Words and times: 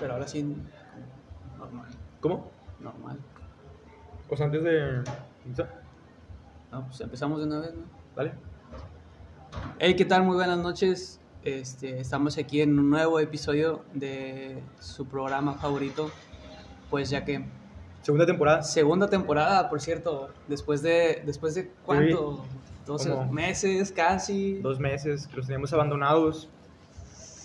pero 0.00 0.14
ahora 0.14 0.26
sí, 0.26 0.42
normal, 1.58 1.86
¿Cómo? 2.20 2.50
normal. 2.80 3.18
Sea, 4.34 4.46
antes 4.46 4.62
de... 4.64 5.02
No, 6.72 6.86
pues 6.86 7.00
empezamos 7.00 7.40
de 7.40 7.46
una 7.46 7.60
vez, 7.60 7.74
¿no? 7.74 7.82
¿Vale? 8.16 8.32
Hey, 9.78 9.94
¿qué 9.94 10.04
tal? 10.04 10.22
Muy 10.22 10.36
buenas 10.36 10.58
noches. 10.58 11.20
Este, 11.42 12.00
estamos 12.00 12.38
aquí 12.38 12.60
en 12.60 12.78
un 12.78 12.90
nuevo 12.90 13.18
episodio 13.18 13.84
de 13.92 14.62
su 14.78 15.06
programa 15.06 15.54
favorito. 15.54 16.10
Pues 16.88 17.10
ya 17.10 17.24
que 17.24 17.44
Segunda 18.02 18.24
temporada. 18.24 18.62
segunda 18.62 19.10
temporada, 19.10 19.68
por 19.68 19.80
cierto, 19.80 20.30
después 20.48 20.82
de 20.82 21.22
después 21.26 21.54
de 21.54 21.70
cuánto, 21.84 22.44
12 22.86 23.10
como 23.10 23.32
meses 23.32 23.92
casi. 23.92 24.60
Dos 24.60 24.80
meses 24.80 25.26
que 25.26 25.36
los 25.36 25.46
teníamos 25.46 25.72
abandonados. 25.72 26.48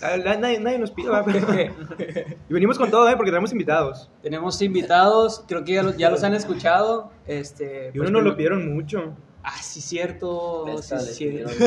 Na- 0.01 0.35
Nadie, 0.37 0.59
nadie 0.59 0.79
nos. 0.79 0.91
Pero- 0.91 1.23
y 2.49 2.53
venimos 2.53 2.77
con 2.77 2.91
todo, 2.91 3.07
¿eh? 3.09 3.15
Porque 3.15 3.31
tenemos 3.31 3.51
invitados. 3.51 4.09
Tenemos 4.21 4.61
invitados, 4.61 5.43
creo 5.47 5.63
que 5.63 5.73
ya, 5.73 5.83
los- 5.83 5.97
ya 5.97 6.09
los 6.09 6.23
han 6.23 6.33
escuchado. 6.33 7.11
Este, 7.27 7.91
Y 7.93 7.97
pues, 7.97 8.09
uno 8.09 8.19
nos 8.19 8.31
lo 8.31 8.35
pidieron 8.37 8.73
mucho. 8.73 9.13
Ah, 9.43 9.57
sí, 9.61 9.79
cierto. 9.81 10.67
Esta 10.67 10.99
Sí, 10.99 11.25
pidieron. 11.25 11.51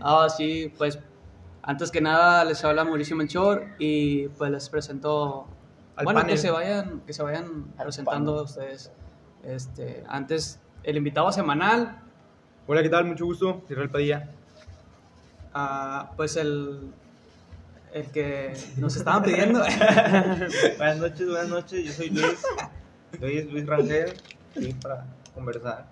Ah, 0.00 0.28
sí, 0.28 0.72
pues 0.76 0.98
antes 1.62 1.90
que 1.92 2.00
nada 2.00 2.44
les 2.44 2.64
habla 2.64 2.84
Mauricio 2.84 3.14
Melchor 3.16 3.66
y 3.78 4.26
pues 4.28 4.50
les 4.50 4.68
presento 4.68 5.46
Al 5.96 6.04
bueno, 6.04 6.20
panel. 6.20 6.34
que 6.34 6.40
se 6.40 6.50
vayan 6.50 7.02
que 7.06 7.12
se 7.12 7.22
vayan 7.22 7.72
Al 7.78 7.84
presentando 7.84 8.32
panel. 8.32 8.44
ustedes. 8.44 8.92
Este, 9.44 10.02
antes 10.08 10.60
el 10.82 10.96
invitado 10.96 11.30
semanal, 11.32 11.98
Hola, 12.66 12.82
¿qué 12.82 12.88
tal? 12.88 13.04
Mucho 13.04 13.24
gusto. 13.24 13.62
Israel 13.68 13.90
Padilla. 13.90 14.28
Ah, 15.54 16.10
pues 16.16 16.36
el 16.36 16.92
el 17.92 18.06
que 18.06 18.54
nos 18.78 18.96
estaban 18.96 19.22
pidiendo. 19.22 19.60
Buenas 20.78 20.96
noches, 20.98 21.28
buenas 21.28 21.48
noches. 21.48 21.84
Yo 21.84 21.92
soy 21.92 22.10
Luis. 22.10 22.42
Soy 23.20 23.42
Luis 23.50 23.66
Rangel. 23.66 24.14
Aquí 24.56 24.72
para 24.82 25.04
conversar. 25.34 25.86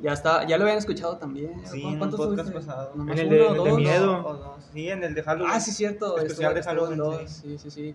ya 0.00 0.12
está, 0.12 0.46
ya 0.46 0.56
lo 0.58 0.64
habían 0.64 0.78
escuchado 0.78 1.16
también. 1.16 1.62
Sí, 1.66 1.80
¿Cu- 1.80 1.86
en 1.88 1.92
un 1.94 1.98
¿Cuántos 1.98 2.20
podcast 2.20 2.52
pasado. 2.52 2.92
En 2.94 3.18
el 3.18 3.28
de- 3.30 3.42
uno, 3.46 3.54
el 3.56 3.64
de 3.64 3.70
dos? 3.70 3.78
miedo. 3.78 4.26
O 4.26 4.34
dos. 4.34 4.64
Sí, 4.72 4.88
en 4.90 5.02
el 5.04 5.14
de 5.14 5.22
Halloween. 5.22 5.52
Ah, 5.54 5.60
sí, 5.60 5.70
cierto. 5.72 6.18
Especial 6.18 6.52
de 6.54 6.60
estuvo- 6.60 6.74
Halloween, 6.74 6.98
dos, 6.98 7.30
sí. 7.30 7.56
Sí, 7.58 7.70
sí. 7.70 7.94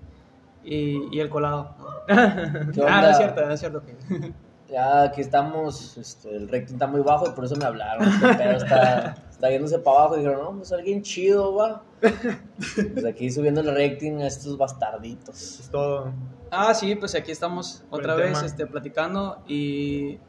Y, 0.64 1.16
y 1.16 1.20
el 1.20 1.30
colado. 1.30 1.76
¿Qué 2.08 2.84
Ah, 2.88 3.02
no 3.02 3.10
es 3.10 3.18
cierto, 3.18 3.46
no 3.46 3.54
es 3.54 3.60
cierto. 3.60 3.84
que- 3.86 4.34
Ya 4.72 5.04
aquí 5.04 5.22
estamos, 5.22 5.98
este, 5.98 6.36
el 6.36 6.48
rating 6.50 6.74
está 6.74 6.88
muy 6.88 7.02
bajo 7.02 7.28
y 7.28 7.32
por 7.32 7.46
eso 7.46 7.56
me 7.56 7.66
hablaron. 7.66 8.08
Este 8.08 8.34
pedo 8.36 8.58
está, 8.58 9.16
está 9.40 9.50
yéndose 9.50 9.80
para 9.80 10.00
abajo 10.00 10.16
y 10.16 10.20
dijeron, 10.20 10.44
no, 10.44 10.58
pues 10.58 10.72
alguien 10.74 11.02
chido, 11.02 11.56
va. 11.56 11.82
Pues 12.94 13.06
aquí 13.06 13.32
subiendo 13.32 13.62
el 13.62 13.68
rating 13.74 14.18
a 14.20 14.28
estos 14.28 14.58
bastarditos. 14.58 15.60
Es 15.62 15.70
todo. 15.70 16.12
Ah, 16.52 16.74
sí, 16.74 16.96
pues 16.96 17.16
aquí 17.16 17.32
estamos 17.32 17.86
otra 17.90 18.16
vez 18.16 18.34
tema. 18.34 18.46
este, 18.46 18.68
platicando 18.68 19.42
y 19.48 20.20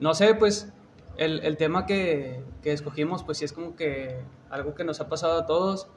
no 0.00 0.14
sé, 0.14 0.34
pues 0.34 0.72
el, 1.18 1.40
el 1.40 1.56
tema 1.58 1.84
que, 1.84 2.42
que 2.62 2.72
escogimos, 2.72 3.22
pues 3.22 3.36
sí 3.38 3.44
es 3.44 3.52
como 3.52 3.76
que 3.76 4.18
algo 4.48 4.74
que 4.74 4.84
nos 4.84 5.00
ha 5.02 5.08
pasado 5.10 5.38
a 5.40 5.46
todos. 5.46 5.88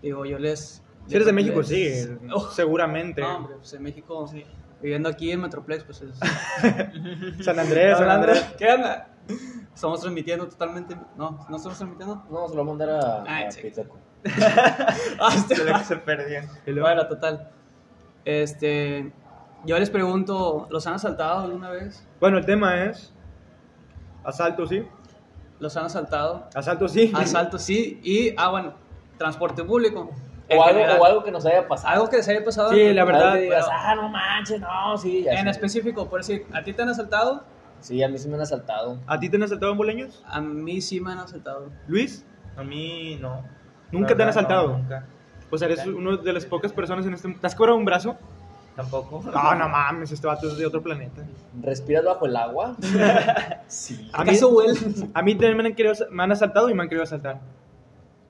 Digo, 0.00 0.24
yo 0.26 0.38
les... 0.38 0.82
Si 1.08 1.14
eres 1.14 1.26
de 1.26 1.32
México, 1.32 1.58
les- 1.60 1.68
sí. 1.68 2.08
Oh, 2.32 2.48
Seguramente. 2.50 3.20
no, 3.20 3.36
hombre, 3.38 3.56
pues 3.56 3.72
en 3.72 3.82
México, 3.82 4.30
viviendo 4.80 5.08
aquí 5.08 5.32
en 5.32 5.40
Metroplex, 5.40 5.82
pues 5.84 6.02
es... 6.02 6.18
San 7.44 7.58
Andrés, 7.58 7.98
San 7.98 8.10
Andrés. 8.10 8.44
¿Qué 8.58 8.68
onda? 8.72 9.08
Estamos 9.76 10.00
transmitiendo 10.00 10.48
totalmente... 10.48 10.96
No, 11.16 11.32
¿no 11.50 11.56
estamos 11.56 11.76
transmitiendo? 11.76 12.24
No, 12.30 12.48
se 12.48 12.54
lo 12.56 12.64
voy 12.64 12.72
a 12.72 12.76
mandar 12.78 12.88
a, 13.04 13.24
Ah, 13.28 13.40
a. 13.46 13.48
Piteco. 13.54 13.98
Ah, 15.20 15.28
este- 15.36 15.54
De 15.62 15.70
la 15.70 15.78
que 15.80 15.84
se 15.84 15.94
luego- 16.72 16.80
Bueno, 16.88 17.06
total. 17.06 17.50
Este... 18.24 19.12
Yo 19.66 19.78
les 19.78 19.90
pregunto, 19.90 20.66
¿los 20.70 20.86
han 20.86 20.94
asaltado 20.94 21.40
alguna 21.44 21.68
vez? 21.68 22.08
Bueno, 22.20 22.38
el 22.38 22.46
tema 22.46 22.84
es. 22.84 23.12
Asalto, 24.24 24.66
sí. 24.66 24.82
¿Los 25.58 25.76
han 25.76 25.84
asaltado? 25.84 26.48
Asalto, 26.54 26.88
sí. 26.88 27.12
Asalto, 27.14 27.58
sí. 27.58 28.00
Y, 28.02 28.34
ah, 28.38 28.48
bueno, 28.48 28.72
transporte 29.18 29.62
público. 29.62 30.10
O 30.48 30.62
algo, 30.62 30.78
general. 30.78 31.00
o 31.00 31.04
algo 31.04 31.22
que 31.22 31.32
nos 31.32 31.44
haya 31.44 31.68
pasado. 31.68 31.92
Algo 31.92 32.08
que 32.08 32.16
les 32.16 32.28
haya 32.28 32.42
pasado. 32.42 32.70
Sí, 32.70 32.94
la 32.94 33.04
verdad, 33.04 33.22
Algo 33.24 33.34
que 33.34 33.42
digas, 33.42 33.66
pero 33.66 33.78
ah, 33.78 33.94
no 33.94 34.08
manches, 34.08 34.60
no, 34.60 34.96
sí. 34.96 35.24
Ya 35.24 35.32
en 35.32 35.48
específico, 35.48 36.08
por 36.08 36.20
decir, 36.20 36.46
¿a 36.54 36.62
ti 36.62 36.72
te 36.72 36.80
han 36.80 36.88
asaltado? 36.88 37.44
Sí, 37.80 38.02
a 38.02 38.08
mí 38.08 38.18
sí 38.18 38.28
me 38.28 38.34
han 38.34 38.40
asaltado. 38.42 38.98
¿A 39.06 39.18
ti 39.20 39.28
te 39.28 39.36
han 39.36 39.42
asaltado 39.44 39.72
en 39.72 39.78
boleños? 39.78 40.22
A 40.26 40.40
mí 40.40 40.80
sí 40.80 41.00
me 41.00 41.12
han 41.12 41.18
asaltado. 41.18 41.70
Luis, 41.88 42.24
A 42.56 42.62
mí 42.64 43.18
no. 43.20 43.44
¿Nunca 43.92 44.10
La 44.10 44.16
te 44.16 44.22
han 44.22 44.28
verdad, 44.28 44.28
asaltado? 44.30 44.68
no, 44.70 44.78
nunca. 44.78 45.06
pues 45.50 45.62
eres 45.62 45.86
una 45.86 46.16
de 46.16 46.32
las 46.32 46.44
pocas 46.46 46.72
personas 46.72 47.06
en 47.06 47.14
este. 47.14 47.32
¿Te 47.34 47.46
has 47.46 47.54
cobrado 47.54 47.76
un 47.78 47.84
brazo? 47.84 48.16
Tampoco. 48.74 49.22
No, 49.24 49.54
no 49.54 49.68
mames, 49.68 50.10
este 50.12 50.26
vato 50.26 50.48
es 50.48 50.58
de 50.58 50.66
otro 50.66 50.82
planeta. 50.82 51.22
¿Respiras 51.62 52.04
bajo 52.04 52.26
el 52.26 52.36
agua? 52.36 52.76
sí. 53.68 54.10
A 54.12 54.22
mí, 54.24 54.30
¿Acaso 54.30 54.48
huele? 54.50 54.78
a 55.14 55.22
mí 55.22 55.34
también 55.34 55.56
me 55.56 55.64
han, 55.68 55.74
querido, 55.74 55.94
me 56.10 56.22
han 56.24 56.32
asaltado 56.32 56.68
y 56.68 56.74
me 56.74 56.82
han 56.82 56.88
querido 56.88 57.04
asaltar. 57.04 57.40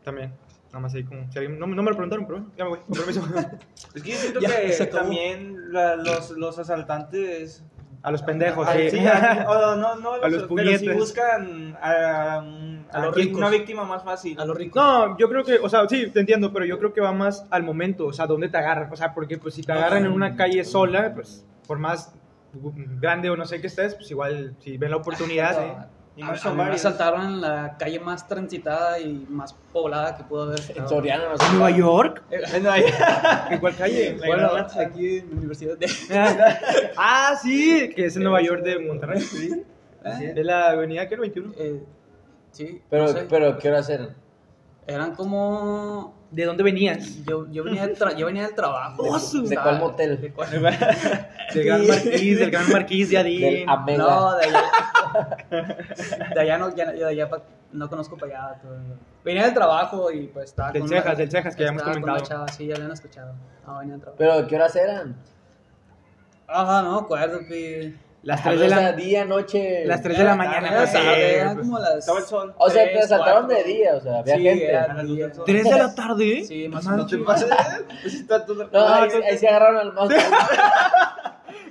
También. 0.05 0.33
Nada 0.69 0.81
más 0.81 0.95
ahí 0.95 1.05
como. 1.05 1.31
si 1.33 1.39
alguien- 1.39 1.59
no, 1.59 1.67
no 1.67 1.83
me 1.83 1.91
lo 1.91 1.97
preguntaron, 1.97 2.27
pero 2.27 2.45
ya 2.57 2.65
me 2.65 2.71
voy. 2.71 2.79
Con 2.81 2.97
permiso. 2.97 3.23
Es 3.95 4.03
que 4.03 4.11
yo 4.13 4.17
siento 4.19 4.41
Ya, 4.43 4.51
se 4.73 4.89
que 4.89 4.95
también 4.95 5.73
la- 5.73 5.97
los, 5.97 6.31
los 6.33 6.59
asaltantes. 6.59 7.65
A 8.07 8.11
los 8.13 8.23
pendejos, 8.23 8.69
sí. 8.71 8.91
sí, 8.91 8.99
a- 9.07 9.45
o 9.49 9.75
no, 9.77 9.97
no, 10.01 10.13
A 10.13 10.19
los 10.19 10.23
pero 10.23 10.41
sí 10.43 10.47
puñetes. 10.47 10.95
buscan 10.97 11.77
a, 11.83 11.91
a 12.37 12.39
A 12.39 13.05
los 13.07 13.15
quien- 13.15 13.27
ricos. 13.27 13.39
una 13.39 13.51
víctima 13.51 13.85
más 13.85 14.05
fácil. 14.05 14.39
A 14.41 14.45
los 14.45 14.57
ricos. 14.57 14.81
No, 14.81 15.19
yo 15.19 15.29
creo 15.29 15.43
que, 15.45 15.59
o 15.59 15.69
sea, 15.69 15.89
sí, 15.89 16.09
te 16.11 16.21
entiendo, 16.21 16.53
pero 16.53 16.65
yo 16.65 16.79
creo 16.79 16.93
que 16.93 17.01
va 17.01 17.13
más 17.13 17.47
al 17.51 17.65
momento, 17.65 18.07
o 18.07 18.13
sea, 18.13 18.27
dónde 18.27 18.49
te 18.49 18.57
agarran. 18.59 18.93
O 18.93 18.97
sea, 18.97 19.13
porque 19.13 19.39
pues 19.39 19.55
si 19.55 19.63
te 19.63 19.73
agarran 19.73 20.07
en 20.07 20.13
una 20.13 20.37
calle 20.37 20.65
sola, 20.65 21.13
pues 21.15 21.45
por 21.67 21.79
más 21.81 22.15
grande 23.01 23.29
o 23.29 23.37
no 23.37 23.45
sé 23.45 23.61
qué 23.61 23.67
estés, 23.67 23.95
pues 23.97 24.11
igual 24.11 24.55
si 24.61 24.79
ven 24.79 24.91
la 24.93 24.97
oportunidad, 24.99 25.63
¿eh? 25.63 25.75
Y 26.17 26.23
A, 26.23 26.33
mí 26.33 26.39
me 26.57 26.63
asaltaron 26.71 27.27
en 27.27 27.41
la 27.43 27.77
calle 27.79 28.01
más 28.01 28.27
transitada 28.27 28.99
y 28.99 29.27
más 29.29 29.53
poblada 29.71 30.17
que 30.17 30.25
pudo 30.25 30.45
haber. 30.45 30.61
En. 30.75 30.89
Soriana 30.89 31.29
nos 31.29 31.41
¿En 31.43 31.53
Nueva 31.53 31.71
York? 31.71 32.23
Eh, 32.31 32.41
Bueno, 32.53 32.71
ahí- 32.71 32.85
¿En 33.51 33.59
cuál 33.59 33.77
calle? 33.77 34.17
La 34.17 34.27
Bueno, 34.27 34.49
aquí 34.81 35.19
en 35.19 35.31
la 35.31 35.37
Universidad 35.37 35.77
de... 35.77 35.87
ah, 36.97 37.35
sí, 37.43 37.91
que 37.95 38.07
es 38.07 38.17
en 38.17 38.23
Nueva 38.23 38.41
York 38.41 38.63
de 38.63 38.79
Monterrey. 38.79 39.21
Sí. 39.21 39.63
De 40.35 40.43
la 40.43 40.71
avenida 40.71 41.07
que 41.07 41.17
21. 41.17 41.53
Eh, 41.59 41.83
sí, 42.51 42.81
Pero, 42.89 43.03
no 43.03 43.09
sé. 43.11 43.27
pero, 43.29 43.59
¿qué 43.59 43.69
hora 43.69 43.81
hacer? 43.81 44.15
Eran 44.87 45.15
como... 45.15 46.16
¿De 46.31 46.45
dónde 46.45 46.63
venías? 46.65 47.25
Yo, 47.25 47.47
yo, 47.51 47.63
venía, 47.65 47.87
del 47.87 47.97
tra- 47.97 48.15
yo 48.17 48.27
venía 48.27 48.43
del 48.43 48.55
trabajo. 48.55 49.03
Oh, 49.05 49.19
su- 49.19 49.43
¿De 49.43 49.55
Estaba- 49.55 49.79
cuál 49.79 49.79
motel? 49.81 50.21
de 50.21 50.33
cuál- 50.33 50.51
Del 51.55 51.65
Gran 51.65 51.87
Marquís, 51.87 52.39
del 52.39 52.51
Gran 52.51 52.73
Marquís 52.73 53.11
de 53.11 53.19
Adín. 53.19 53.67
No, 53.97 54.37
de 54.37 54.45
allá. 54.47 54.63
De 56.35 56.41
allá 56.41 56.59
no, 56.59 56.75
ya, 56.75 56.91
de 56.93 57.05
allá 57.07 57.29
pa- 57.31 57.43
no 57.73 57.89
conozco 57.89 58.17
para 58.19 58.49
allá. 58.51 58.61
todo. 58.61 58.77
Venía 59.25 59.45
del 59.45 59.55
trabajo 59.55 60.11
y 60.11 60.27
pues 60.27 60.47
estaba 60.51 60.73
Del 60.73 60.83
con 60.83 60.89
Cejas, 60.89 61.07
una- 61.07 61.15
del 61.15 61.31
Cejas, 61.31 61.57
que 61.57 61.63
ya 61.63 61.69
hemos 61.71 61.83
comentado. 61.83 62.19
chava, 62.21 62.49
sí, 62.49 62.67
ya 62.67 62.77
lo 62.77 62.85
han 62.87 62.93
escuchado. 62.93 63.33
No, 63.67 63.79
venía 63.79 63.93
del 63.95 64.01
trabajo. 64.03 64.19
Pero, 64.19 64.47
¿qué 64.49 64.57
horas 64.57 64.77
eran? 64.77 65.17
Ajá, 66.49 66.83
no, 66.83 66.99
acuerdo 66.99 67.39
que... 67.49 67.95
Las 68.27 68.41
Ah, 68.41 68.43
3 68.51 68.57
o 68.59 68.61
de 68.63 68.69
sea, 68.69 68.81
la, 68.81 68.93
día, 68.93 69.25
noche. 69.25 69.85
las 69.87 70.03
3 70.03 70.19
de 70.19 70.25
la 70.25 70.35
mañana. 70.35 70.67
Era 70.69 70.79
pues, 70.81 70.95
eran 70.95 71.55
pues. 71.55 71.67
como 71.67 71.79
las... 71.79 71.95
Estaba 71.99 72.19
el 72.19 72.25
sol. 72.25 72.55
O 72.59 72.69
sea, 72.69 72.83
te 72.85 72.91
tres, 72.91 73.05
asaltaron 73.05 73.47
cuatro. 73.47 73.57
de 73.65 73.73
día, 73.73 73.95
o 73.95 74.01
sea, 74.01 74.19
había 74.19 74.37
Sí, 74.37 74.43
gente. 74.43 74.69
era 74.69 74.83
A 74.85 74.95
la 74.95 75.03
luz 75.05 75.17
día. 75.17 75.27
del 75.27 75.35
sol. 75.37 75.45
¿Tres 75.47 75.65
de 75.65 75.79
la 75.79 75.95
tarde? 75.95 76.45
Sí, 76.45 76.69
más 76.69 76.85
No 76.87 76.95
o 76.95 76.97
manches. 76.97 77.19
menos. 77.21 77.47
Pues 78.03 78.15
está 78.15 78.45
todo- 78.45 78.65
No, 78.65 78.81
Ah, 78.81 79.03
ahí, 79.31 79.39
se 79.39 79.49
agarraron 79.49 79.79
al 79.79 79.93
más. 79.93 80.11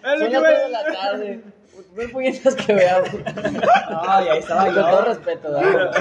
Es 0.06 0.12
lo 0.12 0.18
Son 0.20 0.28
que 0.28 0.34
las 0.34 0.42
me- 0.44 0.48
3 0.50 0.62
de 0.64 0.70
la 0.70 0.84
tarde. 0.94 1.44
No 1.98 2.10
puñetas 2.12 2.56
que 2.56 2.74
veamos. 2.74 3.10
No, 3.90 4.26
y 4.26 4.28
ahí 4.30 4.40
estaba 4.40 4.66
Con 4.66 4.76
todo 4.76 4.92
yo. 4.92 5.02
respeto, 5.02 5.52
¿verdad? 5.52 5.92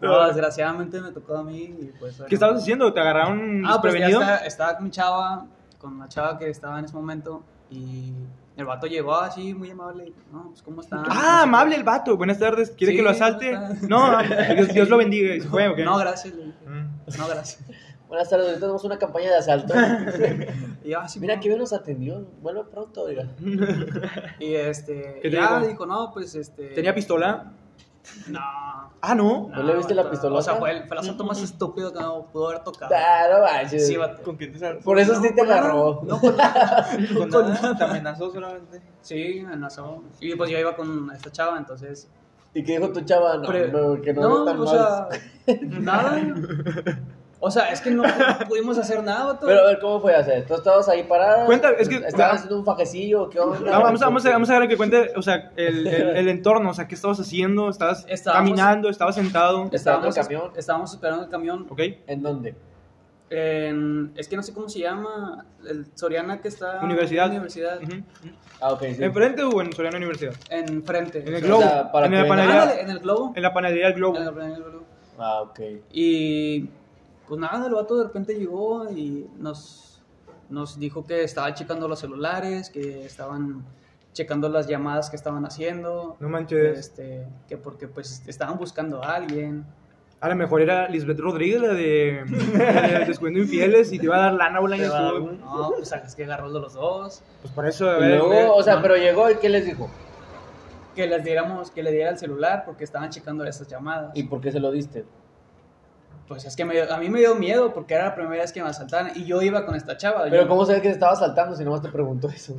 No, 0.00 0.26
desgraciadamente 0.26 1.00
me 1.00 1.10
tocó 1.10 1.36
a 1.38 1.42
mí 1.42 1.62
y 1.80 1.92
pues... 1.98 2.22
¿Qué 2.28 2.34
estabas 2.34 2.60
haciendo? 2.62 2.92
¿Te 2.92 3.00
agarraron 3.00 3.64
Ah, 3.66 3.78
pues 3.80 3.94
ya 3.94 4.00
desprevenido? 4.00 4.20
está- 4.20 4.46
estaba 4.46 4.74
con 4.76 4.84
mi 4.84 4.90
chava, 4.90 5.46
con 5.78 5.98
la 5.98 6.08
chava 6.08 6.38
que 6.38 6.48
estaba 6.50 6.78
en 6.78 6.84
ese 6.84 6.94
momento 6.94 7.42
y 7.70 8.12
el 8.58 8.64
vato 8.66 8.86
llegó 8.86 9.14
así 9.14 9.54
muy 9.54 9.70
amable. 9.70 10.12
No, 10.32 10.48
pues 10.50 10.62
¿cómo 10.62 10.80
está? 10.80 11.02
Ah, 11.08 11.42
amable 11.44 11.76
el 11.76 11.84
vato. 11.84 12.16
Buenas 12.16 12.38
tardes. 12.38 12.70
¿Quiere 12.70 12.92
Sí, 12.92 12.96
que 12.98 13.02
lo 13.04 13.10
asalte? 13.10 13.56
No, 13.88 14.18
Dios, 14.54 14.68
Dios 14.74 14.88
lo 14.88 14.96
bendiga. 14.98 15.34
¿Y 15.34 15.40
se 15.40 15.48
fue? 15.48 15.68
No, 15.84 15.96
gracias. 15.96 16.34
le 16.34 16.44
dije. 16.46 16.58
Mm. 16.66 17.18
No, 17.18 17.28
gracias. 17.28 17.64
Buenas 18.08 18.30
tardes, 18.30 18.46
ahorita 18.46 18.60
tenemos 18.60 18.84
una 18.84 18.98
campaña 18.98 19.30
de 19.30 19.36
asalto. 19.36 19.74
Y 20.84 20.90
yo, 20.92 21.00
así, 21.00 21.20
Mira, 21.20 21.34
no. 21.36 21.42
que 21.42 21.48
bien 21.48 21.60
nos 21.60 21.72
atendió. 21.74 22.26
Vuelve 22.40 22.64
pronto, 22.64 23.02
oiga. 23.02 23.28
Y 24.38 24.54
este, 24.54 25.18
¿Qué 25.22 25.28
te 25.28 25.36
ya 25.36 25.60
dijo, 25.60 25.84
no, 25.84 26.10
pues 26.14 26.34
este. 26.34 26.68
¿Tenía 26.68 26.94
pistola? 26.94 27.52
No. 28.28 28.40
Ah, 28.40 29.14
no. 29.14 29.48
¿No 29.54 29.62
le 29.62 29.76
viste 29.76 29.94
la 29.94 30.02
vato. 30.02 30.12
pistolota? 30.12 30.38
O 30.38 30.42
sea, 30.42 30.54
fue 30.56 30.70
el, 30.72 30.84
fue 30.88 30.96
el 30.96 31.00
asalto 31.02 31.24
más 31.24 31.42
estúpido 31.42 31.92
que 31.92 32.00
no 32.00 32.26
pudo 32.26 32.48
haber 32.48 32.62
tocado. 32.64 32.90
No 33.30 33.42
manches. 33.44 33.86
Sí, 33.86 33.96
vato. 33.96 34.22
¿Con 34.22 34.36
quién 34.36 34.52
te? 34.58 34.74
Por 34.76 34.98
eso 34.98 35.14
No, 35.14 35.22
sí 35.22 35.34
te 35.34 35.42
agarró. 35.42 36.00
No, 36.04 36.18
con 36.20 36.36
nada. 36.36 36.88
¿Con 37.16 37.30
con 37.30 37.48
nada? 37.48 37.60
nada. 37.62 37.76
¿Te 37.76 37.84
amenazó 37.84 38.30
solamente? 38.32 38.82
Sí, 39.02 39.40
me 39.42 39.52
amenazó. 39.52 40.02
Y 40.20 40.34
pues 40.36 40.50
yo 40.50 40.58
iba 40.58 40.74
con 40.74 41.10
esta 41.14 41.30
chava, 41.30 41.58
entonces. 41.58 42.08
¿Y 42.54 42.64
qué 42.64 42.78
dijo 42.78 42.92
tu 42.92 43.02
chava? 43.02 43.36
No, 43.36 43.46
Pre- 43.46 43.70
no, 43.70 44.00
que 44.00 44.14
no, 44.14 44.44
tan 44.44 44.58
o 44.58 44.64
mal. 44.64 44.68
sea, 45.46 45.56
nada. 45.62 46.20
O 47.40 47.50
sea, 47.52 47.70
es 47.70 47.80
que 47.80 47.90
no 47.92 48.02
pudimos 48.48 48.76
hacer 48.78 49.02
nada, 49.02 49.26
vato. 49.26 49.46
Pero 49.46 49.60
a 49.60 49.66
ver, 49.68 49.78
¿cómo 49.78 50.00
fue 50.00 50.12
a 50.14 50.18
hacer? 50.18 50.44
¿Tú 50.44 50.54
estabas 50.54 50.88
ahí 50.88 51.04
parada? 51.04 51.46
Cuenta, 51.46 51.70
es 51.70 51.88
que- 51.88 51.96
¿Estabas 51.96 52.36
haciendo 52.38 52.58
un 52.58 52.64
fajecillo? 52.64 53.30
¿Qué 53.30 53.38
onda? 53.38 53.58
No, 53.60 53.80
vamos, 53.82 54.02
a, 54.02 54.06
vamos, 54.06 54.26
a, 54.26 54.30
vamos 54.30 54.50
a 54.50 54.58
ver 54.58 54.68
que 54.68 54.76
cuente, 54.76 55.12
o 55.14 55.22
sea, 55.22 55.52
el, 55.56 55.86
el, 55.86 56.08
el 56.16 56.28
entorno, 56.36 56.70
o 56.70 56.74
sea, 56.74 56.88
¿qué 56.88 56.96
estabas 56.96 57.20
haciendo? 57.20 57.68
¿Estabas 57.68 58.04
Estábamos- 58.08 58.48
caminando? 58.50 58.88
¿Estabas 58.88 59.14
sentado? 59.14 59.68
Estábamos, 59.72 60.16
el 60.16 60.22
camión. 60.24 60.50
estábamos 60.56 60.92
esperando 60.92 61.24
el 61.24 61.30
camión. 61.30 61.66
¿Ok? 61.70 61.80
¿En 62.08 62.22
dónde? 62.22 62.56
En- 63.30 64.12
es 64.16 64.26
que 64.26 64.36
no 64.36 64.42
sé 64.42 64.52
cómo 64.54 64.68
se 64.68 64.80
llama. 64.80 65.44
El 65.68 65.86
Soriana 65.94 66.40
que 66.40 66.48
está. 66.48 66.80
Universidad. 66.82 67.28
Universidad. 67.28 67.78
Ah, 68.60 68.72
ok, 68.72 68.80
sí. 68.96 69.04
¿Enfrente 69.04 69.42
o 69.42 69.60
en 69.60 69.72
Soriano 69.72 69.96
Universidad? 69.98 70.34
Enfrente. 70.50 71.20
En 71.20 71.34
el 71.34 71.44
O 71.44 71.46
Globo. 71.46 71.62
sea, 71.62 71.92
para 71.92 72.06
en 72.06 72.14
la 72.14 72.26
panadería. 72.26 72.80
En 72.80 72.90
el 72.90 72.98
globo. 73.00 73.32
En 73.36 73.42
la 73.42 73.52
panadería 73.52 73.86
del 73.86 73.94
Globo. 73.94 74.16
En 74.16 74.22
el- 74.22 74.38
en 74.40 74.50
el 74.52 74.62
globo. 74.64 74.84
Ah, 75.18 75.42
ok. 75.42 75.60
Y 75.92 76.70
pues 77.28 77.40
nada, 77.40 77.66
el 77.66 77.74
vato 77.74 77.96
de 77.98 78.04
repente 78.04 78.34
llegó 78.34 78.90
y 78.90 79.28
nos, 79.38 80.02
nos 80.48 80.78
dijo 80.78 81.04
que 81.06 81.22
estaba 81.24 81.52
checando 81.54 81.86
los 81.88 81.98
celulares, 81.98 82.70
que 82.70 83.04
estaban 83.04 83.64
checando 84.14 84.48
las 84.48 84.66
llamadas 84.66 85.10
que 85.10 85.16
estaban 85.16 85.44
haciendo. 85.44 86.16
No 86.20 86.28
manches. 86.28 86.78
Este, 86.78 87.26
que 87.48 87.56
porque 87.56 87.86
pues 87.86 88.22
estaban 88.26 88.56
buscando 88.58 89.02
a 89.04 89.14
alguien. 89.16 89.64
A 90.20 90.28
lo 90.28 90.34
mejor 90.34 90.60
era 90.62 90.88
Lisbeth 90.88 91.20
Rodríguez, 91.20 91.60
la 91.60 91.68
de, 91.74 92.24
Infieles, 93.36 93.92
y 93.92 93.98
te 94.00 94.06
iba 94.06 94.16
a 94.16 94.20
dar 94.22 94.34
lana 94.34 94.58
o 94.60 94.66
la 94.66 94.76
Pero, 94.76 94.94
estuvo. 94.96 95.30
no, 95.32 95.70
pues 95.76 95.92
es 95.92 96.14
que 96.16 96.24
agarró 96.24 96.52
de 96.52 96.58
los 96.60 96.74
dos. 96.74 97.22
Pues 97.42 97.52
por 97.54 97.66
eso, 97.66 97.88
a 97.88 97.98
Y 97.98 98.00
ver, 98.00 98.10
luego, 98.18 98.28
ve- 98.30 98.48
o 98.52 98.62
sea, 98.62 98.76
no. 98.76 98.82
pero 98.82 98.96
llegó 98.96 99.30
y 99.30 99.36
¿qué 99.36 99.48
les 99.48 99.64
dijo? 99.64 99.88
Que 100.96 101.06
les 101.06 101.22
diéramos, 101.22 101.70
que 101.70 101.84
le 101.84 101.92
diera 101.92 102.10
el 102.10 102.18
celular 102.18 102.64
porque 102.66 102.82
estaban 102.82 103.10
checando 103.10 103.44
esas 103.44 103.68
llamadas. 103.68 104.10
¿Y 104.14 104.24
por 104.24 104.40
qué 104.40 104.50
se 104.50 104.58
lo 104.58 104.72
diste? 104.72 105.04
Pues 106.28 106.44
es 106.44 106.54
que 106.56 106.64
me 106.64 106.74
dio- 106.74 106.92
a 106.92 106.98
mí 106.98 107.08
me 107.08 107.20
dio 107.20 107.34
miedo 107.34 107.72
porque 107.72 107.94
era 107.94 108.04
la 108.06 108.14
primera 108.14 108.42
vez 108.42 108.52
que 108.52 108.62
me 108.62 108.68
asaltaran 108.68 109.12
y 109.14 109.24
yo 109.24 109.40
iba 109.42 109.64
con 109.64 109.74
esta 109.74 109.96
chava. 109.96 110.24
Pero 110.24 110.42
yo- 110.42 110.48
¿cómo 110.48 110.64
sabes 110.66 110.82
que 110.82 110.88
se 110.88 110.94
estaba 110.94 111.16
saltando 111.16 111.56
si 111.56 111.64
nomás 111.64 111.80
te 111.82 111.88
preguntó 111.88 112.28
eso? 112.28 112.54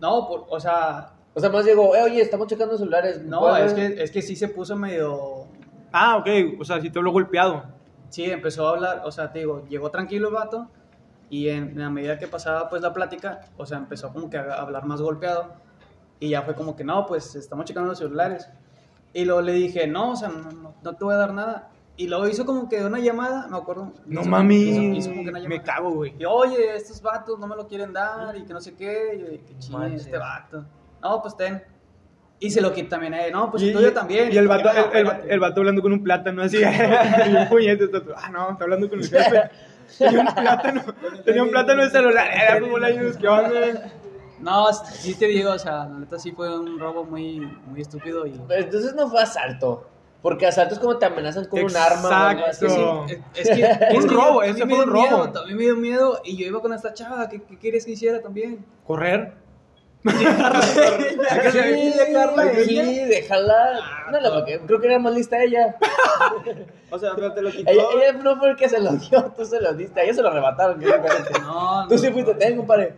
No, 0.00 0.26
por- 0.28 0.46
o 0.48 0.58
sea, 0.58 1.10
O 1.34 1.40
sea, 1.40 1.48
más 1.48 1.64
llegó, 1.64 1.96
eh, 1.96 2.02
oye, 2.02 2.20
estamos 2.20 2.46
checando 2.46 2.76
celulares. 2.76 3.22
no, 3.22 3.40
¿puedes 3.40 3.72
es 3.72 3.74
ver? 3.74 3.94
que, 3.94 4.02
es 4.02 4.10
que 4.10 4.20
sí 4.20 4.36
se 4.36 4.48
puso 4.48 4.76
medio... 4.76 5.46
Ah, 5.90 6.16
ok, 6.18 6.28
o 6.60 6.64
sea, 6.64 6.78
si 6.80 6.90
te 6.90 7.00
lo 7.00 7.10
golpeado. 7.10 7.62
Sí, 8.10 8.24
empezó 8.30 8.66
a 8.68 8.72
hablar, 8.72 9.02
o 9.06 9.10
sea, 9.10 9.32
te 9.32 9.38
digo, 9.38 9.64
llegó 9.68 9.90
tranquilo 9.90 10.28
el 10.28 10.34
vato 10.34 10.68
y 11.30 11.48
en, 11.48 11.68
en 11.70 11.78
la 11.80 11.88
medida 11.88 12.18
que 12.18 12.28
pasaba 12.28 12.68
pues 12.68 12.82
la 12.82 12.92
plática, 12.92 13.40
o 13.56 13.64
sea, 13.64 13.78
empezó 13.78 14.12
como 14.12 14.28
que 14.28 14.36
a 14.36 14.52
hablar 14.56 14.84
más 14.84 15.00
golpeado 15.00 15.54
y 16.20 16.28
ya 16.28 16.42
fue 16.42 16.54
como 16.54 16.76
que 16.76 16.84
no, 16.84 17.06
pues 17.06 17.34
estamos 17.34 17.64
checando 17.64 17.88
los 17.88 17.98
celulares. 17.98 18.50
Y 19.14 19.24
luego 19.24 19.40
le 19.40 19.52
dije, 19.52 19.86
no, 19.86 20.10
o 20.12 20.16
sea, 20.16 20.28
no, 20.28 20.50
no, 20.52 20.74
no 20.82 20.92
te 20.96 21.02
voy 21.04 21.14
a 21.14 21.16
dar 21.16 21.32
nada. 21.32 21.70
Y 21.96 22.08
luego 22.08 22.26
hizo 22.26 22.46
como 22.46 22.68
que 22.68 22.82
una 22.84 22.98
llamada, 22.98 23.46
me 23.48 23.56
acuerdo. 23.56 23.92
No 24.06 24.22
mami, 24.24 24.96
hizo- 24.98 25.10
como 25.10 25.24
que 25.24 25.30
una 25.30 25.40
me 25.40 25.62
cago, 25.62 25.90
güey. 25.90 26.14
Y 26.18 26.24
oye, 26.24 26.74
estos 26.74 27.02
vatos 27.02 27.38
no 27.38 27.46
me 27.46 27.54
lo 27.54 27.66
quieren 27.68 27.92
dar 27.92 28.36
y 28.36 28.44
que 28.44 28.52
no 28.52 28.60
sé 28.60 28.74
qué. 28.74 29.14
Y 29.16 29.18
yo, 29.20 29.26
qué 29.46 29.58
chingue 29.58 29.78
Manches. 29.78 30.06
este 30.06 30.18
vato. 30.18 30.64
No, 31.02 31.20
pues 31.20 31.36
ten. 31.36 31.62
Y 32.40 32.50
se 32.50 32.60
lo 32.60 32.72
quita 32.72 32.90
también 32.90 33.14
a 33.14 33.26
él. 33.26 33.32
No, 33.32 33.50
pues 33.50 33.62
y, 33.62 33.72
tuyo 33.72 33.92
también. 33.92 34.32
Y 34.32 34.36
el 34.36 34.48
vato, 34.48 34.70
el, 34.70 35.06
el- 35.06 35.30
el 35.30 35.40
vato 35.40 35.60
hablando 35.60 35.82
con 35.82 35.92
un 35.92 36.02
plátano 36.02 36.42
así. 36.42 36.58
y 36.60 37.36
un 37.36 37.48
puñete. 37.48 37.88
Ah, 38.16 38.30
no, 38.30 38.50
está 38.52 38.64
hablando 38.64 38.88
con 38.88 38.98
el 38.98 39.08
jefe. 39.08 39.50
Tenía 39.98 40.20
un 40.20 40.34
plátano. 40.34 40.82
Tenía 41.24 41.42
un 41.42 41.50
plátano 41.50 41.82
de 41.84 41.90
celular. 41.90 42.26
Era 42.32 42.60
como 42.60 42.78
la 42.78 42.88
¿qué 42.88 43.28
onda? 43.28 43.92
No, 44.40 44.72
sí 44.72 45.14
te 45.14 45.26
digo, 45.26 45.52
o 45.52 45.58
sea, 45.58 45.84
la 45.86 45.98
neta 46.00 46.18
sí 46.18 46.32
fue 46.32 46.58
un 46.58 46.80
robo 46.80 47.04
muy, 47.04 47.38
muy 47.66 47.80
estúpido 47.80 48.26
y... 48.26 48.40
Pero 48.48 48.64
Entonces 48.64 48.92
no 48.96 49.08
fue 49.08 49.22
asalto. 49.22 49.88
Porque 50.22 50.46
asalto 50.46 50.74
es 50.74 50.80
como 50.80 50.98
te 50.98 51.06
amenazan 51.06 51.46
con 51.46 51.64
un 51.64 51.76
arma. 51.76 52.08
o 52.08 52.12
algo 52.28 52.44
así. 52.46 52.64
Exacto. 52.64 53.06
Es, 53.34 53.48
es 53.48 53.56
que... 53.56 53.62
es 53.90 53.94
Un 54.04 54.08
robo, 54.08 54.40
me 54.40 54.54
fue 54.54 54.64
un 54.64 54.86
robo. 54.86 55.02
miedo, 55.02 55.30
También 55.32 55.56
me 55.56 55.62
dio 55.64 55.76
miedo 55.76 56.20
y 56.24 56.36
yo 56.36 56.46
iba 56.46 56.60
con 56.62 56.72
esta 56.72 56.94
chava, 56.94 57.28
¿qué, 57.28 57.42
qué 57.42 57.58
querías 57.58 57.84
que 57.84 57.90
hiciera 57.92 58.20
también? 58.22 58.64
Correr. 58.86 59.34
Sí, 61.52 61.92
dejarla 61.98 62.52
sí, 62.64 62.78
ella. 62.78 63.06
déjala. 63.06 63.80
No, 64.10 64.20
la- 64.20 64.32
porque 64.32 64.60
creo 64.66 64.80
que 64.80 64.86
era 64.88 64.98
más 64.98 65.14
lista 65.14 65.40
ella. 65.42 65.76
O 66.90 66.98
sea, 66.98 67.12
pero 67.14 67.32
te 67.32 67.42
lo 67.42 67.50
quitó. 67.50 67.70
Ella, 67.70 67.82
ella 67.96 68.12
no 68.14 68.36
fue 68.38 68.50
el 68.50 68.56
que 68.56 68.68
se 68.68 68.80
lo 68.80 68.92
dio, 68.92 69.22
tú 69.36 69.44
se 69.44 69.60
lo 69.60 69.72
diste. 69.74 70.00
A 70.00 70.04
ella 70.04 70.14
se 70.14 70.22
lo 70.22 70.28
arrebataron. 70.28 70.78
diferente. 70.80 71.32
No, 71.40 71.86
Tú 71.88 71.94
no. 71.94 71.98
sí 71.98 72.10
fuiste, 72.10 72.34
ten, 72.34 72.56
compadre. 72.56 72.94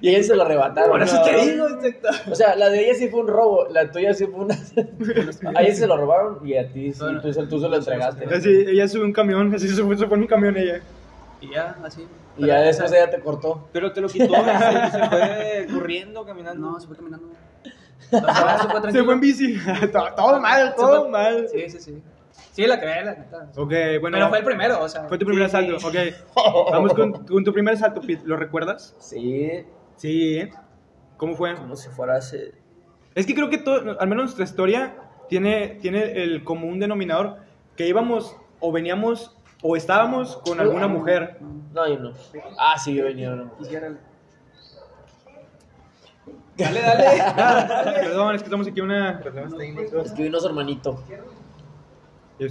Y 0.00 0.08
a 0.08 0.12
ella 0.12 0.22
se 0.22 0.34
lo 0.36 0.42
arrebataron. 0.42 0.90
Por 0.90 1.02
eso 1.02 1.16
No. 1.16 1.22
te 1.24 1.50
digo, 1.50 1.68
insecto. 1.68 2.08
O 2.30 2.34
sea, 2.34 2.54
la 2.56 2.68
de 2.68 2.84
ella 2.84 2.94
sí 2.94 3.08
fue 3.08 3.20
un 3.20 3.28
robo, 3.28 3.66
la 3.70 3.90
tuya 3.90 4.14
sí 4.14 4.26
fue 4.26 4.44
una. 4.44 4.54
A 5.56 5.62
ella 5.62 5.74
se 5.74 5.86
lo 5.86 5.96
robaron 5.96 6.46
y 6.46 6.56
a 6.56 6.68
ti 6.68 6.92
sí, 6.92 6.98
Bueno, 7.00 7.20
tú, 7.20 7.32
se- 7.32 7.46
tú 7.46 7.58
se 7.60 7.68
lo 7.68 7.76
entregaste. 7.76 8.24
Así, 8.34 8.48
ella 8.68 8.86
sube 8.88 9.04
un 9.04 9.12
camión. 9.12 9.54
Así 9.54 9.68
se 9.68 9.82
fue, 9.82 9.96
se 9.96 10.06
fue 10.06 10.16
en 10.16 10.22
un 10.22 10.28
camión 10.28 10.56
ella. 10.56 10.80
Y 11.40 11.50
ya, 11.50 11.76
así. 11.84 12.06
Y 12.38 12.46
ya 12.46 12.60
después 12.60 12.92
ella 12.92 13.10
te 13.10 13.18
cortó. 13.20 13.68
Pero 13.72 13.92
te 13.92 14.00
lo 14.00 14.08
quitó. 14.08 14.32
se, 14.34 14.90
se 14.90 15.08
fue 15.08 15.66
corriendo, 15.72 16.24
caminando. 16.24 16.70
No, 16.70 16.80
se 16.80 16.86
fue 16.86 16.96
caminando. 16.96 17.26
No, 18.12 18.18
se 18.20 18.20
fue 18.20 18.74
Se 18.74 18.80
tranquilo. 18.80 19.04
fue 19.04 19.14
en 19.14 19.20
bici. 19.20 19.56
todo, 19.92 20.14
todo 20.14 20.40
mal, 20.40 20.74
todo 20.76 21.00
fue- 21.02 21.10
mal. 21.10 21.48
Sí, 21.52 21.68
sí, 21.70 21.80
sí. 21.80 22.02
Sí, 22.52 22.66
la 22.66 22.78
creé, 22.78 23.04
la 23.04 23.14
neta. 23.14 23.48
Ok, 23.56 23.72
bueno. 24.00 24.16
Pero 24.18 24.28
fue 24.28 24.38
el 24.38 24.44
primero, 24.44 24.80
o 24.82 24.88
sea. 24.88 25.04
Fue 25.08 25.18
tu 25.18 25.24
primer 25.26 25.48
sí, 25.48 25.56
asalto, 25.56 25.78
sí. 25.80 25.86
ok. 25.86 26.70
Vamos 26.70 26.92
con, 26.92 27.12
con 27.26 27.42
tu 27.42 27.52
primer 27.52 27.74
asalto, 27.74 28.00
Pete. 28.00 28.22
¿Lo 28.24 28.36
recuerdas? 28.36 28.94
Sí, 28.98 29.64
Sí. 29.96 30.38
¿eh? 30.38 30.52
¿Cómo 31.16 31.34
fue? 31.34 31.54
como 31.54 31.76
si 31.76 31.88
fuera 31.88 32.18
ese. 32.18 32.52
Es 33.14 33.26
que 33.26 33.34
creo 33.34 33.48
que 33.48 33.58
todo, 33.58 33.98
al 34.00 34.08
menos 34.08 34.24
nuestra 34.24 34.44
historia 34.44 34.96
tiene, 35.28 35.78
tiene 35.80 36.22
el 36.22 36.44
común 36.44 36.78
denominador 36.78 37.36
que 37.76 37.86
íbamos 37.86 38.36
o 38.60 38.72
veníamos 38.72 39.36
o 39.62 39.76
estábamos 39.76 40.38
con 40.38 40.60
alguna 40.60 40.88
mujer. 40.88 41.38
No, 41.72 41.88
yo 41.88 41.98
no. 41.98 42.12
Ah, 42.58 42.78
sí, 42.78 42.94
yo 42.94 43.04
venía. 43.04 43.30
no. 43.30 43.56
Quisiera. 43.58 43.96
Dale, 46.56 46.80
dale. 46.80 47.92
Perdón, 48.00 48.34
es 48.34 48.42
que 48.42 48.46
estamos 48.46 48.66
aquí 48.66 48.80
una... 48.80 49.20
Es 50.04 50.12
que 50.12 50.22
vino 50.24 50.38
su 50.40 50.48
hermanito. 50.48 51.02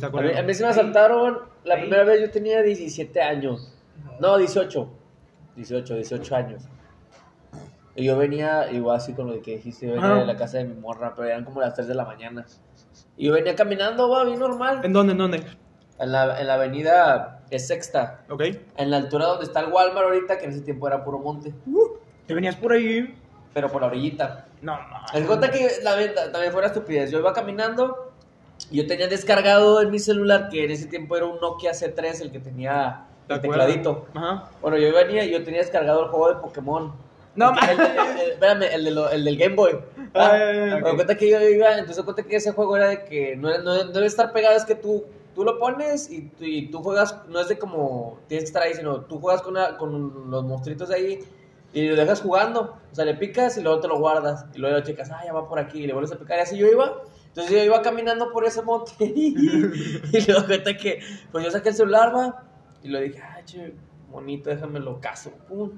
A 0.01 0.21
mí, 0.21 0.31
a 0.37 0.43
mí 0.43 0.53
se 0.53 0.63
me 0.63 0.69
asaltaron. 0.69 1.39
La 1.63 1.75
primera 1.75 2.03
vez 2.03 2.21
yo 2.21 2.29
tenía 2.29 2.61
17 2.61 3.21
años. 3.21 3.73
No, 4.19 4.37
18. 4.37 4.89
18, 5.55 5.95
18 5.95 6.35
años. 6.35 6.63
Y 7.95 8.05
yo 8.05 8.17
venía, 8.17 8.71
igual 8.71 8.97
así 8.97 9.13
con 9.13 9.27
lo 9.27 9.41
que 9.41 9.57
dijiste, 9.57 9.87
yo 9.87 9.93
venía 9.93 10.11
Ajá. 10.11 10.19
de 10.21 10.25
la 10.25 10.37
casa 10.37 10.59
de 10.59 10.65
mi 10.65 10.75
morra, 10.75 11.13
pero 11.15 11.27
eran 11.27 11.43
como 11.43 11.59
las 11.59 11.73
3 11.73 11.87
de 11.87 11.95
la 11.95 12.05
mañana. 12.05 12.45
Y 13.17 13.27
yo 13.27 13.33
venía 13.33 13.55
caminando, 13.55 14.09
va, 14.09 14.23
bien 14.23 14.39
normal. 14.39 14.81
¿En 14.83 14.93
dónde, 14.93 15.11
en 15.11 15.17
dónde? 15.17 15.43
En 15.99 16.11
la, 16.11 16.39
en 16.39 16.47
la 16.47 16.53
avenida 16.53 17.41
es 17.49 17.67
Sexta. 17.67 18.21
Ok. 18.29 18.43
En 18.77 18.89
la 18.91 18.97
altura 18.97 19.25
donde 19.25 19.45
está 19.45 19.59
el 19.59 19.71
Walmart 19.71 20.05
ahorita, 20.05 20.37
que 20.37 20.45
en 20.45 20.51
ese 20.51 20.61
tiempo 20.61 20.87
era 20.87 21.03
puro 21.03 21.19
monte. 21.19 21.53
¿Te 22.25 22.33
venías 22.33 22.55
por 22.55 22.71
ahí? 22.71 23.13
Pero 23.53 23.69
por 23.69 23.81
la 23.81 23.87
orillita. 23.87 24.47
No, 24.61 24.77
no. 24.77 25.01
El 25.13 25.27
cuenta 25.27 25.51
que 25.51 25.67
la 25.83 25.95
venta 25.95 26.31
también 26.31 26.53
fuera 26.53 26.67
estupidez. 26.67 27.11
Yo 27.11 27.19
iba 27.19 27.33
caminando 27.33 28.10
yo 28.71 28.87
tenía 28.87 29.07
descargado 29.07 29.81
en 29.81 29.91
mi 29.91 29.99
celular, 29.99 30.49
que 30.49 30.63
en 30.65 30.71
ese 30.71 30.87
tiempo 30.87 31.15
era 31.17 31.25
un 31.25 31.39
Nokia 31.39 31.71
C3, 31.71 32.21
el 32.21 32.31
que 32.31 32.39
tenía 32.39 33.05
¿Te 33.27 33.35
el 33.35 33.41
tecladito. 33.41 34.05
Ajá. 34.13 34.49
Bueno, 34.61 34.77
yo 34.77 34.93
venía 34.93 35.23
y 35.25 35.31
yo 35.31 35.43
tenía 35.43 35.59
descargado 35.61 36.03
el 36.03 36.09
juego 36.09 36.29
de 36.29 36.35
Pokémon. 36.41 36.91
No, 37.35 37.51
el, 37.51 37.79
el- 37.79 38.19
el- 38.19 38.31
espérame, 38.31 38.63
el, 38.73 38.83
de 38.83 38.91
lo- 38.91 39.09
el 39.09 39.23
del 39.23 39.37
Game 39.37 39.55
Boy. 39.55 39.71
Ah, 40.13 40.31
Ah, 40.33 40.53
ya. 40.53 40.75
Me 40.75 40.81
doy 40.81 40.95
cuenta 40.95 41.15
que 41.15 41.29
yo 41.29 41.39
iba, 41.41 41.77
entonces 41.77 42.03
cuenta 42.03 42.23
que 42.23 42.35
ese 42.35 42.51
juego 42.51 42.75
era 42.75 42.89
de 42.89 43.03
que 43.05 43.35
no, 43.37 43.49
no, 43.59 43.83
no 43.85 43.91
debe 43.91 44.05
estar 44.07 44.33
pegado, 44.33 44.57
es 44.57 44.65
que 44.65 44.75
tú, 44.75 45.05
tú 45.33 45.45
lo 45.45 45.57
pones 45.57 46.11
y 46.11 46.23
tú, 46.23 46.43
y 46.43 46.67
tú 46.69 46.79
juegas, 46.83 47.15
no 47.29 47.39
es 47.39 47.47
de 47.47 47.57
como 47.57 48.19
tienes 48.27 48.43
que 48.43 48.47
estar 48.47 48.63
ahí, 48.63 48.73
sino 48.73 49.01
tú 49.01 49.19
juegas 49.21 49.41
con, 49.41 49.53
una- 49.53 49.77
con 49.77 50.29
los 50.29 50.43
monstruitos 50.43 50.89
de 50.89 50.95
ahí 50.95 51.19
y 51.73 51.87
lo 51.87 51.95
dejas 51.95 52.21
jugando. 52.21 52.77
O 52.91 52.95
sea, 52.95 53.05
le 53.05 53.15
picas 53.15 53.57
y 53.57 53.61
luego 53.61 53.79
te 53.79 53.87
lo 53.87 53.97
guardas. 53.99 54.45
Y 54.53 54.57
luego 54.59 54.79
checas, 54.81 55.09
ah, 55.11 55.21
ya 55.25 55.33
va 55.33 55.47
por 55.47 55.59
aquí, 55.59 55.83
y 55.83 55.87
le 55.87 55.93
vuelves 55.93 56.11
a 56.11 56.17
picar. 56.17 56.37
Y 56.37 56.41
así 56.41 56.57
yo 56.57 56.67
iba. 56.67 57.01
Entonces 57.27 57.51
yo 57.53 57.63
iba 57.63 57.81
caminando 57.81 58.29
por 58.31 58.43
ese 58.45 58.61
monte 58.61 58.93
y 59.05 60.25
luego 60.27 60.45
cuenta 60.47 60.75
que, 60.75 60.99
pues 61.31 61.45
yo 61.45 61.51
saqué 61.51 61.69
el 61.69 61.75
celular, 61.75 62.13
va, 62.13 62.43
y 62.83 62.89
lo 62.89 62.99
dije, 62.99 63.21
ah, 63.23 63.39
che, 63.45 63.73
bonito, 64.09 64.49
déjamelo 64.49 64.99
caso, 64.99 65.31
pum. 65.47 65.71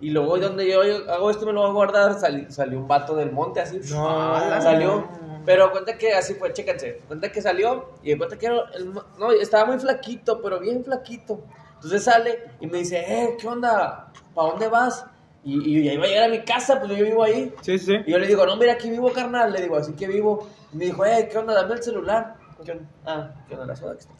Y 0.00 0.10
luego 0.10 0.38
donde 0.38 0.70
yo, 0.70 0.84
yo 0.84 1.10
hago 1.10 1.30
esto, 1.30 1.46
me 1.46 1.52
lo 1.52 1.62
voy 1.62 1.70
a 1.70 1.72
guardar, 1.72 2.20
sali- 2.20 2.50
salió 2.50 2.78
un 2.78 2.86
vato 2.86 3.16
del 3.16 3.32
monte 3.32 3.60
así, 3.60 3.80
No. 3.90 4.60
salió. 4.60 5.08
Pero 5.46 5.70
cuenta 5.72 5.96
que 5.96 6.12
así 6.12 6.34
fue, 6.34 6.52
chéquense. 6.52 7.00
Cuenta 7.08 7.32
que 7.32 7.40
salió 7.40 7.88
y 8.02 8.10
de 8.10 8.18
cuenta 8.18 8.36
que 8.38 8.46
era 8.46 8.60
el- 8.74 8.92
no, 8.92 9.32
estaba 9.32 9.64
muy 9.64 9.78
flaquito, 9.78 10.40
pero 10.42 10.60
bien 10.60 10.84
flaquito. 10.84 11.40
Entonces 11.76 12.04
sale 12.04 12.44
y 12.60 12.66
me 12.66 12.78
dice, 12.78 12.98
eh, 12.98 13.36
¿qué 13.40 13.48
onda? 13.48 14.12
¿Para 14.34 14.50
dónde 14.50 14.68
vas? 14.68 15.06
Y, 15.44 15.78
y 15.78 15.84
ya 15.84 15.92
iba 15.94 16.04
a 16.04 16.08
llegar 16.08 16.24
a 16.24 16.28
mi 16.28 16.40
casa, 16.44 16.78
pues 16.80 16.90
yo 16.96 17.04
vivo 17.04 17.22
ahí. 17.22 17.54
Sí, 17.62 17.78
sí. 17.78 17.96
Y 18.06 18.10
yo 18.12 18.18
le 18.18 18.26
digo, 18.26 18.44
no, 18.44 18.56
mira, 18.56 18.72
aquí 18.74 18.90
vivo, 18.90 19.12
carnal. 19.12 19.52
Le 19.52 19.62
digo, 19.62 19.76
así 19.76 19.92
que 19.92 20.06
vivo. 20.06 20.48
Y 20.72 20.76
me 20.76 20.84
dijo, 20.86 21.04
eh, 21.06 21.28
¿qué 21.30 21.38
onda? 21.38 21.54
Dame 21.54 21.74
el 21.74 21.82
celular. 21.82 22.34
¿Qué 22.64 22.72
onda? 22.72 22.84
Ah, 23.06 23.30
¿qué 23.48 23.54
onda? 23.54 23.66
La 23.66 23.76
soda 23.76 23.94
que 23.94 24.00
está. 24.00 24.12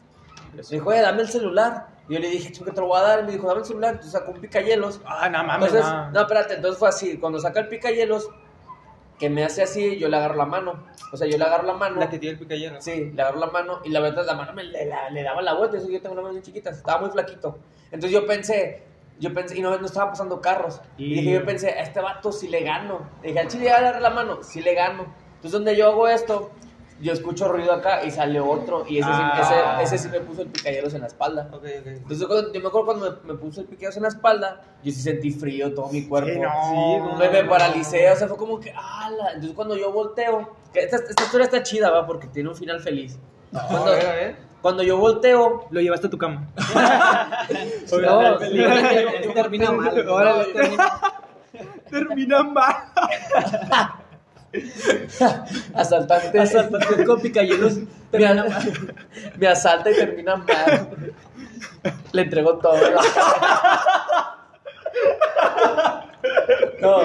Me 0.55 0.61
dijo, 0.77 0.91
eh, 0.93 1.01
dame 1.01 1.21
el 1.21 1.27
celular. 1.29 1.87
Y 2.07 2.13
yo 2.15 2.19
le 2.19 2.29
dije, 2.29 2.51
chico, 2.51 2.71
te 2.71 2.81
lo 2.81 2.87
voy 2.87 2.99
a 2.99 3.03
dar. 3.03 3.19
Y 3.19 3.23
me 3.23 3.31
dijo, 3.33 3.47
dame 3.47 3.59
el 3.59 3.65
celular. 3.65 3.89
Entonces 3.91 4.13
sacó 4.13 4.31
un 4.31 4.39
picayelos. 4.41 5.01
Ah, 5.05 5.29
no 5.29 5.43
mames. 5.43 5.67
Entonces, 5.67 5.91
no. 5.91 6.11
no, 6.11 6.21
espérate, 6.21 6.53
entonces 6.55 6.79
fue 6.79 6.89
así. 6.89 7.17
Cuando 7.17 7.39
saca 7.39 7.59
el 7.59 7.67
picayelos, 7.67 8.27
que 9.19 9.29
me 9.29 9.43
hace 9.43 9.61
así, 9.61 9.97
yo 9.99 10.07
le 10.07 10.15
agarro 10.17 10.35
la 10.35 10.45
mano. 10.45 10.85
O 11.11 11.17
sea, 11.17 11.27
yo 11.27 11.37
le 11.37 11.43
agarro 11.43 11.67
la 11.67 11.73
mano. 11.73 11.99
La 11.99 12.09
que 12.09 12.17
tiene 12.17 12.33
el 12.33 12.39
picayero. 12.39 12.81
Sí, 12.81 13.11
le 13.13 13.21
agarro 13.21 13.39
la 13.39 13.47
mano 13.47 13.81
y 13.83 13.89
la 13.89 13.99
verdad 13.99 14.25
la 14.25 14.33
mano 14.33 14.53
me 14.53 14.63
le, 14.63 14.85
la- 14.85 15.09
le 15.09 15.21
daba 15.21 15.41
la 15.41 15.53
vuelta. 15.53 15.77
Eso 15.77 15.89
yo 15.89 16.01
tengo 16.01 16.13
una 16.13 16.21
mano 16.21 16.31
bien 16.33 16.43
chiquita, 16.43 16.69
estaba 16.69 17.01
muy 17.01 17.11
flaquito. 17.11 17.59
Entonces 17.91 18.11
yo 18.11 18.25
pensé, 18.25 18.81
yo 19.19 19.33
pensé, 19.33 19.57
y 19.57 19.61
no, 19.61 19.77
no 19.77 19.85
estaban 19.85 20.09
pasando 20.11 20.41
carros. 20.41 20.81
Y, 20.97 21.05
Y- 21.05 21.13
dije, 21.15 21.31
yo 21.33 21.45
pensé, 21.45 21.69
a 21.71 21.81
este 21.81 21.99
vato 21.99 22.31
sí 22.31 22.47
le 22.47 22.61
gano. 22.63 23.01
Dije, 23.21 23.39
al 23.39 23.47
chile 23.47 23.65
ya 23.65 23.77
agarré 23.77 23.99
la 24.01 24.09
mano, 24.09 24.39
sí 24.43 24.61
le 24.61 24.73
gano. 24.73 25.05
Entonces 25.35 25.51
donde 25.51 25.75
yo 25.75 25.87
hago 25.87 26.07
esto, 26.07 26.51
yo 27.01 27.13
escucho 27.13 27.47
ruido 27.47 27.71
acá 27.71 28.03
y 28.03 28.11
sale 28.11 28.39
otro. 28.41 28.85
Y 28.87 28.99
ese, 28.99 29.07
sí- 29.07 29.13
Ah. 29.17 29.79
ese, 29.81 29.95
ese 29.95 30.03
sí 30.03 30.09
me 30.09 30.19
puso 30.19 30.41
el 30.41 30.49
picayelos 30.49 30.93
en 30.93 31.01
la 31.01 31.07
espalda. 31.07 31.47
Ok, 31.53 31.63
ok. 31.63 31.87
Entonces 31.87 32.27
cuando- 32.27 32.51
yo 32.53 32.59
me 32.61 32.67
acuerdo 32.67 32.85
cuando 32.87 33.21
me, 33.23 33.33
me 33.33 33.39
puso 33.39 33.61
el 33.61 33.67
picayelos 33.67 33.95
en 33.97 34.03
la 34.03 34.09
espalda, 34.09 34.61
yo 34.83 34.91
sí 34.91 35.01
sentí 35.01 35.31
frío 35.31 35.73
todo 35.73 35.87
mi 35.89 36.05
cuerpo. 36.07 36.29
Sí, 36.31 36.39
no. 36.39 36.49
Sí, 37.13 37.17
Me, 37.19 37.29
me 37.29 37.43
paralicé, 37.45 38.11
o 38.11 38.15
sea, 38.17 38.27
fue 38.27 38.35
como 38.37 38.59
que, 38.59 38.71
ala. 38.71 39.27
Entonces 39.29 39.53
cuando 39.55 39.77
yo 39.77 39.93
volteo, 39.93 40.49
que 40.73 40.81
esta, 40.81 40.97
esta 40.97 41.23
historia 41.23 41.45
está 41.45 41.63
chida, 41.63 41.89
va, 41.89 42.05
porque 42.05 42.27
tiene 42.27 42.49
un 42.49 42.55
final 42.55 42.81
feliz. 42.81 43.17
A 43.53 43.65
Cuando, 43.67 43.91
ver, 43.91 44.05
a 44.05 44.11
ver. 44.13 44.48
Cuando 44.61 44.83
yo 44.83 44.97
volteo, 44.97 45.65
Lo 45.71 45.81
llevaste 45.81 46.07
a 46.07 46.09
tu 46.09 46.17
cama. 46.17 46.47
No, 48.01 48.37
termina 49.33 49.71
mal. 49.71 50.05
No, 50.05 50.43
termina- 50.53 51.01
Termina 51.89 52.43
mal. 52.43 52.75
asaltante, 55.75 56.39
Asaltante 56.39 57.05
con 57.05 57.19
picayelos. 57.21 57.77
me, 58.11 58.43
me 59.37 59.47
asalta 59.47 59.89
y 59.91 59.95
termina 59.95 60.35
mal. 60.37 61.13
Le 62.11 62.21
entrego 62.21 62.57
todo. 62.57 62.75
No. 66.81 67.01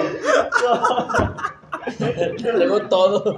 Le 1.99 2.49
entrego 2.49 2.81
todo. 2.87 3.35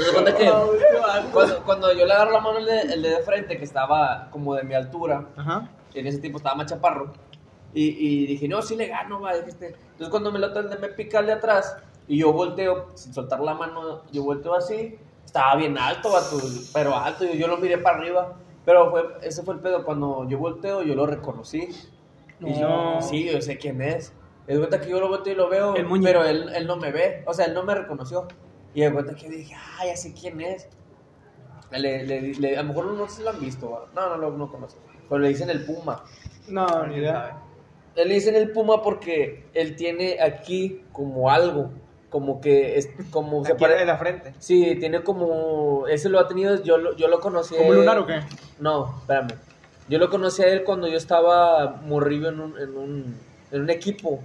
Me 0.00 0.04
doy 0.06 0.12
cuenta 0.14 0.36
que 0.36 0.50
cuando, 1.32 1.62
cuando 1.64 1.92
yo 1.92 2.06
le 2.06 2.12
agarro 2.12 2.32
la 2.32 2.40
mano 2.40 2.58
el 2.58 2.66
de, 2.66 2.80
el 2.80 3.02
de 3.02 3.10
de 3.10 3.22
frente, 3.22 3.58
que 3.58 3.64
estaba 3.64 4.28
como 4.30 4.54
de 4.54 4.62
mi 4.62 4.74
altura, 4.74 5.26
Ajá. 5.36 5.68
en 5.94 6.06
ese 6.06 6.18
tiempo 6.18 6.38
estaba 6.38 6.56
más 6.56 6.66
chaparro. 6.66 7.12
Y, 7.72 7.84
y 7.88 8.26
dije, 8.26 8.48
no, 8.48 8.62
sí 8.62 8.74
le 8.76 8.88
gano, 8.88 9.20
va. 9.20 9.34
dije, 9.34 9.48
este. 9.50 9.66
Entonces 9.68 10.08
cuando 10.08 10.32
me 10.32 10.38
lo 10.38 10.48
de 10.48 10.76
me 10.78 10.88
pica 10.88 11.20
el 11.20 11.26
de 11.26 11.32
atrás 11.34 11.76
y 12.08 12.18
yo 12.18 12.32
volteo, 12.32 12.88
sin 12.94 13.14
soltar 13.14 13.40
la 13.40 13.54
mano, 13.54 14.02
yo 14.10 14.24
volteo 14.24 14.54
así, 14.54 14.98
estaba 15.24 15.54
bien 15.56 15.78
alto, 15.78 16.10
vato, 16.10 16.38
pero 16.72 16.96
alto, 16.96 17.24
yo, 17.24 17.34
yo 17.34 17.46
lo 17.46 17.58
miré 17.58 17.78
para 17.78 17.98
arriba. 17.98 18.32
Pero 18.64 18.90
fue, 18.90 19.02
ese 19.22 19.42
fue 19.42 19.54
el 19.54 19.60
pedo, 19.60 19.84
cuando 19.84 20.28
yo 20.28 20.38
volteo, 20.38 20.82
yo 20.82 20.94
lo 20.94 21.06
reconocí. 21.06 21.68
Y 22.40 22.54
yo, 22.58 22.68
No. 22.68 23.02
sí, 23.02 23.30
yo 23.30 23.40
sé 23.40 23.56
quién 23.58 23.80
es. 23.82 24.12
Es 24.46 24.58
cuenta 24.58 24.80
que 24.80 24.88
yo 24.90 24.98
lo 25.00 25.08
volteo 25.08 25.32
y 25.32 25.36
lo 25.36 25.48
veo, 25.48 25.74
pero 26.02 26.24
él, 26.24 26.50
él 26.54 26.66
no 26.66 26.76
me 26.76 26.90
ve, 26.90 27.22
o 27.26 27.32
sea, 27.34 27.46
él 27.46 27.54
no 27.54 27.62
me 27.62 27.74
reconoció. 27.74 28.26
Y 28.74 28.82
de 28.82 28.92
cuenta 28.92 29.14
que 29.14 29.28
dije, 29.28 29.54
ah, 29.56 29.84
ya 29.86 29.96
sé 29.96 30.12
quién 30.12 30.40
es. 30.40 30.68
Le, 31.72 32.04
le- 32.04 32.34
le- 32.34 32.56
a 32.58 32.62
lo 32.62 32.68
mejor 32.68 32.86
no 32.86 33.08
se 33.08 33.22
lo 33.22 33.30
han 33.30 33.40
visto, 33.40 33.70
va. 33.70 33.86
no, 33.94 34.08
no 34.10 34.16
lo 34.16 34.36
no, 34.36 34.50
conoce. 34.50 34.76
Pero 35.08 35.20
le 35.20 35.28
dicen 35.28 35.50
el 35.50 35.64
Puma. 35.64 36.04
No, 36.48 36.86
ni 36.86 36.96
idea. 36.96 37.38
Él 37.96 38.08
le 38.08 38.14
dicen 38.14 38.34
el 38.36 38.50
Puma 38.52 38.82
porque 38.82 39.46
él 39.54 39.76
tiene 39.76 40.20
aquí 40.20 40.82
como 40.92 41.30
algo, 41.30 41.70
como 42.08 42.40
que 42.40 42.76
es 42.78 42.88
como 43.10 43.44
se 43.44 43.52
Aquí 43.52 43.60
pare- 43.62 43.80
en 43.80 43.86
la 43.88 43.96
frente. 43.98 44.34
Sí, 44.38 44.76
tiene 44.80 45.02
como 45.02 45.86
ese 45.88 46.08
lo 46.08 46.18
ha 46.18 46.26
tenido, 46.28 46.62
yo 46.62 46.76
lo, 46.78 46.96
yo 46.96 47.08
lo 47.08 47.20
conocí. 47.20 47.54
¿Como 47.56 47.72
lunar 47.72 47.98
o 47.98 48.06
qué? 48.06 48.20
No, 48.58 48.96
espérame. 49.00 49.32
Yo 49.88 49.98
lo 49.98 50.08
conocí 50.10 50.42
a 50.42 50.48
él 50.48 50.62
cuando 50.64 50.86
yo 50.86 50.96
estaba 50.96 51.80
morrido 51.84 52.28
en 52.30 52.40
un, 52.40 52.58
en 52.58 52.76
un, 52.76 53.16
en 53.50 53.60
un 53.62 53.70
equipo. 53.70 54.20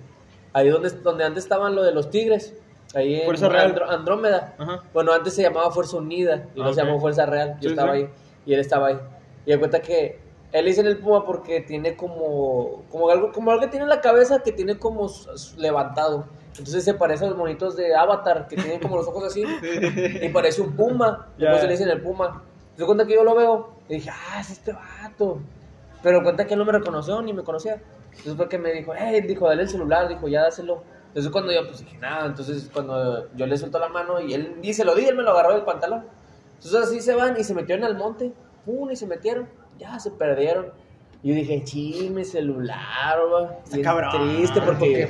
Ahí 0.53 0.69
donde, 0.69 0.89
donde 0.91 1.23
antes 1.25 1.43
estaban 1.43 1.75
lo 1.75 1.81
de 1.83 1.91
los 1.91 2.09
Tigres. 2.11 2.53
Ahí 2.95 3.15
en 3.15 3.25
Fuerza 3.25 3.49
Real. 3.49 3.67
Andro- 3.75 3.89
Andrómeda. 3.89 4.55
Ajá. 4.57 4.81
Bueno, 4.93 5.11
antes 5.13 5.33
se 5.35 5.41
llamaba 5.43 5.69
Fuerza 5.69 5.97
Unida 5.97 6.45
y 6.55 6.61
Ah, 6.61 6.63
no 6.63 6.73
se 6.73 6.81
ok. 6.81 6.87
llamó 6.87 6.99
Fuerza 6.99 7.25
Real. 7.25 7.55
Yo 7.55 7.61
Sí, 7.61 7.67
estaba 7.67 7.93
sí. 7.93 7.97
ahí 7.99 8.09
y 8.45 8.53
él 8.53 8.59
estaba 8.59 8.87
ahí. 8.87 8.99
Y 9.45 9.51
de 9.51 9.59
cuenta 9.59 9.81
que 9.81 10.19
él 10.53 10.63
le 10.63 10.71
dicen 10.71 10.87
el 10.87 10.97
Puma 10.97 11.25
porque 11.25 11.59
tiene 11.61 11.95
como, 11.97 12.83
como 12.89 13.09
algo, 13.09 13.31
como 13.33 13.51
algo 13.51 13.61
que 13.61 13.67
tiene 13.67 13.83
en 13.83 13.89
la 13.89 14.01
cabeza 14.01 14.41
que 14.41 14.51
tiene 14.53 14.79
como 14.79 15.07
levantado. 15.57 16.25
Entonces 16.57 16.85
se 16.85 16.93
parece 16.93 17.25
a 17.25 17.29
los 17.29 17.37
monitos 17.37 17.75
de 17.75 17.93
Avatar 17.95 18.47
que 18.47 18.55
tienen 18.55 18.79
como 18.79 18.95
los 18.97 19.07
ojos 19.07 19.25
así. 19.25 19.43
Y 20.21 20.29
parece 20.29 20.61
un 20.61 20.73
puma. 20.75 21.27
Ya. 21.37 21.49
Después 21.49 21.63
le 21.65 21.71
dicen 21.71 21.89
el 21.89 22.01
puma. 22.01 22.41
Se 22.77 22.85
cuenta 22.85 23.05
que 23.05 23.13
yo 23.13 23.23
lo 23.25 23.35
veo. 23.35 23.69
Y 23.89 23.95
dije, 23.95 24.09
ah, 24.09 24.39
es 24.39 24.51
este 24.51 24.71
vato. 24.71 25.39
Pero 26.01 26.23
cuenta 26.23 26.45
que 26.47 26.53
él 26.53 26.59
no 26.59 26.65
me 26.65 26.71
reconoció 26.71 27.21
ni 27.21 27.33
me 27.33 27.43
conocía. 27.43 27.81
Entonces 28.11 28.35
fue 28.37 28.47
que 28.47 28.57
me 28.57 28.71
dijo, 28.71 28.95
eh, 28.95 29.21
dijo, 29.21 29.47
dale 29.49 29.63
el 29.63 29.69
celular. 29.69 30.07
Dijo, 30.07 30.27
ya 30.29 30.43
dáselo. 30.43 30.81
Entonces 31.15 31.31
cuando 31.31 31.53
yo, 31.53 31.65
pues 31.65 31.79
dije, 31.79 31.97
nada. 31.97 32.25
Entonces 32.25 32.69
cuando 32.73 33.33
yo 33.37 33.45
le 33.45 33.57
suelto 33.57 33.79
la 33.79 33.87
mano 33.87 34.19
y 34.19 34.33
él 34.33 34.57
dice, 34.61 34.83
lo 34.83 34.93
di, 34.95 35.05
él 35.05 35.15
me 35.15 35.23
lo 35.23 35.31
agarró 35.31 35.53
del 35.53 35.63
pantalón. 35.63 36.03
Entonces 36.55 36.89
así 36.89 36.99
se 36.99 37.15
van 37.15 37.39
y 37.39 37.43
se 37.45 37.53
metieron 37.53 37.85
al 37.85 37.95
monte. 37.95 38.33
Pum, 38.65 38.91
y 38.91 38.97
se 38.97 39.07
metieron. 39.07 39.47
Ya 39.79 39.97
se 39.97 40.11
perdieron. 40.11 40.73
Y 41.23 41.29
yo 41.29 41.35
dije, 41.35 41.63
chi, 41.63 42.09
mi 42.13 42.25
celular, 42.25 43.17
va. 43.33 43.59
Bien 43.71 43.81
cabrón, 43.81 44.11
triste 44.11 44.61
porque. 44.61 45.09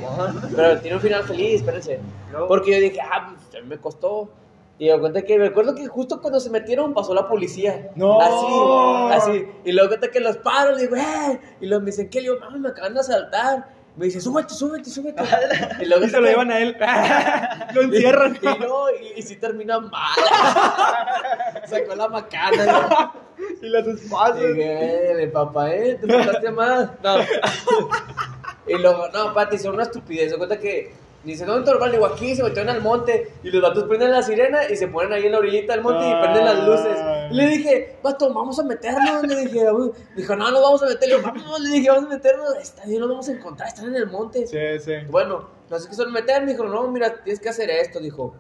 Pero 0.56 0.80
tiene 0.80 0.98
un 0.98 1.02
final 1.02 1.24
feliz, 1.24 1.56
espérense. 1.56 2.00
Porque 2.48 2.72
yo 2.72 2.80
dije, 2.80 3.00
ah, 3.02 3.34
pues 3.52 3.66
me 3.66 3.80
costó. 3.80 4.30
Y 4.78 4.92
me 4.92 5.00
cuenta 5.00 5.24
que 5.24 5.40
me 5.40 5.48
acuerdo 5.48 5.74
que 5.74 5.88
justo 5.88 6.22
cuando 6.22 6.40
se 6.40 6.52
metieron 6.52 6.94
pasó 6.94 7.16
la 7.16 7.28
policía. 7.28 7.90
No. 7.96 8.22
Así, 8.22 9.32
así. 9.32 9.48
Y 9.64 9.72
luego 9.72 9.90
cuenta 9.90 10.12
que 10.12 10.20
los 10.20 10.38
paro, 10.38 10.74
le 10.74 10.84
digo, 10.84 10.98
eh. 10.98 11.40
Y 11.62 11.66
luego 11.66 11.82
me 11.82 11.88
dicen, 11.88 12.10
¿qué? 12.10 12.22
Le 12.22 12.30
digo, 12.30 12.40
mami, 12.40 12.60
me 12.60 12.70
acaban 12.70 12.94
de 12.94 13.00
asaltar. 13.00 13.75
Me 13.98 14.06
dice, 14.06 14.20
súbete, 14.20 14.54
súbete, 14.54 14.90
súbete. 14.90 15.24
Y 15.82 15.86
luego 15.86 16.06
Y 16.06 16.10
se 16.10 16.20
lo 16.20 16.28
llevan 16.28 16.52
a 16.52 16.60
él. 16.60 16.76
lo 17.74 17.82
encierran. 17.82 18.38
Y 18.42 18.46
no, 18.46 18.90
y, 18.92 19.20
y 19.20 19.22
sí 19.22 19.38
termina 19.38 19.80
mal. 19.80 20.20
Sacó 21.66 21.96
la 21.96 22.10
macana. 22.10 22.66
¿no? 22.66 23.14
Y 23.62 23.70
las 23.70 23.88
espaldas. 23.88 24.42
Dije, 24.54 25.30
papá, 25.34 25.74
eh, 25.74 25.96
te 25.96 26.08
portaste 26.08 26.52
más. 26.52 26.90
No. 27.02 27.16
Y 28.68 28.78
luego, 28.78 29.08
no, 29.14 29.34
Pati, 29.34 29.58
son 29.58 29.76
una 29.76 29.84
estupidez. 29.84 30.32
Se 30.32 30.38
cuenta 30.38 30.60
que 30.60 30.94
dice, 31.32 31.46
¿dónde 31.46 31.66
te 31.72 31.78
lo 31.78 31.86
Le 31.86 31.92
digo, 31.94 32.06
aquí 32.06 32.36
se 32.36 32.44
metieron 32.44 32.70
al 32.70 32.82
monte. 32.82 33.32
Y 33.44 33.50
los 33.52 33.62
vatos 33.62 33.84
prenden 33.86 34.12
la 34.12 34.22
sirena 34.24 34.70
y 34.70 34.76
se 34.76 34.88
ponen 34.88 35.14
ahí 35.14 35.26
en 35.26 35.32
la 35.32 35.40
orillita 35.40 35.74
del 35.74 35.82
monte 35.84 36.08
y 36.08 36.14
prenden 36.22 36.46
las 36.46 36.66
luces. 36.68 36.98
Y 37.32 37.34
le 37.36 37.48
dije, 37.48 37.98
vato, 38.04 38.34
vamos 38.34 38.58
a 38.60 38.64
meternos. 38.64 39.24
Le 39.28 39.36
dije, 39.36 39.72
"Uy". 39.72 39.92
dijo, 40.16 40.36
no, 40.36 40.52
no 40.52 40.62
vamos 40.62 40.84
a 40.84 40.88
meternos. 40.88 41.22
Vamos, 41.24 41.60
le 41.62 41.70
dije, 41.70 41.90
vamos 41.90 42.06
a 42.06 42.10
meternos. 42.16 42.56
Está 42.62 42.86
bien, 42.86 43.00
nos 43.00 43.10
vamos 43.10 43.28
a 43.30 43.32
encontrar, 43.32 43.68
están 43.70 43.88
en 43.88 43.96
el 43.96 44.08
monte. 44.08 44.46
Sí, 44.48 44.58
sí. 44.84 44.94
Bueno, 45.10 45.50
no 45.70 45.80
sé 45.80 45.90
qué 45.90 45.96
son 45.96 46.12
meter. 46.12 46.44
Me 46.44 46.52
dijo, 46.52 46.64
no, 46.66 46.88
mira, 46.90 47.22
tienes 47.24 47.40
que 47.40 47.50
hacer 47.50 47.70
esto. 47.70 48.00
Dijo, 48.00 48.36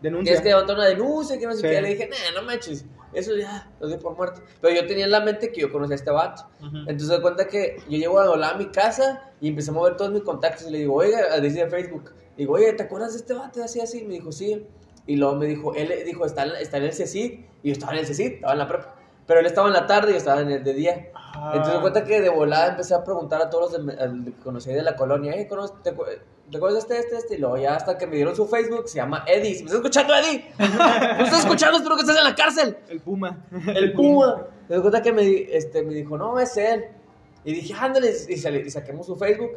Denuncia. 0.00 0.24
Tienes 0.24 0.40
que 0.40 0.48
levantar 0.48 0.76
una 0.76 0.86
denuncia, 0.86 1.38
que 1.38 1.44
no 1.46 1.52
sé 1.52 1.58
Sí. 1.60 1.68
qué. 1.68 1.82
Le 1.82 1.88
dije, 1.90 2.08
nah, 2.08 2.40
no 2.40 2.46
me 2.46 2.54
eches. 2.54 2.86
Eso 3.12 3.36
ya, 3.36 3.68
lo 3.80 3.88
doy 3.88 3.98
por 3.98 4.16
muerto. 4.16 4.40
Pero 4.60 4.74
yo 4.74 4.86
tenía 4.86 5.04
en 5.04 5.10
la 5.10 5.20
mente 5.20 5.52
que 5.52 5.60
yo 5.60 5.70
conocía 5.70 5.94
a 5.94 5.96
este 5.98 6.10
vato. 6.10 6.44
Ujú. 6.60 6.76
Entonces 6.78 7.08
de 7.08 7.20
cuenta 7.20 7.46
que 7.46 7.76
yo 7.88 7.98
llego 7.98 8.18
a 8.18 8.28
volar 8.28 8.54
a 8.54 8.56
mi 8.56 8.70
casa 8.70 9.30
y 9.42 9.48
empecé 9.48 9.70
a 9.70 9.74
mover 9.74 9.96
todos 9.98 10.10
mis 10.10 10.22
contactos. 10.22 10.66
Y 10.68 10.70
le 10.70 10.78
digo, 10.78 10.94
oiga, 10.94 11.38
dice 11.40 11.60
en 11.60 11.70
Facebook. 11.70 12.14
Digo, 12.40 12.54
oye, 12.54 12.72
¿te 12.72 12.84
acuerdas 12.84 13.12
de 13.12 13.18
este 13.18 13.34
vato? 13.34 13.62
Así, 13.62 13.80
así. 13.80 14.02
Me 14.04 14.14
dijo, 14.14 14.32
sí. 14.32 14.66
Y 15.06 15.16
luego 15.16 15.36
me 15.36 15.46
dijo, 15.46 15.74
él 15.74 15.92
dijo, 16.06 16.24
está 16.24 16.44
en, 16.44 16.52
está 16.60 16.78
en 16.78 16.84
el 16.84 16.92
CECID. 16.94 17.32
Y 17.62 17.68
yo 17.68 17.72
estaba 17.72 17.92
en 17.92 17.98
el 17.98 18.06
CECID, 18.06 18.32
estaba 18.36 18.52
en 18.54 18.58
la 18.58 18.66
prepa. 18.68 18.94
Pero 19.26 19.40
él 19.40 19.46
estaba 19.46 19.68
en 19.68 19.74
la 19.74 19.86
tarde 19.86 20.08
y 20.08 20.12
yo 20.12 20.18
estaba 20.18 20.40
en 20.40 20.50
el 20.50 20.64
de 20.64 20.72
día. 20.72 21.08
Ah. 21.14 21.50
Entonces 21.52 21.74
de 21.74 21.80
cuenta 21.82 22.04
que 22.04 22.20
de 22.20 22.30
volada 22.30 22.68
empecé 22.70 22.94
a 22.94 23.04
preguntar 23.04 23.42
a 23.42 23.50
todos 23.50 23.72
los 23.72 23.86
de, 23.86 24.32
que 24.32 24.40
conocí 24.42 24.72
de 24.72 24.82
la 24.82 24.96
colonia, 24.96 25.34
"Eh, 25.34 25.46
¿conoces- 25.48 25.82
¿te, 25.82 25.92
te 25.92 26.56
acuerdas 26.56 26.88
de 26.88 26.96
este, 26.96 26.98
este, 26.98 27.16
este? 27.18 27.34
Y 27.34 27.38
luego 27.38 27.58
ya 27.58 27.74
hasta 27.76 27.98
que 27.98 28.06
me 28.06 28.16
dieron 28.16 28.34
su 28.34 28.46
Facebook, 28.48 28.88
se 28.88 28.96
llama 28.96 29.22
Eddie. 29.28 29.50
¿Me 29.50 29.56
estás 29.66 29.74
escuchando, 29.74 30.14
Eddie? 30.14 30.46
¿Me 30.58 31.24
estás 31.24 31.40
escuchando? 31.44 31.76
Espero 31.76 31.94
que 31.96 32.00
estés 32.02 32.16
en 32.16 32.24
la 32.24 32.34
cárcel. 32.34 32.76
El 32.88 33.00
Puma. 33.00 33.44
El 33.76 33.92
Puma. 33.92 34.46
Me 34.68 34.76
di 34.76 34.80
cuenta 34.80 35.02
que 35.02 35.12
me, 35.12 35.22
este, 35.56 35.82
me 35.82 35.92
dijo, 35.94 36.16
no, 36.16 36.40
es 36.40 36.56
él. 36.56 36.86
Y 37.44 37.52
dije, 37.52 37.74
ándale. 37.78 38.12
Y, 38.28 38.32
y 38.34 38.70
saquemos 38.70 39.06
su 39.06 39.14
Facebook. 39.16 39.50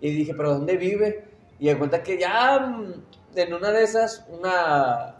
Y 0.00 0.10
dije, 0.10 0.34
¿pero 0.34 0.54
dónde 0.54 0.76
vive? 0.76 1.29
Y 1.60 1.68
di 1.68 1.74
cuenta 1.76 2.02
que 2.02 2.18
ya 2.18 2.58
mm, 2.58 2.94
en 3.36 3.54
una 3.54 3.70
de 3.70 3.82
esas, 3.84 4.26
una, 4.30 5.16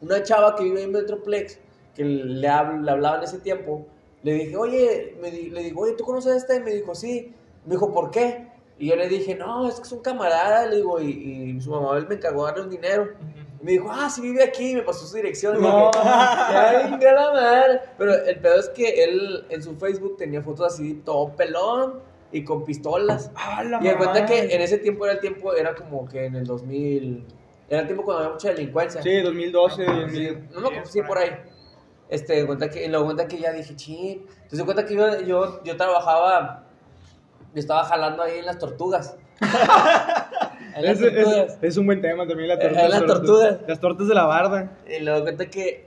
una 0.00 0.22
chava 0.22 0.54
que 0.56 0.64
vive 0.64 0.82
en 0.82 0.92
Metroplex, 0.92 1.58
que 1.94 2.04
le, 2.04 2.48
hab- 2.48 2.82
le 2.82 2.90
hablaba 2.90 3.18
en 3.18 3.22
ese 3.24 3.38
tiempo, 3.38 3.86
le 4.22 4.32
dije, 4.32 4.56
oye, 4.56 5.16
me 5.20 5.30
di- 5.30 5.50
le 5.50 5.62
digo, 5.62 5.82
oye, 5.82 5.92
¿tú 5.92 6.04
conoces 6.04 6.32
a 6.32 6.36
este? 6.36 6.56
Y 6.56 6.60
me 6.60 6.72
dijo, 6.72 6.94
sí. 6.94 7.32
Me 7.64 7.72
dijo, 7.74 7.92
¿por 7.92 8.10
qué? 8.10 8.48
Y 8.78 8.88
yo 8.88 8.96
le 8.96 9.08
dije, 9.08 9.34
no, 9.34 9.68
es 9.68 9.76
que 9.76 9.82
es 9.82 9.92
un 9.92 10.00
camarada, 10.00 10.66
le 10.66 10.76
digo, 10.76 11.00
y, 11.00 11.10
y 11.56 11.60
su 11.60 11.70
mamá 11.70 11.96
él 11.96 12.06
me 12.08 12.14
encargó 12.16 12.44
de 12.46 12.50
darle 12.52 12.64
un 12.64 12.70
dinero. 12.70 13.08
Y 13.60 13.64
me 13.64 13.72
dijo, 13.72 13.88
ah, 13.90 14.08
sí 14.08 14.20
vive 14.20 14.42
aquí, 14.42 14.70
y 14.70 14.74
me 14.76 14.82
pasó 14.82 15.06
su 15.06 15.16
dirección. 15.16 15.56
Y 15.58 15.60
No. 15.60 15.90
dije, 15.92 15.98
ay, 16.08 16.98
la 17.00 17.32
madre. 17.32 17.80
Pero 17.98 18.14
el 18.14 18.38
pedo 18.40 18.60
es 18.60 18.68
que 18.70 19.02
él 19.04 19.46
en 19.48 19.62
su 19.62 19.76
Facebook 19.76 20.16
tenía 20.16 20.42
fotos 20.42 20.72
así, 20.74 20.94
todo 21.04 21.30
pelón 21.36 22.00
y 22.32 22.44
con 22.44 22.64
pistolas. 22.64 23.30
Ah, 23.34 23.62
la 23.64 23.78
Y 23.78 23.84
me 23.84 23.96
cuenta 23.96 24.26
que 24.26 24.54
en 24.54 24.60
ese 24.62 24.78
tiempo 24.78 25.04
era 25.06 25.14
el 25.14 25.20
tiempo, 25.20 25.54
era 25.54 25.74
como 25.74 26.06
que 26.08 26.26
en 26.26 26.36
el 26.36 26.44
2000, 26.46 27.24
era 27.68 27.80
el 27.82 27.86
tiempo 27.86 28.04
cuando 28.04 28.22
había 28.24 28.34
mucha 28.34 28.48
delincuencia. 28.50 29.02
Sí, 29.02 29.20
2012. 29.20 29.84
Sí, 29.84 29.90
2000. 29.92 30.48
no 30.52 30.60
me 30.60 30.66
acuerdo, 30.68 30.86
sí, 30.90 31.02
por 31.02 31.18
ahí. 31.18 31.30
Este, 32.08 32.46
cuenta 32.46 32.70
que, 32.70 32.84
en 32.84 32.92
la 32.92 33.02
cuenta 33.02 33.26
que 33.28 33.38
ya 33.38 33.52
dije, 33.52 33.74
ching. 33.76 34.26
Entonces, 34.42 34.62
cuenta 34.64 34.84
que 34.86 34.94
yo, 34.94 35.20
yo, 35.22 35.62
yo 35.62 35.76
trabajaba, 35.76 36.64
yo 37.54 37.60
estaba 37.60 37.84
jalando 37.84 38.22
ahí 38.22 38.38
en 38.38 38.46
las 38.46 38.58
tortugas. 38.58 39.16
En 40.74 40.84
las 40.84 41.00
Es, 41.00 41.02
es- 41.02 41.14
tortugas. 41.24 41.58
es 41.62 41.76
un 41.76 41.86
buen 41.86 42.00
tema 42.00 42.26
también 42.26 42.48
la 42.50 42.58
tortuga. 42.58 42.84
en 42.84 42.90
las 42.90 43.06
tortugas. 43.06 43.58
Las 43.66 43.80
tortas 43.80 44.06
de 44.08 44.14
la 44.14 44.24
barda. 44.26 44.76
Y 44.88 45.00
luego 45.02 45.22
cuenta 45.22 45.46
que 45.46 45.86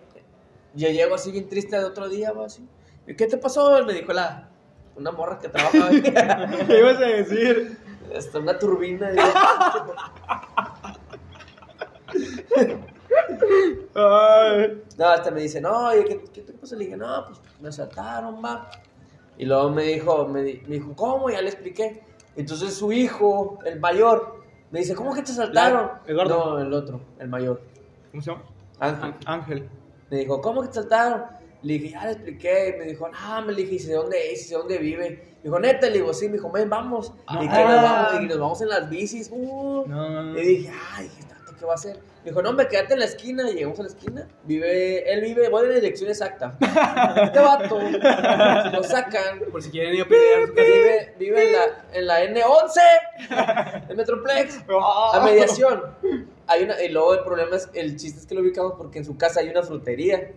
yo 0.74 0.90
llego 0.90 1.16
así 1.16 1.32
bien 1.32 1.48
triste 1.48 1.78
de 1.78 1.86
otro 1.86 2.10
día, 2.10 2.32
va 2.34 2.46
así. 2.48 2.68
¿Y 3.08 3.16
qué 3.16 3.28
te 3.28 3.38
pasó? 3.38 3.86
Me 3.86 3.94
dijo 3.94 4.12
la, 4.12 4.50
una 4.96 5.12
morra 5.12 5.40
que 5.40 5.50
trabaja. 5.50 5.90
¿Qué 6.68 6.80
ibas 6.80 6.98
a 6.98 7.06
decir? 7.06 7.78
Está 8.14 8.40
una 8.40 8.58
turbina. 8.60 9.10
Ay. 13.96 14.84
No, 14.98 15.06
hasta 15.08 15.32
me 15.32 15.42
dice, 15.42 15.60
no, 15.62 15.88
oye, 15.88 16.06
¿qué, 16.06 16.24
qué 16.34 16.42
te 16.42 16.54
pasó? 16.54 16.76
Le 16.76 16.86
dije, 16.86 16.98
no, 16.98 17.26
pues 17.28 17.40
me 17.60 17.70
asaltaron, 17.70 18.44
va. 18.44 18.70
Y 19.38 19.46
luego 19.46 19.70
me 19.70 19.84
dijo, 19.84 20.28
me, 20.28 20.44
di- 20.44 20.62
me 20.68 20.76
dijo, 20.76 20.94
¿cómo? 20.96 21.30
Ya 21.30 21.42
le 21.42 21.50
expliqué. 21.50 22.04
Entonces 22.36 22.74
su 22.74 22.92
hijo, 22.92 23.60
el 23.66 23.80
mayor, 23.80 24.42
me 24.72 24.80
dice, 24.80 24.96
¿cómo 24.96 25.14
que 25.14 25.22
te 25.24 25.32
asaltaron? 25.32 25.88
La- 25.88 26.02
Eduardo. 26.12 26.38
No, 26.56 26.60
el 26.62 26.74
otro, 26.74 27.02
el 27.20 27.28
mayor. 27.28 27.62
¿Cómo 28.12 28.22
se 28.24 28.32
llama? 28.32 28.44
Ángel. 28.80 29.14
Ángel. 29.26 29.70
Me 30.10 30.18
dijo, 30.18 30.42
¿cómo 30.42 30.62
que 30.62 30.68
te 30.70 30.76
saltaron? 30.76 31.24
Le 31.64 31.74
dije, 31.74 31.90
ya 31.90 32.06
le 32.06 32.12
expliqué. 32.14 32.74
Y 32.76 32.80
me 32.80 32.86
dijo, 32.86 33.08
no, 33.10 33.42
me 33.44 33.54
dije, 33.54 33.76
¿y 33.76 33.80
de 33.80 33.94
dónde 33.94 34.34
es? 34.34 34.48
¿Y 34.48 34.50
de 34.50 34.56
dónde 34.56 34.78
vive? 34.78 35.10
Me 35.10 35.44
dijo, 35.44 35.60
neta, 35.60 35.88
le 35.88 35.94
digo, 35.94 36.14
sí. 36.14 36.28
Me 36.28 36.34
dijo, 36.34 36.52
ven, 36.52 36.70
vamos. 36.70 37.14
Y 37.30 37.38
que 37.40 37.46
nos 37.46 37.82
vamos, 37.82 38.22
y 38.22 38.26
nos 38.26 38.40
vamos 38.40 38.62
en 38.62 38.70
las 38.70 38.90
bicis. 38.90 39.30
Uh. 39.32 39.86
No. 39.88 40.38
Y 40.38 40.42
dije, 40.42 40.72
ay, 40.96 41.04
dije, 41.08 41.24
tanto, 41.30 41.56
¿qué 41.58 41.66
va 41.66 41.74
a 41.74 41.76
hacer? 41.76 41.98
Me 42.24 42.30
dijo, 42.30 42.42
no, 42.44 42.50
hombre, 42.50 42.68
quédate 42.68 42.94
en 42.94 43.00
la 43.00 43.06
esquina. 43.06 43.50
Y 43.50 43.54
llegamos 43.56 43.80
a 43.80 43.84
la 43.84 43.90
esquina. 43.90 44.28
Vive, 44.44 45.12
él 45.12 45.22
vive, 45.22 45.50
voy 45.50 45.64
en 45.64 45.70
la 45.70 45.76
dirección 45.76 46.10
exacta. 46.10 46.58
Este 46.60 47.40
vato, 47.40 47.80
lo 48.72 48.84
sacan. 48.84 49.40
Por 49.52 49.62
si 49.62 49.72
quieren 49.72 49.96
ir 49.96 50.02
a 50.02 50.08
pelear 50.08 50.48
su 50.48 50.54
casa. 50.54 50.68
Vive, 50.68 51.16
vive 51.18 51.48
en, 51.48 51.54
la, 51.54 51.86
en 51.94 52.08
la 52.08 52.26
N11, 52.26 53.88
en 53.90 53.98
Metroplex. 53.98 54.60
A 54.70 55.22
mediación. 55.24 55.82
Hay 56.48 56.64
una, 56.64 56.82
y 56.84 56.90
luego 56.90 57.14
el 57.14 57.24
problema 57.24 57.56
es, 57.56 57.70
el 57.74 57.96
chiste 57.96 58.20
es 58.20 58.26
que 58.26 58.36
lo 58.36 58.42
ubicamos 58.42 58.74
porque 58.78 59.00
en 59.00 59.06
su 59.06 59.18
casa 59.18 59.40
hay 59.40 59.50
una 59.50 59.64
frutería. 59.64 60.32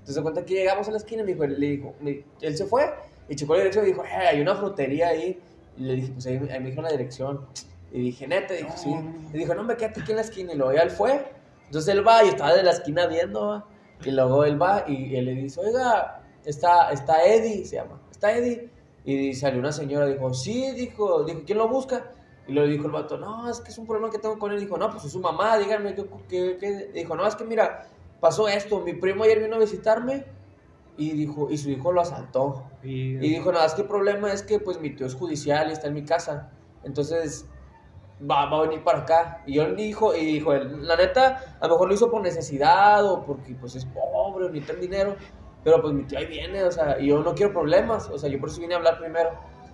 Entonces 0.00 0.14
se 0.16 0.22
cuenta 0.22 0.44
que 0.44 0.54
llegamos 0.54 0.88
a 0.88 0.90
la 0.90 0.96
esquina 0.98 1.22
y 1.22 1.24
me 1.26 1.32
dijo, 1.34 1.46
le 1.46 1.66
dijo, 1.66 1.94
me- 2.00 2.24
él 2.40 2.56
se 2.56 2.64
fue 2.66 2.92
y 3.28 3.36
checó 3.36 3.54
la 3.54 3.60
dirección 3.60 3.84
y 3.84 3.88
dijo, 3.88 4.04
"Eh, 4.04 4.08
hay 4.28 4.40
una 4.40 4.54
frutería 4.56 5.08
ahí. 5.08 5.38
Y 5.76 5.82
le 5.82 5.94
dije, 5.94 6.12
pues 6.12 6.26
ahí, 6.26 6.36
ahí 6.50 6.60
me 6.60 6.70
dijo 6.70 6.82
la 6.82 6.90
dirección. 6.90 7.46
Y 7.92 8.00
dije, 8.00 8.26
neta, 8.26 8.54
dije, 8.54 8.70
sí. 8.76 8.94
Y 9.32 9.38
dijo, 9.38 9.54
no, 9.54 9.62
me 9.64 9.76
quédate 9.76 10.00
aquí 10.00 10.10
en 10.12 10.16
la 10.16 10.22
esquina. 10.22 10.52
Y 10.52 10.56
luego 10.56 10.72
ya 10.72 10.82
él 10.82 10.90
fue. 10.90 11.24
Entonces 11.66 11.94
él 11.94 12.06
va 12.06 12.24
y 12.24 12.28
estaba 12.28 12.54
de 12.54 12.62
la 12.62 12.72
esquina 12.72 13.06
viendo, 13.06 13.46
¿va? 13.48 13.66
Y 14.04 14.10
luego 14.10 14.44
él 14.44 14.60
va 14.60 14.84
y, 14.88 15.14
él 15.14 15.26
le 15.26 15.34
dice, 15.34 15.60
oiga, 15.60 16.22
está, 16.44 16.90
está 16.90 17.24
Eddie, 17.24 17.64
se 17.64 17.76
llama, 17.76 18.00
está 18.10 18.36
Eddie. 18.36 18.68
Y 19.04 19.34
salió 19.34 19.60
una 19.60 19.70
señora, 19.72 20.06
dijo, 20.06 20.32
sí, 20.34 20.72
dijo, 20.72 21.22
dijo, 21.24 21.42
¿quién 21.46 21.58
lo 21.58 21.68
busca? 21.68 22.10
Y 22.48 22.52
le 22.52 22.66
dijo 22.66 22.86
el 22.86 22.92
vato, 22.92 23.16
no, 23.18 23.48
es 23.48 23.60
que 23.60 23.70
es 23.70 23.78
un 23.78 23.86
problema 23.86 24.10
que 24.10 24.18
tengo 24.18 24.38
con 24.38 24.50
él. 24.52 24.58
Dijo, 24.60 24.76
no, 24.76 24.90
pues 24.90 25.04
es 25.04 25.12
su 25.12 25.20
mamá, 25.20 25.56
díganme 25.58 25.94
qué, 25.94 26.04
qué, 26.28 26.56
qué-". 26.58 26.90
Dijo, 26.92 27.14
no, 27.14 27.26
es 27.26 27.36
que 27.36 27.44
mira, 27.44 27.86
pasó 28.20 28.48
esto, 28.48 28.80
mi 28.80 28.94
primo 28.94 29.24
ayer 29.24 29.40
vino 29.40 29.56
a 29.56 29.58
visitarme 29.58 30.24
y 30.96 31.12
dijo, 31.12 31.48
y 31.50 31.58
su 31.58 31.70
hijo 31.70 31.92
lo 31.92 32.02
asaltó. 32.02 32.64
Y, 32.82 33.16
Y 33.16 33.30
dijo, 33.30 33.52
nada, 33.52 33.66
es 33.66 33.74
que 33.74 33.82
el 33.82 33.88
problema 33.88 34.32
es 34.32 34.42
que 34.42 34.58
pues 34.58 34.80
mi 34.80 34.90
tío 34.90 35.06
es 35.06 35.14
judicial 35.14 35.70
y 35.70 35.72
está 35.72 35.88
en 35.88 35.94
mi 35.94 36.04
casa. 36.04 36.50
Entonces 36.84 37.46
va, 38.28 38.46
va 38.46 38.58
a 38.58 38.62
venir 38.62 38.84
para 38.84 38.98
acá. 39.00 39.42
Y 39.46 39.54
yo 39.54 39.66
le 39.66 39.82
dijo, 39.82 40.14
y 40.14 40.24
dijo 40.24 40.52
él, 40.52 40.86
la 40.86 40.96
neta, 40.96 41.56
a 41.60 41.66
lo 41.66 41.74
mejor 41.74 41.88
lo 41.88 41.94
hizo 41.94 42.10
por 42.10 42.20
necesidad 42.20 43.04
o 43.04 43.24
porque 43.24 43.54
pues 43.54 43.76
es 43.76 43.86
pobre 43.86 44.46
o 44.46 44.48
necesita 44.50 44.74
el 44.74 44.80
dinero. 44.80 45.16
Pero 45.64 45.80
pues 45.80 45.92
mi 45.92 46.04
tío 46.04 46.18
ahí 46.18 46.26
viene, 46.26 46.64
o 46.64 46.72
sea, 46.72 46.98
y 47.00 47.08
yo 47.08 47.22
no 47.22 47.34
quiero 47.34 47.52
problemas. 47.52 48.08
O 48.08 48.18
sea, 48.18 48.28
yo 48.28 48.38
por 48.40 48.48
eso 48.48 48.60
vine 48.60 48.74
a 48.74 48.78
hablar 48.78 48.98
primero. 48.98 49.30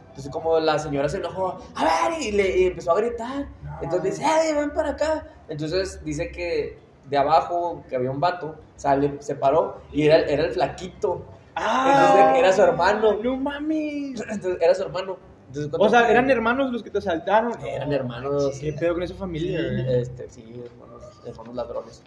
Entonces 0.09 0.33
como 0.33 0.59
la 0.61 0.79
señora 0.79 1.09
se 1.09 1.19
enojó, 1.19 1.59
a 1.75 2.09
ver, 2.09 2.23
y, 2.23 2.33
le, 2.33 2.59
y 2.59 2.67
empezó 2.67 2.93
a 2.93 2.97
gritar. 2.97 3.49
Entonces 3.83 4.19
dice, 4.19 4.25
¡eh, 4.25 4.55
ven 4.55 4.71
para 4.71 4.91
acá! 4.91 5.27
Entonces 5.49 6.03
dice 6.05 6.31
que 6.31 6.79
de 7.09 7.17
abajo, 7.17 7.83
que 7.89 7.97
había 7.97 8.11
un 8.11 8.21
vato, 8.21 8.57
sale, 8.77 9.17
se 9.21 9.35
paró 9.37 9.81
y 9.93 10.07
era, 10.07 10.19
era 10.19 10.45
el 10.45 10.51
flaquito. 10.53 11.25
Entonces 11.57 12.39
era 12.39 12.53
su 12.53 12.63
hermano. 12.63 13.11
Ah, 13.13 13.17
No 13.23 13.37
mames. 13.37 14.21
Entonces, 14.21 14.59
era 14.61 14.75
su 14.75 14.83
hermano. 14.83 15.17
Entonces, 15.49 15.73
O 15.79 15.89
sea, 15.89 16.11
eran 16.11 16.29
hermanos 16.31 16.73
los 16.73 16.83
que 16.83 16.91
te 16.91 16.99
asaltaron. 16.99 17.53
Eran 17.65 17.93
hermanos. 17.93 18.59
¿Qué 18.61 18.73
pedo 18.73 18.95
con 18.95 19.03
esa 19.03 19.15
familia? 19.15 19.61
güey? 19.63 20.01
Este, 20.01 20.29
sí, 20.29 20.63
hermanos, 20.65 21.05
hermanos 21.25 21.55
ladrones. 21.55 22.03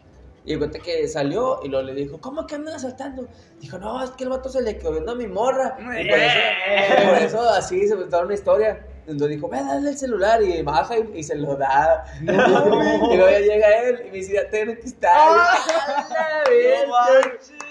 Y 0.46 0.56
cuenta 0.58 0.80
que 0.80 1.08
salió 1.08 1.60
y 1.64 1.68
luego 1.68 1.86
le 1.86 1.94
dijo, 1.94 2.20
¿cómo 2.20 2.46
que 2.48 2.56
andan 2.56 2.76
asaltando? 2.76 3.28
Dijo, 3.60 3.78
no, 3.78 4.04
es 4.04 4.12
que 4.12 4.24
el 4.24 4.30
vato 4.30 4.50
se 4.50 4.62
le 4.62 4.78
quedó 4.78 4.92
viendo 4.92 5.12
a 5.12 5.16
mi 5.16 5.28
morra. 5.28 5.78
Y 5.80 6.10
por 6.10 6.18
eso, 6.18 6.40
por 7.10 7.18
eso 7.18 7.50
así 7.50 7.88
se 7.88 7.94
inventaron 7.94 8.26
una 8.28 8.36
historia. 8.36 8.86
Entonces 9.10 9.30
dijo, 9.38 9.50
ve, 9.50 9.58
dale 9.58 9.89
el 9.89 9.98
celular 9.98 10.41
y 10.43 10.62
baja 10.62 10.95
y, 10.98 11.17
y 11.19 11.24
se 11.24 11.36
lo 11.36 11.56
da. 11.56 12.06
y 12.22 12.26
luego 12.26 13.30
ya 13.30 13.39
llega 13.39 13.67
él 13.84 14.02
y 14.08 14.12
me 14.12 14.17
dice, 14.17 14.34
ya 14.34 14.50
tengo 14.50 14.74
que 14.76 14.82
estar. 14.86 15.12
¡Ah! 15.15 16.43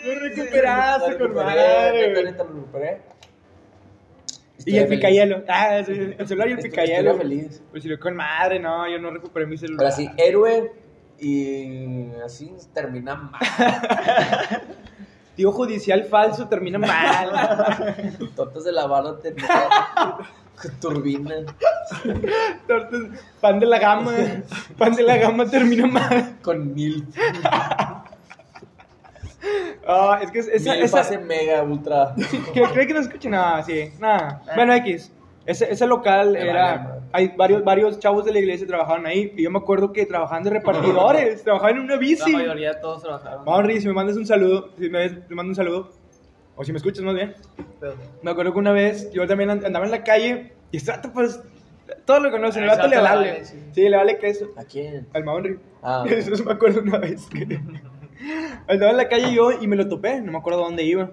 Lo 0.04 0.14
recuperaste, 0.20 1.10
recuperé, 1.14 2.12
güey. 2.12 2.24
neta, 2.24 2.44
lo 2.44 2.52
recuperé. 2.54 3.00
Y 4.64 4.76
el 4.76 4.82
Estoy 4.82 4.86
feliz. 4.86 4.88
picayelo. 4.88 5.44
Ah, 5.48 5.82
sí, 5.84 5.92
el 6.18 6.28
celular 6.28 6.48
y 6.48 6.52
el 6.52 6.58
Estoy- 6.58 6.70
picayelo. 6.70 7.10
estoy 7.12 7.22
feliz. 7.28 7.62
Pues 7.70 7.82
si 7.82 7.88
lo 7.88 7.98
con 7.98 8.14
madre, 8.16 8.58
no, 8.60 8.88
yo 8.90 8.98
no 8.98 9.10
recuperé 9.10 9.46
mi 9.46 9.56
celular. 9.56 9.86
Ahora 9.86 9.96
sí, 9.96 10.08
héroe 10.16 10.72
y 11.18 12.10
así 12.24 12.54
termina 12.72 13.14
mal. 13.16 13.40
Tío 15.38 15.52
judicial 15.52 16.02
falso 16.02 16.48
termina 16.48 16.80
mal. 16.80 17.30
Tortas 18.34 18.64
de 18.64 18.72
la 18.72 18.88
barra 18.88 19.16
termina 19.18 20.18
turbina. 20.80 21.36
Tortas, 22.66 23.02
pan 23.40 23.60
de 23.60 23.66
la 23.66 23.78
gama. 23.78 24.12
Pan 24.76 24.96
de 24.96 25.04
la 25.04 25.16
gama 25.16 25.46
termina 25.46 25.86
mal. 25.86 26.38
Con 26.42 26.74
mil. 26.74 27.06
Ah, 29.90 30.18
es 30.20 30.30
que 30.32 30.40
es- 30.40 30.48
esa, 30.48 30.72
mil 30.74 30.82
esa, 30.82 30.98
fase 30.98 31.16
mega 31.16 31.62
ultra. 31.62 32.14
¿Cree, 32.52 32.68
cree 32.72 32.86
que 32.86 32.92
no 32.92 33.00
escuche 33.00 33.30
nada? 33.30 33.62
Sí, 33.62 33.90
nada. 33.98 34.42
Bueno, 34.54 34.74
X. 34.74 35.10
Ese, 35.46 35.72
ese 35.72 35.86
local 35.86 36.36
era. 36.36 36.97
Hay 37.12 37.28
varios, 37.36 37.64
varios 37.64 37.98
chavos 37.98 38.24
de 38.24 38.32
la 38.32 38.38
iglesia 38.38 38.66
trabajaban 38.66 39.06
ahí. 39.06 39.32
Y 39.36 39.42
yo 39.44 39.50
me 39.50 39.58
acuerdo 39.58 39.92
que 39.92 40.04
trabajaban 40.06 40.42
de 40.44 40.50
repartidores. 40.50 41.42
trabajaban 41.42 41.76
en 41.76 41.82
una 41.84 41.94
La 41.94 41.98
bici. 42.00 42.32
mayoría 42.32 42.74
de 42.74 42.80
todos 42.80 43.02
trabajaron. 43.02 43.44
Mauri, 43.44 43.80
si 43.80 43.86
me 43.88 43.94
mandas 43.94 44.16
un 44.16 44.26
saludo. 44.26 44.70
Si 44.78 44.88
me 44.90 44.98
ves, 44.98 45.26
te 45.28 45.34
mando 45.34 45.50
un 45.50 45.54
saludo. 45.56 45.90
O 46.56 46.64
si 46.64 46.72
me 46.72 46.78
escuchas 46.78 47.02
más 47.04 47.14
bien. 47.14 47.34
Me 48.22 48.30
acuerdo 48.30 48.52
que 48.52 48.58
una 48.58 48.72
vez 48.72 49.10
yo 49.12 49.26
también 49.26 49.50
and- 49.50 49.64
andaba 49.64 49.84
en 49.86 49.90
la 49.90 50.04
calle. 50.04 50.52
Y 50.70 50.76
este 50.76 50.90
vato, 50.90 51.10
pues. 51.12 51.40
Todos 52.04 52.22
lo 52.22 52.30
conocen. 52.30 52.64
El 52.64 52.68
vato 52.68 52.86
le 52.86 52.96
vale. 52.98 53.30
vale, 53.30 53.44
sí. 53.46 53.56
Sí, 53.72 53.88
le 53.88 53.96
vale 53.96 54.18
queso. 54.18 54.48
¿A 54.56 54.64
quién? 54.64 55.06
Al 55.14 55.24
Mauri. 55.24 55.58
Ah. 55.82 56.04
Eso 56.10 56.44
me 56.44 56.52
acuerdo 56.52 56.82
una 56.82 56.98
vez 56.98 57.26
que 57.26 57.44
andaba 58.68 58.90
en 58.90 58.96
la 58.98 59.08
calle 59.08 59.32
yo 59.32 59.52
y 59.52 59.66
me 59.66 59.76
lo 59.76 59.88
topé, 59.88 60.20
no 60.20 60.32
me 60.32 60.38
acuerdo 60.38 60.60
dónde 60.60 60.82
iba. 60.82 61.12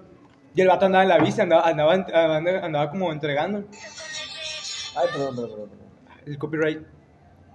Y 0.54 0.60
el 0.60 0.68
vato 0.68 0.84
andaba 0.86 1.04
en 1.04 1.08
la 1.08 1.18
bici, 1.18 1.40
andaba, 1.40 1.66
andaba, 1.66 1.92
andaba, 1.94 2.36
andaba 2.64 2.90
como 2.90 3.12
entregando 3.12 3.64
Ay, 4.96 5.08
perdón, 5.12 5.36
perdón, 5.36 5.50
perdón. 5.70 5.85
El 6.26 6.38
copyright. 6.38 6.82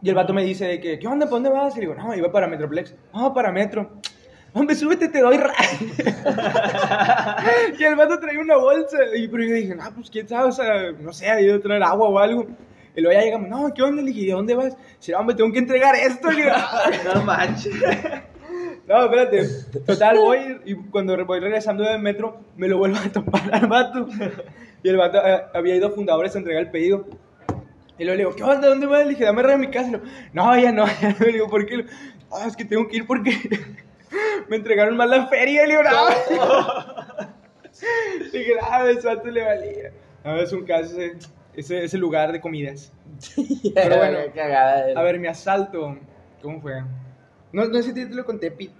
Y 0.02 0.10
el 0.10 0.16
vato 0.16 0.34
me 0.34 0.44
dice 0.44 0.66
de 0.66 0.80
que, 0.80 0.98
¿qué 0.98 1.08
onda? 1.08 1.26
¿Para 1.26 1.36
dónde 1.36 1.50
vas? 1.50 1.76
Y 1.76 1.82
le 1.82 1.88
digo, 1.88 1.96
no, 1.96 2.16
iba 2.16 2.32
para 2.32 2.48
Metroplex. 2.48 2.96
No, 3.14 3.34
para 3.34 3.52
Metro. 3.52 3.92
Hombre, 4.54 4.76
súbete, 4.76 5.10
te 5.10 5.22
doy 5.22 5.38
ra. 5.38 5.54
y 7.80 7.84
el 7.84 7.96
vato 7.96 8.20
traía 8.20 8.40
una 8.40 8.58
bolsa. 8.58 8.98
Y 9.16 9.28
pero 9.28 9.44
yo 9.44 9.54
dije, 9.54 9.76
no, 9.76 9.84
pues 9.94 10.10
quién 10.10 10.28
sabe, 10.28 10.50
o 10.50 10.52
sea, 10.52 10.92
no 10.92 11.14
sé, 11.14 11.30
ha 11.30 11.40
ido 11.40 11.56
a 11.56 11.62
traer 11.62 11.84
agua 11.84 12.10
o 12.10 12.18
algo. 12.18 12.48
Y 12.96 13.02
luego 13.02 13.18
ya 13.18 13.24
llegamos, 13.24 13.48
no, 13.48 13.72
¿qué 13.74 13.84
onda? 13.84 14.02
Le 14.02 14.12
dije, 14.12 14.26
¿de 14.26 14.32
dónde 14.34 14.56
vas? 14.56 14.76
Dice, 14.98 15.16
hombre, 15.16 15.36
tengo 15.36 15.54
que 15.54 15.60
entregar 15.60 15.96
esto. 15.96 16.32
Le 16.32 16.44
digo, 16.44 16.56
No 17.14 17.24
manches. 17.24 17.76
No, 18.88 19.06
espérate. 19.06 19.48
Total, 19.86 20.18
voy 20.18 20.60
y 20.66 20.74
cuando 20.76 21.16
voy 21.26 21.40
regresando 21.40 21.84
del 21.84 22.02
metro, 22.02 22.42
me 22.58 22.68
lo 22.68 22.80
vuelvo 22.80 22.98
a 22.98 23.10
topar 23.10 23.44
al 23.54 23.68
vato. 23.68 24.08
Y 24.84 24.90
el 24.90 24.98
vato 24.98 25.20
eh, 25.26 25.44
había 25.54 25.76
ido 25.76 25.88
a 25.88 25.92
fundadores 25.92 26.36
a 26.36 26.40
entregar 26.40 26.64
el 26.64 26.72
pedido. 26.72 27.06
Y 28.02 28.04
luego 28.04 28.18
le 28.18 28.24
digo, 28.24 28.36
¿qué 28.36 28.44
onda? 28.44 28.68
¿Dónde 28.68 28.88
vas? 28.88 29.04
Le 29.04 29.10
dije, 29.12 29.26
dame 29.26 29.44
re 29.44 29.54
a 29.54 29.58
mi 29.60 29.70
casa. 29.70 30.00
No, 30.34 30.58
ya 30.60 30.72
no. 30.72 30.88
ya 30.88 31.10
no". 31.20 31.26
Le 31.28 31.34
digo, 31.34 31.48
¿por 31.48 31.68
qué? 31.68 31.86
Ah, 32.32 32.46
es 32.48 32.56
que 32.56 32.66
tengo 32.66 32.88
que 32.88 32.98
ir 32.98 33.06
porque 33.06 33.30
me 34.50 34.56
entregaron 34.56 34.98
mal 34.98 35.12
la 35.12 35.28
feria. 35.28 35.68
Le 35.68 35.78
digo, 35.78 35.84
no. 35.84 35.92
Le 38.34 38.40
dije, 38.40 38.54
ah, 38.60 38.86
vato 39.04 39.30
le 39.30 39.44
valía. 39.44 39.92
No, 40.26 40.36
es 40.36 40.52
un 40.52 40.66
caso 40.66 41.00
ese, 41.00 41.16
ese, 41.54 41.84
ese 41.84 41.98
lugar 42.00 42.32
de 42.32 42.42
comidas. 42.42 42.92
Pero 43.76 43.98
bueno, 43.98 44.18
eh. 44.18 44.94
A 44.96 45.04
ver, 45.04 45.20
mi 45.20 45.28
asalto, 45.28 45.96
¿cómo 46.42 46.60
fue? 46.60 46.82
No, 47.52 47.66
no 47.66 47.74
sé 47.76 47.84
si 47.84 47.94
te 47.94 48.06
lo 48.16 48.26
conté, 48.26 48.50
Pete. 48.50 48.74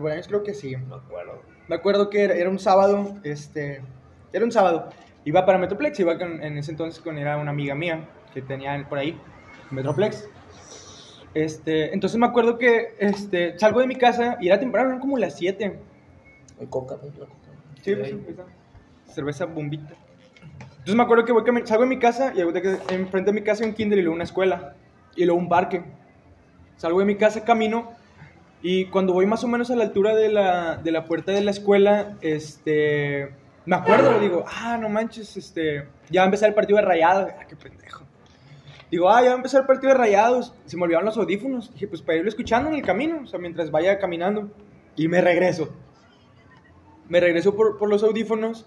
Vez 0.00 0.28
creo 0.28 0.44
que 0.44 0.54
sí. 0.54 0.76
No 0.76 0.86
me 0.86 0.94
acuerdo. 1.02 1.42
Me 1.66 1.74
acuerdo 1.74 2.10
que 2.10 2.22
era, 2.22 2.34
era 2.34 2.48
un 2.48 2.60
sábado, 2.60 3.16
este, 3.24 3.82
era 4.32 4.44
un 4.44 4.52
sábado. 4.52 4.88
Iba 5.24 5.44
para 5.44 5.58
Metroplex, 5.58 5.98
iba 5.98 6.16
con- 6.16 6.40
en 6.44 6.58
ese 6.58 6.70
entonces 6.70 7.02
con 7.02 7.18
era 7.18 7.38
una 7.38 7.50
amiga 7.50 7.74
mía 7.74 8.08
que 8.40 8.46
tenía 8.46 8.86
por 8.88 8.98
ahí, 8.98 9.18
Metroplex. 9.70 10.28
Este, 11.34 11.92
entonces 11.92 12.18
me 12.18 12.26
acuerdo 12.26 12.56
que 12.58 12.94
este, 12.98 13.58
salgo 13.58 13.80
de 13.80 13.86
mi 13.86 13.96
casa 13.96 14.38
y 14.40 14.48
era 14.48 14.58
temprano, 14.58 14.88
eran 14.88 15.00
como 15.00 15.18
las 15.18 15.36
7. 15.36 15.78
Hay 16.60 16.66
coca, 16.66 16.94
la 16.96 17.00
coca. 17.26 17.32
Sí, 17.82 17.94
pues, 17.94 18.12
está. 18.28 18.44
cerveza 19.12 19.44
bombita. 19.44 19.94
Entonces 20.70 20.94
me 20.94 21.02
acuerdo 21.02 21.24
que 21.24 21.32
voy 21.32 21.42
cami- 21.42 21.66
salgo 21.66 21.82
de 21.82 21.88
mi 21.88 21.98
casa 21.98 22.32
y 22.34 22.38
que 22.60 22.78
enfrente 22.94 23.30
de 23.30 23.40
mi 23.40 23.42
casa 23.42 23.62
hay 23.64 23.70
un 23.70 23.74
kinder 23.76 23.98
y 23.98 24.02
luego 24.02 24.14
una 24.14 24.24
escuela 24.24 24.74
y 25.16 25.24
luego 25.24 25.38
un 25.40 25.48
parque. 25.48 25.82
salgo 26.76 27.00
de 27.00 27.04
mi 27.06 27.16
casa, 27.16 27.44
camino, 27.44 27.92
y 28.62 28.86
cuando 28.86 29.12
voy 29.12 29.26
más 29.26 29.42
o 29.44 29.48
menos 29.48 29.70
a 29.70 29.76
la 29.76 29.84
altura 29.84 30.14
de 30.14 30.28
la, 30.30 30.76
de 30.76 30.92
la 30.92 31.04
puerta 31.04 31.32
de 31.32 31.40
la 31.42 31.50
escuela, 31.50 32.16
este, 32.20 33.30
me 33.66 33.76
acuerdo, 33.76 34.18
digo, 34.20 34.44
ah, 34.48 34.78
no 34.80 34.88
manches, 34.88 35.36
este, 35.36 35.84
ya 36.08 36.20
va 36.20 36.24
a 36.24 36.26
empezar 36.26 36.48
el 36.48 36.54
partido 36.54 36.76
de 36.78 36.84
rayados, 36.84 37.30
ah, 37.38 37.44
qué 37.48 37.54
pendejo. 37.56 38.04
Digo, 38.90 39.10
ah, 39.10 39.20
ya 39.22 39.28
va 39.28 39.34
a 39.34 39.36
empezar 39.36 39.62
el 39.62 39.66
partido 39.66 39.92
de 39.92 39.98
rayados, 39.98 40.54
se 40.64 40.76
me 40.76 40.84
olvidaron 40.84 41.04
los 41.04 41.18
audífonos, 41.18 41.72
dije, 41.72 41.88
pues 41.88 42.00
para 42.00 42.18
irlo 42.18 42.28
escuchando 42.28 42.70
en 42.70 42.76
el 42.76 42.82
camino, 42.82 43.20
o 43.22 43.26
sea, 43.26 43.38
mientras 43.38 43.70
vaya 43.70 43.98
caminando, 43.98 44.50
y 44.96 45.08
me 45.08 45.20
regreso. 45.20 45.68
Me 47.08 47.20
regreso 47.20 47.54
por, 47.54 47.76
por 47.76 47.88
los 47.90 48.02
audífonos, 48.02 48.66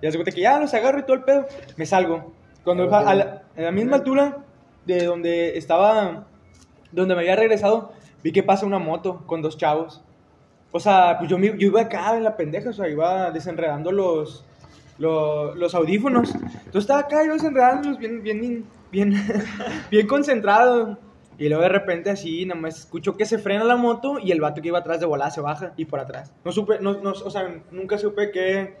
y 0.00 0.06
hace 0.06 0.16
cuenta 0.18 0.32
que 0.32 0.40
ya 0.40 0.60
los 0.60 0.72
agarro 0.72 1.00
y 1.00 1.02
todo 1.02 1.16
el 1.16 1.24
pedo, 1.24 1.46
me 1.76 1.86
salgo. 1.86 2.32
Cuando 2.62 2.94
a 2.94 3.14
la, 3.14 3.42
a 3.56 3.60
la 3.60 3.72
misma 3.72 3.96
altura 3.96 4.44
de 4.84 5.04
donde 5.04 5.56
estaba, 5.56 6.26
donde 6.92 7.14
me 7.14 7.22
había 7.22 7.36
regresado, 7.36 7.92
vi 8.22 8.32
que 8.32 8.42
pasa 8.42 8.66
una 8.66 8.78
moto 8.78 9.22
con 9.26 9.42
dos 9.42 9.56
chavos. 9.56 10.02
O 10.72 10.80
sea, 10.80 11.16
pues 11.18 11.30
yo, 11.30 11.38
yo 11.38 11.68
iba 11.68 11.80
acá 11.80 12.16
en 12.16 12.24
la 12.24 12.36
pendeja, 12.36 12.70
o 12.70 12.72
sea, 12.72 12.88
iba 12.88 13.30
desenredando 13.30 13.92
los, 13.92 14.44
los, 14.98 15.56
los 15.56 15.74
audífonos. 15.74 16.34
Entonces 16.34 16.82
estaba 16.82 17.00
acá, 17.00 17.24
yo 17.24 17.34
desenredándolos 17.34 17.98
bien, 17.98 18.22
bien, 18.22 18.66
bien, 18.96 19.12
bien 19.90 20.06
concentrado. 20.06 20.98
Y 21.38 21.48
luego 21.48 21.62
de 21.64 21.68
repente 21.68 22.08
así, 22.08 22.46
nada 22.46 22.58
más 22.58 22.78
escucho 22.78 23.16
que 23.16 23.26
se 23.26 23.38
frena 23.38 23.62
la 23.62 23.76
moto 23.76 24.18
y 24.18 24.32
el 24.32 24.40
vato 24.40 24.62
que 24.62 24.68
iba 24.68 24.78
atrás 24.78 25.00
de 25.00 25.06
volada 25.06 25.30
se 25.30 25.42
baja 25.42 25.74
y 25.76 25.84
por 25.84 26.00
atrás. 26.00 26.32
No 26.44 26.52
supe, 26.52 26.78
no, 26.80 26.94
no, 27.02 27.10
o 27.10 27.30
sea, 27.30 27.62
nunca 27.70 27.98
supe 27.98 28.30
qué, 28.30 28.78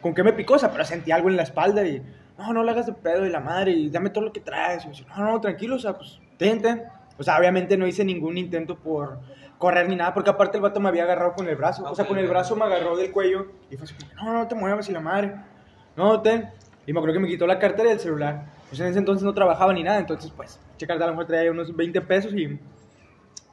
con 0.00 0.14
qué 0.14 0.22
me 0.22 0.32
picó, 0.32 0.54
o 0.54 0.58
sea, 0.58 0.72
pero 0.72 0.86
sentí 0.86 1.12
algo 1.12 1.28
en 1.28 1.36
la 1.36 1.42
espalda 1.42 1.86
y, 1.86 2.02
no, 2.38 2.54
no 2.54 2.64
le 2.64 2.70
hagas 2.70 2.86
de 2.86 2.94
pedo 2.94 3.26
y 3.26 3.30
la 3.30 3.40
madre, 3.40 3.72
y 3.72 3.90
dame 3.90 4.08
todo 4.08 4.24
lo 4.24 4.32
que 4.32 4.40
traes. 4.40 4.86
Y 4.86 4.92
yo, 4.92 5.04
no, 5.08 5.32
no, 5.32 5.40
tranquilo, 5.40 5.76
o 5.76 5.78
sea, 5.78 5.98
pues, 5.98 6.18
ten, 6.38 6.62
ten. 6.62 6.84
O 7.18 7.22
sea, 7.22 7.38
obviamente 7.38 7.76
no 7.76 7.86
hice 7.86 8.06
ningún 8.06 8.38
intento 8.38 8.78
por 8.78 9.18
correr 9.58 9.86
ni 9.86 9.96
nada, 9.96 10.14
porque 10.14 10.30
aparte 10.30 10.56
el 10.56 10.62
vato 10.62 10.80
me 10.80 10.88
había 10.88 11.02
agarrado 11.02 11.34
con 11.34 11.46
el 11.46 11.56
brazo. 11.56 11.84
O 11.84 11.94
sea, 11.94 12.06
con 12.06 12.16
el 12.16 12.28
brazo 12.28 12.56
me 12.56 12.64
agarró 12.64 12.96
del 12.96 13.12
cuello 13.12 13.48
y 13.70 13.76
fue 13.76 13.84
así, 13.84 13.94
no, 14.16 14.32
no 14.32 14.48
te 14.48 14.54
muevas 14.54 14.88
y 14.88 14.92
la 14.92 15.00
madre. 15.00 15.34
No, 15.94 16.22
ten. 16.22 16.48
Y 16.86 16.92
me 16.94 17.00
acuerdo 17.00 17.14
que 17.14 17.20
me 17.20 17.28
quitó 17.28 17.46
la 17.46 17.58
cartera 17.58 17.90
y 17.90 17.92
el 17.92 18.00
celular. 18.00 18.57
Pues 18.68 18.80
en 18.80 18.86
ese 18.88 18.98
entonces 18.98 19.22
no 19.24 19.32
trabajaba 19.32 19.72
ni 19.72 19.82
nada, 19.82 19.98
entonces, 19.98 20.30
pues, 20.36 20.60
checar 20.76 21.02
a 21.02 21.06
lo 21.06 21.12
mejor 21.12 21.26
traía 21.26 21.50
unos 21.50 21.74
20 21.74 22.00
pesos 22.02 22.32
y 22.34 22.58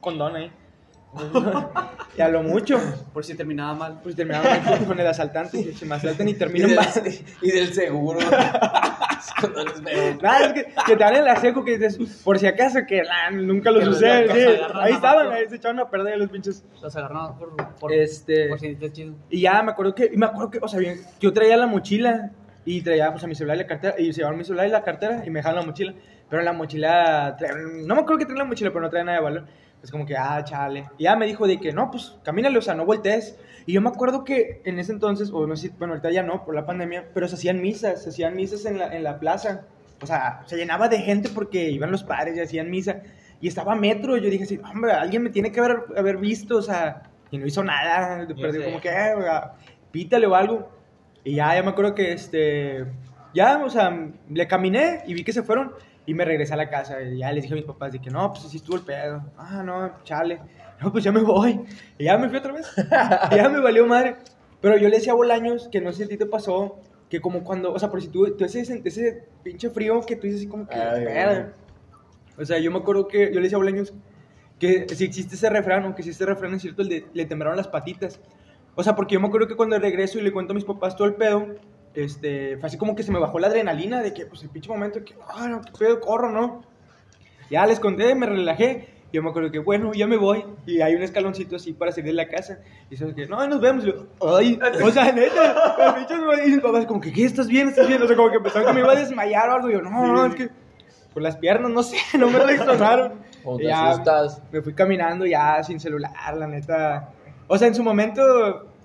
condón 0.00 0.36
ahí. 0.36 0.52
y 2.18 2.20
a 2.20 2.28
lo 2.28 2.42
mucho, 2.42 2.78
Por 3.14 3.24
si 3.24 3.34
terminaba 3.34 3.72
mal. 3.74 4.00
pues 4.02 4.14
terminaba 4.14 4.44
con 4.86 5.00
el 5.00 5.06
asaltante 5.06 5.72
se 5.72 5.86
me 5.86 5.94
asaltan 5.94 6.28
y 6.28 6.34
del, 6.34 6.74
mal. 6.76 6.86
y 7.42 7.50
del 7.50 7.72
seguro. 7.72 8.18
Nada, 10.20 10.40
es 10.46 10.52
que, 10.52 10.74
que 10.86 10.96
te 10.96 11.04
abren 11.04 11.24
la 11.24 11.36
seco 11.36 11.64
que 11.64 11.78
dices, 11.78 12.20
por 12.22 12.38
si 12.38 12.46
acaso, 12.46 12.80
que 12.86 13.02
nunca 13.32 13.70
los 13.70 13.84
sucede. 13.84 14.26
locos 14.26 14.38
sí. 14.38 14.74
Ahí 14.74 14.92
estaban, 14.92 15.32
ahí 15.32 15.48
se 15.48 15.56
echaban 15.56 15.78
a 15.80 15.88
perder 15.88 16.18
los 16.18 16.28
pinches. 16.28 16.64
Los 16.82 16.94
agarraron 16.96 17.38
por, 17.38 17.56
por, 17.78 17.92
Este- 17.92 18.48
por 18.48 18.60
si 18.60 18.76
chido. 18.92 19.14
Y 19.30 19.40
ya 19.42 19.62
me 19.62 19.70
acuerdo 19.72 19.94
que, 19.94 20.10
y 20.12 20.16
me 20.16 20.26
acuerdo 20.26 20.50
que, 20.50 20.58
o 20.60 20.68
sea, 20.68 20.78
bien, 20.80 21.00
yo 21.20 21.32
traía 21.32 21.56
la 21.56 21.66
mochila 21.66 22.30
y 22.66 22.82
traía, 22.82 23.10
pues, 23.12 23.24
a 23.24 23.28
mi 23.28 23.34
celular 23.34 23.56
y 23.56 23.60
la 23.60 23.66
cartera, 23.66 23.94
y 23.96 24.12
se 24.12 24.18
llevaron 24.18 24.36
mi 24.36 24.44
celular 24.44 24.66
y 24.66 24.70
la 24.70 24.82
cartera 24.82 25.22
y 25.24 25.30
me 25.30 25.38
dejaron 25.38 25.60
la 25.60 25.66
mochila. 25.66 25.94
Pero 26.28 26.40
en 26.40 26.44
la 26.44 26.52
mochila, 26.52 27.36
no 27.86 27.94
me 27.94 28.00
acuerdo 28.00 28.18
que 28.18 28.24
traía 28.26 28.42
la 28.42 28.48
mochila, 28.48 28.70
pero 28.70 28.82
no 28.82 28.90
traía 28.90 29.04
nada 29.04 29.18
de 29.18 29.24
valor. 29.24 29.46
Es 29.82 29.92
como 29.92 30.04
que, 30.04 30.16
ah, 30.16 30.42
chale. 30.42 30.90
Y 30.98 31.04
ya 31.04 31.14
me 31.14 31.26
dijo 31.26 31.46
de 31.46 31.60
que, 31.60 31.72
no, 31.72 31.92
pues, 31.92 32.16
camínale, 32.24 32.58
o 32.58 32.62
sea, 32.62 32.74
no 32.74 32.84
voltees. 32.84 33.38
Y 33.66 33.72
yo 33.72 33.80
me 33.80 33.88
acuerdo 33.88 34.24
que 34.24 34.62
en 34.64 34.80
ese 34.80 34.90
entonces, 34.90 35.30
o 35.32 35.46
no 35.46 35.54
sé, 35.54 35.70
bueno, 35.78 35.94
ahorita 35.94 36.10
ya 36.10 36.24
no, 36.24 36.44
por 36.44 36.56
la 36.56 36.66
pandemia, 36.66 37.08
pero 37.14 37.28
se 37.28 37.36
hacían 37.36 37.62
misas, 37.62 38.02
se 38.02 38.08
hacían 38.08 38.34
misas 38.34 38.64
en 38.66 38.78
la, 38.78 38.94
en 38.94 39.04
la 39.04 39.20
plaza. 39.20 39.62
O 40.02 40.06
sea, 40.06 40.42
se 40.46 40.56
llenaba 40.56 40.88
de 40.88 40.98
gente 40.98 41.28
porque 41.32 41.70
iban 41.70 41.92
los 41.92 42.02
padres 42.02 42.36
y 42.36 42.40
hacían 42.40 42.68
misa. 42.68 43.00
Y 43.40 43.46
estaba 43.46 43.76
metro, 43.76 44.16
y 44.16 44.22
yo 44.22 44.28
dije 44.28 44.42
así, 44.42 44.58
hombre, 44.58 44.90
alguien 44.90 45.22
me 45.22 45.30
tiene 45.30 45.52
que 45.52 45.60
haber, 45.60 45.84
haber 45.96 46.16
visto, 46.16 46.56
o 46.56 46.62
sea, 46.62 47.02
y 47.30 47.38
no 47.38 47.46
hizo 47.46 47.62
nada. 47.62 48.26
Sé. 48.26 48.64
como 48.64 48.80
que, 48.80 48.88
eh, 48.88 49.14
pítale 49.92 50.26
o 50.26 50.34
algo. 50.34 50.75
Y 51.26 51.34
ya, 51.34 51.52
ya 51.56 51.62
me 51.64 51.70
acuerdo 51.70 51.92
que, 51.96 52.12
este, 52.12 52.86
ya, 53.34 53.60
o 53.64 53.68
sea, 53.68 54.12
le 54.30 54.46
caminé 54.46 55.02
y 55.08 55.14
vi 55.14 55.24
que 55.24 55.32
se 55.32 55.42
fueron 55.42 55.72
y 56.06 56.14
me 56.14 56.24
regresé 56.24 56.54
a 56.54 56.56
la 56.56 56.70
casa. 56.70 57.02
Y 57.02 57.18
ya 57.18 57.32
les 57.32 57.42
dije 57.42 57.54
a 57.54 57.56
mis 57.56 57.66
papás 57.66 57.92
de 57.92 57.98
que, 57.98 58.10
no, 58.10 58.32
pues 58.32 58.44
así 58.44 58.58
estuvo 58.58 58.76
el 58.76 58.82
pedo. 58.82 59.24
Ah, 59.36 59.64
no, 59.64 59.90
chale. 60.04 60.38
No, 60.80 60.92
pues 60.92 61.02
ya 61.02 61.10
me 61.10 61.22
voy. 61.22 61.58
Y 61.98 62.04
ya 62.04 62.16
me 62.16 62.28
fui 62.28 62.38
otra 62.38 62.52
vez. 62.52 62.72
y 63.32 63.34
ya 63.34 63.48
me 63.48 63.60
valió 63.60 63.84
madre. 63.86 64.14
Pero 64.60 64.76
yo 64.76 64.88
le 64.88 64.98
decía 64.98 65.14
a 65.14 65.16
Bolaños 65.16 65.66
que 65.66 65.80
no 65.80 65.90
sé 65.90 65.96
si 65.96 66.02
a 66.04 66.08
ti 66.08 66.16
te 66.16 66.26
pasó, 66.26 66.78
que 67.10 67.20
como 67.20 67.42
cuando, 67.42 67.72
o 67.72 67.78
sea, 67.80 67.90
por 67.90 68.00
si 68.00 68.06
tú, 68.06 68.36
tú 68.36 68.44
ese, 68.44 68.60
ese 68.84 69.24
pinche 69.42 69.70
frío 69.70 70.00
que 70.02 70.14
tú 70.14 70.28
dices 70.28 70.42
así 70.42 70.48
como 70.48 70.68
que, 70.68 70.76
Ay. 70.76 71.46
O 72.38 72.44
sea, 72.44 72.58
yo 72.60 72.70
me 72.70 72.78
acuerdo 72.78 73.08
que 73.08 73.32
yo 73.32 73.40
le 73.40 73.42
decía 73.42 73.56
a 73.56 73.58
Bolaños 73.58 73.94
que 74.60 74.86
si 74.94 75.04
existe 75.04 75.34
ese 75.34 75.50
refrán, 75.50 75.86
o 75.86 75.94
que 75.96 76.04
si 76.04 76.10
este 76.10 76.24
refrán 76.24 76.54
es 76.54 76.62
cierto, 76.62 76.82
el 76.82 76.88
de 76.88 77.06
le 77.14 77.24
temblaron 77.24 77.56
las 77.56 77.66
patitas. 77.66 78.20
O 78.76 78.82
sea, 78.82 78.94
porque 78.94 79.14
yo 79.14 79.20
me 79.20 79.26
acuerdo 79.26 79.48
que 79.48 79.56
cuando 79.56 79.78
regreso 79.78 80.18
y 80.18 80.22
le 80.22 80.32
cuento 80.32 80.52
a 80.52 80.54
mis 80.54 80.64
papás 80.64 80.96
todo 80.96 81.08
el 81.08 81.14
pedo, 81.14 81.46
este, 81.94 82.58
fue 82.58 82.66
así 82.66 82.76
como 82.76 82.94
que 82.94 83.02
se 83.02 83.10
me 83.10 83.18
bajó 83.18 83.38
la 83.38 83.46
adrenalina 83.46 84.02
de 84.02 84.12
que, 84.12 84.26
pues, 84.26 84.42
el 84.42 84.50
pinche 84.50 84.68
momento 84.68 85.02
que, 85.02 85.14
ah, 85.34 85.48
no, 85.48 85.62
qué 85.62 85.72
pedo, 85.78 85.98
corro, 85.98 86.30
¿no? 86.30 86.62
Ya 87.50 87.66
les 87.66 87.80
conté, 87.80 88.14
me 88.14 88.26
relajé. 88.26 88.88
Yo 89.12 89.22
me 89.22 89.30
acuerdo 89.30 89.50
que, 89.50 89.60
bueno, 89.60 89.92
ya 89.94 90.06
me 90.06 90.18
voy. 90.18 90.44
Y 90.66 90.82
hay 90.82 90.94
un 90.94 91.02
escaloncito 91.02 91.56
así 91.56 91.72
para 91.72 91.90
salir 91.90 92.08
de 92.08 92.12
la 92.12 92.28
casa. 92.28 92.58
Y 92.90 92.96
sabes 92.96 93.14
que, 93.14 93.26
no, 93.26 93.46
nos 93.46 93.62
vemos. 93.62 93.84
Y 93.84 93.86
yo, 93.88 94.06
ay, 94.20 94.58
o 94.84 94.90
sea, 94.90 95.10
neta, 95.10 95.94
pinches, 95.96 96.18
y 96.46 96.50
mis 96.50 96.60
papás, 96.60 96.84
como 96.84 97.00
que, 97.00 97.12
¿qué? 97.12 97.24
¿Estás 97.24 97.48
bien? 97.48 97.68
¿Estás 97.68 97.88
bien? 97.88 98.02
O 98.02 98.06
sea, 98.06 98.14
como 98.14 98.30
que 98.30 98.40
pensaban 98.40 98.68
que 98.68 98.74
me 98.74 98.80
iba 98.80 98.92
a 98.92 98.96
desmayar 98.96 99.48
o 99.48 99.52
algo. 99.54 99.70
Y 99.70 99.72
yo, 99.72 99.80
no, 99.80 100.06
no, 100.06 100.26
es 100.26 100.34
que, 100.34 100.50
por 101.14 101.22
las 101.22 101.38
piernas, 101.38 101.70
no 101.70 101.82
sé, 101.82 101.96
no 102.18 102.28
me 102.28 102.40
reaccionaron. 102.40 103.20
Y 103.54 103.56
te 103.56 103.64
ya, 103.64 103.88
asustas. 103.88 104.42
me 104.52 104.60
fui 104.60 104.74
caminando 104.74 105.24
ya 105.24 105.62
sin 105.62 105.80
celular, 105.80 106.36
la 106.36 106.46
neta. 106.46 107.12
O 107.48 107.58
sea, 107.58 107.68
en 107.68 107.74
su 107.74 107.82
momento, 107.82 108.22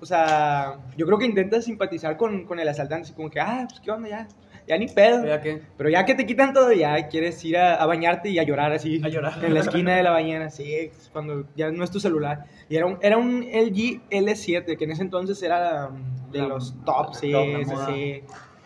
o 0.00 0.06
sea, 0.06 0.78
yo 0.96 1.06
creo 1.06 1.18
que 1.18 1.26
intentas 1.26 1.64
simpatizar 1.64 2.16
con, 2.16 2.44
con 2.44 2.58
el 2.60 2.68
asaltante, 2.68 3.06
así 3.06 3.12
como 3.14 3.30
que, 3.30 3.40
ah, 3.40 3.66
pues 3.68 3.80
qué 3.80 3.90
onda, 3.90 4.08
ya, 4.08 4.28
ya 4.68 4.78
ni 4.78 4.86
pedo. 4.86 5.26
Ya 5.26 5.40
que. 5.40 5.60
Pero 5.76 5.90
ya 5.90 6.04
que 6.04 6.14
te 6.14 6.24
quitan 6.26 6.52
todo, 6.52 6.72
ya 6.72 7.08
quieres 7.08 7.44
ir 7.44 7.56
a, 7.58 7.74
a 7.74 7.86
bañarte 7.86 8.28
y 8.30 8.38
a 8.38 8.44
llorar 8.44 8.72
así. 8.72 9.00
A 9.04 9.08
llorar. 9.08 9.44
En 9.44 9.54
la 9.54 9.60
esquina 9.60 9.96
de 9.96 10.02
la 10.04 10.10
bañera, 10.18 10.50
sí, 10.50 10.90
cuando 11.12 11.46
ya 11.56 11.70
no 11.72 11.82
es 11.82 11.90
tu 11.90 11.98
celular. 11.98 12.44
Y 12.68 12.76
era 12.76 12.86
un, 12.86 12.98
era 13.02 13.16
un 13.16 13.42
LG 13.42 14.02
L7, 14.10 14.76
que 14.76 14.84
en 14.84 14.92
ese 14.92 15.02
entonces 15.02 15.42
era 15.42 15.90
de 16.30 16.38
La- 16.38 16.46
los 16.48 16.74
tops, 16.84 17.18
sí, 17.18 17.32
top, 17.32 17.76
sí. 17.86 18.22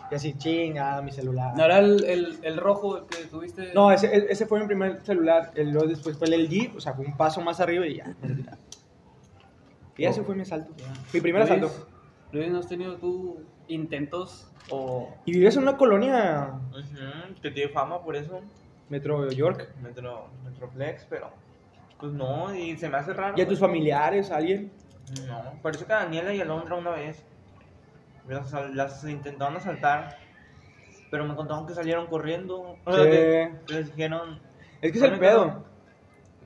Y 0.09 0.15
así, 0.15 0.35
chinga, 0.35 1.03
mi 1.03 1.11
celular. 1.11 1.57
¿No 1.57 1.65
era 1.65 1.79
el, 1.81 2.05
el, 2.05 2.39
el 2.43 2.57
rojo 2.59 2.99
el 2.99 3.05
que 3.07 3.25
tuviste? 3.25 3.73
No, 3.75 3.91
ese, 3.91 4.07
e, 4.15 4.27
ese 4.31 4.47
fue 4.47 4.61
mi 4.61 4.67
primer 4.67 5.01
celular. 5.05 5.51
El, 5.57 5.73
después 5.89 6.17
fue 6.17 6.29
el 6.29 6.35
LG, 6.45 6.77
o 6.77 6.81
sea, 6.81 6.93
fue 6.93 7.05
un 7.05 7.17
paso 7.17 7.41
más 7.41 7.59
arriba 7.59 7.85
y 7.89 7.97
ya. 7.97 8.15
Y 9.97 10.05
ese 10.05 10.23
fue 10.23 10.35
mi 10.35 10.43
asalto. 10.43 10.73
Mi 11.13 11.21
primer 11.21 11.43
Luis, 11.49 11.51
asalto. 11.65 11.87
Luis, 12.33 12.51
¿no 12.51 12.59
has 12.59 12.69
tenido 12.69 12.97
tú 12.97 13.41
intentos 13.69 14.51
o 14.71 15.15
Y 15.25 15.33
vivías 15.33 15.57
en 15.57 15.63
una 15.63 15.77
colonia 15.77 16.51
Ujú, 16.71 17.41
Que 17.41 17.51
tiene 17.51 17.71
fama 17.73 18.03
por 18.03 18.17
eso. 18.17 18.41
Metro 18.89 19.29
York. 19.31 19.69
Metro, 19.83 20.29
Metroplex, 20.45 21.07
pero. 21.09 21.31
Pues 21.99 22.13
no, 22.13 22.55
y 22.55 22.77
se 22.77 22.89
me 22.89 22.99
hace 22.99 23.13
raro. 23.15 23.35
¿Y 23.37 23.41
a 23.41 23.49
tus 23.49 23.59
familiares, 23.59 24.31
alguien? 24.31 24.71
No, 25.27 25.55
parece 25.63 25.85
que 25.87 25.93
a 25.93 25.99
Daniela 26.01 26.35
y 26.35 26.41
Alondra 26.41 26.75
una 26.77 26.91
vez 26.91 27.25
las, 28.29 28.53
las 28.75 29.05
intentaron 29.05 29.57
asaltar, 29.57 30.19
pero 31.11 31.25
me 31.27 31.35
contaron 31.37 31.67
que 31.67 31.75
salieron 31.75 32.07
corriendo. 32.07 32.77
O 32.85 32.93
sea, 32.93 33.05
Sí. 33.05 33.11
que 33.11 33.53
les 33.69 33.87
dijeron 33.87 34.41
Es 34.83 34.93
que 34.93 34.99
es 34.99 35.05
el 35.05 35.19
pedo. 35.19 35.65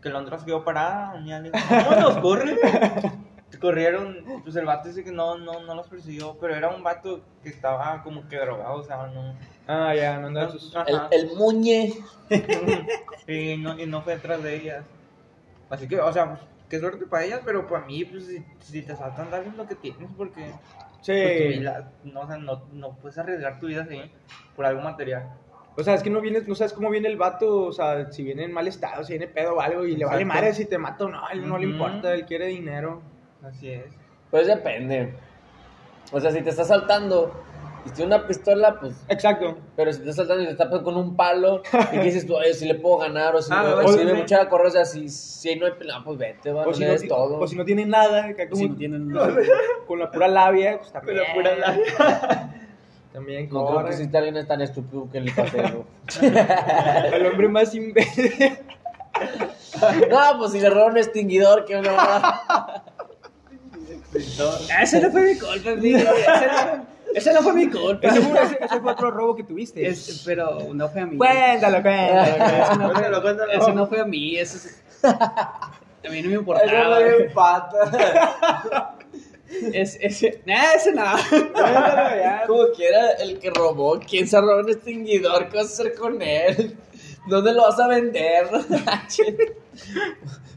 que 0.03 0.09
Alondra 0.09 0.39
se 0.39 0.47
quedó 0.47 0.63
parada. 0.65 1.15
Daniela 1.15 1.51
¿Cómo 1.89 2.01
nos 2.01 2.19
corren? 2.19 2.57
Corrieron, 3.59 4.25
pues 4.45 4.55
el 4.57 4.65
vato 4.65 4.89
dice 4.89 5.03
que 5.03 5.11
no, 5.13 5.37
no, 5.39 5.61
no 5.65 5.75
los 5.75 5.89
persiguió, 5.89 6.37
pero 6.41 6.55
era 6.55 6.69
un 6.69 6.83
vato 6.83 7.21
que 7.43 7.49
estaba 7.49 8.03
como 8.03 8.29
que 8.29 8.37
drogado, 8.39 8.75
o 8.77 8.83
sea, 8.83 9.07
no. 9.09 9.35
Ah, 9.67 9.95
ya, 9.95 10.19
no 10.19 10.29
andas. 10.29 10.53
sus- 10.53 10.77
Ajá. 10.77 11.09
El, 11.11 11.29
el 11.31 11.37
muñe. 11.37 11.93
y, 13.27 13.57
no, 13.57 13.79
y 13.79 13.87
no 13.87 14.03
fue 14.03 14.15
detrás 14.15 14.43
de 14.43 14.55
ellas. 14.57 14.85
Así 15.69 15.89
que, 15.89 16.01
o 16.01 16.13
sea, 16.13 16.29
pues, 16.31 16.41
qué 16.69 16.79
suerte 16.79 17.07
para 17.07 17.25
ellas, 17.25 17.41
pero 17.45 17.67
para 17.67 17.85
mí, 17.87 18.05
pues 18.05 18.27
si, 18.27 18.45
si 18.61 18.83
te 18.83 18.95
saltan, 18.97 19.31
dale 19.31 19.51
lo 19.57 19.67
que 19.67 19.75
tienes, 19.75 20.09
porque. 20.17 20.53
porque 20.97 21.53
Sí. 21.57 21.61
la- 21.61 21.91
no, 22.05 22.21
o 22.21 22.27
sea, 22.27 22.37
no, 22.37 22.63
no 22.73 22.93
puedes 22.97 23.19
arriesgar 23.19 23.59
tu 23.59 23.67
vida 23.67 23.83
así 23.83 24.01
por 24.55 24.65
algo 24.65 24.81
material. 24.83 25.29
O 25.77 25.83
sea, 25.85 25.95
es 25.95 26.03
que 26.03 26.11
no 26.11 26.21
vienes, 26.21 26.47
no 26.47 26.55
sabes 26.55 26.73
cómo 26.73 26.91
viene 26.91 27.09
el 27.09 27.17
vato, 27.17 27.63
o 27.67 27.73
sea, 27.73 28.11
si 28.13 28.23
viene 28.23 28.45
en 28.45 28.53
mal 28.53 28.67
estado, 28.69 29.03
si 29.05 29.13
viene 29.15 29.29
pedo 29.29 29.55
o 29.57 29.61
algo, 29.61 29.85
y 29.87 29.97
le 29.97 30.05
vale 30.05 30.23
Exacto. 30.23 30.41
madre 30.41 30.55
si 30.55 30.67
te 30.67 30.79
mata 30.79 31.05
o 31.05 31.09
no, 31.09 31.25
a 31.27 31.31
él 31.33 31.49
no 31.49 31.57
le 31.59 31.67
Ujú. 31.67 31.75
importa, 31.75 32.13
él 32.13 32.27
quiere 32.27 32.47
dinero. 32.47 33.01
Así 33.45 33.71
es. 33.71 33.85
Pues 34.31 34.47
depende. 34.47 35.15
O 36.13 36.21
sea, 36.21 36.31
si 36.31 36.43
te 36.43 36.51
está 36.51 36.65
saltando 36.65 37.33
y 37.87 37.91
tiene 37.91 38.15
una 38.15 38.27
pistola, 38.27 38.79
pues. 38.79 38.95
Exacto. 39.09 39.57
Pero 39.77 39.93
si 39.93 40.01
te 40.03 40.11
está 40.11 40.23
saltando 40.23 40.45
y 40.45 40.49
te 40.49 40.55
tapas 40.55 40.81
con 40.83 40.97
un 40.97 41.17
palo, 41.17 41.63
y 41.93 41.97
que 41.97 42.05
dices 42.05 42.27
tú, 42.27 42.37
oye, 42.37 42.53
si 42.53 42.67
le 42.67 42.75
puedo 42.75 42.99
ganar, 42.99 43.35
o 43.35 43.41
si, 43.43 43.51
Ah, 43.53 43.63
o 43.79 43.83
bueno, 43.83 43.93
si 43.99 44.05
me 44.05 44.21
echar 44.21 44.41
a 44.41 44.49
correr, 44.49 44.67
o 44.67 44.71
sea, 44.71 44.85
si, 44.85 45.09
si 45.09 45.57
no 45.57 45.67
hay 45.67 45.73
pelea, 45.73 45.97
pues 46.05 46.19
vete, 46.19 46.53
va, 46.53 46.63
O 46.63 46.67
no 46.67 46.75
si, 46.75 46.85
no, 46.85 46.97
todo. 47.09 47.39
o 47.41 47.47
si 47.47 47.57
no 47.57 47.65
tienen 47.65 47.89
nada, 47.89 48.27
como- 48.51 48.57
si 48.57 48.69
no 48.69 48.77
tienen 48.77 49.11
con 49.87 49.99
la 49.99 50.11
pura 50.11 50.29
labia, 50.29 50.79
pues 50.79 50.93
también. 50.93 51.19
Con 51.19 51.27
la 51.27 51.35
pura 51.35 51.57
labia. 51.57 52.55
También 53.13 53.49
no 53.51 53.67
creo 53.67 53.85
que 53.85 53.91
exista 53.91 54.19
alguien 54.19 54.47
tan 54.47 54.61
estúpido 54.61 55.09
que 55.11 55.21
le 55.21 55.33
pase 55.33 55.61
algo. 55.61 55.85
El 57.13 57.27
hombre 57.27 57.49
más 57.49 57.75
imbécil. 57.75 58.33
No, 60.11 60.39
pues 60.39 60.53
si 60.53 60.61
le 60.61 60.69
robaron 60.69 60.93
un 60.93 60.99
extinguidor, 60.99 61.65
que 61.65 61.81
no. 61.81 61.91
Ese 64.15 65.01
no 65.01 65.11
fue 65.11 65.23
mi 65.23 65.39
culpa, 65.39 65.71
amigo. 65.71 65.99
Ese 65.99 66.47
no, 66.47 66.87
ese 67.15 67.33
no 67.33 67.43
fue 67.43 67.53
mi 67.55 67.69
culpa. 67.71 68.09
Ese 68.09 68.21
fue, 68.21 68.43
ese- 68.43 68.59
ese 68.65 68.81
fue 68.83 68.93
otro 68.93 69.11
robo 69.11 69.37
que 69.37 69.45
tuviste. 69.45 69.87
Es- 69.87 70.23
pero 70.25 70.59
no 70.75 70.89
fue 70.89 71.01
a 71.03 71.07
mí. 71.07 71.17
Cuéntalo, 71.17 71.83
cuéntalo. 71.83 72.23
Ese 72.23 72.77
no 72.77 72.85
fue, 72.85 72.93
Cuéntalo, 72.93 73.23
cuéntalo. 73.23 73.53
ese 73.53 73.73
no 73.73 73.87
fue 73.87 74.01
a 74.01 74.05
mí. 74.05 74.37
Ese 74.37 74.57
es- 74.69 74.83
a 75.05 76.09
mí 76.11 76.23
no 76.23 76.29
me 76.29 76.35
Eso 76.35 76.41
importaba. 76.41 77.01
no 77.01 77.07
es 77.07 77.33
pata. 77.33 78.97
Es, 79.73 79.99
ese, 80.01 80.43
nah, 80.47 80.73
ese 80.77 80.93
no. 80.93 81.03
Como 82.47 82.69
quiera, 82.77 83.11
el 83.19 83.39
que 83.41 83.51
robó, 83.51 83.99
¿quién 83.99 84.29
se 84.29 84.41
robó 84.41 84.61
un 84.61 84.71
extinguidor? 84.71 85.49
¿Qué 85.49 85.57
vas 85.57 85.67
a 85.67 85.73
hacer 85.83 85.95
con 85.95 86.23
él? 86.23 86.77
¿Dónde 87.27 87.53
lo 87.53 87.63
vas 87.63 87.79
a 87.81 87.89
vender? 87.89 88.47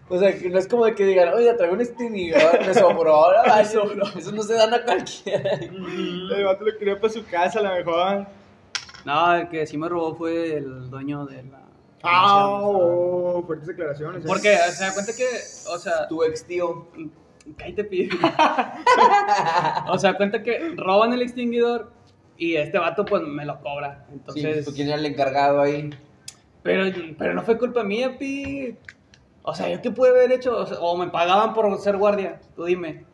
o 0.09 0.19
sea, 0.19 0.37
que 0.37 0.49
no 0.49 0.59
es 0.59 0.67
como 0.67 0.85
de 0.85 0.95
que 0.95 1.05
digan, 1.05 1.33
oye, 1.33 1.53
traigo 1.53 1.73
un 1.75 1.81
extinguidor, 1.81 2.59
me 2.65 2.73
sobró, 2.73 3.31
¿no? 3.45 3.55
Eso, 3.59 3.83
eso 4.17 4.31
no 4.31 4.43
se 4.43 4.53
dan 4.53 4.73
a 4.73 4.83
cualquiera. 4.83 5.53
El 5.53 6.43
vato 6.43 6.65
lo 6.65 6.77
quería 6.77 6.99
para 6.99 7.13
su 7.13 7.25
casa, 7.25 7.59
a 7.59 7.63
lo 7.63 7.71
mejor. 7.71 8.27
No, 9.05 9.35
el 9.35 9.49
que 9.49 9.65
sí 9.65 9.77
me 9.77 9.89
robó 9.89 10.15
fue 10.15 10.57
el 10.57 10.89
dueño 10.89 11.25
de 11.25 11.43
la. 11.43 11.59
Ah, 12.03 12.59
oh, 12.61 13.43
fuertes 13.45 13.67
declaraciones. 13.67 14.25
Porque 14.25 14.55
se 14.57 14.83
da 14.83 14.93
cuenta 14.93 15.13
que, 15.15 15.25
o 15.73 15.77
sea, 15.77 16.07
Tu 16.09 16.21
ex 16.23 16.43
tío. 16.45 16.87
cállate, 17.57 17.85
pide. 17.85 18.09
o 19.87 19.97
sea, 19.97 20.15
cuenta 20.15 20.43
que 20.43 20.73
roban 20.75 21.13
el 21.13 21.21
extinguidor 21.21 21.91
y 22.37 22.55
este 22.55 22.77
vato, 22.77 23.05
pues 23.05 23.23
me 23.23 23.45
lo 23.45 23.59
cobra. 23.61 24.05
Sí, 24.07 24.13
Entonces, 24.15 24.65
¿tú 24.65 24.73
quién 24.73 24.89
era 24.89 24.97
el 24.97 25.05
encargado 25.05 25.61
ahí? 25.61 25.89
pero, 26.61 26.83
pero 27.17 27.33
no 27.33 27.41
fue 27.43 27.57
culpa 27.57 27.83
mía, 27.83 28.17
pi. 28.17 28.75
O 29.43 29.53
sea, 29.53 29.69
¿yo 29.69 29.81
qué 29.81 29.91
pude 29.91 30.09
haber 30.09 30.31
hecho? 30.31 30.57
O, 30.57 30.65
sea, 30.65 30.79
o 30.79 30.97
me 30.97 31.07
pagaban 31.09 31.53
por 31.53 31.77
ser 31.79 31.97
guardia, 31.97 32.39
tú 32.55 32.63
dime. 32.65 33.05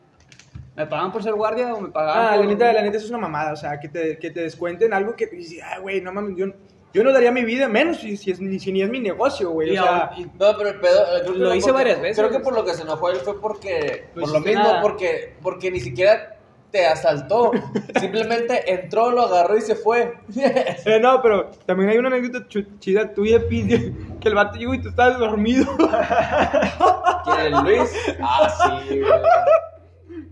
¿Me 0.75 0.85
pagaban 0.85 1.11
por 1.11 1.21
ser 1.23 1.33
guardia 1.33 1.73
o 1.73 1.81
me 1.81 1.89
pagaban 1.89 2.25
Ah, 2.25 2.35
por... 2.37 2.45
la 2.45 2.51
neta, 2.51 2.71
la 2.71 2.81
neta 2.83 2.97
eso 2.97 3.05
es 3.07 3.11
una 3.11 3.19
mamada, 3.19 3.51
o 3.53 3.55
sea, 3.57 3.79
que 3.79 3.89
te, 3.89 4.17
que 4.17 4.31
te 4.31 4.41
descuenten 4.41 4.93
algo 4.93 5.15
que 5.15 5.25
dices, 5.27 5.59
ah, 5.63 5.79
güey, 5.79 5.99
no 6.01 6.13
mames, 6.13 6.37
yo, 6.37 6.45
yo 6.93 7.03
no 7.03 7.11
daría 7.11 7.31
mi 7.31 7.43
vida 7.43 7.67
menos 7.67 7.97
si, 7.97 8.15
si, 8.15 8.31
es, 8.31 8.39
ni, 8.39 8.59
si 8.59 8.71
ni 8.71 8.81
es 8.83 8.89
mi 8.89 8.99
negocio, 8.99 9.49
güey, 9.49 9.73
Y 9.73 9.77
o 9.77 9.83
sea, 9.83 10.11
y- 10.17 10.23
No, 10.23 10.55
pero 10.57 10.69
el 10.69 10.79
pedo. 10.79 11.03
creo 11.23 11.33
que 11.33 11.39
Lo 11.39 11.53
hice 11.55 11.67
porque- 11.67 11.83
varias 11.83 12.01
veces. 12.01 12.17
Creo 12.17 12.31
que 12.31 12.39
por 12.43 12.53
lo 12.53 12.63
que 12.63 12.73
se 12.75 12.83
enojó 12.83 13.09
él 13.09 13.17
fue 13.17 13.41
porque. 13.41 14.05
Pues 14.13 14.25
por 14.25 14.33
lo 14.33 14.39
mismo, 14.45 14.63
nada. 14.63 14.81
porque, 14.81 15.35
porque 15.41 15.69
ni 15.71 15.79
siquiera 15.81 16.37
te 16.71 16.85
asaltó. 16.85 17.51
Simplemente 17.99 18.71
entró, 18.71 19.11
lo 19.11 19.23
agarró 19.23 19.57
y 19.57 19.61
se 19.61 19.75
fue. 19.75 20.13
eh, 20.35 20.99
no, 21.01 21.21
pero 21.21 21.51
también 21.65 21.89
hay 21.89 21.97
una 21.97 22.09
anécdota 22.09 22.47
chida 22.79 23.13
tuya, 23.13 23.47
Pi, 23.47 23.67
que 24.19 24.27
el 24.27 24.35
vato 24.35 24.57
llegó 24.57 24.73
y 24.73 24.81
tú 24.81 24.89
estabas 24.89 25.19
dormido, 25.19 25.65
¿Quién 27.25 27.53
es 27.53 27.63
Luis? 27.63 27.91
Ah, 28.21 28.83
sí, 28.87 28.99
güey. 28.99 29.11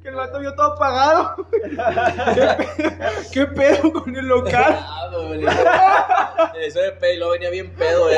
Que 0.01 0.09
el 0.09 0.15
vato 0.15 0.39
vio 0.39 0.53
todo 0.55 0.73
apagado, 0.73 1.35
¿Qué, 1.51 1.69
pedo, 1.69 2.57
qué 3.33 3.45
pedo 3.47 3.93
con 3.93 4.15
el 4.15 4.27
local, 4.27 4.77
Ah, 4.79 6.51
Eso 6.59 6.79
de 6.81 6.91
pedo, 6.93 7.13
y 7.13 7.17
luego 7.17 7.31
venía 7.33 7.49
bien 7.49 7.73
pedo 7.75 8.09
él. 8.09 8.17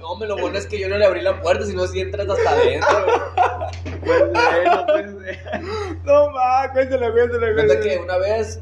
No, 0.00 0.16
me 0.16 0.26
lo 0.26 0.36
bueno 0.36 0.58
es 0.58 0.66
que 0.66 0.78
yo 0.78 0.88
no 0.88 0.98
le 0.98 1.06
abrí 1.06 1.20
la 1.22 1.40
puerta, 1.40 1.64
sino 1.64 1.86
si 1.86 2.00
entras 2.00 2.28
hasta 2.28 2.50
adentro. 2.50 3.06
Pues, 4.04 4.20
eh, 4.20 4.64
no 4.66 4.86
puede 4.86 5.24
ser. 5.34 5.60
no 6.04 6.30
mames, 6.30 6.70
cuéntale, 6.72 7.12
cuéntale, 7.12 7.54
Cuenta 7.54 7.74
que 7.80 7.96
cuéntale. 7.96 8.00
una 8.00 8.18
vez. 8.18 8.60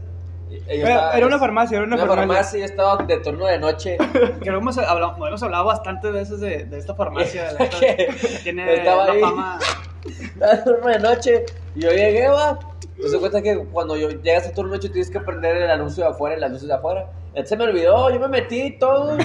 eh, 0.50 0.62
Era, 0.68 0.88
estaba- 0.90 1.12
era 1.16 1.26
una 1.26 1.38
farmacia, 1.38 1.76
era 1.78 1.86
una, 1.86 1.96
una 1.96 2.06
farmacia. 2.06 2.34
farmacia, 2.34 2.58
yo 2.58 2.64
estaba 2.66 2.96
de 3.04 3.16
turno 3.20 3.46
de 3.46 3.58
noche. 3.58 3.96
Creo 4.12 4.38
que 4.40 4.48
hemos 4.50 4.76
hablado, 4.78 5.26
hemos 5.26 5.42
hablado 5.42 5.64
bastantes 5.64 6.12
veces 6.12 6.40
de, 6.40 6.64
de 6.66 6.78
esta 6.78 6.94
farmacia. 6.94 7.54
de 7.54 7.68
que 7.80 8.14
tiene 8.42 8.74
estaba 8.74 9.04
una 9.04 9.12
ahí. 9.12 9.20
fama... 9.20 9.58
Estaba 10.40 10.90
de 10.92 10.98
noche. 10.98 11.44
Y 11.74 11.80
yo 11.82 11.90
llegué, 11.90 12.28
va. 12.28 12.58
Entonces 12.96 13.18
cuenta 13.18 13.40
que 13.42 13.58
cuando 13.72 13.96
yo 13.96 14.08
llegas 14.10 14.46
a 14.46 14.52
turno 14.52 14.70
de 14.72 14.76
noche 14.78 14.88
tienes 14.90 15.10
que 15.10 15.20
prender 15.20 15.56
el 15.56 15.70
anuncio 15.70 16.04
de 16.04 16.10
afuera 16.10 16.36
las 16.36 16.50
luces 16.50 16.68
de 16.68 16.74
afuera. 16.74 17.06
Entonces 17.28 17.48
se 17.50 17.56
me 17.56 17.64
olvidó, 17.64 18.10
yo 18.10 18.20
me 18.20 18.28
metí 18.28 18.76
todo. 18.78 19.16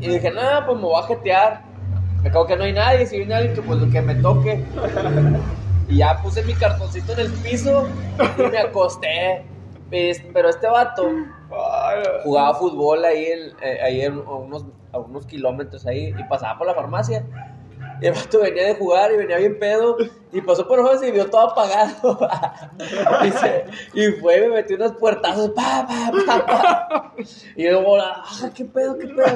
Y 0.00 0.08
dije, 0.08 0.30
nada, 0.30 0.66
pues 0.66 0.76
me 0.76 0.84
voy 0.84 1.02
a 1.02 1.06
jetear. 1.06 1.62
Me 2.22 2.28
acabo 2.28 2.46
que 2.46 2.56
no 2.56 2.64
hay 2.64 2.72
nadie, 2.74 3.06
si 3.06 3.16
viene 3.18 3.34
alguien 3.34 3.64
pues 3.66 3.80
que 3.90 4.02
me 4.02 4.14
toque. 4.16 4.62
Y 5.88 5.96
ya 5.98 6.20
puse 6.22 6.42
mi 6.44 6.52
cartoncito 6.54 7.12
en 7.14 7.20
el 7.20 7.32
piso 7.32 7.88
y 8.38 8.42
me 8.42 8.58
acosté. 8.58 9.44
Pero 9.90 10.48
este 10.50 10.66
vato 10.68 11.08
jugaba 12.22 12.54
fútbol 12.54 13.04
ahí, 13.04 13.24
en, 13.24 13.40
eh, 13.62 13.78
ahí 13.82 14.00
en- 14.02 14.18
unos, 14.18 14.66
a 14.92 14.98
unos 14.98 15.26
kilómetros 15.26 15.86
ahí 15.86 16.14
y 16.16 16.24
pasaba 16.24 16.58
por 16.58 16.66
la 16.66 16.74
farmacia. 16.74 17.24
Y 18.00 18.06
el 18.06 18.12
vato 18.14 18.40
venía 18.40 18.66
de 18.66 18.74
jugar 18.76 19.12
y 19.12 19.16
venía 19.16 19.36
bien 19.38 19.58
pedo 19.58 19.96
y 20.32 20.40
pasó 20.40 20.66
por 20.66 20.78
ojos 20.80 21.02
y 21.02 21.10
vio 21.10 21.28
todo 21.28 21.50
apagado. 21.50 22.18
y, 23.26 23.30
se- 23.32 23.64
y 23.94 24.12
fue 24.12 24.38
y 24.38 24.40
me 24.42 24.48
metió 24.48 24.76
unos 24.76 24.92
puertazos. 24.92 25.50
Pa, 25.50 25.86
pa, 25.86 26.10
pa, 26.26 26.46
pa. 26.46 27.14
Y 27.56 27.68
luego, 27.68 27.96
ah, 28.00 28.24
qué 28.54 28.64
pedo, 28.64 28.96
qué 28.98 29.08
pedo. 29.08 29.26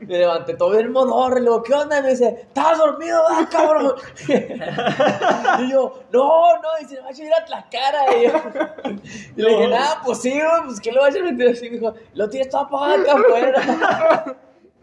Me 0.00 0.18
levanté 0.18 0.54
todo 0.54 0.70
bien 0.70 0.92
modorro 0.92 1.36
y 1.36 1.40
le 1.40 1.46
digo, 1.50 1.62
¿qué 1.62 1.74
onda? 1.74 1.98
Y 1.98 2.02
me 2.02 2.10
dice, 2.10 2.28
¿estabas 2.48 2.78
dormido, 2.78 3.22
ah, 3.28 3.46
cabrón? 3.50 3.94
y 5.60 5.70
yo, 5.70 6.02
no, 6.12 6.56
no, 6.56 6.68
y 6.80 6.84
se 6.86 6.94
le 6.94 7.00
va 7.02 7.08
a 7.08 7.10
echar 7.10 7.26
la 7.48 7.68
cara. 7.68 8.16
Y, 8.16 8.24
yo- 8.26 8.92
y 9.36 9.42
le 9.42 9.50
dije, 9.50 9.68
nada, 9.68 10.00
pues 10.04 10.20
sí, 10.22 10.30
güey, 10.32 10.62
pues 10.66 10.80
¿qué 10.80 10.92
le 10.92 11.00
va 11.00 11.06
a 11.06 11.10
echar 11.10 11.22
meter 11.24 11.48
así? 11.50 11.68
Me 11.70 11.78
dijo, 11.78 11.94
lo 12.14 12.28
tienes 12.30 12.48
todo 12.50 12.62
apagado 12.62 13.02
acá 13.02 13.12
afuera. 13.14 14.36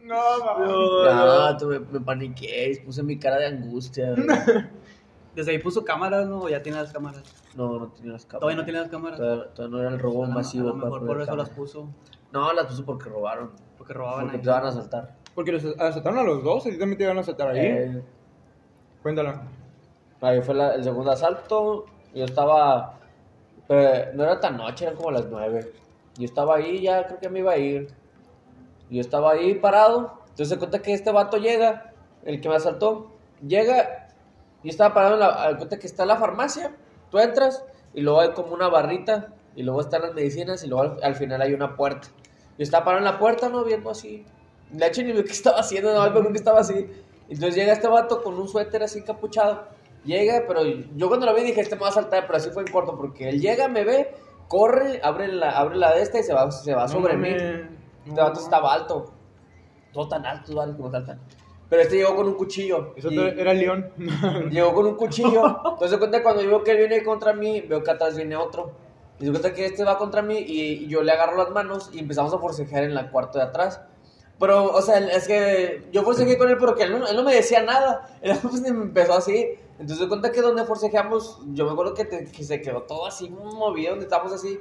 No, 0.07 1.57
tú 1.57 1.67
me, 1.67 1.79
me 1.79 1.99
paniqué, 2.01 2.81
puse 2.85 3.03
mi 3.03 3.19
cara 3.19 3.37
de 3.37 3.47
angustia. 3.47 4.13
Desde 5.35 5.51
ahí 5.51 5.59
puso 5.59 5.83
cámaras, 5.85 6.27
¿no? 6.27 6.41
¿O 6.43 6.49
ya 6.49 6.63
tiene 6.63 6.79
las 6.79 6.91
cámaras? 6.91 7.23
No, 7.53 7.77
no 7.79 7.87
tenía 7.89 8.13
las 8.13 8.25
cámaras. 8.25 8.39
Todavía 8.41 8.57
no 8.57 8.63
tiene 8.65 8.79
las 8.79 8.89
cámaras. 8.89 9.19
Todavía, 9.19 9.53
todavía 9.53 9.77
no 9.77 9.81
era 9.83 9.89
el 9.93 9.99
robo 9.99 10.23
A 10.23 10.27
lo- 10.27 10.33
masivo. 10.33 10.65
a 10.69 10.71
lo 10.71 10.75
mejor 10.77 11.05
por 11.05 11.21
eso 11.21 11.35
las 11.35 11.49
puso. 11.49 11.89
No, 12.31 12.51
las 12.53 12.65
puso 12.65 12.85
porque 12.85 13.09
robaron. 13.09 13.51
Porque 13.77 13.93
robaban 13.93 14.21
Porque 14.21 14.37
ahí. 14.37 14.43
te 14.43 14.49
van 14.49 14.65
a 14.65 14.69
asaltar. 14.69 15.15
Porque 15.35 15.51
los 15.51 15.63
asaltaron 15.79 16.17
a 16.19 16.23
los 16.23 16.43
dos, 16.43 16.65
a 16.65 16.69
ti 16.71 16.79
también 16.79 16.97
te 16.97 17.03
iban 17.03 17.17
a 17.17 17.21
asaltar 17.21 17.49
ahí. 17.49 17.59
Eh, 17.59 18.01
Cuéntalo. 19.03 19.39
ahí 20.21 20.41
fue 20.41 20.55
la- 20.55 20.73
el 20.75 20.83
segundo 20.83 21.11
asalto. 21.11 21.85
Yo 22.13 22.25
estaba. 22.25 22.99
eh, 23.69 24.11
no 24.15 24.23
era 24.23 24.39
tan 24.39 24.57
noche, 24.57 24.85
eran 24.85 24.95
como 24.95 25.11
las 25.11 25.27
nueve. 25.29 25.71
Yo 26.17 26.25
estaba 26.25 26.55
ahí, 26.55 26.81
ya 26.81 27.05
creo 27.05 27.19
que 27.19 27.29
me 27.29 27.39
iba 27.39 27.51
a 27.51 27.57
ir. 27.57 27.93
Yo 28.89 29.01
estaba 29.01 29.31
ahí 29.31 29.55
parado. 29.55 30.19
Entonces 30.29 30.49
se 30.49 30.57
cuenta 30.57 30.81
que 30.81 30.93
este 30.93 31.11
vato 31.11 31.37
llega, 31.37 31.93
el 32.23 32.41
que 32.41 32.49
me 32.49 32.55
asaltó, 32.55 33.11
llega. 33.45 34.09
Yo 34.63 34.69
estaba 34.69 34.93
parado 34.93 35.13
en 35.15 35.19
la. 35.21 35.57
cuenta 35.57 35.79
que 35.79 35.87
está 35.87 36.05
la 36.05 36.17
farmacia. 36.17 36.75
Tú 37.09 37.19
entras 37.19 37.63
y 37.93 38.01
luego 38.01 38.21
hay 38.21 38.31
como 38.31 38.53
una 38.53 38.69
barrita. 38.69 39.33
Y 39.55 39.63
luego 39.63 39.81
están 39.81 40.03
las 40.03 40.13
medicinas 40.13 40.63
y 40.63 40.67
luego 40.67 40.83
al, 40.83 41.03
al 41.03 41.15
final 41.15 41.41
hay 41.41 41.53
una 41.53 41.75
puerta. 41.75 42.09
Yo 42.57 42.63
estaba 42.63 42.85
parado 42.85 43.05
en 43.05 43.11
la 43.11 43.19
puerta, 43.19 43.49
¿no? 43.49 43.63
Viendo 43.63 43.89
así. 43.89 44.23
De 44.71 44.85
hecho, 44.85 45.01
ni 45.01 45.13
vi 45.13 45.23
qué 45.23 45.31
estaba 45.31 45.59
haciendo, 45.59 45.93
no, 45.93 46.13
pero 46.13 46.31
que 46.31 46.37
estaba 46.37 46.59
así. 46.59 46.87
Entonces 47.29 47.55
llega 47.55 47.73
este 47.73 47.87
vato 47.87 48.23
con 48.23 48.35
un 48.39 48.47
suéter 48.47 48.83
así 48.83 48.99
encapuchado. 48.99 49.67
Llega, 50.05 50.43
pero 50.47 50.63
yo 50.63 51.07
cuando 51.07 51.25
lo 51.25 51.35
vi 51.35 51.43
dije, 51.43 51.61
este 51.61 51.75
me 51.75 51.81
va 51.81 51.89
a 51.89 51.91
saltar, 51.91 52.25
pero 52.27 52.37
así 52.37 52.49
fue 52.51 52.63
en 52.63 52.71
corto, 52.71 52.95
porque 52.95 53.27
él 53.29 53.41
llega, 53.41 53.67
me 53.67 53.83
ve, 53.83 54.15
corre, 54.47 55.01
abre 55.03 55.27
la, 55.27 55.51
abre 55.51 55.75
la 55.75 55.93
de 55.93 56.01
esta 56.01 56.19
y 56.19 56.23
se 56.23 56.33
va, 56.33 56.49
se 56.49 56.73
va 56.73 56.87
sobre 56.87 57.17
mí. 57.17 57.29
Este 58.07 58.21
vato 58.21 58.39
estaba 58.39 58.73
alto. 58.73 59.11
Todo 59.93 60.07
tan 60.07 60.25
alto, 60.25 60.55
¿vale? 60.55 60.75
Como 60.75 60.91
saltan. 60.91 61.19
Pero 61.69 61.81
este 61.81 61.97
llegó 61.97 62.15
con 62.15 62.27
un 62.27 62.35
cuchillo. 62.35 62.93
Eso 62.95 63.11
y- 63.11 63.17
era 63.19 63.51
el 63.51 63.59
león. 63.59 63.91
Llegó 64.51 64.73
con 64.73 64.85
un 64.85 64.95
cuchillo. 64.95 65.59
Entonces 65.73 65.97
cuenta 65.97 66.23
cuando 66.23 66.41
yo 66.41 66.49
veo 66.49 66.63
que 66.63 66.71
él 66.71 66.77
viene 66.77 67.03
contra 67.03 67.33
mí, 67.33 67.61
veo 67.61 67.83
que 67.83 67.91
atrás 67.91 68.15
viene 68.15 68.35
otro. 68.37 68.71
Y 69.19 69.25
se 69.25 69.31
cuenta 69.31 69.53
que 69.53 69.65
este 69.65 69.83
va 69.83 69.97
contra 69.97 70.21
mí 70.21 70.37
y, 70.37 70.61
y 70.83 70.87
yo 70.87 71.01
le 71.03 71.11
agarro 71.11 71.35
las 71.37 71.49
manos 71.49 71.89
y 71.91 71.99
empezamos 71.99 72.33
a 72.33 72.37
forcejear 72.37 72.83
en 72.83 72.93
la 72.95 73.11
cuarto 73.11 73.37
de 73.39 73.45
atrás. 73.45 73.81
Pero, 74.39 74.65
o 74.71 74.81
sea, 74.81 74.99
es 74.99 75.27
que 75.27 75.87
yo 75.91 76.03
forcejeé 76.03 76.37
con 76.37 76.47
él 76.49 76.57
porque 76.57 76.83
él 76.83 76.97
no, 76.99 77.05
él 77.07 77.15
no 77.15 77.23
me 77.23 77.33
decía 77.33 77.63
nada. 77.63 78.07
Él 78.21 78.37
pues, 78.41 78.61
me 78.61 78.69
empezó 78.69 79.13
así. 79.15 79.47
Entonces 79.79 79.97
se 79.97 80.07
cuenta 80.07 80.31
que 80.31 80.41
donde 80.41 80.63
forcejeamos, 80.63 81.39
yo 81.53 81.65
me 81.65 81.71
acuerdo 81.71 81.93
que, 81.95 82.05
te- 82.05 82.25
que 82.31 82.43
se 82.43 82.61
quedó 82.61 82.83
todo 82.83 83.07
así 83.07 83.29
movido, 83.29 83.89
donde 83.91 84.05
estábamos 84.05 84.31
así. 84.31 84.57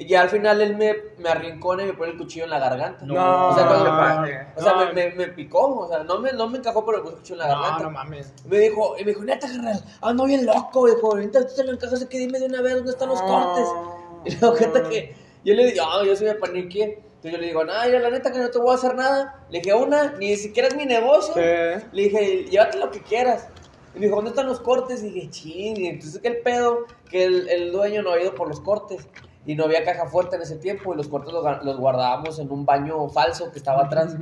Y 0.00 0.14
al 0.14 0.30
final 0.30 0.62
él 0.62 0.76
me, 0.76 0.96
me 1.18 1.28
arrincona 1.28 1.82
y 1.82 1.86
me 1.86 1.92
pone 1.92 2.12
el 2.12 2.16
cuchillo 2.18 2.44
en 2.44 2.50
la 2.50 2.58
garganta. 2.58 3.04
No, 3.04 3.48
o 3.48 3.54
sea, 3.54 3.66
cuando- 3.66 3.84
no, 3.84 4.22
o 4.56 4.60
sea, 4.62 4.72
no. 4.72 4.78
me, 4.86 4.92
me, 4.94 5.10
me 5.14 5.26
picó, 5.28 5.80
o 5.80 5.88
sea, 5.88 6.02
no 6.04 6.18
me, 6.20 6.32
no 6.32 6.48
me 6.48 6.56
encajó, 6.56 6.86
pero 6.86 6.98
me 6.98 7.02
puso 7.04 7.14
el 7.16 7.20
cuchillo 7.20 7.34
en 7.42 7.48
la 7.48 7.54
garganta. 7.54 7.78
No, 7.78 7.84
no 7.84 7.90
mames. 7.90 8.32
Me 8.46 8.58
dijo, 8.60 8.96
y 8.98 9.04
me 9.04 9.10
dijo, 9.10 9.22
neta, 9.24 9.46
carnal, 9.46 9.84
ando 10.00 10.24
bien 10.24 10.46
loco, 10.46 10.86
dijo, 10.86 11.08
ahorita 11.12 11.46
tú 11.46 11.54
te 11.54 11.64
lo 11.64 11.72
encajas 11.72 12.02
que 12.06 12.18
dime 12.18 12.38
de 12.38 12.46
una 12.46 12.62
vez 12.62 12.76
dónde 12.76 12.92
están 12.92 13.08
los 13.10 13.20
cortes. 13.20 13.68
Y 14.24 14.36
luego 14.36 14.56
cuenta 14.56 14.88
que 14.88 15.14
yo 15.44 15.54
le 15.54 15.66
digo, 15.72 15.84
ah, 15.86 16.02
yo 16.04 16.14
soy 16.16 16.26
me 16.28 16.34
paniqué. 16.34 16.82
Entonces 17.22 17.32
yo 17.32 17.38
le 17.38 17.46
digo, 17.48 17.64
nah, 17.64 17.86
ya 17.86 17.98
la 18.00 18.10
neta 18.10 18.30
que 18.32 18.38
no 18.38 18.50
te 18.50 18.58
voy 18.58 18.70
a 18.72 18.74
hacer 18.74 18.94
nada. 18.94 19.44
Le 19.50 19.60
dije, 19.60 19.74
una, 19.74 20.12
ni 20.18 20.36
siquiera 20.36 20.68
es 20.68 20.76
mi 20.76 20.84
negocio. 20.86 21.32
Sí. 21.34 21.84
Le 21.92 22.02
dije, 22.02 22.44
llévate 22.50 22.78
lo 22.78 22.90
que 22.90 23.00
quieras. 23.02 23.48
Y 23.94 23.98
me 23.98 24.06
dijo, 24.06 24.16
¿dónde 24.16 24.30
están 24.30 24.46
los 24.46 24.60
cortes? 24.60 25.02
Y 25.02 25.10
dije, 25.10 25.30
ching, 25.30 25.76
y 25.78 25.86
entonces 25.88 26.20
que 26.20 26.28
el 26.28 26.38
pedo, 26.38 26.86
que 27.10 27.24
el, 27.24 27.48
el 27.48 27.72
dueño 27.72 28.02
no 28.02 28.12
ha 28.12 28.20
ido 28.20 28.34
por 28.34 28.48
los 28.48 28.60
cortes. 28.60 29.06
Y 29.46 29.54
no 29.54 29.64
había 29.64 29.84
caja 29.84 30.06
fuerte 30.06 30.36
en 30.36 30.42
ese 30.42 30.56
tiempo 30.56 30.92
y 30.92 30.96
los 30.96 31.08
cortes 31.08 31.32
los, 31.32 31.64
los 31.64 31.76
guardábamos 31.78 32.38
en 32.38 32.50
un 32.50 32.66
baño 32.66 33.08
falso 33.08 33.50
que 33.50 33.58
estaba 33.58 33.84
atrás. 33.84 34.16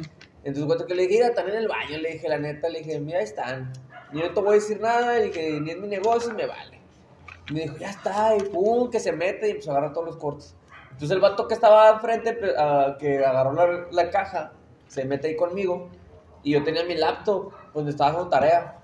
Entonces, 0.44 0.64
cuento 0.66 0.86
que 0.86 0.94
le 0.94 1.06
dije, 1.06 1.24
mira, 1.34 1.42
en 1.42 1.54
el 1.56 1.68
baño, 1.68 1.98
le 1.98 2.12
dije, 2.12 2.28
la 2.28 2.38
neta, 2.38 2.68
le 2.68 2.78
dije, 2.78 3.00
mira, 3.00 3.18
ahí 3.18 3.24
están. 3.24 3.72
Ni 4.12 4.20
no 4.22 4.30
te 4.32 4.40
voy 4.40 4.50
a 4.50 4.54
decir 4.54 4.80
nada, 4.80 5.18
le 5.18 5.24
dije, 5.26 5.60
ni 5.60 5.70
es 5.72 5.78
mi 5.78 5.88
negocio, 5.88 6.32
me 6.32 6.46
vale. 6.46 6.78
Y 7.50 7.52
me 7.54 7.60
dijo, 7.62 7.76
ya 7.78 7.90
está, 7.90 8.36
y 8.36 8.40
pum, 8.42 8.90
que 8.90 9.00
se 9.00 9.12
mete 9.12 9.48
y 9.48 9.50
empezó 9.50 9.70
a 9.70 9.74
agarrar 9.74 9.92
todos 9.92 10.06
los 10.06 10.16
cortes. 10.16 10.54
Entonces, 10.84 11.10
el 11.10 11.20
vato 11.20 11.46
que 11.48 11.54
estaba 11.54 11.90
enfrente, 11.90 12.32
pe- 12.32 12.54
ah, 12.56 12.96
que 12.98 13.24
agarró 13.24 13.52
la, 13.52 13.86
la 13.90 14.10
caja, 14.10 14.52
se 14.86 15.04
mete 15.04 15.28
ahí 15.28 15.36
conmigo. 15.36 15.88
Y 16.44 16.52
yo 16.52 16.62
tenía 16.62 16.84
mi 16.84 16.94
laptop, 16.94 17.52
pues 17.72 17.84
me 17.84 17.90
estaba 17.90 18.10
haciendo 18.10 18.30
tarea. 18.30 18.77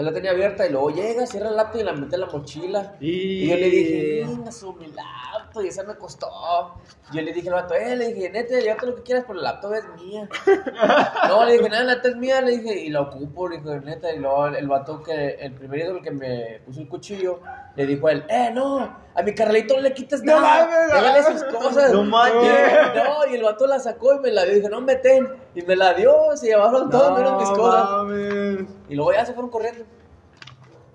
Él 0.00 0.06
la 0.06 0.12
tenía 0.14 0.30
abierta 0.30 0.66
y 0.66 0.70
luego 0.70 0.90
llega, 0.90 1.26
cierra 1.26 1.50
el 1.50 1.56
laptop 1.56 1.80
y 1.80 1.84
la 1.84 1.92
mete 1.92 2.14
en 2.14 2.20
la 2.22 2.26
mochila. 2.26 2.96
Y 3.00 3.48
yo 3.48 3.54
le 3.54 3.68
dije, 3.68 4.24
venga, 4.26 4.50
su 4.50 4.72
mi 4.72 4.86
laptop, 4.86 5.62
y 5.62 5.68
esa 5.68 5.84
me 5.84 5.94
costó. 5.96 6.26
Yo 7.12 7.20
le 7.20 7.34
dije 7.34 7.48
al 7.48 7.56
vato, 7.56 7.74
eh, 7.74 7.94
le 7.96 8.14
dije, 8.14 8.30
neta, 8.30 8.58
llévate 8.58 8.86
lo 8.86 8.96
que 8.96 9.02
quieras, 9.02 9.24
pero 9.26 9.38
el 9.38 9.44
laptop 9.44 9.74
es 9.74 9.84
mía. 10.02 10.26
no, 11.28 11.44
le 11.44 11.52
dije, 11.52 11.68
nada, 11.68 11.84
la 11.84 11.94
neta 11.96 12.08
es 12.08 12.16
mía, 12.16 12.40
le 12.40 12.56
dije, 12.56 12.80
y 12.80 12.88
la 12.88 13.02
ocupo, 13.02 13.48
le 13.48 13.58
dije, 13.58 13.80
neta, 13.80 14.10
y 14.10 14.18
luego 14.18 14.46
el, 14.46 14.56
el 14.56 14.68
vato 14.68 15.02
que, 15.02 15.34
el 15.34 15.52
primer 15.52 15.80
el 15.80 16.00
que 16.00 16.10
me 16.10 16.60
puso 16.64 16.80
el 16.80 16.88
cuchillo, 16.88 17.40
le 17.76 17.86
dijo 17.86 18.08
a 18.08 18.12
él, 18.12 18.24
eh, 18.28 18.50
no, 18.52 18.78
a 19.14 19.22
mi 19.22 19.34
Carlito 19.34 19.74
no 19.76 19.80
le 19.82 19.92
quites 19.94 20.22
No 20.22 20.40
nada, 20.40 20.66
mames, 20.92 21.28
no. 21.32 21.38
sus 21.38 21.44
cosas. 21.44 21.92
No 21.92 22.04
manches. 22.04 22.42
Y- 22.42 22.96
No, 22.98 23.26
y 23.30 23.34
el 23.36 23.42
vato 23.42 23.66
la 23.66 23.78
sacó 23.78 24.14
y 24.14 24.20
me 24.20 24.30
la 24.32 24.44
dio, 24.44 24.54
dije, 24.54 24.68
no, 24.68 24.80
meten, 24.80 25.28
y 25.54 25.62
me 25.62 25.76
la 25.76 25.94
dio, 25.94 26.12
se 26.36 26.48
llevaron 26.48 26.90
todo, 26.90 27.14
menos 27.16 27.40
mis 27.40 27.50
cosas. 27.50 27.88
mames. 27.90 28.64
Y 28.88 28.94
luego 28.94 29.12
ya 29.12 29.24
se 29.24 29.32
fueron 29.32 29.50
corriendo. 29.50 29.84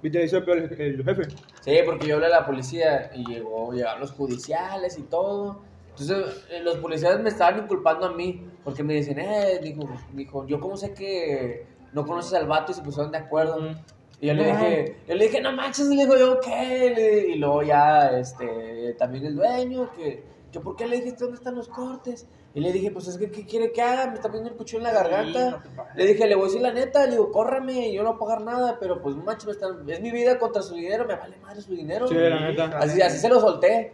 Y 0.04 0.10
te 0.12 0.24
hizo 0.24 0.44
peor 0.46 0.58
el, 0.60 0.82
el 0.82 1.04
jefe. 1.04 1.24
Sí, 1.62 1.78
porque 1.86 2.08
yo 2.08 2.16
hablé 2.16 2.28
a 2.28 2.30
la 2.30 2.46
policía 2.46 3.10
y 3.16 3.26
llegó, 3.26 3.72
llegaron 3.74 4.02
los 4.02 4.12
judiciales 4.12 5.00
y 5.00 5.04
todo. 5.04 5.62
Entonces, 5.98 6.46
eh, 6.52 6.62
los 6.62 6.76
policías 6.78 7.20
me 7.22 7.30
estaban 7.30 7.58
inculpando 7.64 8.06
a 8.08 8.12
mí, 8.12 8.46
porque 8.64 8.84
me 8.84 8.94
dicen, 8.96 9.18
eh, 9.18 9.60
dijo, 9.64 9.88
dijo, 10.14 10.46
yo 10.46 10.60
cómo 10.60 10.76
sé 10.78 10.94
que 10.94 11.66
no 11.94 12.06
conoces 12.06 12.34
al 12.34 12.46
vato 12.48 12.72
y 12.72 12.76
se 12.76 12.82
pusieron 12.82 13.12
de 13.14 13.18
acuerdo. 13.18 13.74
Y 14.22 14.28
yo 14.28 14.34
le 14.34 14.46
dije, 14.46 14.96
yo 15.08 15.16
le 15.16 15.26
dije, 15.26 15.42
no 15.42 15.52
manches, 15.52 15.88
le 15.88 15.96
digo 15.98 16.16
yo, 16.18 16.40
¿qué? 16.40 16.94
Le- 16.96 17.28
y 17.34 17.36
luego 17.36 17.64
ya, 17.64 18.18
este, 18.18 18.94
también 18.98 19.26
el 19.26 19.36
dueño, 19.36 19.92
que, 19.96 20.24
que 20.52 20.60
¿por 20.60 20.76
qué 20.76 20.88
le 20.88 20.98
dijiste 20.98 21.24
dónde 21.26 21.38
están 21.38 21.56
los 21.56 21.68
cortes? 21.68 22.26
Y 22.54 22.62
le 22.62 22.72
dije, 22.72 22.90
pues 22.92 23.08
es 23.10 23.18
que, 23.18 23.30
¿qué 23.30 23.46
quiere 23.46 23.74
que 23.74 23.82
haga? 23.82 24.08
Me 24.08 24.14
está 24.14 24.30
poniendo 24.30 24.50
el 24.52 24.56
cuchillo 24.56 24.78
en 24.80 24.84
la 24.86 24.94
garganta. 24.94 25.62
no 25.76 25.84
le 25.96 26.06
dije, 26.06 26.26
le 26.26 26.36
voy 26.36 26.46
a 26.46 26.48
decir 26.48 26.62
la 26.62 26.72
neta, 26.72 27.06
le 27.06 27.12
digo, 27.12 27.30
córrame, 27.32 27.92
yo 27.92 28.02
no 28.04 28.14
voy 28.14 28.16
a 28.16 28.20
pagar 28.20 28.42
nada, 28.42 28.78
pero 28.80 29.02
pues, 29.02 29.16
macho, 29.18 29.48
me 29.48 29.52
están, 29.52 29.90
es 29.90 30.00
mi 30.00 30.12
vida 30.12 30.40
contra 30.40 30.62
su 30.62 30.74
dinero, 30.76 31.06
me 31.06 31.16
vale 31.16 31.36
madre 31.38 31.62
su 31.62 31.74
dinero. 31.76 32.08
Sí, 32.08 32.14
la 32.16 32.40
neta. 32.40 32.66
Así, 32.80 33.02
así 33.02 33.18
se 33.18 33.28
lo 33.28 33.42
solté. 33.42 33.92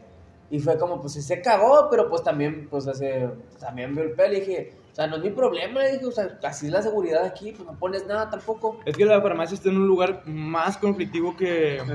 Y 0.52 0.60
fue 0.60 0.78
como, 0.78 1.00
pues 1.00 1.14
sí 1.14 1.22
se 1.22 1.42
cagó, 1.42 1.88
pero 1.90 2.10
pues 2.10 2.24
también, 2.24 2.68
pues 2.70 2.86
hace, 2.86 3.30
también 3.60 3.96
vio 3.96 4.04
el 4.04 4.12
pelo 4.12 4.36
y 4.36 4.42
dije, 4.42 4.74
o 4.92 4.94
sea, 4.96 5.08
no 5.08 5.16
es 5.16 5.24
mi 5.24 5.30
problema, 5.30 5.80
le 5.80 5.94
dije, 5.94 6.06
o 6.06 6.12
sea, 6.12 6.38
así 6.44 6.66
es 6.66 6.74
la 6.74 6.82
seguridad 6.82 7.24
aquí, 7.24 7.54
pues 7.54 7.66
no 7.66 7.80
pones 7.80 8.06
nada 8.06 8.30
tampoco. 8.30 8.78
Es 8.86 8.98
que 8.98 9.06
la 9.06 9.22
farmacia 9.22 9.56
está 9.56 9.70
en 9.70 9.78
un 9.78 9.88
lugar 9.88 10.24
más 10.26 10.78
conflictivo 10.78 11.36
que. 11.38 11.82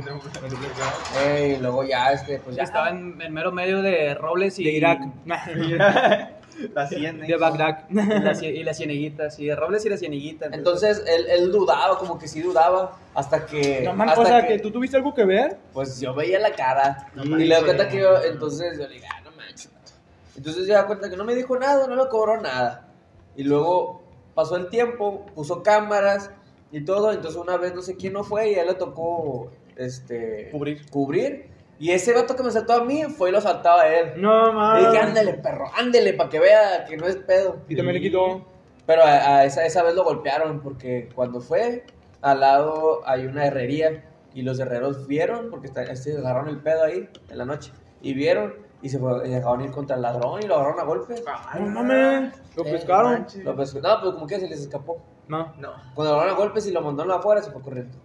Eh, 1.19 1.57
y 1.59 1.63
luego 1.63 1.85
ya, 1.85 2.13
este, 2.13 2.39
pues 2.39 2.57
ya. 2.57 2.63
Estaba 2.63 2.91
en, 2.91 3.21
en 3.21 3.33
mero 3.33 3.53
medio 3.53 3.83
de 3.83 4.15
Robles 4.15 4.59
y 4.59 4.65
De 4.65 4.71
Irak. 4.73 5.01
La 6.75 6.87
cien, 6.87 7.23
¿eh? 7.23 7.27
De 7.27 7.37
Bagdad. 7.37 7.89
Y 7.91 8.63
la, 8.63 8.75
cieneguita, 8.75 9.31
sí, 9.31 9.47
de 9.47 9.57
Robles 9.57 9.85
y 9.85 9.89
la 9.89 9.97
cieneguita. 9.97 10.49
Entonces 10.53 11.03
él, 11.07 11.27
él 11.29 11.53
dudaba, 11.53 11.99
como 11.99 12.19
que 12.19 12.29
sí 12.29 12.41
dudaba, 12.41 12.99
hasta 13.15 13.47
que. 13.47 13.83
No 13.83 13.93
mames, 13.93 14.13
hasta 14.13 14.23
o 14.23 14.27
sea, 14.27 14.47
que 14.47 14.59
tú 14.59 14.71
tuviste 14.71 14.97
algo 14.97 15.15
que 15.15 15.25
ver. 15.25 15.59
Pues 15.73 16.01
yo 16.01 16.15
veía 16.15 16.39
la 16.39 16.53
cara. 16.53 17.11
No 17.15 17.39
y 17.39 17.45
le 17.45 17.55
doy 17.57 17.65
cuenta 17.65 17.89
que 17.89 18.01
yo, 18.01 18.23
entonces 18.23 18.79
yo 18.79 18.87
le 18.89 18.95
dije, 18.95 19.07
ah, 19.13 19.21
no 19.25 19.31
manches. 19.33 19.73
vato". 19.73 19.93
Entonces 20.37 20.67
se 20.67 20.73
da 20.73 20.87
cuenta 20.87 21.11
que 21.11 21.17
no 21.17 21.25
me 21.25 21.35
dijo 21.35 21.59
nada, 21.59 21.87
no 21.87 21.97
me 21.97 22.09
cobró 22.09 22.41
nada. 22.41 22.89
Y 23.37 23.45
luego 23.45 24.03
pasó 24.35 24.57
el 24.57 24.69
tiempo, 24.69 25.27
puso 25.35 25.63
cámaras 25.63 26.31
y 26.73 26.85
todo. 26.85 27.13
Entonces 27.13 27.41
una 27.41 27.57
vez 27.57 27.75
no 27.75 27.83
sé 27.83 27.97
quién 27.97 28.13
no 28.13 28.25
fue 28.25 28.53
y 28.53 28.55
a 28.55 28.63
él 28.63 28.69
le 28.69 28.75
tocó 28.75 29.51
este, 29.77 30.51
Cubrir. 30.51 30.91
cubrir. 30.91 31.56
Y 31.79 31.91
ese 31.91 32.15
vato 32.15 32.35
que 32.37 32.43
me 32.43 32.51
saltó 32.51 32.73
a 32.73 32.85
mí 32.85 33.03
fue 33.05 33.29
y 33.29 33.33
lo 33.33 33.41
saltaba 33.41 33.83
a 33.83 33.95
él. 33.95 34.13
No 34.17 34.47
Le 34.47 34.53
mames. 34.53 34.87
dije, 34.93 34.99
ándale, 34.99 35.35
perro, 35.35 35.67
ándale, 35.77 36.15
para 36.15 36.31
que 36.31 36.41
vea 36.41 36.85
que 36.87 36.97
no 36.97 37.07
es 37.07 37.17
pedo. 37.17 37.59
Y 37.69 37.77
también 37.77 37.95
le 37.97 38.01
quitó. 38.01 38.45
Pero 38.87 39.03
a, 39.03 39.09
a 39.39 39.45
esa, 39.45 39.65
esa 39.67 39.83
vez 39.83 39.95
lo 39.95 40.05
golpearon 40.05 40.61
porque 40.61 41.09
cuando 41.15 41.41
fue, 41.41 41.85
al 42.23 42.41
lado 42.41 43.03
hay 43.07 43.27
una 43.27 43.47
herrería 43.47 44.05
y 44.33 44.43
los 44.43 44.59
herreros 44.61 45.07
vieron, 45.07 45.51
porque 45.51 45.67
está, 45.67 45.83
este, 45.83 46.17
agarraron 46.17 46.49
el 46.49 46.59
pedo 46.59 46.85
ahí 46.85 47.09
en 47.29 47.39
la 47.39 47.45
noche, 47.45 47.73
y 48.01 48.15
vieron 48.15 48.55
y 48.83 48.89
se 48.91 48.99
fue, 48.99 49.27
y 49.27 49.31
dejaron 49.33 49.63
ir 49.63 49.71
contra 49.71 49.97
el 49.97 50.03
ladrón 50.03 50.41
y 50.43 50.47
lo 50.47 50.55
agarraron 50.55 50.81
a 50.81 50.85
golpes. 50.85 51.23
No 51.59 51.67
mames. 51.67 52.33
Lo 52.55 52.65
Eh, 52.65 52.73
pescaron. 52.73 53.27
Lo 53.45 53.57
pescó- 53.57 53.81
no, 53.83 53.99
pero 54.01 54.15
como 54.15 54.27
que 54.27 54.39
se 54.41 54.49
les 54.49 54.61
escapó. 54.61 54.99
No. 55.29 55.53
No. 55.59 55.73
Cuando 55.95 56.13
lo 56.13 56.21
agarraron 56.21 56.35
a 56.35 56.39
golpes 56.45 56.67
y 56.67 56.71
lo 56.73 56.81
mandaron 56.81 57.13
afuera, 57.13 57.43
se 57.43 57.51
fue 57.51 57.61
corriendo. 57.63 57.97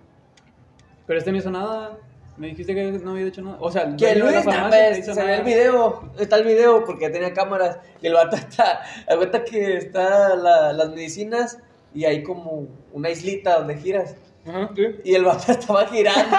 Pero 1.06 1.20
este 1.20 1.32
no 1.32 1.38
hizo 1.38 1.52
nada. 1.52 1.98
Me 2.42 2.48
dijiste 2.48 2.74
que 2.74 2.92
no 2.92 3.12
había 3.12 3.28
hecho 3.28 3.44
nada. 3.44 3.58
O 3.60 3.72
sea, 3.72 3.96
Que 3.96 4.16
Luis, 4.16 4.34
la 4.34 4.42
farmacia 4.42 4.90
no 4.90 4.98
hizo 4.98 5.14
se 5.14 5.20
ve 5.22 5.26
nada. 5.28 5.38
el 5.38 5.44
video, 5.44 6.12
está 6.20 6.38
el 6.38 6.44
video 6.44 6.84
porque 6.86 7.04
ya 7.04 7.12
tenía 7.12 7.34
cámaras 7.34 7.78
y 8.02 8.08
el 8.08 8.14
vato 8.14 8.36
está, 8.36 8.82
cuenta 9.16 9.44
que 9.44 9.78
está 9.78 10.36
la- 10.36 10.74
las 10.74 10.90
medicinas 10.90 11.60
y 11.94 12.06
hay 12.06 12.24
como 12.24 12.68
una 12.94 13.12
islita 13.12 13.60
donde 13.60 13.78
giras. 13.78 14.16
Ajá, 14.44 14.72
sí. 14.76 14.88
Y 15.04 15.14
el 15.14 15.24
vato 15.24 15.52
estaba 15.52 15.86
girando. 15.86 16.36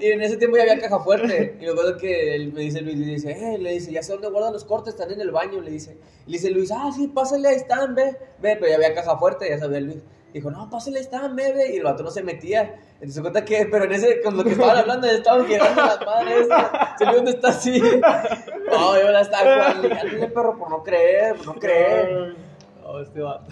y 0.00 0.06
en 0.06 0.22
ese 0.22 0.36
tiempo 0.38 0.56
ya 0.56 0.64
había 0.64 0.80
caja 0.80 0.98
fuerte. 0.98 1.56
Y 1.60 1.64
me 1.64 1.70
acuerdo 1.70 1.96
que 1.98 2.34
él 2.34 2.52
me 2.52 2.62
dice 2.62 2.80
Luis, 2.80 2.98
le 2.98 3.06
dice, 3.06 3.30
eh, 3.30 3.58
le 3.58 3.72
dice, 3.74 3.92
ya 3.92 4.02
sé 4.02 4.12
dónde 4.12 4.28
guardan 4.28 4.52
los 4.54 4.64
cortes, 4.64 4.94
están 4.94 5.12
en 5.12 5.20
el 5.20 5.30
baño, 5.30 5.60
le 5.60 5.70
dice. 5.70 5.96
Y 6.26 6.32
le 6.32 6.38
dice 6.38 6.50
Luis, 6.50 6.72
ah, 6.72 6.90
sí, 6.92 7.06
pásale, 7.06 7.48
ahí 7.48 7.54
están, 7.56 7.94
ve, 7.94 8.16
ve, 8.40 8.56
pero 8.56 8.68
ya 8.68 8.74
había 8.74 8.92
caja 8.94 9.16
fuerte, 9.18 9.48
ya 9.48 9.58
sabía 9.58 9.80
Luis. 9.80 9.98
Dijo, 10.32 10.50
no, 10.50 10.68
pásale, 10.68 11.00
ve, 11.34 11.52
ve. 11.52 11.74
Y 11.74 11.76
el 11.78 11.84
vato 11.84 12.02
no 12.02 12.10
se 12.10 12.22
metía. 12.22 12.74
Entonces 12.94 13.14
se 13.14 13.20
cuenta 13.20 13.44
que, 13.44 13.66
pero 13.70 13.84
en 13.84 13.92
ese, 13.92 14.20
con 14.20 14.36
lo 14.36 14.44
que 14.44 14.50
estaban 14.50 14.76
hablando, 14.76 15.06
estaban 15.06 15.46
girando 15.46 15.82
las 15.82 16.00
madres. 16.04 16.48
Se 16.98 17.04
ve 17.06 17.14
dónde 17.14 17.30
está 17.30 17.48
así. 17.48 17.80
No, 18.70 19.00
yo 19.00 19.10
la 19.10 19.20
estaba 19.22 19.72
jugando. 19.72 19.88
Dale, 19.88 20.28
perro, 20.28 20.58
por 20.58 20.70
no 20.70 20.82
creer, 20.82 21.36
por 21.36 21.46
no 21.46 21.54
creer. 21.54 22.36
No, 22.82 23.00
este 23.00 23.20
vato. 23.20 23.46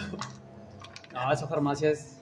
No, 1.13 1.33
esa 1.33 1.47
farmacia 1.47 1.91
es. 1.91 2.16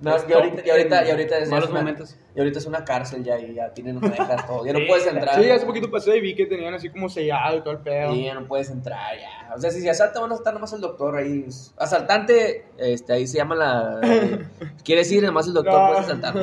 No, 0.00 0.16
es 0.16 0.24
y 0.28 0.32
ahorita, 0.32 0.62
y 0.64 0.70
ahorita, 0.70 1.04
y 1.06 1.10
ahorita 1.10 1.38
es 1.38 1.50
malos 1.50 1.68
una- 1.70 1.80
momentos. 1.80 2.16
Y 2.34 2.38
ahorita 2.38 2.58
es 2.58 2.64
una 2.66 2.84
cárcel 2.84 3.22
ya 3.22 3.38
y 3.38 3.54
ya 3.54 3.74
tienen 3.74 4.00
rejas 4.00 4.46
todo. 4.46 4.64
Ya 4.64 4.72
no 4.72 4.78
puedes 4.86 5.06
entrar. 5.06 5.34
Sí, 5.42 5.50
hace 5.50 5.66
poquito 5.66 5.90
pasé 5.90 6.16
y 6.16 6.20
vi 6.22 6.34
que 6.34 6.46
tenían 6.46 6.72
así 6.72 6.88
como 6.88 7.08
sellado 7.10 7.58
y 7.58 7.60
todo 7.60 7.72
el 7.72 7.80
pedo. 7.80 8.12
Sí, 8.14 8.24
ya 8.24 8.34
no 8.34 8.46
puedes 8.46 8.70
entrar 8.70 9.18
ya. 9.18 9.54
O 9.54 9.58
sea, 9.60 9.70
si 9.70 9.80
se 9.82 9.90
asalta 9.90 10.20
van 10.20 10.32
a 10.32 10.36
estar 10.36 10.54
nomás 10.54 10.72
el 10.72 10.80
doctor 10.80 11.16
ahí. 11.16 11.44
Asaltante, 11.76 12.64
este, 12.78 13.12
ahí 13.12 13.26
se 13.26 13.36
llama 13.36 13.54
la... 13.56 14.00
Quiere 14.84 15.00
decir, 15.02 15.22
nomás 15.22 15.46
el 15.48 15.52
doctor 15.54 15.74
No. 15.74 15.88
puede 15.88 16.00
asaltar. 16.00 16.34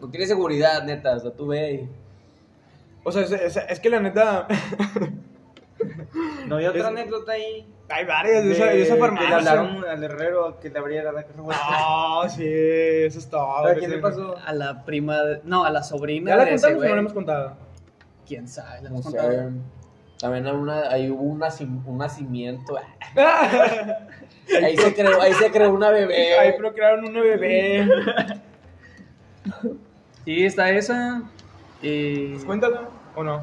No 0.00 0.08
tiene 0.10 0.26
seguridad, 0.26 0.82
neta. 0.84 1.14
O 1.16 1.20
sea, 1.20 1.30
tú 1.30 1.46
ve 1.46 1.72
y... 1.74 1.88
O 3.04 3.12
sea, 3.12 3.22
es, 3.22 3.30
es- 3.30 3.56
es 3.68 3.78
que 3.80 3.88
la 3.90 4.00
neta. 4.00 4.48
No 6.46 6.56
había 6.56 6.70
otra 6.70 6.80
Es- 6.80 6.86
anécdota 6.88 7.32
ahí. 7.32 7.66
Hay 7.88 8.04
varias 8.04 8.44
de, 8.44 8.52
esa, 8.52 8.64
de 8.66 8.82
esa 8.82 8.94
Que 8.94 9.00
le 9.00 9.06
farmacia. 9.06 9.36
hablaron 9.36 9.84
al 9.84 10.02
herrero 10.02 10.58
que 10.60 10.70
le 10.70 10.78
abriera 10.78 11.12
la 11.12 11.22
caja. 11.22 11.34
Ah, 11.52 12.26
sí, 12.28 12.42
eso 12.44 13.18
es 13.18 13.30
todo. 13.30 13.64
¿A 13.66 13.74
quién 13.74 13.90
le 13.90 13.98
pasó? 13.98 14.34
A 14.44 14.52
la 14.52 14.84
prima. 14.84 15.22
de- 15.22 15.40
No, 15.44 15.64
a 15.64 15.70
la 15.70 15.82
sobrina 15.84 16.32
¿Ya 16.32 16.36
la 16.36 16.44
de 16.46 16.54
ese 16.54 16.66
contamos 16.66 16.84
o 16.84 16.88
no 16.88 16.94
la 16.94 17.00
hemos 17.00 17.12
contado? 17.12 17.56
¿Quién 18.26 18.48
sabe? 18.48 18.82
La 18.82 18.88
hemos 18.88 19.02
contado. 19.04 19.50
También 20.18 20.46
hay 20.46 20.52
una, 20.54 20.88
ahí 20.90 21.10
hubo 21.10 21.22
un, 21.22 21.38
nacim- 21.40 21.82
un 21.86 21.98
nacimiento. 21.98 22.76
Ahí 24.62 24.76
se 24.76 24.94
creó, 24.94 25.20
ahí 25.20 25.32
se 25.34 25.50
creó 25.50 25.72
una 25.72 25.90
bebé. 25.90 26.38
Ahí 26.38 26.52
procrearon 26.56 27.04
un 27.04 27.14
bebé. 27.14 27.84
Sí, 30.24 30.44
está 30.44 30.70
esa. 30.70 31.22
Y. 31.82 32.28
Pues 32.32 32.44
cuéntalo, 32.44 32.88
¿o 33.14 33.22
no? 33.24 33.42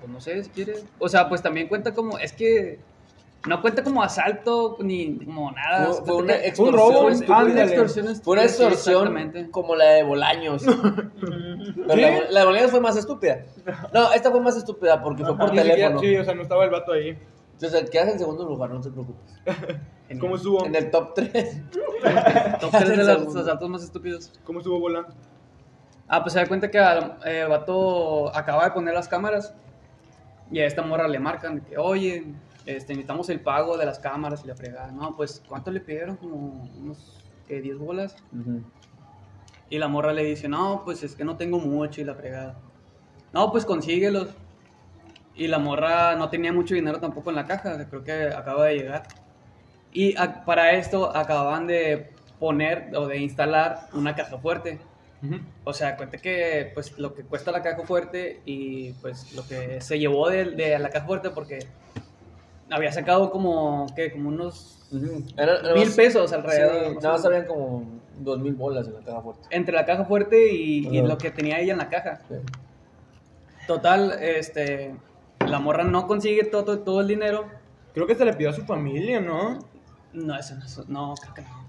Pues 0.00 0.12
no 0.12 0.20
sé 0.20 0.42
si 0.44 0.50
quieres. 0.50 0.84
O 0.98 1.08
sea, 1.08 1.28
pues 1.28 1.42
también 1.42 1.68
cuenta 1.68 1.92
como. 1.94 2.18
Es 2.18 2.32
que. 2.32 2.78
No 3.46 3.62
cuenta 3.62 3.82
como 3.82 4.02
asalto 4.02 4.76
ni 4.80 5.16
como 5.24 5.50
nada. 5.52 5.86
Fue- 5.94 6.16
una 6.16 6.34
extorsión 6.34 6.78
Fue- 6.92 7.00
fue 7.02 7.12
estúpida. 7.12 7.38
una 7.42 7.62
extorsión. 7.62 8.16
Fue 8.22 8.32
una 8.34 8.42
extorsión 8.44 9.48
como 9.50 9.76
la 9.76 9.84
de 9.86 10.02
Bolaños. 10.02 10.62
Pero 11.20 11.94
¿Sí? 11.94 12.00
la, 12.00 12.30
la 12.30 12.40
de 12.40 12.46
Bolaños 12.46 12.70
fue 12.70 12.80
más 12.80 12.96
estúpida. 12.96 13.44
No, 13.94 14.12
esta 14.12 14.30
fue 14.30 14.40
más 14.40 14.56
estúpida 14.56 15.02
porque 15.02 15.24
fue 15.24 15.36
por 15.38 15.50
teléfono. 15.52 15.98
Sí, 16.00 16.16
o 16.16 16.24
sea, 16.24 16.34
no 16.34 16.42
estaba 16.42 16.64
el 16.64 16.70
vato 16.70 16.92
ahí. 16.92 17.18
Entonces, 17.54 17.90
quedas 17.90 18.08
en 18.08 18.18
segundo 18.18 18.44
lugar, 18.44 18.70
no 18.70 18.80
te 18.80 18.90
preocupes. 18.90 19.40
¿Cómo 20.20 20.36
estuvo? 20.36 20.64
En 20.66 20.74
el 20.74 20.90
top 20.90 21.14
3. 21.14 21.62
Top 22.60 22.70
3 22.72 22.88
de 22.88 22.96
los 23.04 23.36
asaltos 23.36 23.68
más 23.70 23.82
estúpidos. 23.82 24.32
¿Cómo 24.44 24.58
estuvo 24.58 24.80
Bola? 24.80 25.06
Ah, 26.08 26.22
pues 26.22 26.32
se 26.32 26.40
da 26.40 26.46
cuenta 26.46 26.70
que 26.70 26.78
al 26.78 27.18
eh, 27.24 27.40
el 27.42 27.48
vato 27.48 28.34
acaba 28.36 28.64
de 28.64 28.70
poner 28.72 28.92
las 28.94 29.06
cámaras 29.08 29.54
y 30.50 30.58
a 30.58 30.66
esta 30.66 30.82
morra 30.82 31.06
le 31.06 31.20
marcan 31.20 31.56
de 31.56 31.60
que, 31.62 31.78
oye, 31.78 32.24
este, 32.66 32.92
necesitamos 32.94 33.28
el 33.30 33.40
pago 33.40 33.76
de 33.76 33.86
las 33.86 33.98
cámaras 33.98 34.42
y 34.44 34.48
la 34.48 34.54
fregada. 34.54 34.90
No, 34.92 35.16
pues, 35.16 35.42
¿cuánto 35.48 35.70
le 35.70 35.80
pidieron? 35.80 36.16
Como 36.16 36.68
unos, 36.78 37.18
¿qué? 37.48 37.62
¿10 37.62 37.78
bolas? 37.78 38.16
Y 39.68 39.78
la 39.78 39.88
morra 39.88 40.12
le 40.12 40.24
dice, 40.24 40.48
no, 40.48 40.82
pues 40.84 41.02
es 41.02 41.14
que 41.14 41.24
no 41.24 41.36
tengo 41.36 41.58
mucho 41.58 42.00
y 42.00 42.04
la 42.04 42.14
fregada. 42.14 42.56
No, 43.32 43.50
pues 43.52 43.64
consíguelos. 43.64 44.28
Y 45.36 45.46
la 45.46 45.58
morra 45.58 46.16
no 46.16 46.28
tenía 46.28 46.52
mucho 46.52 46.74
dinero 46.74 46.98
tampoco 47.00 47.30
en 47.30 47.36
la 47.36 47.46
caja, 47.46 47.88
creo 47.88 48.02
que 48.04 48.24
acaba 48.34 48.66
de 48.66 48.74
llegar. 48.78 49.04
Y 49.92 50.16
a- 50.16 50.44
para 50.44 50.72
esto 50.72 51.16
acababan 51.16 51.66
de 51.66 52.10
poner 52.38 52.90
o 52.96 53.06
de 53.06 53.18
instalar 53.18 53.88
una 53.92 54.14
caja 54.14 54.38
fuerte. 54.38 54.78
O 55.64 55.72
sea, 55.74 55.96
cuente 55.96 56.18
que 56.18 56.70
pues 56.74 56.98
lo 56.98 57.14
que 57.14 57.22
cuesta 57.24 57.52
la 57.52 57.62
caja 57.62 57.82
fuerte 57.84 58.40
y 58.46 58.92
pues 58.94 59.32
lo 59.34 59.46
que 59.46 59.80
se 59.82 59.98
llevó 59.98 60.28
de, 60.30 60.46
de 60.52 60.78
la 60.78 60.88
caja 60.90 61.06
fuerte 61.06 61.28
porque 61.30 61.66
había 62.70 62.92
sacado 62.92 63.30
como, 63.30 63.86
¿qué? 63.96 64.12
Como 64.12 64.28
unos 64.28 64.78
Era- 65.36 65.58
era 65.60 65.74
mil 65.74 65.86
más- 65.86 65.96
pesos 65.96 66.30
Sí, 66.30 66.36
alrededor. 66.36 66.94
nada 67.02 67.12
más 67.16 67.24
habían 67.24 67.46
como 67.46 67.84
dos 68.18 68.38
mil 68.38 68.54
bolas 68.54 68.86
en 68.86 68.94
la 68.94 69.00
caja 69.00 69.20
fuerte. 69.22 69.42
Entre 69.50 69.74
la 69.74 69.84
caja 69.84 70.04
fuerte 70.04 70.52
y, 70.52 71.00
lo 71.02 71.16
que 71.18 71.30
tenía 71.30 71.58
ella 71.60 71.72
en 71.72 71.78
la 71.78 71.88
caja. 71.88 72.20
Sí. 72.28 72.34
Total, 73.66 74.12
este, 74.20 74.94
la 75.46 75.58
morra 75.60 75.84
no 75.84 76.06
consigue 76.06 76.44
todo, 76.44 76.80
todo 76.80 77.00
el 77.00 77.08
dinero. 77.08 77.46
Creo 77.94 78.06
que 78.06 78.14
se 78.14 78.24
le 78.24 78.32
pidió 78.34 78.50
a 78.50 78.52
su 78.52 78.64
familia, 78.64 79.20
¿no? 79.20 79.58
No, 80.12 80.36
eso 80.38 80.54
no, 80.56 80.64
eso- 80.64 80.84
no, 80.88 81.14
creo 81.20 81.34
que 81.34 81.42
no. 81.42 81.60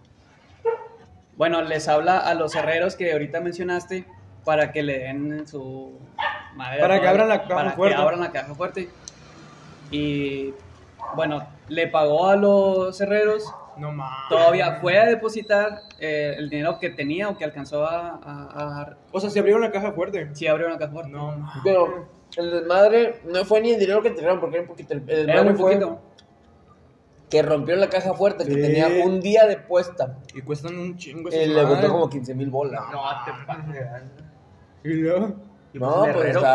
Bueno, 1.37 1.61
les 1.61 1.87
habla 1.87 2.19
a 2.19 2.33
los 2.35 2.55
herreros 2.55 2.95
que 2.95 3.11
ahorita 3.11 3.39
mencionaste 3.41 4.05
para 4.45 4.71
que 4.71 4.83
le 4.83 4.99
den 4.99 5.47
su 5.47 5.93
madera. 6.55 6.81
Para 6.81 7.01
que 7.01 7.07
abran 7.07 7.29
la 7.29 7.41
caja 7.43 7.55
para 7.55 7.71
fuerte. 7.71 7.95
que 7.95 8.01
abran 8.01 8.19
la 8.19 8.31
caja 8.31 8.53
fuerte. 8.55 8.89
Y 9.91 10.53
bueno, 11.15 11.45
le 11.67 11.87
pagó 11.87 12.27
a 12.27 12.35
los 12.35 12.99
herreros. 13.01 13.43
No 13.77 13.91
mames. 13.91 14.29
Todavía 14.29 14.79
fue 14.81 14.99
a 14.99 15.05
depositar 15.05 15.79
eh, 15.99 16.35
el 16.37 16.49
dinero 16.49 16.77
que 16.79 16.89
tenía 16.89 17.29
o 17.29 17.37
que 17.37 17.45
alcanzó 17.45 17.85
a, 17.85 18.19
a, 18.23 18.81
a- 18.81 18.97
O 19.11 19.19
sea, 19.19 19.29
se 19.29 19.39
abrieron 19.39 19.61
la 19.61 19.71
caja 19.71 19.91
fuerte. 19.93 20.29
Sí, 20.33 20.45
abrió 20.47 20.67
una 20.67 20.77
caja 20.77 20.91
fuerte. 20.91 21.11
No 21.11 21.31
mames. 21.37 21.61
Pero 21.63 22.07
el 22.37 22.51
desmadre 22.51 23.21
no 23.25 23.43
fue 23.45 23.61
ni 23.61 23.71
el 23.71 23.79
dinero 23.79 24.01
que 24.01 24.11
tiraron, 24.11 24.39
porque 24.39 24.57
era 24.57 24.63
un 24.63 24.67
poquito. 24.69 24.93
El, 24.93 25.03
Era 25.09 25.35
desmadre 25.43 25.55
fue 25.55 25.73
poquito. 25.79 26.01
que 27.29 27.41
rompió 27.41 27.75
la 27.77 27.87
caja 27.89 28.13
fuerte, 28.13 28.45
que 28.45 28.53
Sí. 28.53 28.61
tenía 28.61 29.05
un 29.05 29.21
día 29.21 29.45
de 29.47 29.57
puesta. 29.57 30.17
Y 30.35 30.41
cuestan 30.41 30.77
un 30.77 30.97
chingo 30.97 31.29
Y 31.31 31.35
esas 31.35 31.47
le 31.55 31.63
costó 31.63 31.87
como 31.89 32.09
15 32.09 32.35
mil 32.35 32.49
bolas. 32.49 32.81
No, 32.91 33.01
te 33.25 33.31
pases. 33.47 33.85
Y 34.83 34.93
luego. 34.95 35.33
¿Y 35.73 35.79
No, 35.79 35.89
pues 36.01 36.07
el 36.07 36.13
pues 36.13 36.25
herrero 36.25 36.41
qué, 36.41 36.45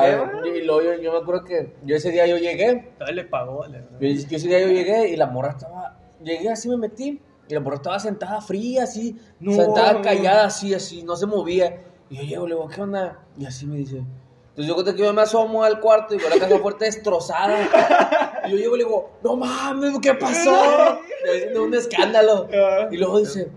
va? 0.42 0.48
y 0.48 0.62
luego 0.64 0.82
yo, 0.82 0.94
yo 1.02 1.12
me 1.12 1.18
acuerdo 1.18 1.44
que 1.44 1.74
yo 1.84 1.96
ese 1.96 2.10
día 2.10 2.26
yo 2.26 2.36
llegué, 2.36 2.92
Todavía 2.98 3.22
le 3.22 3.28
pagó. 3.28 3.66
le- 3.66 3.84
yo, 4.00 4.28
yo 4.28 4.36
ese 4.36 4.48
día 4.48 4.60
yo 4.60 4.68
llegué 4.68 5.08
y 5.08 5.16
la 5.16 5.26
morra 5.26 5.50
estaba, 5.52 5.96
llegué 6.22 6.50
así 6.50 6.68
me 6.68 6.76
metí 6.76 7.20
y 7.48 7.54
la 7.54 7.60
morra 7.60 7.76
estaba 7.76 7.98
sentada 7.98 8.40
fría 8.42 8.82
así, 8.84 9.16
No. 9.40 9.52
sentada 9.52 10.00
callada 10.02 10.44
así, 10.46 10.74
así, 10.74 11.02
no 11.02 11.16
se 11.16 11.26
movía. 11.26 11.80
Y 12.10 12.16
yo 12.16 12.22
llego, 12.22 12.46
le 12.46 12.54
digo, 12.54 12.68
¿qué 12.68 12.80
onda? 12.82 13.18
Y 13.38 13.46
así 13.46 13.66
me 13.66 13.76
dice. 13.78 13.96
Entonces 14.50 14.66
yo 14.68 14.74
cuento 14.74 14.94
que 14.94 15.02
yo 15.02 15.12
me 15.12 15.22
asomo 15.22 15.64
al 15.64 15.80
cuarto 15.80 16.14
y 16.14 16.18
veo 16.18 16.28
la 16.30 16.38
caja 16.38 16.58
fuerte 16.58 16.84
destrozada. 16.86 17.58
Y 18.46 18.50
yo 18.52 18.56
llego 18.56 18.74
y 18.76 18.78
le 18.78 18.84
digo, 18.84 19.10
no 19.22 19.36
mames, 19.36 19.98
¿qué 20.00 20.14
pasó? 20.14 20.54
Haciendo 21.30 21.64
un 21.64 21.74
escándalo. 21.74 22.48
Y 22.90 22.96
luego 22.96 23.18
dice, 23.18 23.50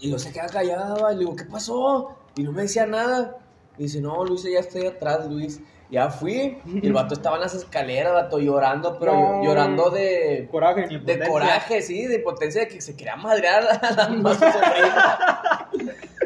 y 0.00 0.08
luego 0.08 0.18
se 0.18 0.32
queda 0.32 0.46
callada, 0.48 1.12
y 1.12 1.14
le 1.14 1.20
digo, 1.20 1.34
¿qué 1.36 1.44
pasó? 1.44 2.16
Y 2.36 2.42
no 2.42 2.52
me 2.52 2.62
decía 2.62 2.84
nada. 2.86 3.36
Y 3.78 3.84
dice, 3.84 4.00
no, 4.00 4.24
Luis, 4.24 4.42
ya 4.44 4.60
estoy 4.60 4.86
atrás, 4.86 5.26
Luis. 5.30 5.60
Ya 5.88 6.10
fui. 6.10 6.58
Y 6.66 6.84
el 6.86 6.92
vato 6.92 7.14
estaba 7.14 7.36
en 7.36 7.42
las 7.42 7.54
escaleras, 7.54 8.12
vato, 8.12 8.40
llorando, 8.40 8.98
pero 8.98 9.12
No. 9.12 9.44
llorando 9.44 9.90
de, 9.90 10.48
Coraje. 10.50 10.86
de 10.88 10.94
Impotencia. 10.94 11.28
coraje, 11.28 11.82
sí, 11.82 12.06
de 12.06 12.16
impotencia 12.16 12.60
de 12.62 12.68
que 12.68 12.80
se 12.80 12.96
quería 12.96 13.14
madrear 13.14 13.62
a 13.62 13.90
la, 13.92 14.02
a 14.02 14.08
su 14.34 14.40
sobrina. 14.40 15.68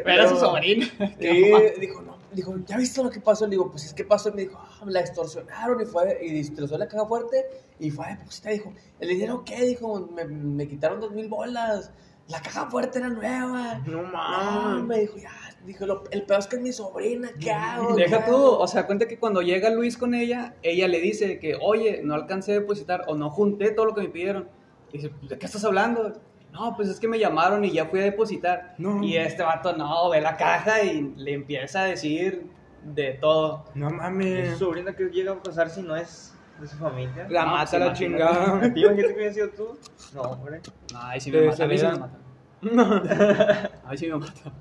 Era 0.05 0.27
su 0.29 0.37
sobrino. 0.37 0.87
Y 1.19 1.79
dijo, 1.79 2.01
no, 2.01 2.17
dijo, 2.31 2.55
¿ya 2.65 2.77
viste 2.77 3.03
lo 3.03 3.11
que 3.11 3.19
pasó? 3.19 3.45
Le 3.45 3.51
digo, 3.51 3.69
pues 3.69 3.85
es 3.85 3.93
que 3.93 4.03
pasó. 4.03 4.29
Y 4.29 4.33
me 4.33 4.41
dijo, 4.43 4.59
ah, 4.59 4.83
me 4.83 4.91
la 4.93 5.01
extorsionaron 5.01 5.79
y 5.79 5.85
fue, 5.85 6.17
y 6.23 6.33
destrozó 6.33 6.77
la 6.79 6.87
caja 6.87 7.05
fuerte. 7.05 7.45
Y 7.79 7.91
fue, 7.91 8.05
pues 8.23 8.41
te 8.41 8.51
dijo, 8.51 8.73
¿el 8.99 9.09
dinero 9.09 9.43
qué? 9.45 9.63
Dijo, 9.63 10.09
me, 10.15 10.25
me 10.25 10.67
quitaron 10.67 10.99
dos 10.99 11.11
mil 11.11 11.27
bolas. 11.29 11.91
La 12.27 12.41
caja 12.41 12.67
fuerte 12.69 12.97
era 12.99 13.09
nueva. 13.09 13.79
No 13.85 14.01
No, 14.03 14.11
mames. 14.11 14.83
me 14.85 14.99
dijo, 15.01 15.17
ya, 15.17 15.31
dijo, 15.65 15.85
lo- 15.85 16.03
el 16.11 16.23
peor 16.23 16.39
es 16.39 16.47
que 16.47 16.55
es 16.57 16.61
mi 16.61 16.71
sobrina, 16.71 17.29
¿qué 17.39 17.51
hago? 17.51 17.95
Deja 17.95 18.19
¿Qué 18.19 18.31
tú, 18.31 18.35
hago?" 18.35 18.59
o 18.59 18.67
sea, 18.67 18.85
cuenta 18.87 19.07
que 19.07 19.17
cuando 19.19 19.41
llega 19.41 19.69
Luis 19.69 19.97
con 19.97 20.13
ella, 20.15 20.55
ella 20.63 20.87
le 20.87 20.99
dice 20.99 21.39
que, 21.39 21.55
oye, 21.61 22.01
no 22.03 22.13
alcancé 22.15 22.51
a 22.53 22.55
depositar 22.55 23.03
o 23.07 23.15
no 23.15 23.29
junté 23.29 23.71
todo 23.71 23.85
lo 23.85 23.93
que 23.95 24.01
me 24.01 24.09
pidieron. 24.09 24.49
Y 24.91 24.97
dice, 24.97 25.11
¿de 25.21 25.37
qué 25.37 25.45
estás 25.45 25.63
hablando? 25.63 26.13
No, 26.51 26.75
pues 26.75 26.89
es 26.89 26.99
que 26.99 27.07
me 27.07 27.17
llamaron 27.17 27.63
y 27.63 27.71
ya 27.71 27.85
fui 27.85 28.01
a 28.01 28.03
depositar. 28.03 28.75
No. 28.77 29.01
Y 29.03 29.15
este 29.17 29.41
vato, 29.43 29.75
no, 29.77 30.09
ve 30.09 30.19
la 30.19 30.35
caja 30.35 30.83
y 30.83 31.13
le 31.15 31.33
empieza 31.33 31.83
a 31.83 31.85
decir 31.85 32.45
de 32.83 33.13
todo. 33.13 33.63
No 33.73 33.89
¿Y 33.89 33.93
mames. 33.93 34.49
su 34.53 34.65
sobrina 34.65 34.93
que 34.93 35.05
llega 35.05 35.31
a 35.31 35.41
pasar 35.41 35.69
si 35.69 35.81
no 35.81 35.95
es 35.95 36.33
de 36.59 36.67
su 36.67 36.75
familia? 36.77 37.25
La 37.29 37.45
No, 37.45 37.51
mata 37.51 37.71
pues, 37.71 37.79
la 37.83 37.93
chingada. 37.93 38.61
¿Tío, 38.73 38.93
qué 38.95 39.03
te 39.03 39.13
hubiera 39.13 39.33
sido 39.33 39.49
tú? 39.51 39.77
No, 40.13 40.21
hombre. 40.23 40.59
No, 40.91 41.01
ahí 41.03 41.21
sí 41.21 41.31
Te 41.31 41.39
me 41.39 41.47
mata. 41.47 41.63
A 41.63 41.67
mí 41.67 41.77
sí 41.77 41.85
me 41.85 41.93
mata. 41.97 43.71
Ahí 43.85 43.97
sí 43.97 44.07
me 44.07 44.15
mata. 44.17 44.51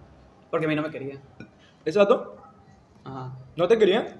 Porque 0.51 0.66
a 0.66 0.68
mí 0.68 0.74
no 0.76 0.82
me 0.82 0.90
quería. 0.90 1.18
¿Ese 1.84 1.98
vato? 1.98 2.36
Ajá. 3.05 3.32
¿No 3.57 3.68
te 3.68 3.78
quería? 3.78 4.16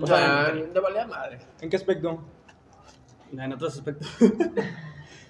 O 0.00 0.06
sea, 0.06 0.52
le 0.52 0.80
valía 0.80 1.06
madre. 1.06 1.38
¿En 1.60 1.68
qué 1.70 1.76
aspecto? 1.76 2.22
En 3.32 3.52
otros 3.52 3.74
aspectos. 3.76 4.08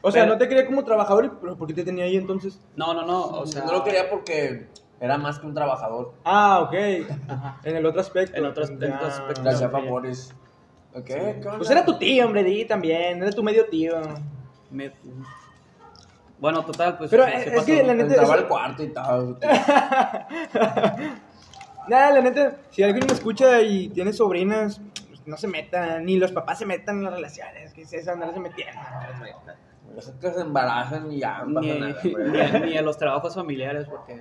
O 0.04 0.10
sea, 0.10 0.22
Pero- 0.24 0.32
no 0.34 0.38
te 0.40 0.48
quería 0.48 0.66
como 0.66 0.82
trabajador, 0.82 1.38
pero 1.40 1.56
¿por 1.56 1.68
qué 1.68 1.74
te 1.74 1.84
tenía 1.84 2.06
ahí 2.06 2.16
entonces? 2.16 2.58
No, 2.74 2.92
no, 2.92 3.06
no. 3.06 3.22
O 3.24 3.46
sea, 3.46 3.64
no 3.64 3.70
lo 3.70 3.84
quería 3.84 4.10
porque 4.10 4.66
era 4.98 5.16
más 5.16 5.38
que 5.38 5.46
un 5.46 5.54
trabajador. 5.54 6.12
Ah, 6.24 6.58
ok. 6.62 6.74
Ajá. 7.28 7.60
En 7.62 7.76
el 7.76 7.86
otro 7.86 8.00
aspecto. 8.00 8.36
En 8.36 8.44
otro- 8.44 8.64
en 8.66 8.92
otro 8.92 9.06
aspecto. 9.06 9.42
Le 9.44 9.50
hacía 9.50 9.68
favores. 9.70 10.34
¿Ok? 10.92 11.04
¿Qué 11.04 11.36
onda? 11.36 11.56
Pues 11.56 11.70
era 11.70 11.84
tu 11.84 11.96
tío, 11.98 12.26
hombre, 12.26 12.42
di 12.42 12.64
también. 12.64 13.22
Era 13.22 13.30
tu 13.30 13.44
medio 13.44 13.66
tío. 13.66 13.94
Me- 14.72 14.92
Bueno, 16.42 16.64
total, 16.64 16.98
pues. 16.98 17.08
Pero, 17.08 17.24
es 17.24 17.52
pasó, 17.52 17.64
que 17.66 17.84
la 17.84 17.94
neta- 17.94 18.06
Entraba 18.08 18.34
eso- 18.34 18.42
al 18.42 18.48
cuarto 18.48 18.82
y 18.82 18.88
tal. 18.88 19.38
Nada, 21.88 22.10
la 22.12 22.20
neta, 22.20 22.56
si 22.70 22.82
alguien 22.82 23.06
me 23.06 23.12
escucha 23.12 23.60
y 23.62 23.88
tiene 23.90 24.12
sobrinas, 24.12 24.80
pues, 25.08 25.24
no 25.26 25.36
se 25.36 25.46
metan, 25.46 26.04
ni 26.04 26.16
los 26.18 26.32
papás 26.32 26.58
se 26.58 26.66
metan 26.66 26.98
en 26.98 27.04
las 27.04 27.14
relaciones, 27.14 27.72
que 27.72 27.82
es 27.82 27.92
eso, 27.92 28.10
andarse 28.10 28.40
metiendo. 28.40 28.80
Deja 29.94 30.12
que 30.20 30.32
se 30.32 30.40
embarazan 30.40 31.12
y 31.12 31.20
ya, 31.20 31.44
Ni, 31.46 31.78
nada, 31.78 31.96
ni, 32.04 32.40
a- 32.40 32.58
ni 32.58 32.76
a 32.76 32.82
los 32.82 32.98
trabajos 32.98 33.34
familiares, 33.36 33.86
porque. 33.88 34.20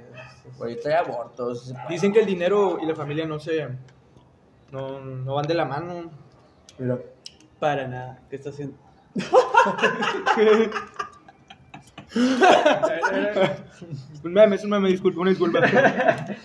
Ahorita 0.60 0.90
hay 0.90 0.96
abortos. 0.96 1.74
Dicen 1.90 2.14
que 2.14 2.20
el 2.20 2.28
dinero 2.28 2.78
y 2.82 2.86
la 2.86 2.94
familia 2.96 3.26
no 3.26 3.40
se. 3.40 3.68
No, 4.72 5.00
no 5.02 5.34
van 5.34 5.48
de 5.48 5.56
la 5.56 5.66
mano. 5.66 6.12
Mira. 6.78 7.00
Para 7.60 7.88
nada. 7.88 8.20
¿Qué 8.30 8.36
está 8.36 8.52
haciendo? 8.52 8.78
Un 14.24 14.34
meme, 14.34 14.56
es 14.56 14.64
un 14.64 14.70
meme, 14.70 14.90
disculpa, 14.90 15.22
una 15.22 15.30
disculpa. 15.32 15.60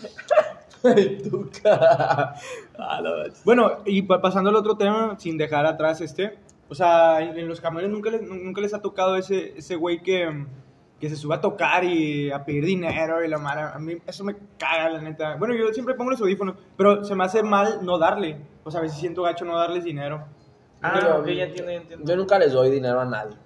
Bueno, 3.45 3.79
y 3.85 4.03
pa- 4.03 4.21
pasando 4.21 4.51
al 4.51 4.57
otro 4.57 4.77
tema, 4.77 5.17
sin 5.19 5.37
dejar 5.37 5.67
atrás 5.67 6.01
este. 6.01 6.39
O 6.69 6.75
sea, 6.75 7.21
en, 7.21 7.39
en 7.39 7.49
los 7.49 7.61
camiones 7.61 7.91
nunca 7.91 8.11
les, 8.11 8.23
nunca 8.23 8.61
les 8.61 8.75
ha 8.75 8.81
tocado 8.83 9.17
ese, 9.17 9.57
ese 9.57 9.77
güey 9.77 10.03
que, 10.03 10.45
que 11.01 11.09
se 11.09 11.17
sube 11.17 11.35
a 11.35 11.41
tocar 11.41 11.85
y 11.85 12.31
a 12.31 12.45
pedir 12.45 12.65
dinero 12.65 13.25
y 13.25 13.29
la 13.29 13.39
mara. 13.39 13.73
A 13.75 13.79
mí 13.79 13.97
eso 14.07 14.25
me 14.25 14.37
caga, 14.59 14.91
la 14.91 15.01
neta. 15.01 15.37
Bueno, 15.37 15.55
yo 15.55 15.73
siempre 15.73 15.95
pongo 15.95 16.11
los 16.13 16.21
audífonos, 16.21 16.57
pero 16.77 17.05
se 17.05 17.15
me 17.15 17.25
hace 17.25 17.43
mal 17.43 17.81
no 17.83 17.99
darle. 17.99 18.39
O 18.65 18.71
sea, 18.71 18.81
a 18.81 18.83
veces 18.83 18.99
siento 18.99 19.23
gacho 19.23 19.45
no 19.45 19.57
darles 19.57 19.85
dinero. 19.85 20.25
Ah, 20.83 21.17
ok, 21.21 21.27
ya 21.29 21.45
entiendo, 21.45 21.71
ya 21.73 21.79
entiendo. 21.79 22.05
Yo 22.07 22.17
nunca 22.17 22.39
les 22.39 22.53
doy 22.53 22.71
dinero 22.71 23.01
a 23.01 23.05
nadie. 23.05 23.37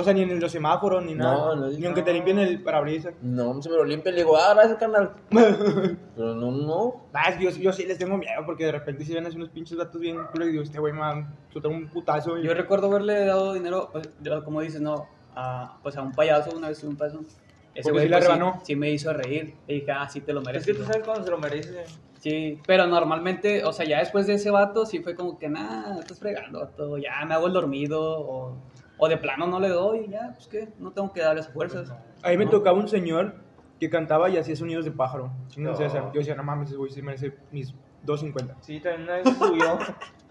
O 0.00 0.04
sea, 0.04 0.12
ni 0.14 0.22
en 0.22 0.40
los 0.40 0.50
semáforos, 0.50 1.04
ni 1.04 1.14
nada. 1.14 1.54
No, 1.54 1.56
no, 1.56 1.68
ni 1.68 1.84
aunque 1.84 2.02
te 2.02 2.12
limpien 2.12 2.38
el 2.38 2.62
parabrisas. 2.62 3.14
No, 3.20 3.60
se 3.60 3.68
me 3.68 3.76
lo 3.76 3.84
limpia 3.84 4.10
y 4.10 4.14
le 4.14 4.20
digo, 4.22 4.36
ah, 4.36 4.54
gracias, 4.54 4.78
carnal. 4.78 5.12
Pero 5.30 6.34
no, 6.34 6.50
no. 6.50 7.06
Ah, 7.12 7.28
es 7.28 7.36
que 7.36 7.44
yo, 7.44 7.50
yo 7.50 7.72
sí 7.72 7.84
les 7.84 7.98
tengo 7.98 8.16
miedo 8.16 8.42
porque 8.46 8.64
de 8.64 8.72
repente 8.72 9.04
si 9.04 9.12
ven 9.12 9.26
así 9.26 9.36
unos 9.36 9.50
pinches 9.50 9.76
datos 9.76 10.00
bien 10.00 10.16
culos 10.32 10.48
y 10.48 10.52
digo, 10.52 10.62
este 10.62 10.78
güey 10.78 10.92
me 10.92 11.00
va 11.00 11.10
a 11.10 11.68
un 11.68 11.88
putazo. 11.88 12.38
Y... 12.38 12.44
Yo 12.44 12.54
recuerdo 12.54 12.86
haberle 12.86 13.26
dado 13.26 13.52
dinero, 13.52 13.90
pues, 13.92 14.08
como 14.44 14.62
dices, 14.62 14.80
no, 14.80 15.06
a, 15.34 15.78
pues 15.82 15.96
a 15.96 16.02
un 16.02 16.12
payaso, 16.12 16.56
una 16.56 16.68
vez 16.68 16.82
un 16.82 16.96
payaso. 16.96 17.20
Ese 17.74 17.92
güey 17.92 18.06
sí 18.06 18.10
pues, 18.10 18.24
rebanó. 18.24 18.60
sí, 18.64 18.74
me 18.74 18.90
hizo 18.90 19.12
reír. 19.12 19.54
Y 19.68 19.74
dije, 19.74 19.92
ah, 19.92 20.08
sí 20.08 20.20
te 20.20 20.32
lo 20.32 20.40
Es 20.40 20.46
mereces. 20.46 20.66
que 20.66 20.74
tú 20.74 20.84
sabes 20.84 21.02
cuando 21.04 21.24
se 21.24 21.30
lo 21.30 21.38
merece. 21.38 21.84
Sí, 22.20 22.58
pero 22.66 22.86
normalmente, 22.86 23.64
o 23.64 23.72
sea, 23.72 23.86
ya 23.86 23.98
después 24.00 24.26
de 24.26 24.34
ese 24.34 24.50
vato, 24.50 24.84
sí 24.84 24.98
fue 25.00 25.14
como 25.14 25.38
que, 25.38 25.48
nada, 25.48 25.98
estás 26.00 26.18
fregando, 26.18 26.60
vato, 26.60 26.98
ya 26.98 27.24
me 27.24 27.34
hago 27.34 27.46
el 27.46 27.54
dormido, 27.54 28.02
o, 28.02 28.56
o 29.00 29.08
de 29.08 29.16
plano 29.16 29.46
no 29.46 29.58
le 29.58 29.68
doy, 29.68 30.08
ya, 30.08 30.32
pues 30.34 30.46
que, 30.46 30.68
no 30.78 30.92
tengo 30.92 31.12
que 31.12 31.20
darle 31.22 31.40
esas 31.40 31.52
fuerzas. 31.52 31.92
Ahí 32.22 32.36
me 32.36 32.46
tocaba 32.46 32.78
un 32.78 32.88
señor 32.88 33.34
que 33.80 33.88
cantaba 33.88 34.28
y 34.28 34.36
hacía 34.36 34.54
sonidos 34.54 34.84
de 34.84 34.90
pájaro. 34.90 35.32
No. 35.56 35.72
Yo 35.78 36.12
decía, 36.12 36.34
no 36.34 36.42
mames, 36.42 36.68
ese 36.68 36.76
güey 36.76 36.90
sí 36.92 37.00
merece 37.02 37.34
mis 37.50 37.74
2.50. 38.06 38.54
Sí, 38.60 38.78
también 38.80 39.02
una 39.04 39.14
vez 39.16 39.24
se 39.28 39.34
subió 39.34 39.78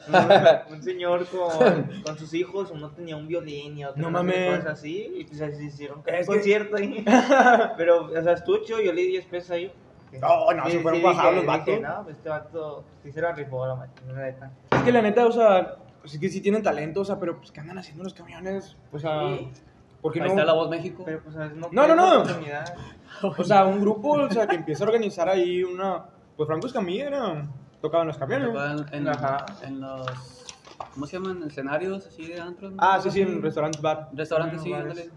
un, 0.08 0.74
un 0.76 0.84
señor 0.84 1.26
con, 1.28 2.02
con 2.04 2.18
sus 2.18 2.34
hijos, 2.34 2.72
uno 2.72 2.90
tenía 2.92 3.16
un 3.16 3.28
violín 3.28 3.78
y 3.78 3.86
otro 3.86 4.02
No 4.02 4.08
qué 4.08 4.14
mames. 4.14 4.58
cosas 4.60 4.80
así, 4.80 5.14
y 5.18 5.26
pues 5.26 5.42
así 5.42 5.66
hicieron 5.66 6.04
Es 6.06 6.28
un 6.28 6.34
que- 6.34 6.40
concierto 6.40 6.78
ahí. 6.78 7.04
Pero, 7.78 8.06
o 8.06 8.22
sea, 8.22 8.34
estuvo 8.34 8.58
chido, 8.64 8.80
yo 8.82 8.94
le 8.94 9.02
di 9.02 9.08
10 9.10 9.26
pesos 9.26 9.52
ahí. 9.52 9.72
No, 10.22 10.52
no, 10.54 10.68
se 10.70 10.80
fueron 10.80 11.04
bajados 11.04 11.36
los 11.36 11.46
vatos. 11.46 11.82
no, 11.82 12.04
pues 12.04 12.18
este 12.18 12.30
vato 12.30 12.84
sí 13.04 13.12
se 13.12 13.22
la 13.22 13.32
rifó 13.32 13.66
la 13.68 13.88
neta. 14.16 14.52
Es 14.72 14.82
que 14.82 14.92
la 14.92 15.02
neta, 15.04 15.26
o 15.28 15.32
sea, 15.32 15.76
pues 16.02 16.14
es 16.14 16.20
que 16.20 16.30
sí 16.30 16.42
tienen 16.42 16.64
talento, 16.64 17.02
o 17.02 17.06
sea, 17.06 17.20
pero 17.20 17.38
pues 17.38 17.52
¿qué 17.52 17.60
andan 17.60 17.78
haciendo 17.78 18.04
los 18.04 18.14
camiones? 18.14 18.76
O 18.92 19.00
sea, 19.00 19.38
Sí. 19.38 19.50
¿por 20.02 20.14
qué 20.14 20.22
Ahí 20.22 20.28
no? 20.28 20.34
está 20.34 20.46
la 20.46 20.54
voz 20.54 20.70
México. 20.70 21.04
Pero 21.06 21.22
pues 21.24 21.36
no 21.36 21.70
No, 21.72 21.88
no, 21.88 21.96
no. 21.96 22.24
O 23.38 23.44
sea, 23.44 23.66
un 23.66 23.82
grupo, 23.82 24.12
o 24.12 24.30
sea, 24.30 24.48
que 24.48 24.56
empieza 24.56 24.84
a 24.84 24.88
organizar 24.88 25.28
ahí 25.28 25.64
una... 25.64 26.06
Pues 26.38 26.48
Franco 26.48 26.68
Escamilla 26.68 27.08
era... 27.08 27.48
Tocaban 27.82 28.08
los 28.08 28.18
camiones. 28.18 28.48
Tocaban 28.50 28.86
en, 28.94 29.08
Ajá. 29.08 29.46
en 29.64 29.80
los. 29.80 30.46
¿Cómo 30.94 31.06
se 31.06 31.14
llaman? 31.18 31.44
Escenarios 31.44 32.06
así 32.08 32.26
de 32.28 32.40
antros. 32.40 32.74
¿no? 32.74 32.78
Ah, 32.82 33.00
sí, 33.02 33.10
sí, 33.10 33.22
en 33.22 33.42
restaurantes 33.42 33.82
bar. 33.82 34.10
Restaurantes, 34.14 34.62
sí, 34.62 34.72
Bares. 34.72 34.90
ándale. 34.92 35.10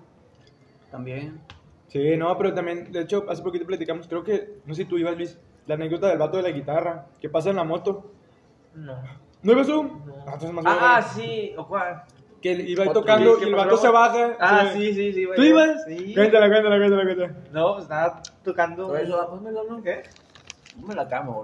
También. 0.91 1.41
Sí, 1.89 2.17
no, 2.17 2.37
pero 2.39 2.55
también, 2.55 2.91
de 2.93 3.01
hecho, 3.03 3.25
hace 3.29 3.43
poquito 3.43 3.67
platicamos, 3.67 4.07
creo 4.07 4.23
que, 4.23 4.61
no 4.65 4.75
sé 4.75 4.83
si 4.83 4.89
tú 4.89 4.97
ibas, 4.97 5.17
Luis, 5.17 5.39
la 5.67 5.75
anécdota 5.75 6.07
del 6.09 6.19
vato 6.19 6.37
de 6.37 6.45
la 6.45 6.51
guitarra, 6.51 7.07
que 7.21 7.29
pasa 7.29 7.51
en 7.51 7.57
la 7.57 7.65
moto. 7.65 8.13
No. 8.75 8.97
¿No 9.43 9.53
ibas 9.53 9.67
tú? 9.67 9.83
No. 9.83 10.03
Ah, 10.27 10.33
entonces 10.35 10.53
más 10.53 10.65
Ah, 10.67 11.01
bueno. 11.03 11.15
sí, 11.27 11.53
¿o 11.57 11.67
cuál? 11.67 12.03
Que 12.41 12.53
iba 12.53 12.85
ahí 12.85 12.93
tocando 12.93 13.39
¿Qué 13.39 13.45
y 13.45 13.49
el 13.49 13.55
vato 13.55 13.77
se 13.77 13.89
baja. 13.89 14.37
Ah, 14.41 14.71
sí, 14.73 14.93
sí, 14.95 15.13
sí. 15.13 15.27
¿Tú 15.35 15.43
ibas? 15.43 15.85
Sí. 15.87 16.13
Cuéntala, 16.15 16.49
cuéntala, 16.49 16.77
cuéntala, 16.79 17.05
cuéntala. 17.05 17.33
No, 17.53 17.73
pues 17.75 17.85
estaba 17.85 18.23
tocando. 18.45 18.89
Por 18.89 19.01
eso, 19.01 19.29
pónmelo, 19.31 19.65
¿no? 19.65 19.83
¿Qué? 19.83 20.03
Dame 20.77 20.95
la 20.95 21.09
cama. 21.09 21.35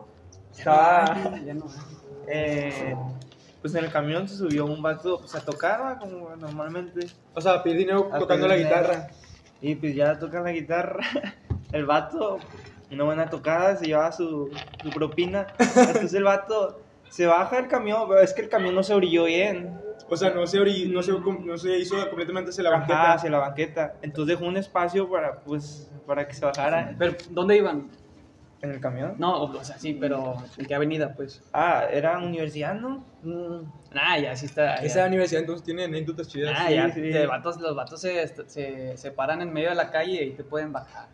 Estaba. 0.57 1.14
Ya 1.44 1.55
no. 1.55 1.66
eh, 2.26 2.96
pues 3.61 3.74
en 3.74 3.84
el 3.84 3.90
camión 3.92 4.28
se 4.28 4.36
subió 4.36 4.64
un 4.66 4.82
vato 4.82 5.18
pues, 5.18 5.34
a 5.34 5.44
tocar, 5.44 5.99
como 5.99 6.34
normalmente. 6.36 7.07
O 7.34 7.40
sea, 7.40 7.62
pedir 7.62 7.78
dinero 7.78 8.11
A 8.12 8.18
tocando 8.18 8.49
la 8.49 8.57
guitarra. 8.57 9.09
Y 9.61 9.74
pues 9.76 9.94
ya 9.94 10.18
tocan 10.18 10.44
la 10.44 10.53
guitarra. 10.53 11.01
El 11.72 11.84
vato, 11.84 12.38
una 12.90 13.05
buena 13.05 13.28
tocada, 13.28 13.76
se 13.76 13.84
lleva 13.86 14.11
su, 14.11 14.51
su 14.82 14.90
propina. 14.90 15.46
Entonces 15.59 16.14
el 16.14 16.24
vato 16.24 16.80
se 17.11 17.26
baja 17.26 17.56
del 17.56 17.68
camión, 17.68 18.02
pero 18.09 18.20
es 18.20 18.32
que 18.32 18.42
el 18.42 18.48
camión 18.48 18.74
no 18.74 18.82
se 18.82 18.94
orilló 18.94 19.24
bien. 19.24 19.78
O 20.11 20.16
sea, 20.16 20.30
no 20.30 20.46
se, 20.46 20.59
ori- 20.59 20.90
no 20.90 21.02
se, 21.02 21.12
no 21.12 21.59
se 21.59 21.78
hizo 21.78 21.96
completamente 22.09 22.50
hacia 22.50 22.62
la 22.64 22.70
Ajá, 22.70 22.78
banqueta. 22.80 23.12
hacia 23.12 23.30
la 23.30 23.38
banqueta. 23.38 23.94
Entonces 24.00 24.38
dejó 24.38 24.48
un 24.48 24.56
espacio 24.56 25.09
para, 25.11 25.40
pues, 25.40 25.90
para 26.06 26.26
que 26.26 26.34
se 26.34 26.44
bajara 26.46 26.94
Pero, 26.98 27.14
¿dónde 27.30 27.56
iban? 27.56 27.90
en 28.61 28.72
el 28.72 28.80
camión. 28.80 29.14
No, 29.18 29.42
o 29.44 29.62
sea, 29.64 29.78
sí, 29.78 29.96
pero 30.00 30.34
¿en 30.56 30.66
qué 30.66 30.74
avenida, 30.74 31.14
pues? 31.14 31.42
Ah, 31.52 31.84
era 31.92 32.18
universidad, 32.18 32.74
¿no? 32.74 33.04
Ah, 33.92 34.18
ya, 34.18 34.34
sí 34.34 34.46
está. 34.46 34.76
Esa 34.76 35.00
ya. 35.00 35.06
universidad 35.06 35.42
entonces 35.42 35.64
tiene 35.64 35.84
anécdotas 35.84 36.26
chidas. 36.26 36.54
Ah, 36.59 36.66
sí, 36.68 36.74
ya, 36.74 36.90
sí. 36.92 37.00
de 37.02 37.26
vatos, 37.26 37.61
los 37.61 37.76
vatos 37.76 38.00
se, 38.00 38.26
se, 38.48 38.96
se 38.96 39.11
paran 39.12 39.42
en 39.42 39.52
medio 39.52 39.68
de 39.68 39.74
la 39.76 39.90
calle 39.92 40.24
y 40.24 40.30
te 40.32 40.42
pueden 40.42 40.72
bajar. 40.72 41.06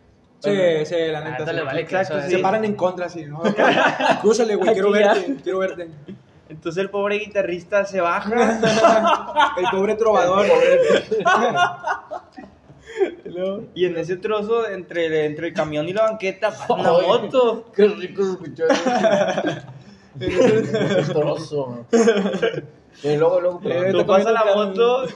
Sí, 0.44 0.86
sí, 0.86 0.94
la 1.10 1.18
Ah, 1.18 1.30
neta. 1.30 1.44
dale, 1.44 1.60
sí. 1.60 1.66
vale, 1.66 1.80
Exacto, 1.80 2.18
eso 2.18 2.28
Se 2.28 2.36
es- 2.36 2.42
paran 2.42 2.64
en 2.64 2.74
contra, 2.74 3.08
sí, 3.08 3.24
¿no? 3.24 3.42
Crúzale, 4.22 4.54
güey, 4.56 4.72
quiero 4.72 4.90
verte, 4.90 5.36
quiero 5.42 5.58
verte. 5.58 5.88
Entonces 6.48 6.80
el 6.82 6.90
pobre 6.90 7.18
guitarrista 7.18 7.84
se 7.86 8.00
baja 8.00 8.30
El 9.56 9.64
pobre 9.72 9.94
trovador. 9.96 10.46
y 13.74 13.86
en 13.86 13.96
ese 13.96 14.16
trozo 14.18 14.68
entre, 14.68 15.24
entre 15.26 15.48
el 15.48 15.54
camión 15.54 15.88
y 15.88 15.92
la 15.92 16.04
banqueta 16.04 16.50
pasa 16.50 16.74
una 16.74 16.90
Ay. 16.90 17.06
moto. 17.06 17.72
Qué 17.74 17.88
rico 17.88 18.22
escuchar 18.22 18.68
eso. 20.20 21.12
trozo. 21.12 21.86
Y 23.02 23.16
luego, 23.16 23.40
luego, 23.40 23.60
Eh, 23.64 23.88
Tú 23.90 23.98
te 23.98 24.04
pasa 24.04 24.30
la 24.30 24.44
moto 24.54 25.06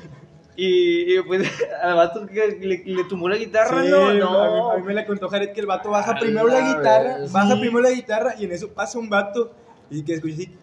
y, 0.61 1.15
y 1.17 1.23
pues 1.23 1.49
al 1.83 1.95
vato 1.95 2.27
que 2.27 2.59
le, 2.61 2.83
le 2.85 3.05
tumbó 3.05 3.29
la 3.29 3.37
guitarra, 3.37 3.83
Sí, 3.83 3.89
no, 3.89 4.09
A, 4.09 4.13
mí, 4.13 4.19
no. 4.19 4.71
a 4.73 4.77
mí 4.79 4.83
me 4.83 4.93
la 4.95 5.07
contó 5.07 5.29
Jared 5.29 5.53
que 5.53 5.61
el 5.61 5.67
vato 5.67 5.91
baja 5.91 6.11
A 6.13 6.19
primero 6.19 6.49
la 6.49 6.61
la 6.61 6.67
guitarra, 6.75 7.19
vez. 7.19 7.33
baja 7.33 7.55
Sí. 7.55 7.61
primero 7.61 7.81
la 7.81 7.91
guitarra 7.91 8.35
y 8.39 8.45
en 8.45 8.53
eso 8.53 8.69
pasa 8.69 8.99
un 8.99 9.09
vato 9.09 9.53
y 9.91 10.03
que 10.05 10.15
escucha 10.15 10.35
así 10.35 10.47
¡ting! 10.47 10.61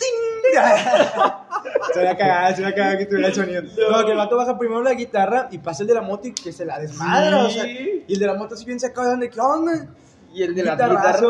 se 1.94 2.00
había 2.00 2.16
cagado, 2.18 2.56
se 2.56 2.64
había 2.64 2.76
cagado 2.76 2.98
que 3.00 3.06
tuviera 3.08 3.28
el 3.30 3.34
sonido. 3.34 3.62
No, 3.92 4.06
que 4.06 4.12
el 4.12 4.18
vato 4.18 4.38
baja 4.38 4.58
primero 4.58 4.82
la 4.84 4.94
guitarra 4.94 5.48
y 5.52 5.58
pasa 5.60 5.84
el 5.84 5.88
de 5.88 5.94
la 5.96 6.02
moto 6.02 6.28
y 6.28 6.34
que 6.34 6.52
se 6.52 6.66
la 6.66 6.78
desmadra, 6.80 7.46
o 7.46 7.50
sea, 7.50 7.64
Sí. 7.64 8.04
y 8.08 8.14
el 8.14 8.20
de 8.20 8.28
la 8.28 8.34
moto 8.36 8.56
así 8.56 8.66
bien 8.66 8.80
sacado 8.80 9.16
de 9.18 9.30
¿qué 9.30 9.40
onda? 9.40 9.88
Y 10.34 10.44
el 10.44 10.54
de 10.54 10.64
la 10.64 10.76
guitarra. 10.76 11.30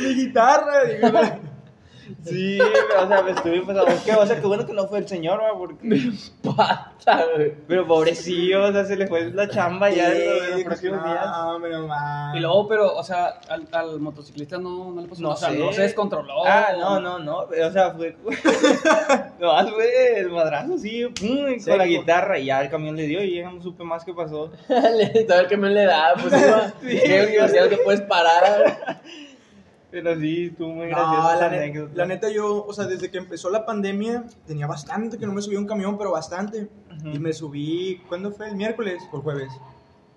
Mi 0.00 0.14
guitarra, 0.14 0.84
digo, 0.84 1.08
Sí, 2.24 2.58
o 2.60 3.08
sea, 3.08 3.22
me 3.22 3.30
estuve 3.32 3.60
pensando, 3.62 3.86
¿qué? 4.04 4.12
O 4.14 4.26
sea, 4.26 4.40
qué 4.40 4.46
bueno 4.46 4.66
que 4.66 4.72
no 4.72 4.86
fue 4.86 4.98
el 4.98 5.08
señor, 5.08 5.40
va, 5.40 5.56
porque. 5.56 6.10
Pata, 6.42 7.24
güey. 7.34 7.54
Pero 7.68 7.86
pobrecillo, 7.86 8.64
o 8.68 8.72
sea, 8.72 8.84
se 8.84 8.96
le 8.96 9.06
fue 9.06 9.30
la 9.32 9.48
chamba 9.48 9.90
ya 9.90 10.10
de 10.10 10.26
los- 10.26 10.58
Sí, 10.58 10.64
próximos 10.64 11.04
días. 11.04 11.24
no, 11.26 11.58
no 11.58 11.86
mames. 11.86 12.36
Y 12.36 12.40
luego, 12.40 12.68
pero, 12.68 12.94
o 12.96 13.02
sea, 13.04 13.38
al, 13.48 13.66
al 13.72 14.00
motociclista 14.00 14.58
no, 14.58 14.90
no 14.90 15.00
le 15.02 15.08
pasó 15.08 15.22
No 15.22 15.28
nada. 15.30 15.36
O 15.36 15.38
sea, 15.40 15.50
sé. 15.50 15.58
no 15.58 15.72
se 15.72 15.82
descontroló. 15.82 16.44
Ah, 16.46 16.68
no, 16.78 17.00
no, 17.00 17.18
no. 17.18 17.38
O 17.38 17.70
sea, 17.72 17.92
fue. 17.92 18.16
no, 19.40 19.68
fue 19.70 20.18
el 20.20 20.30
madrazo, 20.30 20.78
sí, 20.78 21.06
pum, 21.18 21.62
con 21.64 21.78
la 21.78 21.86
guitarra. 21.86 22.38
Y 22.38 22.46
ya 22.46 22.60
el 22.62 22.70
camión 22.70 22.96
le 22.96 23.04
dio 23.06 23.22
y 23.22 23.36
ya 23.36 23.50
no 23.50 23.62
supe 23.62 23.84
más 23.84 24.04
qué 24.04 24.12
pasó. 24.14 24.50
Ver 24.68 25.46
qué 25.48 25.56
me 25.56 25.70
le 25.70 25.84
da, 25.84 26.14
pues 26.20 26.32
iba. 26.42 26.72
¿Qué 26.80 27.24
universidad 27.28 27.68
te 27.68 27.76
puedes 27.78 28.00
parar? 28.02 29.00
Pero 29.90 30.14
sí, 30.18 30.46
estuvo 30.46 30.68
muy 30.70 30.86
gracioso. 30.88 31.12
No, 31.34 31.40
la, 31.40 31.48
ne- 31.50 31.56
anécdota. 31.58 31.92
la 31.94 32.06
neta 32.06 32.28
yo, 32.30 32.64
o 32.64 32.72
sea, 32.72 32.86
desde 32.86 33.10
que 33.10 33.18
empezó 33.18 33.50
la 33.50 33.66
pandemia, 33.66 34.24
tenía 34.46 34.66
bastante 34.66 35.18
que 35.18 35.26
no 35.26 35.32
me 35.32 35.42
subía 35.42 35.58
a 35.58 35.60
un 35.60 35.66
camión, 35.66 35.98
pero 35.98 36.12
bastante. 36.12 36.68
Ujú. 36.98 37.08
Y 37.08 37.18
me 37.18 37.32
subí, 37.32 38.02
¿cuándo 38.08 38.30
fue? 38.30 38.48
¿El 38.48 38.56
miércoles 38.56 39.02
o 39.12 39.16
el 39.16 39.22
jueves? 39.22 39.52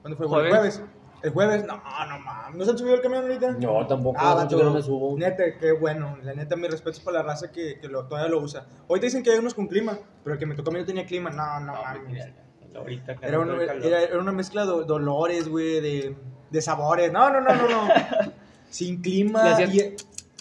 ¿Cuándo 0.01 0.17
fue? 0.17 0.27
¿Jueves? 0.27 0.51
¿El 0.51 0.57
jueves? 0.57 0.81
¿El 1.23 1.29
jueves? 1.31 1.65
No, 1.65 1.77
no 1.77 2.19
mames. 2.19 2.55
¿No 2.57 2.65
se 2.65 2.71
han 2.71 2.77
subido 2.77 2.95
al 2.95 3.01
camión 3.01 3.23
ahorita? 3.23 3.51
No, 3.53 3.87
tampoco. 3.87 4.19
Ah, 4.21 4.45
que 4.49 4.55
no 4.57 4.73
me 4.73 4.81
subo. 4.81 5.17
Neta, 5.17 5.43
qué 5.57 5.71
bueno. 5.71 6.17
La 6.21 6.33
neta, 6.33 6.55
mi 6.57 6.67
respeto 6.67 6.99
para 7.03 7.19
la 7.19 7.23
raza 7.23 7.49
que, 7.51 7.79
que 7.79 7.87
lo, 7.87 8.05
todavía 8.07 8.29
lo 8.29 8.39
usa. 8.41 8.67
Ahorita 8.89 9.05
dicen 9.05 9.23
que 9.23 9.31
hay 9.31 9.39
unos 9.39 9.53
con 9.53 9.67
clima, 9.67 9.97
pero 10.23 10.33
el 10.33 10.39
que 10.39 10.45
me 10.45 10.53
tocó 10.55 10.69
a 10.69 10.73
mí 10.73 10.79
no 10.79 10.85
tenía 10.85 11.05
clima. 11.05 11.29
No, 11.29 11.61
no, 11.61 11.73
mames. 11.81 12.27
Ahorita 12.75 13.15
Era, 13.21 13.39
una- 13.39 13.61
era, 13.63 14.01
era 14.01 14.19
una 14.19 14.31
mezcla 14.33 14.65
de 14.65 14.83
dolores, 14.85 15.47
güey, 15.47 15.79
de, 15.79 16.15
de 16.49 16.61
sabores. 16.61 17.11
No, 17.13 17.29
no, 17.29 17.39
no, 17.39 17.55
no, 17.55 17.67
no. 17.69 17.87
Sin 18.73 19.01
clima. 19.01 19.61
Y, 19.71 19.95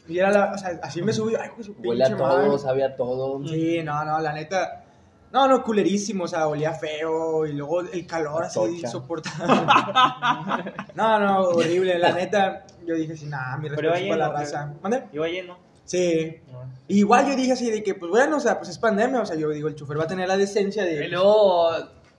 y 0.09 0.19
era 0.19 0.31
la, 0.31 0.53
o 0.53 0.59
sea, 0.59 0.81
así 0.83 1.03
me 1.03 1.13
subí. 1.13 1.35
Ay, 1.37 1.51
pues, 1.55 1.71
Huele 1.85 2.05
a 2.05 2.07
pinche 2.09 2.23
madre. 2.23 2.47
todo, 2.47 2.59
sabe 2.59 2.83
a 2.83 2.97
todo. 2.97 3.47
Sí, 3.47 3.83
no, 3.85 4.05
no, 4.05 4.19
la 4.21 4.33
neta. 4.33 4.85
No, 5.33 5.47
no, 5.49 5.63
culerísimo, 5.63 6.25
o 6.25 6.29
sea, 6.29 6.49
olía 6.49 6.73
feo 6.73 7.47
y 7.47 7.53
luego 7.53 7.81
el 7.81 8.07
calor 8.07 8.45
así 8.45 8.59
insoportable. 8.81 9.47
no, 10.95 11.19
no, 11.19 11.41
horrible, 11.49 11.99
la 11.99 12.13
neta. 12.13 12.65
Yo 12.87 12.95
dije 12.95 13.13
así, 13.15 13.27
nah, 13.27 13.57
mi 13.59 13.69
Pero 13.71 13.91
respeto 13.91 14.09
para 14.11 14.29
la 14.29 14.33
raza. 14.33 14.75
¿Mande? 14.83 15.05
Iba 15.13 15.29
lleno. 15.29 15.57
Sí. 15.85 16.37
No. 16.51 16.63
Igual 16.89 17.29
yo 17.29 17.37
dije 17.37 17.53
así 17.53 17.71
de 17.71 17.83
que, 17.83 17.95
pues 17.95 18.11
bueno, 18.11 18.37
o 18.39 18.41
sea, 18.41 18.59
pues 18.59 18.71
es 18.71 18.79
pandemia, 18.79 19.21
o 19.21 19.27
sea, 19.27 19.37
yo 19.37 19.49
digo, 19.51 19.69
el 19.69 19.75
chofer 19.75 19.99
va 19.99 20.05
a 20.05 20.07
tener 20.07 20.29
la 20.29 20.37
decencia 20.37 20.91
Y 20.91 20.97
de. 20.97 21.09
luego 21.09 21.71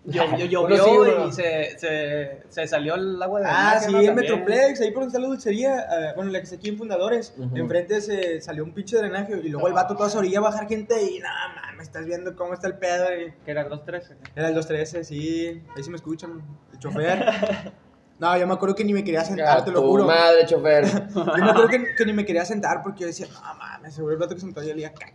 llovió, 0.05 0.45
llovió 0.45 0.61
Bueno, 0.67 0.83
sí, 0.83 0.97
bro. 0.97 1.27
y 1.27 1.31
se, 1.31 1.79
se, 1.79 2.43
se 2.49 2.67
salió 2.67 2.95
el 2.95 3.21
agua 3.21 3.39
de 3.39 3.45
Ah, 3.47 3.79
drenaje, 3.79 3.85
sí, 3.85 3.91
¿no? 3.93 4.01
en. 4.01 4.15
Metroplex, 4.15 4.81
ahí 4.81 4.91
por 4.91 5.03
donde 5.03 5.07
está 5.07 5.19
la 5.19 5.27
dulcería, 5.27 5.79
eh, 5.81 6.13
bueno, 6.15 6.31
la 6.31 6.39
que 6.39 6.43
está 6.43 6.55
aquí 6.57 6.69
en 6.69 6.77
Fundadores, 6.77 7.33
enfrente 7.55 8.01
se 8.01 8.41
salió 8.41 8.63
un 8.63 8.73
pinche 8.73 8.97
drenaje 8.97 9.39
y 9.43 9.49
luego 9.49 9.67
el 9.67 9.73
vato 9.73 9.95
toda 9.95 10.09
su 10.09 10.17
orilla 10.17 10.39
a 10.39 10.41
bajar 10.41 10.67
gente 10.67 11.01
y 11.01 11.19
nada, 11.19 11.53
mames, 11.55 11.87
estás 11.87 12.05
viendo 12.05 12.35
cómo 12.35 12.53
está 12.53 12.67
el 12.67 12.75
pedo. 12.77 13.05
y- 13.15 13.31
Que 13.45 13.51
era 13.51 13.67
2.13. 13.69 14.15
Era 14.35 14.49
el 14.49 14.55
213, 14.55 15.03
sí, 15.03 15.61
ahí 15.75 15.83
sí 15.83 15.89
me 15.89 15.95
escuchan, 15.97 16.41
el 16.73 16.79
chofer. 16.79 17.25
No, 18.23 18.37
yo 18.37 18.47
me 18.47 18.53
acuerdo 18.53 18.73
que 18.73 18.85
ni 18.85 18.93
me 18.93 19.03
quería 19.03 19.25
sentar, 19.25 19.65
te 19.65 19.71
lo 19.71 19.81
juro. 19.81 20.05
madre, 20.05 20.45
chofer. 20.45 20.85
Yo 21.13 21.25
me 21.25 21.49
acuerdo 21.49 21.67
que, 21.67 21.93
que 21.93 22.05
ni 22.05 22.13
me 22.13 22.25
quería 22.25 22.45
sentar 22.45 22.81
porque 22.81 23.01
yo 23.01 23.07
decía, 23.07 23.27
no 23.29 23.55
mames, 23.55 23.95
seguro 23.95 24.13
el 24.13 24.19
vato 24.19 24.33
que 24.33 24.39
se 24.39 24.45
me 24.47 24.53
todavía 24.53 24.73
olía 24.73 24.87
a 24.87 24.93
caca. 24.93 25.13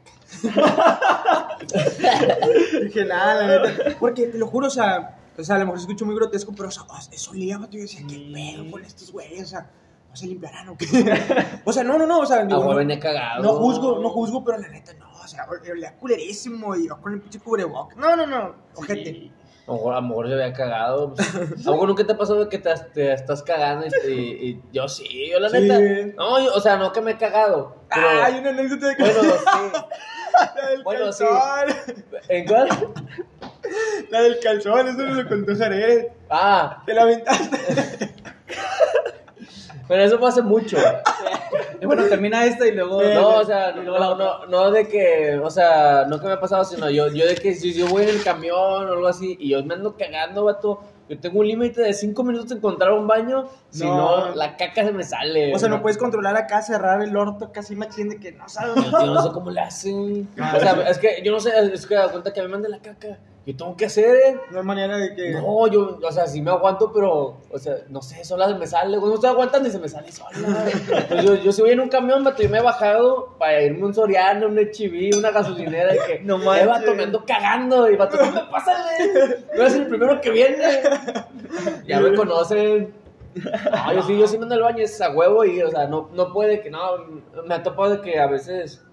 Dije, 2.84 3.06
nada, 3.06 3.46
la 3.46 3.66
neta. 3.66 3.96
Porque 3.98 4.26
te 4.26 4.36
lo 4.36 4.46
juro, 4.46 4.66
o 4.66 4.70
sea, 4.70 5.16
o 5.38 5.42
sea, 5.42 5.56
a 5.56 5.58
lo 5.58 5.64
mejor 5.64 5.78
se 5.78 5.84
escuchó 5.84 6.04
muy 6.04 6.14
grotesco, 6.16 6.52
pero 6.54 6.68
o 6.68 6.70
sea, 6.70 6.82
oh, 6.86 6.98
eso 7.10 7.30
olía, 7.30 7.56
vato. 7.56 7.78
Yo 7.78 7.80
decía, 7.80 8.02
qué 8.06 8.30
pedo 8.30 8.70
con 8.70 8.84
estos 8.84 9.10
güeyes, 9.10 9.44
o 9.44 9.46
sea, 9.46 9.70
¿no 10.10 10.14
se 10.14 10.26
limpiarán 10.26 10.68
o 10.68 10.76
qué? 10.76 10.84
O 11.64 11.72
sea, 11.72 11.84
no, 11.84 11.96
no, 11.96 12.06
no, 12.06 12.18
o 12.18 12.26
sea, 12.26 12.44
digo, 12.44 12.74
no, 12.74 13.00
cagado. 13.00 13.42
no 13.42 13.54
juzgo, 13.54 14.00
no 14.00 14.10
juzgo, 14.10 14.44
pero 14.44 14.58
la 14.58 14.68
neta, 14.68 14.92
no, 14.92 15.10
o 15.12 15.26
sea, 15.26 15.46
olía 15.48 15.96
culerísimo 15.96 16.76
y 16.76 16.88
yo 16.88 17.00
con 17.00 17.14
el 17.14 17.22
pinche 17.22 17.38
cubrebocas. 17.38 17.96
No, 17.96 18.14
no, 18.16 18.26
no, 18.26 18.54
ojete. 18.74 19.04
Sí. 19.12 19.32
A 19.68 19.72
lo 19.72 19.74
mejor, 19.76 19.92
a 19.94 20.00
lo 20.00 20.06
mejor 20.08 20.28
se 20.28 20.32
había 20.34 20.52
cagado. 20.54 21.14
pues. 21.14 21.34
¿A 21.34 21.38
lo 21.40 21.72
mejor 21.72 21.88
nunca 21.88 22.06
te 22.06 22.12
ha 22.12 22.16
pasado 22.16 22.48
que 22.48 22.58
te, 22.58 22.74
te 22.94 23.12
estás 23.12 23.42
cagando 23.42 23.86
y, 23.86 24.10
y- 24.10 24.48
y 24.48 24.62
yo 24.72 24.88
sí, 24.88 25.28
yo 25.30 25.38
la 25.40 25.50
Sí. 25.50 25.60
neta. 25.60 25.78
No, 26.16 26.40
yo- 26.40 26.54
o 26.54 26.60
sea, 26.60 26.76
no 26.76 26.90
que 26.92 27.00
me 27.02 27.12
he 27.12 27.16
cagado. 27.18 27.76
Pero, 27.94 28.08
Ah, 28.08 28.24
hay 28.26 28.38
una 28.40 28.50
anécdota 28.50 28.88
de 28.88 28.96
que... 28.96 29.02
bueno, 29.02 29.20
sí. 29.22 29.80
la 30.56 30.68
del 30.70 30.82
bueno, 30.82 31.12
sí. 31.12 31.24
calzón. 31.24 31.76
¿En 32.28 32.46
cuál? 32.46 32.68
La 34.10 34.22
del 34.22 34.38
calzón, 34.40 34.88
eso 34.88 34.98
me 34.98 35.22
lo 35.22 35.28
contó 35.28 35.52
Jared. 35.56 36.06
Ah, 36.30 36.82
Te 36.86 36.94
la 36.94 37.02
aventaste. 37.02 38.14
pero 39.88 40.02
eso 40.02 40.18
fue 40.18 40.28
hace 40.28 40.42
mucho. 40.42 40.76
Y 41.80 41.86
bueno, 41.86 42.04
termina 42.06 42.44
esta 42.44 42.66
y 42.66 42.72
luego. 42.72 43.02
No, 43.02 43.36
o 43.36 43.44
sea, 43.44 43.72
no, 43.72 44.16
no, 44.16 44.46
no 44.46 44.70
de 44.70 44.88
que, 44.88 45.38
o 45.40 45.48
sea, 45.48 46.06
no 46.08 46.18
que 46.20 46.26
me 46.26 46.32
ha 46.32 46.40
pasado, 46.40 46.64
sino 46.64 46.90
yo, 46.90 47.08
yo 47.08 47.24
de 47.24 47.36
que 47.36 47.54
si 47.54 47.72
yo 47.72 47.86
voy 47.86 48.02
en 48.02 48.08
el 48.08 48.22
camión 48.22 48.56
o 48.88 48.92
algo 48.92 49.06
así 49.06 49.36
y 49.38 49.50
yo 49.50 49.62
me 49.64 49.74
ando 49.74 49.96
cagando, 49.96 50.44
vato, 50.44 50.80
yo 51.08 51.18
tengo 51.18 51.38
un 51.40 51.46
límite 51.46 51.80
de 51.80 51.94
5 51.94 52.22
minutos 52.24 52.48
de 52.48 52.56
encontrar 52.56 52.92
un 52.92 53.06
baño, 53.06 53.48
si 53.70 53.84
no, 53.84 54.34
la 54.34 54.56
caca 54.56 54.84
se 54.84 54.92
me 54.92 55.04
sale. 55.04 55.54
O 55.54 55.58
sea, 55.58 55.68
no 55.68 55.80
puedes 55.80 55.98
controlar 55.98 56.36
acá, 56.36 56.60
cerrar 56.62 57.00
el 57.00 57.16
orto 57.16 57.52
casi 57.52 57.76
machín 57.76 58.08
de 58.08 58.18
que 58.18 58.32
no 58.32 58.48
sabes. 58.48 58.84
Yo 58.90 59.06
no 59.06 59.22
sé 59.22 59.30
cómo 59.32 59.50
le 59.50 59.60
hacen. 59.60 60.28
O 60.58 60.60
sea, 60.60 60.88
es 60.88 60.98
que 60.98 61.22
yo 61.24 61.32
no 61.32 61.40
sé, 61.40 61.52
es 61.72 61.86
que 61.86 61.94
da 61.94 62.10
cuenta 62.10 62.32
que 62.32 62.42
me 62.42 62.48
mande 62.48 62.68
la 62.68 62.78
caca. 62.78 63.18
Yo 63.48 63.56
tengo 63.56 63.74
que 63.78 63.86
hacer, 63.86 64.14
¿eh? 64.14 64.36
No 64.50 64.58
hay 64.58 64.64
manera 64.66 64.98
de 64.98 65.14
que. 65.14 65.30
No, 65.30 65.66
yo, 65.68 65.98
o 66.02 66.12
sea, 66.12 66.26
sí 66.26 66.42
me 66.42 66.50
aguanto, 66.50 66.92
pero, 66.92 67.38
o 67.50 67.58
sea, 67.58 67.76
no 67.88 68.02
sé, 68.02 68.22
sola 68.22 68.46
me 68.48 68.66
sale. 68.66 68.98
Cuando 68.98 69.14
estoy 69.14 69.30
aguantando 69.30 69.66
y 69.66 69.72
se 69.72 69.78
me 69.78 69.88
sale 69.88 70.12
sola. 70.12 70.66
Pues 71.08 71.24
yo, 71.24 71.34
yo 71.36 71.50
si 71.50 71.62
voy 71.62 71.70
en 71.70 71.80
un 71.80 71.88
camión, 71.88 72.22
vato, 72.22 72.42
yo 72.42 72.50
me 72.50 72.58
he 72.58 72.62
bajado 72.62 73.36
para 73.38 73.62
irme 73.62 73.80
a 73.80 73.86
un 73.86 73.94
Soriano, 73.94 74.48
un 74.48 74.58
HB, 74.58 75.16
una 75.16 75.30
gasolinera. 75.30 75.94
Y 75.94 75.98
que, 76.06 76.20
No 76.24 76.36
no 76.36 76.44
manches. 76.44 76.66
vato, 76.66 76.94
me 76.94 77.04
ando 77.04 77.24
cagando. 77.24 77.90
Y 77.90 77.96
vato, 77.96 78.18
¿qué 78.18 78.30
me 78.30 78.42
pasa, 78.50 78.84
güey? 78.84 79.36
Yo 79.56 79.70
soy 79.70 79.80
el 79.80 79.86
primero 79.86 80.20
que 80.20 80.30
viene. 80.30 80.82
Ya 81.86 82.00
me 82.00 82.14
conocen. 82.14 82.92
No, 83.34 83.94
yo 83.94 84.02
sí, 84.02 84.18
yo 84.18 84.26
sí 84.26 84.36
me 84.36 84.42
ando 84.42 84.56
al 84.56 84.62
baño, 84.62 84.84
es 84.84 85.00
a 85.00 85.08
huevo 85.08 85.46
y, 85.46 85.62
o 85.62 85.70
sea, 85.70 85.86
no, 85.86 86.10
no 86.12 86.34
puede 86.34 86.60
que, 86.60 86.68
no, 86.68 86.80
me 87.46 87.54
ha 87.54 87.62
topado 87.62 87.96
de 87.96 88.02
que 88.02 88.18
a 88.18 88.26
veces, 88.26 88.84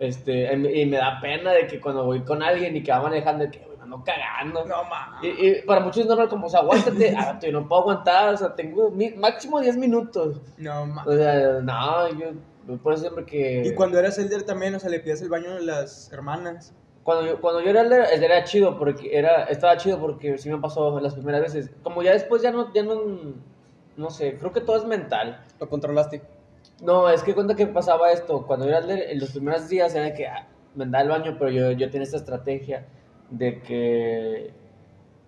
este, 0.00 0.52
y 0.52 0.86
me 0.86 0.96
da 0.96 1.20
pena 1.20 1.52
de 1.52 1.68
que 1.68 1.80
cuando 1.80 2.04
voy 2.04 2.22
con 2.22 2.42
alguien 2.42 2.74
y 2.74 2.82
que 2.82 2.90
va 2.90 3.00
manejando, 3.02 3.48
que, 3.48 3.71
ando 3.94 4.04
cagando. 4.04 4.64
No 4.64 4.84
mames. 4.84 5.22
Y, 5.22 5.46
y 5.48 5.62
para 5.62 5.80
muchos 5.80 5.98
es 6.02 6.06
normal, 6.06 6.28
como, 6.28 6.46
o 6.46 6.50
sea, 6.50 6.60
aguántate, 6.60 7.14
ah, 7.18 7.38
yo 7.40 7.52
no 7.52 7.68
puedo 7.68 7.82
aguantar, 7.82 8.34
o 8.34 8.36
sea, 8.36 8.54
tengo 8.54 8.90
mi- 8.90 9.10
máximo 9.10 9.60
10 9.60 9.76
minutos. 9.76 10.40
No 10.58 10.86
mames. 10.86 11.14
O 11.14 11.16
sea, 11.16 11.60
no, 11.62 12.08
yo, 12.08 12.26
yo 12.68 12.76
por 12.78 12.92
eso 12.94 13.02
siempre 13.02 13.24
que... 13.24 13.62
Y 13.66 13.74
cuando 13.74 13.98
eras 13.98 14.18
elder 14.18 14.42
también, 14.44 14.74
o 14.74 14.78
sea, 14.78 14.90
le 14.90 15.00
pidas 15.00 15.20
el 15.22 15.28
baño 15.28 15.52
a 15.52 15.60
las 15.60 16.12
hermanas. 16.12 16.72
Cuando 17.02 17.26
yo, 17.26 17.40
cuando 17.40 17.60
yo 17.60 17.70
era 17.70 17.80
el 17.80 17.92
el 17.92 18.22
era 18.22 18.44
chido, 18.44 18.78
porque 18.78 19.16
era, 19.18 19.44
estaba 19.44 19.76
chido 19.76 19.98
porque 19.98 20.38
sí 20.38 20.48
me 20.48 20.58
pasó 20.58 21.00
las 21.00 21.14
primeras 21.14 21.40
veces. 21.40 21.70
Como 21.82 22.02
ya 22.02 22.12
después 22.12 22.42
ya 22.42 22.52
no, 22.52 22.72
ya 22.72 22.84
no, 22.84 22.94
no 23.96 24.10
sé, 24.10 24.38
creo 24.38 24.52
que 24.52 24.60
todo 24.60 24.76
es 24.76 24.84
mental. 24.84 25.44
Lo 25.58 25.68
controlaste. 25.68 26.22
No, 26.80 27.10
es 27.10 27.24
que 27.24 27.34
cuenta 27.34 27.56
que 27.56 27.66
pasaba 27.66 28.12
esto. 28.12 28.46
Cuando 28.46 28.66
yo 28.66 28.76
era 28.76 28.78
el 28.78 28.90
en 29.02 29.18
los 29.18 29.30
primeros 29.32 29.68
días 29.68 29.92
era 29.96 30.14
que 30.14 30.28
ah, 30.28 30.46
me 30.76 30.84
andaba 30.84 31.02
al 31.02 31.08
baño, 31.10 31.36
pero 31.40 31.50
yo, 31.50 31.72
yo 31.72 31.90
tenía 31.90 32.04
esta 32.04 32.18
estrategia 32.18 32.86
de 33.32 33.60
que 33.60 34.52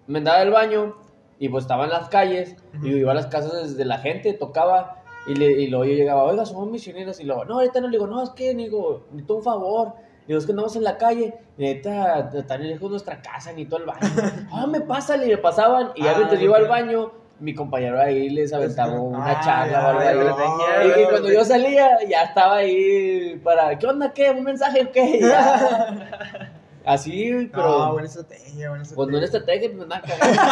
me 0.06 0.18
andaba 0.18 0.38
al 0.40 0.50
baño 0.50 0.94
y 1.38 1.48
pues 1.48 1.64
estaba 1.64 1.84
en 1.84 1.90
las 1.90 2.08
calles 2.08 2.54
y 2.82 2.90
yo 2.90 2.96
iba 2.96 3.10
a 3.12 3.14
las 3.14 3.26
casas 3.26 3.76
de 3.76 3.84
la 3.84 3.98
gente, 3.98 4.32
tocaba 4.34 5.02
y, 5.26 5.34
le, 5.34 5.46
y 5.52 5.66
luego 5.68 5.84
yo 5.86 5.94
llegaba, 5.94 6.22
oiga, 6.24 6.44
somos 6.46 6.70
misioneros 6.70 7.18
y 7.18 7.24
luego, 7.24 7.44
no, 7.46 7.54
ahorita 7.54 7.80
no 7.80 7.88
le 7.88 7.96
digo, 7.98 8.06
no, 8.06 8.22
es 8.22 8.30
que 8.30 8.54
digo, 8.54 9.02
necesito 9.10 9.36
un 9.36 9.42
favor. 9.42 9.92
Digo, 10.26 10.38
es 10.38 10.46
que 10.46 10.52
andamos 10.52 10.74
en 10.76 10.84
la 10.84 10.96
calle, 10.96 11.34
y 11.58 11.62
neta, 11.62 12.30
tan 12.46 12.62
lejos 12.66 12.82
de 12.82 12.88
nuestra 12.90 13.20
casa, 13.20 13.52
ni 13.52 13.66
todo 13.66 13.80
el 13.80 13.86
baño. 13.86 14.00
Ah, 14.52 14.66
me 14.66 14.80
pasa, 14.80 15.16
y 15.22 15.28
me 15.28 15.36
pasaban, 15.38 15.90
y 15.94 16.02
ya 16.02 16.12
Ah, 16.12 16.14
mientras 16.16 16.40
yo 16.40 16.46
iba 16.46 16.56
al 16.56 16.66
baño, 16.68 17.12
mi 17.40 17.54
compañero 17.54 18.00
ahí 18.00 18.30
les 18.30 18.52
aventaba 18.54 18.98
una 19.00 19.32
Ah, 19.32 19.40
charla 19.44 19.98
ahí. 20.00 20.16
ya, 20.16 20.98
Y, 20.98 21.02
y 21.02 21.06
cuando 21.08 21.30
yo 21.30 21.44
salía, 21.44 21.98
ya 22.08 22.22
estaba 22.22 22.56
ahí 22.56 23.38
para, 23.44 23.78
¿qué 23.78 23.86
onda? 23.86 24.12
¿Qué? 24.12 24.30
¿Un 24.30 24.44
mensaje 24.44 24.84
o 24.84 24.92
qué? 24.92 25.20
Así, 26.84 27.48
pero... 27.50 27.78
No, 27.78 27.92
buena 27.92 28.08
estrategia, 28.08 28.68
buena 28.68 28.82
estrategia. 28.82 28.96
Pues 28.96 29.08
no 29.08 29.18
en 29.18 29.24
estrategia, 29.24 29.70
pues 29.74 29.88
nada, 29.88 30.02
cagando. 30.02 30.42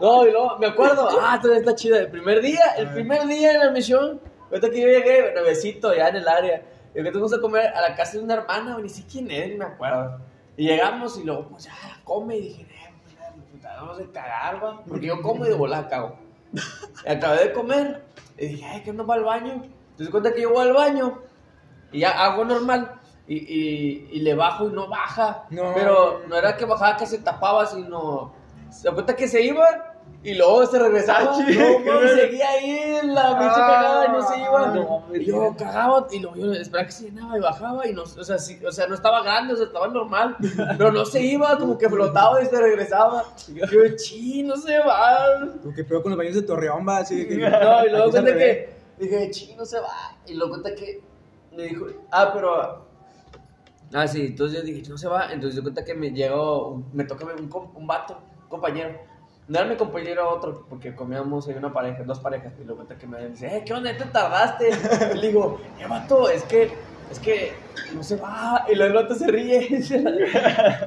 No, 0.00 0.26
y 0.26 0.30
luego 0.30 0.58
me 0.58 0.66
acuerdo, 0.68 1.08
ah, 1.20 1.38
todavía 1.40 1.60
está 1.60 1.74
chida. 1.74 1.98
El 1.98 2.10
primer 2.10 2.40
día, 2.40 2.60
el 2.76 2.88
primer 2.90 3.26
día 3.26 3.54
en 3.54 3.58
la 3.58 3.70
misión, 3.72 4.20
ahorita 4.50 4.70
que 4.70 4.80
yo 4.80 4.86
llegué, 4.86 5.32
nuevecito 5.34 5.92
ya 5.94 6.08
en 6.08 6.16
el 6.16 6.28
área, 6.28 6.62
y 6.94 7.02
que 7.02 7.10
fuimos 7.10 7.32
a 7.32 7.40
comer 7.40 7.66
a 7.66 7.80
la 7.80 7.96
casa 7.96 8.12
de 8.12 8.24
una 8.24 8.34
hermana, 8.34 8.78
ni 8.78 8.88
sé 8.88 9.04
quién 9.10 9.28
es, 9.30 9.48
ni 9.48 9.56
me 9.56 9.64
acuerdo. 9.64 10.20
Y 10.56 10.68
llegamos 10.68 11.18
y 11.18 11.24
luego, 11.24 11.48
pues 11.48 11.64
ya, 11.64 11.72
come, 12.04 12.36
y 12.36 12.42
dije, 12.42 12.62
eh, 12.62 12.92
pues, 13.02 13.16
puta, 13.52 13.74
vamos 13.76 13.98
a 13.98 14.12
cagar, 14.12 14.64
va. 14.64 14.82
Porque 14.84 15.06
yo 15.06 15.20
como 15.20 15.46
y 15.46 15.48
de 15.48 15.54
volada 15.54 15.88
cago. 15.88 16.16
Y 17.04 17.08
acabé 17.10 17.48
de 17.48 17.52
comer, 17.52 18.04
y 18.36 18.46
dije, 18.46 18.64
ay, 18.66 18.82
que 18.82 18.92
no 18.92 19.04
va 19.04 19.14
al 19.16 19.24
baño. 19.24 19.52
Entonces 19.90 20.10
cuenta 20.10 20.32
que 20.32 20.42
yo 20.42 20.50
voy 20.52 20.62
al 20.62 20.74
baño, 20.74 21.22
y 21.90 22.00
ya 22.00 22.10
hago 22.10 22.44
normal. 22.44 22.94
Y, 23.28 23.36
y, 23.36 24.08
y 24.12 24.20
le 24.20 24.34
bajo 24.34 24.68
y 24.68 24.72
no 24.72 24.88
baja. 24.88 25.44
No. 25.50 25.72
Pero 25.74 26.22
no 26.26 26.34
era 26.34 26.56
que 26.56 26.64
bajaba 26.64 26.96
que 26.96 27.06
se 27.06 27.18
tapaba, 27.18 27.66
sino. 27.66 28.32
Se 28.70 28.90
cuenta 28.90 29.14
que 29.14 29.28
se 29.28 29.42
iba 29.42 29.64
y 30.22 30.34
luego 30.34 30.66
se 30.66 30.78
regresaba. 30.78 31.32
Ah, 31.34 31.38
no, 31.38 32.08
seguía 32.16 32.48
ahí 32.50 32.70
en 33.02 33.14
la 33.14 33.38
pinche 33.38 33.54
Ah, 33.60 33.66
cagada 33.68 34.06
y 34.06 34.12
no 34.12 34.22
se 34.28 34.38
iba. 34.38 34.66
no, 34.68 35.04
y 35.14 35.24
yo 35.24 35.54
cagaba 35.56 36.06
y 36.10 36.20
luego 36.20 36.36
yo 36.36 36.52
esperaba 36.52 36.86
que 36.86 36.92
se 36.92 37.04
llenaba 37.04 37.36
y 37.36 37.40
bajaba 37.40 37.86
y 37.86 37.92
no, 37.92 38.02
o 38.02 38.24
sea, 38.24 38.38
sí, 38.38 38.58
o 38.66 38.72
sea, 38.72 38.86
no 38.88 38.94
estaba 38.94 39.22
grande, 39.22 39.54
o 39.54 39.56
sea, 39.56 39.66
estaba 39.66 39.88
normal. 39.88 40.36
Pero 40.78 40.90
no 40.90 41.04
se 41.04 41.22
iba, 41.22 41.56
como 41.58 41.78
que 41.78 41.88
flotaba 41.88 42.42
y 42.42 42.46
se 42.46 42.60
regresaba. 42.60 43.24
Y 43.46 43.58
yo, 43.60 43.96
chi, 43.96 44.42
no 44.42 44.56
se 44.56 44.78
va. 44.78 45.54
Tú, 45.62 45.72
¿Qué 45.74 45.84
pedo 45.84 46.02
con 46.02 46.10
los 46.10 46.18
baños 46.18 46.34
de 46.34 46.42
Torreón, 46.42 46.86
va? 46.88 46.98
Así 46.98 47.26
que... 47.28 47.36
No, 47.36 47.84
y 47.86 47.90
luego 47.90 48.10
cuenta 48.10 48.34
que 48.34 48.70
dije, 48.98 49.30
chino 49.30 49.64
se 49.64 49.80
va. 49.80 50.16
Y 50.26 50.34
luego 50.34 50.50
cuenta 50.52 50.74
que 50.74 51.02
me 51.52 51.64
dijo, 51.64 51.86
ah, 52.10 52.30
pero. 52.32 52.87
Ah, 53.92 54.06
sí, 54.06 54.26
entonces 54.26 54.58
yo 54.58 54.64
dije, 54.64 54.88
no 54.88 54.98
se 54.98 55.08
va. 55.08 55.32
Entonces 55.32 55.56
yo 55.56 55.62
cuenta 55.62 55.84
que 55.84 55.94
me 55.94 56.10
llegó, 56.10 56.82
me 56.92 57.04
toca 57.04 57.24
un, 57.24 57.50
un 57.74 57.86
vato, 57.86 58.18
un 58.42 58.48
compañero. 58.48 58.90
No 59.48 59.58
era 59.58 59.68
mi 59.68 59.76
compañero, 59.76 60.12
era 60.12 60.28
otro, 60.28 60.66
porque 60.68 60.94
comíamos 60.94 61.48
en 61.48 61.56
una 61.56 61.72
pareja, 61.72 62.02
dos 62.02 62.20
parejas. 62.20 62.52
Y 62.60 62.64
luego 62.64 62.84
cuenta 62.84 62.98
que 62.98 63.06
me 63.06 63.28
dice, 63.28 63.46
eh, 63.46 63.62
¿qué 63.64 63.72
onda? 63.72 63.96
¿Te 63.96 64.04
tardaste? 64.04 64.70
Y 65.14 65.18
le 65.18 65.28
digo, 65.28 65.58
eh, 65.80 65.86
vato, 65.88 66.28
es 66.28 66.42
que, 66.42 66.70
es 67.10 67.18
que 67.18 67.52
no 67.94 68.02
se 68.02 68.16
va. 68.16 68.66
Y 68.68 68.78
el 68.78 68.92
vato 68.92 69.14
se 69.14 69.26
ríe. 69.26 69.66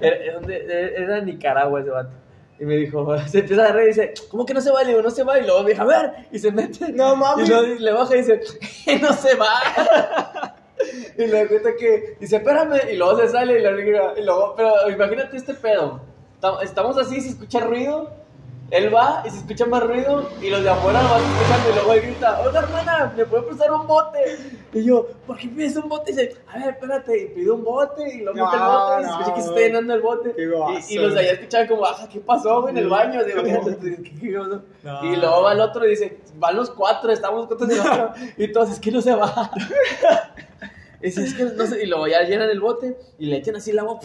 era, 0.01 0.39
era 0.47 1.21
Nicaragua 1.21 1.81
ese 1.81 1.89
vato. 1.89 2.11
Y 2.59 2.65
me 2.65 2.75
dijo, 2.75 3.17
se 3.27 3.39
empieza 3.39 3.69
a 3.69 3.71
reír 3.71 3.85
y 3.85 3.93
dice, 3.93 4.13
¿cómo 4.29 4.45
que 4.45 4.53
no 4.53 4.61
se 4.61 4.69
va? 4.69 4.83
Le 4.83 4.89
digo, 4.89 5.01
no 5.01 5.09
se 5.09 5.23
va. 5.23 5.39
Y 5.39 5.45
luego 5.45 5.63
me 5.63 5.71
dijo, 5.71 5.81
a 5.81 5.85
ver. 5.85 6.27
Y 6.31 6.37
se 6.37 6.51
mete. 6.51 6.93
No 6.93 7.15
mames. 7.15 7.49
Y 7.49 7.51
luego 7.51 7.79
le 7.79 7.91
baja 7.91 8.15
y 8.15 8.19
dice, 8.19 8.39
no 9.01 9.11
se 9.13 9.35
va. 9.35 10.55
Y 11.17 11.27
le 11.27 11.47
cuenta 11.47 11.69
que, 11.77 12.17
dice, 12.19 12.37
espérame. 12.37 12.79
Y 12.91 12.95
luego 12.97 13.17
se 13.19 13.27
sale 13.29 13.53
y, 13.59 13.83
digo, 13.83 14.13
y 14.17 14.23
luego, 14.23 14.53
pero 14.55 14.89
imagínate 14.89 15.37
este 15.37 15.53
pedo. 15.53 16.01
Tam- 16.41 16.61
Estamos 16.63 16.97
así, 16.97 17.21
se 17.21 17.29
escucha 17.29 17.59
ruido. 17.59 18.19
Él 18.71 18.93
va 18.95 19.21
y 19.25 19.29
se 19.29 19.39
escucha 19.39 19.65
más 19.65 19.83
ruido 19.83 20.29
y 20.41 20.49
los 20.49 20.63
de 20.63 20.69
afuera 20.69 21.03
lo 21.03 21.09
van 21.09 21.21
escuchando 21.21 21.69
y 21.69 21.73
luego 21.73 21.91
él 21.91 22.01
grita, 22.03 22.39
oiga 22.39 22.59
hermana, 22.61 23.13
¿me 23.17 23.25
puede 23.25 23.43
prestar 23.43 23.69
un 23.73 23.85
bote? 23.85 24.37
Y 24.71 24.85
yo, 24.85 25.07
¿por 25.27 25.35
qué 25.37 25.49
pides 25.49 25.75
un 25.75 25.89
bote? 25.89 26.11
Y 26.13 26.15
dice, 26.15 26.37
a 26.47 26.57
ver, 26.57 26.69
espérate, 26.69 27.21
y 27.21 27.25
pide 27.35 27.51
un 27.51 27.65
bote 27.65 28.01
y 28.15 28.21
luego 28.21 28.37
mete 28.45 28.55
el 28.55 28.63
bote 28.63 29.01
y 29.01 29.03
se 29.03 29.11
escucha 29.11 29.33
que 29.35 29.41
se 29.41 29.47
está 29.49 29.59
llenando 29.59 29.93
el 29.93 29.99
bote. 30.01 30.33
Y, 30.71 30.93
y 30.93 30.97
los 30.99 31.13
de 31.13 31.19
allá 31.19 31.31
escuchaban 31.33 31.67
como, 31.67 31.85
ajá, 31.85 32.07
¿qué 32.07 32.19
pasó 32.21 32.69
en 32.69 32.77
el 32.77 32.87
baño? 32.87 33.25
Digo, 33.25 33.39
"Imagínate, 33.41 33.71
tú 33.73 33.85
dices, 33.87 33.99
¿qué- 34.05 34.19
qué 34.21 34.37
pasó?". 34.39 34.61
No. 34.83 35.05
Y 35.05 35.15
luego 35.17 35.41
va 35.41 35.51
el 35.51 35.59
otro 35.59 35.85
y 35.85 35.89
dice, 35.89 36.19
van 36.35 36.55
los 36.55 36.69
cuatro, 36.71 37.11
estamos 37.11 37.47
cuatro. 37.47 38.13
Y 38.37 38.53
todos, 38.53 38.69
es 38.71 38.79
que 38.79 38.89
no 38.89 39.01
se 39.01 39.13
va. 39.13 39.51
Y 41.01 41.07
dice, 41.07 41.23
es 41.23 41.33
que 41.33 41.43
no 41.45 41.65
sé. 41.65 41.83
Y 41.83 41.87
luego 41.87 42.07
ya 42.07 42.21
llenan 42.23 42.49
el 42.49 42.59
bote 42.59 42.97
y 43.19 43.25
le 43.27 43.37
echan 43.37 43.55
así 43.55 43.71
el 43.71 43.79
agua 43.79 43.99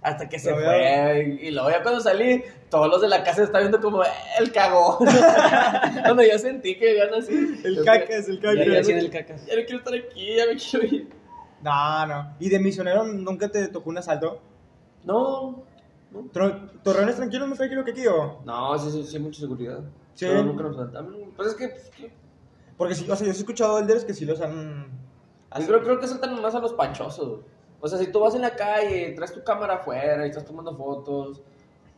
hasta 0.00 0.28
que 0.28 0.38
se 0.38 0.50
Lo 0.50 0.56
fue. 0.58 1.38
Y 1.42 1.50
luego 1.50 1.70
ya 1.70 1.82
cuando 1.82 2.00
salí, 2.00 2.42
todos 2.70 2.88
los 2.88 3.00
de 3.00 3.08
la 3.08 3.22
casa 3.24 3.42
estaban 3.42 3.62
viendo 3.68 3.80
como, 3.80 4.04
"Eh, 4.04 4.08
el 4.38 4.52
cagón. 4.52 4.98
Cuando 6.04 6.22
yo 6.22 6.38
sentí 6.38 6.76
que 6.78 6.94
iban 6.96 7.12
así. 7.14 7.32
El 7.64 7.84
cacas, 7.84 8.28
el 8.28 8.40
Ya, 8.40 8.50
cacas. 8.54 8.86
ya, 8.86 8.98
el 8.98 9.10
cacas. 9.10 9.46
ya 9.46 9.56
no 9.56 9.62
quiero 9.62 9.78
estar 9.78 9.94
aquí, 9.94 10.36
ya 10.36 10.46
me 10.46 10.56
quiero 10.56 10.86
ir. 10.86 11.08
No, 11.62 12.06
no. 12.06 12.36
¿Y 12.38 12.48
de 12.48 12.58
misionero 12.60 13.04
nunca 13.04 13.48
te 13.48 13.66
tocó 13.68 13.90
un 13.90 13.98
asalto? 13.98 14.40
No, 15.04 15.64
Tro- 16.32 16.70
¿Torreón 16.82 17.08
es 17.08 17.16
tranquilo, 17.16 17.46
más 17.46 17.58
tranquilo 17.58 17.84
que 17.84 17.90
aquí 17.90 18.06
o...? 18.06 18.40
no, 18.44 18.78
sí, 18.78 18.90
sí, 18.90 19.04
sí, 19.04 19.18
mucha 19.18 19.40
seguridad. 19.40 19.80
Sí. 20.14 20.26
Pero 20.26 20.42
nunca 20.44 20.62
nos 20.62 20.76
saltamos. 20.76 21.14
Pues 21.36 21.48
es 21.48 21.54
que, 21.54 21.68
pues, 21.68 21.90
que- 21.90 22.12
Porque 22.76 22.94
sí, 22.94 23.06
o 23.10 23.14
sea, 23.16 23.26
yo 23.26 23.32
he 23.32 23.36
escuchado 23.36 23.78
elders 23.78 24.04
que 24.04 24.14
sí 24.14 24.24
los 24.24 24.40
han... 24.40 24.86
Yo 25.58 25.66
creo, 25.66 25.82
creo 25.82 26.00
que 26.00 26.06
saltan 26.06 26.40
más 26.42 26.54
a 26.54 26.60
los 26.60 26.72
panchosos. 26.74 27.40
O 27.80 27.88
sea, 27.88 27.98
si 27.98 28.08
tú 28.12 28.20
vas 28.20 28.34
en 28.34 28.42
la 28.42 28.54
calle, 28.56 29.12
traes 29.14 29.32
tu 29.32 29.42
cámara 29.44 29.74
afuera 29.76 30.26
y 30.26 30.30
estás 30.30 30.44
tomando 30.44 30.76
fotos, 30.76 31.40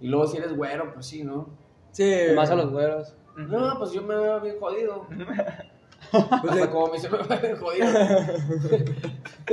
y 0.00 0.08
luego 0.08 0.26
si 0.26 0.36
eres 0.36 0.54
güero, 0.56 0.92
pues 0.92 1.06
sí, 1.06 1.24
¿no? 1.24 1.48
Sí. 1.92 2.14
Más 2.36 2.50
a 2.50 2.54
los 2.54 2.70
güeros. 2.70 3.14
No, 3.36 3.78
pues 3.78 3.92
yo 3.92 4.02
me 4.02 4.14
veo 4.14 4.40
bien 4.40 4.58
jodido. 4.60 5.06
Pues 5.08 6.24
Hasta 6.30 6.54
de- 6.54 6.70
como 6.70 6.88
me 6.88 6.96
hice 6.98 7.08
me 7.08 7.18
veo 7.18 7.40
bien 7.40 7.56
jodido. 7.56 7.86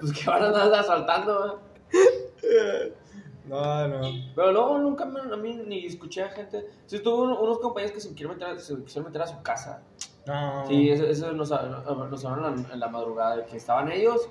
pues 0.00 0.12
que 0.12 0.30
van 0.30 0.42
a 0.42 0.46
andar 0.48 0.74
asaltando, 0.74 1.60
¿eh? 2.42 2.92
No, 3.46 3.88
no. 3.88 4.00
Pero 4.36 4.52
luego 4.52 4.78
nunca 4.78 5.04
me, 5.06 5.20
a 5.20 5.36
mí 5.36 5.54
ni 5.66 5.86
escuché 5.86 6.22
a 6.22 6.28
gente. 6.28 6.66
Sí, 6.86 6.98
tuve 7.00 7.22
uno- 7.22 7.40
unos 7.40 7.58
compañeros 7.60 7.92
que 7.94 8.00
se 8.00 8.08
quisieron 8.10 8.36
meter, 8.36 8.60
se 8.60 8.76
quisieron 8.84 9.10
meter 9.10 9.22
a 9.22 9.26
su 9.26 9.40
casa. 9.42 9.82
No. 10.28 10.66
Sí, 10.68 10.90
eso, 10.90 11.06
eso 11.06 11.32
nos, 11.32 11.50
nos 11.50 12.24
hablaron 12.24 12.66
en, 12.70 12.78
la 12.78 12.88
madrugada, 12.88 13.38
de 13.38 13.46
que 13.46 13.56
estaban 13.56 13.90
ellos 13.90 14.28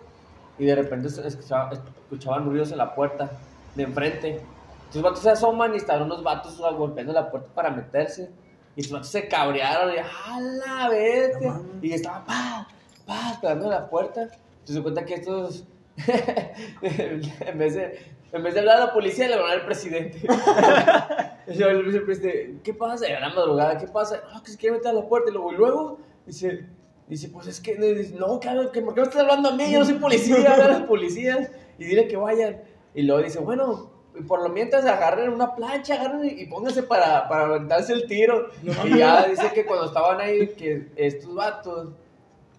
y 0.59 0.65
de 0.65 0.75
repente 0.75 1.07
escuchaban 1.07 2.45
ruidos 2.45 2.71
en 2.71 2.77
la 2.77 2.93
puerta 2.93 3.31
de 3.73 3.83
enfrente. 3.83 4.29
Entonces 4.29 4.95
los 4.95 5.03
vatos 5.03 5.19
se 5.21 5.31
asoman 5.31 5.73
y 5.73 5.77
estaban 5.77 6.03
unos 6.03 6.21
vatos 6.21 6.59
golpeando 6.77 7.13
la 7.13 7.31
puerta 7.31 7.49
para 7.53 7.71
meterse. 7.71 8.29
Y 8.75 8.81
estos 8.81 8.93
vatos 8.93 9.09
se 9.09 9.27
cabrearon 9.27 9.91
y 9.95 9.97
¡a 9.97 10.39
la 10.39 10.89
bestia! 10.89 11.59
Y 11.81 11.91
estaban 11.91 12.25
pa, 12.25 12.67
pa, 13.07 13.39
pegando 13.41 13.65
a 13.65 13.71
la 13.71 13.89
puerta. 13.89 14.21
Entonces 14.21 14.75
se 14.75 14.83
cuenta 14.83 15.03
que 15.03 15.15
estos, 15.15 15.63
en, 16.83 17.57
vez 17.57 17.73
de, 17.73 18.16
en 18.31 18.43
vez 18.43 18.53
de 18.53 18.59
hablar 18.59 18.77
a 18.77 18.85
la 18.87 18.93
policía, 18.93 19.27
le 19.27 19.35
hablaron 19.35 19.59
al 19.59 19.65
presidente. 19.65 20.19
y 21.47 21.53
yo 21.53 21.67
el 21.67 21.83
vicepresidente, 21.83 22.61
¿qué 22.63 22.73
pasa? 22.73 23.07
Era 23.07 23.21
la 23.21 23.33
madrugada, 23.33 23.77
¿qué 23.77 23.87
pasa? 23.87 24.21
No, 24.33 24.43
que 24.43 24.51
se 24.51 24.57
quiere 24.57 24.75
meter 24.75 24.91
a 24.91 24.93
la 24.93 25.07
puerta. 25.07 25.29
Y 25.29 25.33
luego, 25.33 25.53
y 25.53 25.55
luego 25.55 25.99
dice, 26.25 26.65
dice, 27.07 27.29
pues 27.29 27.47
es 27.47 27.61
que, 27.61 27.75
dice, 27.75 28.15
no, 28.15 28.39
que 28.39 28.49
¿por 28.49 28.71
qué 28.71 28.81
me 28.81 29.07
estás 29.07 29.21
hablando 29.21 29.49
a 29.49 29.53
mí? 29.53 29.71
Yo 29.71 29.79
no 29.79 29.85
soy 29.85 29.95
policía, 29.95 30.53
habla 30.53 30.65
a 30.65 30.79
los 30.79 30.87
policías 30.87 31.49
y 31.77 31.85
dile 31.85 32.07
que 32.07 32.17
vayan. 32.17 32.61
Y 32.93 33.03
luego 33.03 33.23
dice, 33.23 33.39
bueno, 33.39 33.91
por 34.27 34.43
lo 34.43 34.49
mientras 34.49 34.85
agarren 34.85 35.31
una 35.31 35.55
plancha, 35.55 35.95
agarren 35.95 36.37
y 36.37 36.45
pónganse 36.47 36.83
para, 36.83 37.27
para 37.27 37.45
aventarse 37.45 37.93
el 37.93 38.07
tiro. 38.07 38.49
y 38.61 38.97
ya 38.97 39.27
dice 39.27 39.51
que 39.53 39.65
cuando 39.65 39.85
estaban 39.85 40.19
ahí, 40.19 40.49
que 40.49 40.87
estos 40.95 41.33
vatos, 41.33 41.89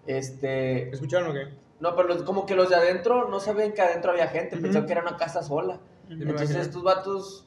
este... 0.07 0.89
¿Escucharon 0.89 1.29
o 1.29 1.33
qué? 1.33 1.47
No, 1.79 1.95
pero 1.95 2.09
los- 2.09 2.23
como 2.23 2.45
que 2.45 2.55
los 2.55 2.69
de 2.69 2.75
adentro 2.75 3.29
no 3.29 3.39
sabían 3.39 3.71
que 3.73 3.81
adentro 3.81 4.11
había 4.11 4.27
gente, 4.27 4.57
pensaban 4.57 4.85
que 4.85 4.93
era 4.93 5.01
una 5.01 5.15
casa 5.17 5.41
sola. 5.43 5.79
me 6.07 6.15
Entonces 6.15 6.55
estos 6.57 6.83
vatos 6.83 7.45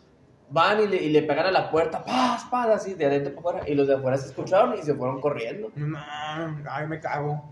van 0.51 0.81
y 0.81 0.87
le, 0.87 0.97
y 1.03 1.11
le 1.11 1.23
pegan 1.23 1.47
a 1.47 1.51
la 1.51 1.71
puerta, 1.71 2.05
paz, 2.05 2.45
paz, 2.51 2.69
así, 2.69 2.95
de 2.95 3.07
adentro 3.07 3.35
para 3.35 3.59
afuera. 3.59 3.71
Y 3.71 3.75
los 3.75 3.89
de 3.89 3.95
afuera 3.95 4.17
se 4.17 4.29
escucharon 4.29 4.75
y 4.79 4.83
se 4.83 4.95
fueron 4.95 5.21
corriendo. 5.21 5.71
No, 5.75 5.99
ay, 6.71 6.87
me 6.87 7.01
cago. 7.01 7.43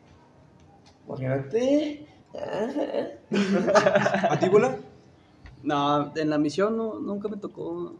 Imagínate. 1.06 2.06
¿A 4.30 4.38
ti, 4.38 4.48
bola? 4.48 4.76
No, 5.62 6.12
en 6.16 6.30
la 6.30 6.38
misión 6.38 6.76
no, 6.76 6.94
nunca 7.00 7.28
me 7.28 7.36
tocó. 7.36 7.94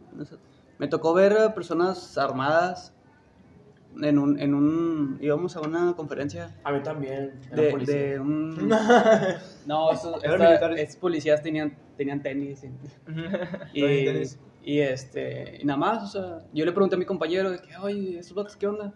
Me 0.77 0.87
tocó 0.87 1.13
ver 1.13 1.37
a 1.37 1.53
personas 1.53 2.17
armadas 2.17 2.93
en 4.01 4.17
un, 4.19 4.39
en 4.39 4.53
un. 4.53 5.17
íbamos 5.21 5.55
a 5.57 5.61
una 5.61 5.93
conferencia 5.95 6.55
A 6.63 6.71
mí 6.71 6.81
también. 6.83 7.33
era 7.51 7.61
de, 7.63 7.71
policía. 7.71 7.95
de 7.95 8.19
un. 8.19 8.69
No, 9.67 9.89
Eran 10.23 10.41
esta- 10.53 10.71
estos 10.73 10.95
policías 10.97 11.41
tenían, 11.43 11.75
tenían 11.97 12.21
tenis. 12.21 12.63
Y, 13.73 14.23
y, 14.63 14.79
este, 14.79 15.59
y 15.61 15.65
nada 15.65 15.77
más, 15.77 16.03
o 16.03 16.07
sea, 16.07 16.39
yo 16.53 16.65
le 16.65 16.71
pregunté 16.71 16.95
a 16.95 16.99
mi 16.99 17.05
compañero 17.05 17.51
de 17.51 17.59
que, 17.59 17.75
oye, 17.77 18.19
¿estos 18.19 18.35
vatos 18.35 18.55
qué 18.57 18.67
onda? 18.67 18.93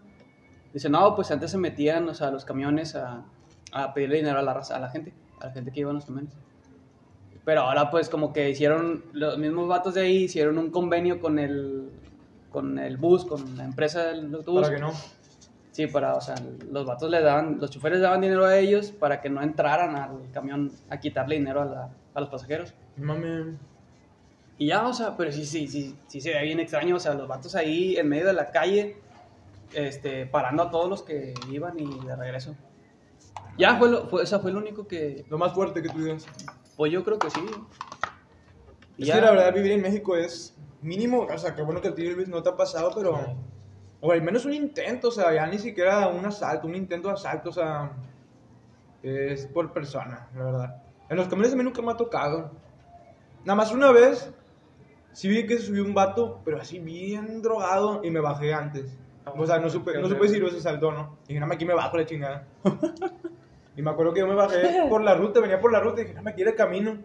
Dice, 0.72 0.88
no, 0.88 1.14
pues 1.14 1.30
antes 1.30 1.50
se 1.50 1.58
metían, 1.58 2.08
o 2.08 2.14
sea, 2.14 2.30
los 2.30 2.44
camiones 2.44 2.94
a, 2.94 3.24
a 3.72 3.94
pedirle 3.94 4.16
dinero 4.18 4.38
a 4.38 4.42
la 4.42 4.54
raza, 4.54 4.76
a 4.76 4.80
la 4.80 4.88
gente, 4.90 5.12
a 5.40 5.46
la 5.46 5.52
gente 5.52 5.70
que 5.72 5.80
iba 5.80 5.90
en 5.90 5.96
los 5.96 6.04
camiones. 6.06 6.32
Pero 7.44 7.62
ahora, 7.62 7.90
pues, 7.90 8.08
como 8.08 8.32
que 8.32 8.50
hicieron, 8.50 9.04
los 9.12 9.38
mismos 9.38 9.68
vatos 9.68 9.94
de 9.94 10.02
ahí 10.02 10.24
hicieron 10.24 10.58
un 10.58 10.70
convenio 10.70 11.20
con 11.20 11.38
el, 11.38 11.90
con 12.50 12.78
el 12.78 12.96
bus, 12.96 13.24
con 13.24 13.56
la 13.56 13.64
empresa 13.64 14.04
del 14.06 14.34
autobús. 14.34 14.62
Para 14.62 14.74
que 14.74 14.80
no. 14.80 14.92
Sí, 15.72 15.86
para, 15.88 16.14
o 16.14 16.20
sea, 16.22 16.34
los 16.70 16.86
vatos 16.86 17.10
le 17.10 17.20
daban, 17.20 17.58
los 17.60 17.70
choferes 17.70 18.00
daban 18.00 18.22
dinero 18.22 18.46
a 18.46 18.56
ellos 18.56 18.92
para 18.92 19.20
que 19.20 19.28
no 19.28 19.42
entraran 19.42 19.94
al 19.94 20.30
camión 20.32 20.72
a 20.88 20.98
quitarle 20.98 21.34
dinero 21.36 21.60
a, 21.60 21.64
la- 21.66 21.90
a 22.14 22.20
los 22.20 22.30
pasajeros. 22.30 22.72
Mami. 22.96 23.56
Y 24.58 24.68
ya, 24.68 24.86
o 24.86 24.94
sea, 24.94 25.18
pero 25.18 25.30
sí, 25.32 25.44
sí, 25.44 25.68
sí, 25.68 25.94
sí 26.06 26.20
se 26.22 26.32
ve 26.32 26.42
bien 26.44 26.60
extraño, 26.60 26.96
o 26.96 26.98
sea, 26.98 27.12
los 27.12 27.28
vatos 27.28 27.54
ahí 27.54 27.96
en 27.98 28.08
medio 28.08 28.26
de 28.26 28.32
la 28.32 28.50
calle, 28.50 28.96
este, 29.74 30.24
parando 30.24 30.62
a 30.62 30.70
todos 30.70 30.88
los 30.88 31.02
que 31.02 31.34
iban 31.50 31.78
y 31.78 32.06
de 32.06 32.16
regreso. 32.16 32.56
Ya, 33.58 33.76
fue, 33.76 33.90
lo, 33.90 34.06
fue, 34.08 34.22
o 34.22 34.26
sea, 34.26 34.38
fue 34.38 34.52
lo 34.52 34.58
único 34.60 34.86
que, 34.88 35.26
Lo 35.28 35.36
más 35.36 35.52
fuerte 35.52 35.82
que 35.82 35.90
digas. 35.90 36.24
pues 36.74 36.90
yo 36.90 37.04
creo 37.04 37.18
que 37.18 37.28
sí. 37.28 37.40
Y 38.96 39.02
Es 39.02 39.08
ya. 39.08 39.16
que 39.16 39.20
la 39.20 39.30
verdad 39.32 39.52
vivir 39.52 39.72
en 39.72 39.82
México 39.82 40.16
es 40.16 40.55
mínimo, 40.82 41.26
o 41.32 41.38
sea, 41.38 41.54
qué 41.54 41.62
bueno 41.62 41.80
que 41.80 41.88
a 41.88 41.94
ti 41.94 42.08
Luis 42.10 42.28
no 42.28 42.42
te 42.42 42.50
ha 42.50 42.56
pasado, 42.56 42.90
pero 42.94 43.36
o 44.00 44.12
al 44.12 44.22
menos 44.22 44.44
un 44.44 44.52
intento, 44.52 45.08
o 45.08 45.10
sea, 45.10 45.32
ya 45.34 45.46
ni 45.46 45.58
siquiera 45.58 46.08
un 46.08 46.24
asalto, 46.24 46.66
un 46.66 46.74
intento 46.74 47.08
de 47.08 47.14
asalto, 47.14 47.50
o 47.50 47.52
sea, 47.52 47.92
es 49.02 49.46
por 49.46 49.72
persona, 49.72 50.28
la 50.34 50.44
verdad. 50.44 50.82
En 51.08 51.16
los 51.16 51.28
camiones 51.28 51.52
a 51.52 51.56
mí 51.56 51.62
nunca 51.62 51.82
me 51.82 51.92
ha 51.92 51.96
tocado. 51.96 52.50
Nada 53.44 53.56
más 53.56 53.72
una 53.72 53.92
vez 53.92 54.32
sí 55.12 55.28
vi 55.28 55.46
que 55.46 55.56
se 55.56 55.66
subió 55.66 55.84
un 55.84 55.94
vato, 55.94 56.40
pero 56.44 56.60
así 56.60 56.78
bien 56.78 57.40
drogado 57.42 58.02
y 58.04 58.10
me 58.10 58.20
bajé 58.20 58.52
antes. 58.52 58.98
O 59.24 59.46
sea, 59.46 59.58
no 59.58 59.70
supe, 59.70 59.98
no 59.98 60.08
supe 60.08 60.28
si 60.28 60.38
lo 60.38 60.50
se 60.50 60.60
saltó, 60.60 60.92
¿no? 60.92 61.18
Y 61.24 61.34
dije, 61.34 61.40
no, 61.40 61.52
aquí 61.52 61.64
me 61.64 61.74
bajo 61.74 61.96
la 61.96 62.06
chingada. 62.06 62.46
y 63.76 63.82
me 63.82 63.90
acuerdo 63.90 64.12
que 64.12 64.20
yo 64.20 64.26
me 64.26 64.34
bajé 64.34 64.86
por 64.88 65.02
la 65.02 65.14
ruta, 65.14 65.40
venía 65.40 65.60
por 65.60 65.72
la 65.72 65.80
ruta 65.80 66.00
y 66.00 66.04
dije, 66.04 66.14
no, 66.14 66.22
me 66.22 66.34
quiere 66.34 66.54
camino. 66.54 66.98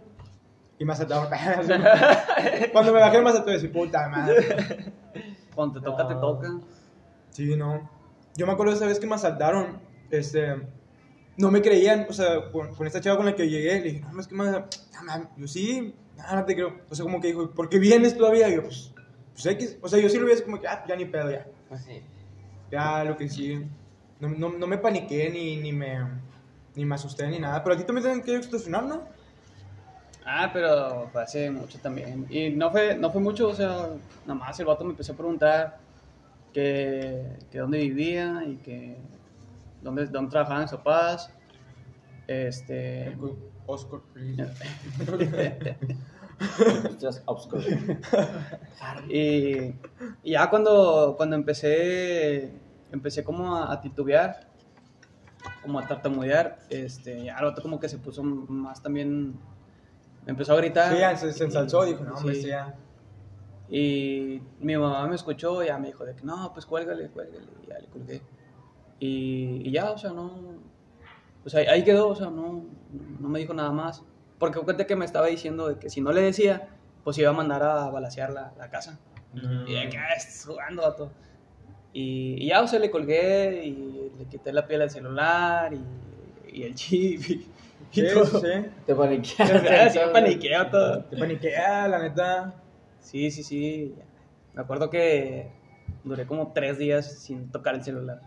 Y 0.82 0.86
me 0.86 0.94
asaltaron. 0.94 1.28
Cuando 2.72 2.92
me 2.92 3.00
bajé 3.00 3.22
me 3.22 3.30
asaltó 3.30 3.52
y 3.52 3.54
decía, 3.54 3.72
puta 3.72 4.10
madre. 4.10 4.92
Cuando 5.54 5.80
te 5.80 5.86
toca, 5.86 6.08
te 6.08 6.16
toca. 6.16 6.60
Sí, 7.30 7.56
no. 7.56 7.88
Yo 8.36 8.48
me 8.48 8.54
acuerdo 8.54 8.74
esa 8.74 8.88
vez 8.88 9.00
que 9.00 9.06
me 9.06 9.14
asaltaron, 9.14 9.80
este, 10.10 10.60
no 11.38 11.52
me 11.52 11.62
creían, 11.62 12.08
o 12.10 12.14
sea, 12.14 12.52
con, 12.52 12.74
con 12.74 12.88
esta 12.88 13.00
chava 13.00 13.18
con 13.18 13.28
la 13.28 13.36
que 13.36 13.48
llegué, 13.48 13.76
le 13.76 13.92
dije, 13.92 14.06
no, 14.12 14.20
es 14.20 14.28
que 14.28 14.34
me, 14.34 14.46
no, 14.46 14.66
man, 15.06 15.30
yo 15.38 15.48
sí, 15.48 15.94
no, 16.18 16.36
no 16.36 16.46
te 16.46 16.56
creo. 16.56 16.82
O 16.90 16.96
sea, 16.96 17.04
como 17.04 17.22
que 17.22 17.28
dijo, 17.28 17.52
¿por 17.52 17.70
qué 17.70 17.78
vienes 17.78 18.18
todavía? 18.18 18.50
Y 18.50 18.56
yo, 18.56 18.64
pues, 18.64 18.92
pues 19.34 19.46
X. 19.46 19.78
O 19.84 19.88
sea, 19.88 20.00
yo 20.00 20.10
sí 20.10 20.18
lo 20.18 20.26
vi 20.26 20.32
así 20.32 20.42
como 20.42 20.60
que, 20.60 20.68
ah, 20.68 20.84
ya 20.88 20.96
ni 20.96 21.06
pedo, 21.06 21.30
ya. 21.30 21.46
Pues 21.70 21.84
sí. 21.84 22.02
Ya, 22.72 23.04
lo 23.04 23.16
que 23.18 23.30
sí. 23.30 23.64
No, 24.20 24.30
no, 24.30 24.50
no 24.50 24.66
me 24.66 24.80
paniqué 24.80 25.30
ni, 25.30 25.58
ni 25.58 25.74
me, 25.74 26.00
ni 26.74 26.86
me 26.86 26.96
asusté 26.96 27.28
ni 27.28 27.38
nada. 27.38 27.64
Pero 27.64 27.76
aquí 27.76 27.84
también 27.84 28.04
tienen 28.04 28.24
que 28.24 28.36
extorsionar, 28.36 28.86
¿no? 28.86 29.21
Ah, 30.26 30.50
pero 30.54 31.10
fue 31.12 31.24
hace 31.24 31.50
mucho 31.50 31.80
también. 31.80 32.28
Y 32.30 32.50
no 32.50 32.72
fue, 32.72 32.96
no 32.96 33.12
fue 33.12 33.22
mucho, 33.22 33.50
o 33.50 33.56
sea, 33.56 33.90
nada 34.26 34.40
más 34.40 34.60
el 34.60 34.66
vato 34.66 34.84
me 34.84 34.92
empezó 34.92 35.14
a 35.14 35.18
preguntar 35.18 35.80
que, 36.54 37.38
que 37.50 37.60
dónde 37.60 37.80
vivía 37.80 38.44
y 38.46 38.58
que 38.58 38.98
dónde, 39.82 40.06
dónde 40.08 40.32
trabajaban 40.32 40.64
mis 40.64 40.72
papás. 40.72 41.32
Este. 42.28 43.18
Oscar, 43.66 44.02
obscuro. 47.26 47.64
Y, 49.10 49.74
y 50.24 50.32
ya 50.32 50.50
cuando, 50.50 51.14
cuando 51.16 51.36
empecé, 51.36 52.52
empecé 52.92 53.24
como 53.24 53.56
a, 53.56 53.72
a 53.72 53.82
titubear, 53.82 54.48
como 55.62 55.80
a 55.80 55.88
tartamudear, 55.88 56.60
este, 56.70 57.26
ya 57.26 57.38
el 57.38 57.46
otro 57.46 57.62
como 57.62 57.80
que 57.80 57.90
se 57.90 57.98
puso 57.98 58.24
más 58.24 58.82
también, 58.82 59.36
empezó 60.26 60.54
a 60.54 60.58
gritar. 60.58 60.92
Sí, 60.94 61.00
ya 61.00 61.16
se, 61.16 61.32
se 61.34 61.44
ensalzó, 61.46 61.84
dijo, 61.86 62.04
no, 62.04 62.16
hombre, 62.16 62.36
Sí. 62.36 62.48
ya. 62.48 62.76
Y 63.70 64.42
mi 64.60 64.76
mamá 64.76 65.08
me 65.08 65.16
escuchó 65.16 65.64
y 65.64 65.68
ya 65.68 65.78
me 65.78 65.88
dijo 65.88 66.04
de 66.06 66.14
que 66.16 66.24
no, 66.24 66.52
pues 66.54 66.66
cuélgale, 66.66 67.08
cuélgale, 67.10 67.46
y 67.64 67.68
ya 67.68 67.80
le 67.80 67.88
colgué. 67.88 68.22
Y, 69.00 69.62
y 69.68 69.72
ya, 69.72 69.92
o 69.92 69.98
sea, 69.98 70.12
no, 70.12 70.32
pues 71.42 71.56
ahí, 71.56 71.66
ahí 71.68 71.84
quedó, 71.84 72.10
o 72.10 72.16
sea, 72.16 72.30
no, 72.30 72.66
no 73.20 73.30
me 73.30 73.40
dijo 73.40 73.54
nada 73.54 73.72
más. 73.72 74.04
Porque 74.38 74.60
cuenta 74.60 74.86
que 74.86 74.96
me 74.96 75.06
estaba 75.06 75.28
diciendo 75.28 75.70
de 75.70 75.78
que 75.80 75.90
si 75.90 76.02
no 76.02 76.12
le 76.12 76.22
decía, 76.22 76.68
pues 77.04 77.18
iba 77.18 77.30
a 77.30 77.34
mandar 77.34 77.64
a 77.64 77.90
balasear 77.90 78.32
la, 78.34 78.54
la 78.58 78.70
casa. 78.70 79.00
Y 79.34 79.74
de 79.74 79.90
que, 79.90 79.98
ah, 79.98 80.14
estás 80.18 80.46
jugando, 80.46 80.82
vato. 80.82 81.12
Y, 81.94 82.36
y 82.44 82.48
ya, 82.50 82.62
o 82.62 82.68
sea, 82.68 82.80
le 82.80 82.92
colgué 82.92 83.64
y 83.66 84.12
le 84.18 84.26
quité 84.26 84.52
la 84.52 84.68
piel 84.68 84.82
al 84.82 84.90
celular 84.90 85.74
y, 85.74 85.82
y 86.52 86.64
el 86.64 86.76
chip 86.76 87.22
y, 87.30 87.48
y 87.92 88.02
Sí, 88.02 88.08
todo. 88.14 88.26
sí. 88.26 88.48
Te 88.86 88.94
O 88.94 88.98
paniqueaste. 88.98 89.60
sea, 89.68 89.90
sí 89.90 90.00
me 90.00 90.08
paniqueo 90.08 90.70
todo. 90.70 91.04
Te 91.06 91.18
paniquea, 91.18 91.88
la 91.88 92.00
neta. 92.00 92.54
Sí, 93.00 93.32
sí, 93.32 93.44
sí. 93.44 93.96
Me 94.54 94.62
acuerdo 94.62 94.90
que 94.90 95.52
duré 96.04 96.26
como 96.26 96.52
tres 96.54 96.78
días 96.78 97.20
sin 97.20 97.52
tocar 97.52 97.76
el 97.76 97.84
celular. 97.84 98.22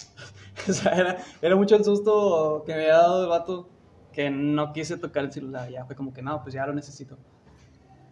o 0.68 0.72
sea, 0.72 0.92
era, 0.92 1.18
era 1.42 1.56
mucho 1.56 1.76
el 1.76 1.84
susto 1.84 2.62
que 2.66 2.72
me 2.74 2.82
había 2.82 2.96
dado 2.98 3.22
el 3.24 3.28
vato 3.28 3.68
que 4.12 4.30
no 4.30 4.72
quise 4.72 4.96
tocar 4.96 5.24
el 5.24 5.32
celular. 5.32 5.68
Ya 5.70 5.84
fue 5.84 5.94
como 5.94 6.12
que 6.12 6.22
no, 6.22 6.42
pues 6.42 6.54
ya 6.54 6.66
lo 6.66 6.72
necesito. 6.72 7.18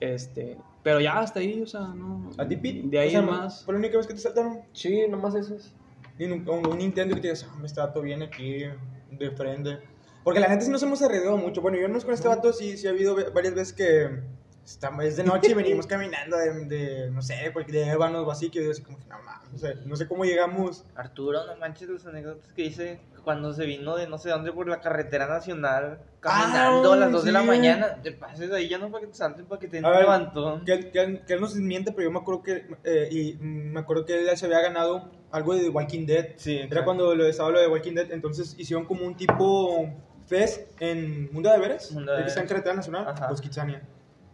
Este, 0.00 0.58
pero 0.82 1.00
ya 1.00 1.18
hasta 1.18 1.40
ahí, 1.40 1.62
o 1.62 1.66
sea, 1.66 1.80
no. 1.80 2.28
¿A 2.36 2.46
ti, 2.46 2.56
Pete? 2.56 2.82
De 2.84 2.98
ahí 2.98 3.08
O 3.08 3.10
sea, 3.12 3.22
más. 3.22 3.64
¿Fue 3.64 3.72
la 3.74 3.78
única 3.78 3.96
vez 3.96 4.06
que 4.06 4.14
te 4.14 4.20
saltaron? 4.20 4.60
Sí, 4.72 5.06
nomás 5.08 5.34
eso 5.34 5.54
es. 5.54 5.72
Y 6.18 6.24
un, 6.26 6.46
un, 6.48 6.80
intento 6.80 7.14
que 7.14 7.20
te 7.22 7.28
digas, 7.28 7.48
ah, 7.50 7.56
me 7.60 7.68
trato 7.68 8.02
bien 8.02 8.22
aquí, 8.22 8.64
de 9.10 9.30
frente. 9.30 9.78
Porque 10.24 10.40
la 10.40 10.48
neta 10.48 10.62
sí 10.62 10.70
nos 10.70 10.82
hemos 10.82 11.02
arreglado 11.02 11.36
mucho. 11.36 11.60
Bueno, 11.60 11.78
yo 11.78 11.86
no 11.86 12.00
con 12.00 12.14
este 12.14 12.26
vato 12.28 12.52
sí, 12.52 12.76
sí 12.76 12.86
ha 12.86 12.90
habido 12.90 13.14
varias 13.32 13.54
veces 13.54 13.72
que 13.74 14.20
estamos, 14.64 15.04
es 15.04 15.16
de 15.16 15.24
noche 15.24 15.50
y 15.50 15.54
venimos 15.54 15.86
caminando 15.86 16.36
de, 16.38 16.64
de, 16.64 17.10
no 17.10 17.22
sé, 17.22 17.52
de 17.68 17.88
ébanos 17.90 18.26
o 18.26 18.30
así, 18.30 18.48
que 18.50 18.56
yo 18.56 18.62
digo 18.62 18.72
así 18.72 18.82
como 18.82 18.98
que 18.98 19.06
no 19.06 19.22
mames, 19.22 19.52
o 19.54 19.58
sea, 19.58 19.74
no 19.84 19.94
sé 19.96 20.08
cómo 20.08 20.24
llegamos. 20.24 20.84
Arturo, 20.94 21.46
no 21.46 21.56
manches 21.56 21.88
las 21.90 22.06
anécdotas 22.06 22.52
que 22.54 22.62
dice 22.62 23.00
cuando 23.22 23.52
se 23.52 23.64
vino 23.64 23.96
de 23.96 24.06
no 24.06 24.18
sé 24.18 24.30
dónde 24.30 24.52
por 24.52 24.68
la 24.68 24.80
carretera 24.80 25.26
nacional 25.26 26.00
Ah, 26.26 26.48
caminando 26.50 26.92
a 26.92 26.96
las 26.96 27.12
2 27.12 27.24
de 27.24 27.32
la 27.32 27.40
sí. 27.42 27.46
mañana. 27.46 28.02
Te 28.02 28.12
pases 28.12 28.50
ahí 28.50 28.68
ya 28.68 28.78
no 28.78 28.90
para 28.90 29.02
que 29.02 29.08
te 29.08 29.14
salten, 29.14 29.44
para 29.44 29.60
que 29.60 29.68
te 29.68 29.80
levantón. 29.80 30.64
Que 30.64 30.72
él, 30.72 30.90
que, 30.90 31.22
que 31.26 31.32
él 31.34 31.40
nos 31.40 31.54
miente, 31.56 31.92
pero 31.92 32.04
yo 32.04 32.10
me 32.10 32.18
acuerdo 32.18 32.42
que, 32.42 32.66
eh, 32.84 33.08
y 33.10 33.34
me 33.40 33.80
acuerdo 33.80 34.06
que 34.06 34.18
él 34.18 34.36
se 34.36 34.46
había 34.46 34.60
ganado 34.60 35.10
algo 35.30 35.54
de 35.54 35.64
The 35.64 35.68
Walking 35.68 36.06
Dead. 36.06 36.28
Sí, 36.36 36.56
Era 36.56 36.64
exacto. 36.64 36.84
cuando 36.86 37.14
lo 37.14 37.26
estaba 37.26 37.50
lo 37.50 37.60
de 37.60 37.68
Walking 37.68 37.94
Dead, 37.94 38.10
entonces 38.12 38.54
hicieron 38.58 38.86
como 38.86 39.04
un 39.04 39.16
tipo 39.16 39.86
fest 40.26 40.70
en 40.80 41.32
Mundo 41.32 41.50
de 41.50 41.58
Veras, 41.58 41.92
Mundo 41.92 42.12
de 42.12 42.22
que 42.22 42.28
está 42.28 42.40
en. 42.40 42.48
Carretera 42.48 42.74
Nacional, 42.74 43.08
Ajá. 43.08 43.28
pues 43.28 43.40
Kitsania. 43.40 43.82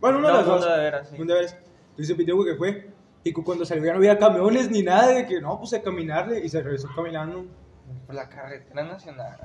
Bueno, 0.00 0.18
uno 0.18 0.28
No, 0.28 0.34
de 0.34 0.38
los 0.40 0.46
dos. 0.46 0.60
Mundo 0.60 0.74
de 0.76 0.82
Veras, 0.82 1.08
sí. 1.08 1.16
Mundo 1.18 1.34
de 1.34 1.40
Veras. 1.40 1.56
Entonces 1.90 2.16
que 2.16 2.54
fue 2.56 2.90
Y 3.22 3.32
cu- 3.32 3.44
cuando 3.44 3.64
salió 3.66 3.84
ya 3.84 3.92
no 3.92 3.98
había 3.98 4.18
camiones 4.18 4.70
ni 4.70 4.82
nada, 4.82 5.08
de 5.08 5.26
que 5.26 5.40
no, 5.42 5.58
pues 5.58 5.74
a 5.74 5.82
caminarle. 5.82 6.42
Y 6.44 6.48
se 6.48 6.62
regresó 6.62 6.88
caminando. 6.96 7.44
Por 8.06 8.14
la 8.14 8.28
carretera 8.28 8.82
nacional. 8.84 9.36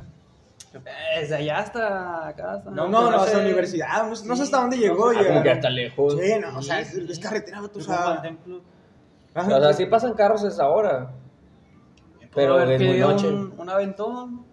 Desde 1.20 1.36
allá 1.36 1.60
hasta 1.60 2.28
acá. 2.28 2.54
Hasta 2.54 2.70
No, 2.72 2.88
no, 2.88 3.02
no, 3.04 3.10
pues, 3.18 3.22
hasta 3.24 3.38
la 3.40 3.44
universidad. 3.44 4.04
No, 4.04 4.10
no 4.10 4.36
sé 4.36 4.44
hasta 4.44 4.62
dónde 4.62 4.78
llegó. 4.78 5.10
Ah, 5.10 5.24
como 5.28 5.44
que 5.44 5.52
hasta 5.52 5.70
lejos. 5.70 6.14
Sí, 6.20 6.34
no, 6.40 6.58
o 6.58 6.62
sea, 6.62 6.80
es, 6.80 6.94
es 6.96 7.20
carretera, 7.20 7.62
tú 7.68 7.82
sabes. 7.82 8.22
templo. 8.22 8.62
O 9.36 9.44
sea, 9.44 9.74
sí 9.74 9.86
pasan 9.88 10.14
carros 10.14 10.44
a 10.46 10.48
esa 10.48 10.70
hora. 10.70 11.12
Pero 12.34 12.62
es 12.62 12.82
muy 12.82 12.98
noche. 13.00 13.28
Un, 13.28 13.54
un 13.58 13.70
aventón. 13.70 14.46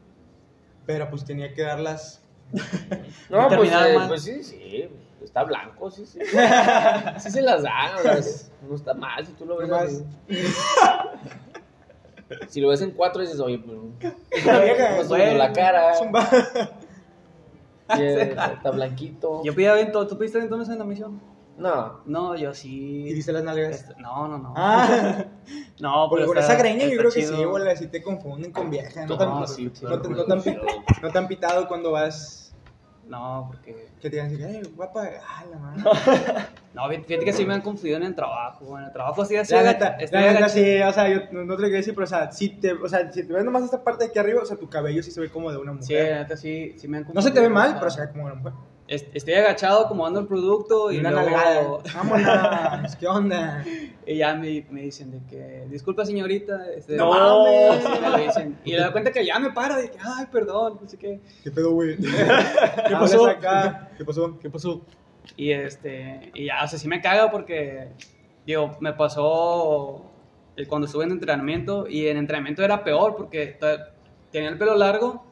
Pero 0.87 1.09
pues 1.11 1.25
tenía 1.25 1.53
que 1.55 1.63
darlas. 1.63 2.21
No, 3.31 3.49
pues, 3.49 3.73
eh, 3.73 3.97
pues 4.09 4.23
sí, 4.23 4.43
sí. 4.45 4.89
Está 5.23 5.45
blanco, 5.45 5.91
sí, 5.91 6.05
sí. 6.05 6.19
sí 7.19 7.31
se 7.31 7.41
las 7.43 7.63
dan, 7.63 7.93
no 8.69 8.75
está 8.75 8.93
mal 8.93 9.25
si 9.25 9.33
tú 9.33 9.47
lo 9.47 9.57
ves 9.57 9.69
Nomás- 9.69 9.85
así. 9.87 10.05
Si 12.49 12.61
lo 12.61 12.69
ves 12.69 12.81
en 12.83 12.91
cuatro 12.91 13.23
dices, 13.23 13.39
oye, 13.41 13.63
pero... 13.65 13.85
La 14.47 14.61
vieja, 14.61 14.93
pues, 14.97 15.09
bueno, 15.09 15.39
la 15.39 15.53
cara, 15.53 15.93
Es 15.93 16.01
un 16.01 16.13
ba- 16.13 16.29
y, 17.97 18.01
eh, 18.03 18.35
está 18.55 18.71
blanquito. 18.71 19.43
Yo 19.45 19.55
pedí 19.55 19.67
aventón. 19.67 20.09
¿Tú 20.09 20.17
pediste 20.17 20.39
aventones 20.39 20.69
en 20.69 20.79
la 20.79 20.85
misión? 20.85 21.21
No, 21.59 22.01
No, 22.07 22.35
yo 22.35 22.55
sí. 22.55 23.05
Y 23.07 23.13
dice 23.15 23.33
las 23.33 23.45
nalgas. 23.45 23.71
Este, 23.89 24.01
no, 24.01 24.27
no, 24.29 24.39
no. 24.39 24.55
Ah, 24.57 25.25
No, 25.81 26.09
por, 26.09 26.19
pero 26.21 26.33
está- 26.41 26.53
esa 26.55 26.55
greña 26.63 26.85
yo 26.85 26.91
está 26.91 26.99
creo 26.99 27.13
que 27.13 27.21
chido. 27.21 27.37
sí, 27.37 27.45
bola, 27.45 27.77
si 27.77 27.87
te 27.89 28.03
confunden 28.03 28.53
con 28.53 28.71
vieja. 28.71 29.07
No, 29.07 29.17
No, 29.17 29.19
tan, 29.45 29.49
sí, 29.49 29.65
no, 29.67 29.73
claro, 29.73 30.03
te- 30.03 30.09
no 30.09 30.25
tan, 30.25 30.41
sí. 30.41 30.51
pi- 30.51 30.59
no 31.03 31.11
tan 31.11 31.29
pitado 31.29 31.69
cuando 31.69 31.93
vas. 31.93 32.55
No, 33.07 33.45
porque. 33.49 33.89
Que 34.01 34.09
te 34.11 34.17
digan 34.17 34.27
así, 34.27 34.43
eh, 34.43 34.63
guapa. 34.75 35.07
Ah, 35.29 35.45
la 35.51 35.59
madre. 35.59 35.83
No, 36.75 36.89
fíjate 36.89 37.19
que 37.23 37.33
sí 37.35 37.45
me 37.45 37.53
han 37.53 37.61
confundido 37.61 37.99
en 37.99 38.05
el 38.05 38.15
trabajo. 38.15 38.79
En 38.79 38.85
el 38.85 38.93
trabajo 38.93 39.27
sí 39.27 39.37
así. 39.37 39.53
La 39.53 39.63
neta, 39.63 39.89
estoy 39.99 40.21
la 40.23 40.33
neta 40.33 40.47
agach- 40.47 40.49
sí, 40.49 40.81
o 40.81 40.91
sea, 40.93 41.07
yo 41.07 41.21
no, 41.31 41.45
no 41.45 41.55
te 41.57 41.61
lo 41.63 41.67
quería 41.67 41.77
decir, 41.81 41.95
pero 41.95 42.05
o 42.07 42.09
sea, 42.09 42.33
si 42.33 42.49
te, 42.49 42.73
o 42.73 42.89
sea, 42.89 43.13
si 43.13 43.25
te 43.27 43.33
ves 43.35 43.45
nomás 43.45 43.63
esta 43.65 43.85
parte 43.85 44.05
de 44.05 44.11
aquí 44.11 44.19
arriba, 44.19 44.41
o 44.43 44.47
sea, 44.47 44.57
tu 44.57 44.71
cabello 44.71 45.03
sí 45.03 45.11
se 45.11 45.21
ve 45.21 45.29
como 45.29 45.51
de 45.53 45.59
una 45.59 45.73
Sí, 45.83 45.93
mujer. 45.93 46.13
la 46.13 46.19
neta 46.23 46.37
sí, 46.39 46.75
sí 46.79 46.89
me 46.89 46.97
han 46.97 47.03
no 47.03 47.07
confundido. 47.13 47.29
se 47.35 47.35
te 47.35 47.41
ve 47.47 47.53
mal, 47.53 47.77
pero 47.79 47.91
se 47.91 48.01
ve 48.01 48.11
como 48.11 48.25
una 48.25 48.35
mujer. 48.37 48.53
Est- 48.95 49.09
Estoy 49.15 49.35
agachado 49.35 49.85
acomodando 49.87 50.21
el 50.21 50.27
producto 50.27 50.91
y, 50.93 50.97
Y 50.97 51.01
una 51.01 51.11
luego- 51.11 51.31
nalgada. 51.31 51.79
Vámonos, 51.95 52.97
¿qué 52.97 53.07
onda? 53.07 53.65
Y 54.05 54.17
ya 54.17 54.35
me, 54.35 54.67
me 54.71 54.83
dicen 54.83 55.13
de 55.13 55.21
que, 55.31 55.65
disculpa 55.71 56.05
señorita. 56.05 56.67
Este, 56.77 56.97
No 56.97 57.11
mames", 57.11 57.85
sí 57.85 57.89
me 58.17 58.23
dicen. 58.25 58.59
Y 58.65 58.73
le 58.73 58.81
doy 58.83 58.91
cuenta 58.91 59.13
que 59.13 59.25
ya 59.25 59.39
me 59.39 59.51
para, 59.53 59.77
de 59.77 59.91
que, 59.93 59.99
ay, 60.05 60.27
perdón, 60.33 60.79
no 60.83 60.89
sé 60.89 60.97
qué. 60.99 61.21
¿Qué 61.45 61.51
pedo, 61.53 61.71
güey? 61.71 61.97
¿Qué 62.89 62.93
pasó? 62.99 63.27
acá? 63.29 63.91
¿Qué 63.97 64.05
pasó? 64.05 64.39
¿Qué 64.41 64.51
pasó? 64.51 64.81
Y 65.37 65.53
este, 65.53 66.33
y 66.35 66.47
ya, 66.47 66.65
o 66.65 66.67
sea, 66.67 66.81
sí 66.81 66.89
me 66.89 67.01
caga 67.01 67.31
porque, 67.31 67.91
digo, 68.45 68.77
me 68.81 68.93
pasó 68.93 70.05
cuando 70.69 70.87
estuve 70.87 71.05
en 71.05 71.13
entrenamiento 71.13 71.87
y 71.89 72.09
en 72.09 72.17
entrenamiento 72.17 72.65
era 72.65 72.83
peor 72.83 73.15
porque 73.17 73.57
tenía 74.33 74.49
el 74.49 74.59
pelo 74.59 74.75
largo 74.77 75.25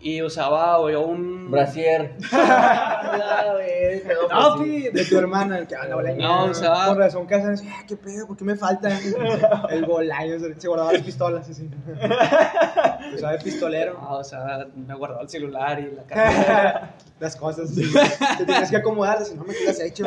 y 0.00 0.22
usaba 0.22 0.90
yo 0.90 1.02
un... 1.02 1.50
brasier. 1.50 2.16
Ah, 2.32 3.52
güey, 3.52 4.02
no, 4.04 4.56
pues, 4.56 4.92
De 4.92 5.04
tu 5.04 5.18
hermana, 5.18 5.58
el 5.58 5.66
que 5.66 5.74
habla 5.76 5.96
bolaño. 5.96 6.18
No, 6.26 6.44
o 6.44 6.54
sea- 6.54 6.86
Con 6.86 6.98
razón, 6.98 7.26
que 7.26 7.34
hacen 7.34 7.68
ah, 7.70 7.82
¿qué 7.86 7.96
pedo? 7.96 8.26
¿Por 8.26 8.36
qué 8.36 8.44
me 8.44 8.56
faltan? 8.56 8.92
El 9.70 9.84
bolaño, 9.84 10.36
se 10.56 10.68
guardaba 10.68 10.92
las 10.92 11.02
pistolas, 11.02 11.48
así. 11.48 11.68
O 13.14 13.18
sea, 13.18 13.32
de 13.32 13.38
pistolero. 13.38 13.94
No, 14.00 14.18
o 14.18 14.24
sea, 14.24 14.66
me 14.74 14.94
guardaba 14.94 15.22
el 15.22 15.28
celular 15.28 15.80
y 15.80 15.94
la 15.94 16.02
cartera. 16.04 16.94
Las 17.18 17.34
cosas. 17.36 17.74
Te 17.74 18.44
tienes 18.44 18.70
que 18.70 18.76
acomodar, 18.76 19.24
si 19.24 19.34
no 19.34 19.44
me 19.44 19.52
quedas 19.54 19.80
hecho. 19.80 20.04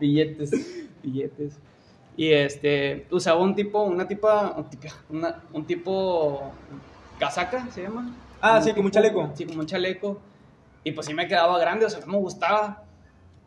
Billetes. 0.00 0.50
billetes. 1.02 1.54
Y 2.16 2.32
este, 2.32 3.06
usaba 3.10 3.40
un 3.40 3.54
tipo, 3.54 3.82
una 3.84 4.06
tipa, 4.08 4.52
un, 4.56 4.68
tipa- 4.68 4.94
una- 5.10 5.40
un 5.52 5.64
tipo 5.66 6.52
casaca, 7.18 7.66
se 7.72 7.82
llama. 7.82 8.10
Ah, 8.42 8.60
sí, 8.60 8.72
como 8.72 8.86
un 8.86 8.90
chaleco. 8.90 9.30
Sí, 9.34 9.46
como 9.46 9.60
un 9.60 9.66
chaleco. 9.66 10.20
Y 10.84 10.92
pues 10.92 11.06
sí 11.06 11.14
me 11.14 11.28
quedaba 11.28 11.58
grande, 11.60 11.86
o 11.86 11.90
sea, 11.90 12.00
no 12.00 12.08
me 12.08 12.18
gustaba. 12.18 12.82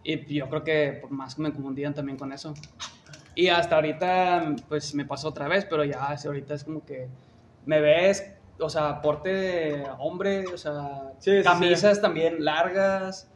Y 0.03 0.33
yo 0.33 0.47
creo 0.47 0.63
que 0.63 0.99
por 1.01 1.11
más 1.11 1.35
que 1.35 1.41
me 1.41 1.51
confundían 1.51 1.93
también 1.93 2.17
con 2.17 2.31
eso. 2.31 2.53
Y 3.35 3.49
hasta 3.49 3.75
ahorita, 3.75 4.55
pues 4.69 4.95
me 4.95 5.03
pasó 5.03 5.27
otra 5.27 5.49
vez, 5.49 5.65
pero 5.65 5.83
ya 5.83 6.15
ahorita 6.25 6.53
es 6.53 6.63
como 6.63 6.85
que 6.85 7.09
me 7.65 7.81
ves, 7.81 8.25
o 8.57 8.69
sea, 8.69 9.01
porte 9.01 9.33
de 9.33 9.87
hombre, 9.99 10.45
o 10.47 10.57
sea, 10.57 11.11
Sí, 11.19 11.39
sí, 11.39 11.43
camisas 11.43 11.99
también 11.99 12.45
largas. 12.45 13.27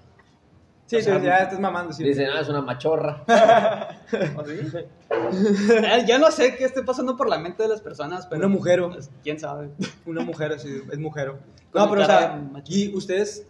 Sí, 0.90 0.96
O 0.96 1.02
sea, 1.04 1.20
sí, 1.20 1.26
ya 1.26 1.38
estás 1.38 1.60
mamando, 1.60 1.94
sí. 1.94 2.04
Dicen, 2.04 2.30
ah, 2.36 2.42
es 2.42 2.50
una 2.50 2.62
machorra. 2.62 3.24
Eh, 5.12 6.04
ya 6.08 6.18
no 6.18 6.32
sé 6.32 6.56
qué 6.56 6.66
esté 6.66 6.82
pasando 6.82 7.16
por 7.16 7.30
la 7.30 7.38
mente 7.38 7.62
de 7.64 7.70
las 7.70 7.82
personas, 7.82 8.26
pero. 8.26 8.40
Una 8.40 8.56
mujer. 8.56 8.82
pues, 8.92 9.12
¿Quién 9.24 9.40
sabe? 9.40 9.70
Una 10.06 10.22
mujer, 10.24 10.60
sí, 10.60 10.82
es 10.92 10.98
mujer. 10.98 11.34
No, 11.74 11.88
pero 11.88 12.02
o 12.02 12.06
sea, 12.06 12.42
y 12.66 12.96
ustedes, 12.96 13.46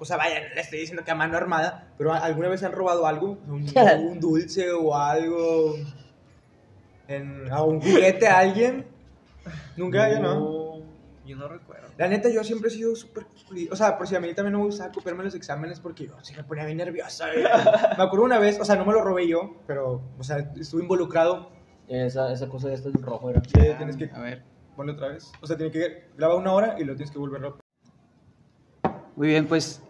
o 0.00 0.04
sea, 0.04 0.16
vaya, 0.16 0.40
le 0.52 0.60
estoy 0.60 0.80
diciendo 0.80 1.04
que 1.04 1.12
a 1.12 1.14
mano 1.14 1.36
armada, 1.36 1.86
pero 1.96 2.12
¿alguna 2.12 2.48
vez 2.48 2.64
han 2.64 2.72
robado 2.72 3.06
algo? 3.06 3.38
Un, 3.46 3.72
un 4.08 4.18
dulce 4.18 4.72
o 4.72 4.96
algo, 4.96 5.76
en, 7.06 7.48
a 7.52 7.62
un 7.62 7.80
juguete 7.80 8.26
a 8.26 8.38
alguien. 8.38 8.86
Nunca, 9.76 10.10
yo 10.10 10.18
no. 10.18 10.59
Yo 11.30 11.36
no 11.36 11.46
recuerdo. 11.46 11.86
La 11.96 12.08
neta, 12.08 12.28
yo 12.28 12.42
siempre 12.42 12.68
he 12.70 12.72
sido 12.72 12.96
súper... 12.96 13.24
O 13.70 13.76
sea, 13.76 13.96
por 13.96 14.08
si 14.08 14.16
a 14.16 14.20
mí 14.20 14.34
también 14.34 14.52
no 14.54 14.58
me 14.58 14.64
gustaba 14.64 14.90
copiarme 14.90 15.22
los 15.22 15.34
exámenes 15.36 15.78
porque 15.78 16.06
yo 16.08 16.14
sí 16.22 16.34
me 16.36 16.42
ponía 16.42 16.64
bien 16.64 16.78
nerviosa. 16.78 17.26
güey. 17.32 17.44
Me 17.96 18.02
acuerdo 18.02 18.24
una 18.24 18.40
vez, 18.40 18.58
o 18.60 18.64
sea, 18.64 18.74
no 18.74 18.84
me 18.84 18.92
lo 18.92 19.02
robé 19.04 19.28
yo, 19.28 19.54
pero, 19.68 20.02
o 20.18 20.24
sea, 20.24 20.38
estuve 20.58 20.82
involucrado. 20.82 21.50
Esa, 21.86 22.32
esa 22.32 22.48
cosa 22.48 22.66
de 22.68 22.74
esta 22.74 22.88
en 22.88 23.00
rojo 23.00 23.30
era. 23.30 23.40
Sí, 23.44 23.52
tienes 23.76 23.96
que 23.96 24.10
A 24.12 24.20
ver. 24.20 24.42
ponerlo 24.74 24.98
otra 25.00 25.12
vez. 25.14 25.30
O 25.40 25.46
sea, 25.46 25.56
tienes 25.56 25.72
que 25.72 26.08
grabar 26.16 26.36
una 26.36 26.52
hora 26.52 26.74
y 26.80 26.84
lo 26.84 26.94
tienes 26.96 27.12
que 27.12 27.18
volverlo. 27.18 27.58
Muy 29.14 29.28
bien, 29.28 29.46
pues 29.46 29.82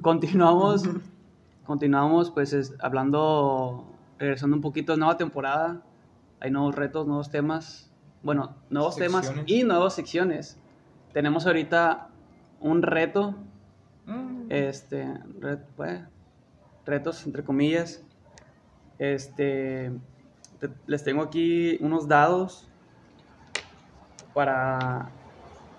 continuamos. 0.00 0.84
Continuamos, 1.66 2.30
pues 2.30 2.52
es- 2.54 2.74
hablando, 2.80 3.84
regresando 4.18 4.56
un 4.56 4.62
poquito, 4.62 4.96
nueva 4.96 5.18
temporada. 5.18 5.82
Hay 6.40 6.50
nuevos 6.50 6.74
retos, 6.74 7.06
nuevos 7.06 7.30
temas. 7.30 7.90
Bueno, 8.22 8.56
nuevos 8.68 8.96
temas 8.96 9.32
y 9.46 9.62
nuevas 9.64 9.94
secciones. 9.94 10.58
Tenemos 11.12 11.46
ahorita 11.46 12.08
un 12.60 12.82
reto. 12.82 13.34
Mm. 14.06 14.46
Este, 14.50 15.06
ret- 15.40 15.66
bueno, 15.76 16.08
retos 16.86 17.24
entre 17.26 17.42
comillas. 17.44 18.02
Este, 18.98 19.92
te- 20.58 20.70
les 20.86 21.02
tengo 21.04 21.22
aquí 21.22 21.78
unos 21.80 22.06
dados 22.08 22.68
para 24.34 25.10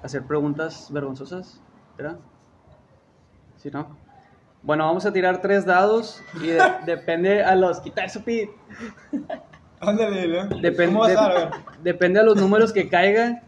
hacer 0.03 0.23
preguntas 0.25 0.87
vergonzosas, 0.91 1.61
¿verdad? 1.97 2.17
¿Sí, 3.57 3.69
no? 3.71 3.97
Bueno, 4.63 4.85
vamos 4.85 5.05
a 5.05 5.13
tirar 5.13 5.41
tres 5.41 5.65
dados 5.65 6.21
y 6.41 6.47
de- 6.47 6.61
depende 6.85 7.43
a 7.43 7.55
los... 7.55 7.79
Quita 7.79 8.03
eso, 8.03 8.23
Pi. 8.23 8.49
Ándale, 9.79 10.27
¿no? 10.27 10.55
Depende, 10.59 10.85
¿Cómo 10.87 10.99
va 11.01 11.07
a 11.07 11.09
estar? 11.09 11.31
A 11.31 11.33
ver. 11.35 11.49
depende 11.81 12.19
a 12.19 12.23
los 12.23 12.35
números 12.37 12.71
que 12.73 12.87
caigan. 12.89 13.41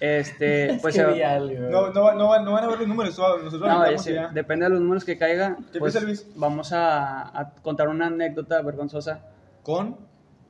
Este, 0.00 0.78
pues... 0.82 0.94
que. 0.94 1.02
No, 1.02 1.90
no, 1.90 2.14
no, 2.14 2.14
no 2.14 2.28
van 2.52 2.64
a 2.64 2.68
ver 2.68 2.78
los 2.78 2.88
números, 2.88 3.18
nosotros 3.18 3.60
No, 3.60 3.90
ya. 3.96 4.28
depende 4.28 4.66
de 4.66 4.70
los 4.70 4.80
números 4.80 5.04
que 5.04 5.18
caigan. 5.18 5.66
¿Qué 5.72 5.78
Pues, 5.78 6.00
Luis? 6.02 6.26
vamos 6.36 6.72
a, 6.72 7.36
a 7.38 7.50
contar 7.62 7.88
una 7.88 8.06
anécdota 8.06 8.62
vergonzosa. 8.62 9.20
¿Con 9.62 9.96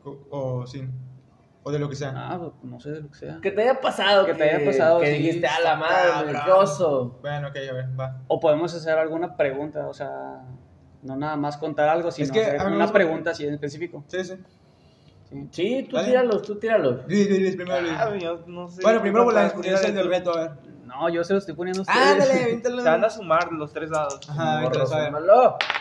o, 0.04 0.18
o 0.30 0.66
sin? 0.66 0.92
O 1.64 1.70
de 1.72 1.78
lo 1.78 1.88
que 1.88 1.96
sea. 1.96 2.12
Ah, 2.14 2.38
pues, 2.38 2.52
no 2.62 2.80
sé 2.80 2.90
de 2.92 3.00
lo 3.02 3.08
que 3.10 3.16
sea. 3.18 3.38
Que 3.42 3.50
te 3.50 3.62
haya 3.62 3.80
pasado. 3.80 4.24
Que 4.26 4.34
te 4.34 4.42
haya 4.44 4.64
pasado, 4.64 5.00
Que 5.00 5.12
sí. 5.12 5.22
dijiste, 5.22 5.46
a 5.46 5.60
la 5.60 5.76
madre, 5.76 6.10
Cabrón. 6.32 6.42
qué 6.44 6.50
oso. 6.52 7.18
Bueno, 7.20 7.48
ok, 7.48 7.56
a 7.56 7.72
ver, 7.74 8.00
va. 8.00 8.22
O 8.28 8.40
podemos 8.40 8.74
hacer 8.74 8.96
alguna 8.96 9.36
pregunta, 9.36 9.86
o 9.88 9.92
sea, 9.94 10.42
no 11.02 11.16
nada 11.16 11.36
más 11.36 11.56
contar 11.56 11.88
algo, 11.88 12.10
sino 12.10 12.32
que 12.32 12.42
hacer 12.42 12.66
una 12.66 12.90
pregunta 12.92 13.30
así 13.32 13.46
en 13.46 13.54
específico. 13.54 14.04
Sí, 14.08 14.24
sí. 14.24 14.34
Sí. 15.30 15.48
Sí, 15.52 15.86
tú 15.88 15.96
Dale. 15.96 16.08
tíralos, 16.08 16.42
tú 16.42 16.58
tíralos. 16.58 17.06
Luis, 17.06 17.28
Luis, 17.28 17.40
Luis, 17.40 17.56
primero 17.56 17.80
Luis. 17.82 17.94
Ah, 17.96 18.16
yo 18.16 18.44
no 18.46 18.68
sé. 18.68 18.82
Bueno, 18.82 19.00
primero 19.02 19.24
porque 19.24 19.72
es 19.72 19.84
el 19.84 19.94
del 19.94 20.08
reto, 20.08 20.34
a 20.36 20.40
ver. 20.40 20.50
No, 20.86 21.10
yo 21.10 21.22
se 21.22 21.34
lo 21.34 21.38
estoy 21.38 21.54
poniendo 21.54 21.80
a 21.80 21.82
ustedes. 21.82 22.12
Ándale, 22.12 22.44
avíntalo. 22.44 22.76
Se 22.82 22.88
van 22.88 23.04
a 23.04 23.10
sumar 23.10 23.52
los 23.52 23.72
tres 23.72 23.90
dados. 23.90 24.20
Ajá, 24.28 24.58
avíntalo, 24.58 24.90
a 24.90 24.98
ver. 24.98 25.14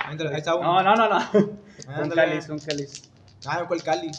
Avíntalo, 0.06 0.30
ahí 0.32 0.36
está 0.38 0.56
uno. 0.56 0.84
No, 0.84 0.95
no, 0.95 0.95
no, 0.95 1.10
no. 1.10 1.30
Un 2.04 2.10
cáliz, 2.10 2.50
un 2.50 2.60
cáliz. 2.60 3.04
Ah, 3.45 3.64
¿cuál 3.68 3.82
Cali? 3.84 4.12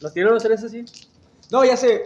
¿Los 0.00 0.14
tiro 0.14 0.30
los 0.30 0.42
tres 0.42 0.62
así? 0.64 0.84
No, 1.50 1.64
ya 1.64 1.76
sé. 1.76 2.04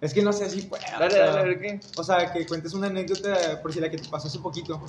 Es 0.00 0.14
que 0.14 0.22
no 0.22 0.32
sé 0.32 0.48
si 0.48 0.62
puedo. 0.62 0.82
Dale, 0.98 1.18
dale, 1.18 1.38
a 1.38 1.42
ver 1.42 1.60
qué. 1.60 1.80
O 1.96 2.04
sea, 2.04 2.32
que 2.32 2.46
cuentes 2.46 2.72
una 2.72 2.86
anécdota 2.86 3.60
por 3.60 3.72
si 3.72 3.80
la 3.80 3.90
que 3.90 3.98
te 3.98 4.08
pasó 4.08 4.28
hace 4.28 4.38
poquito. 4.38 4.80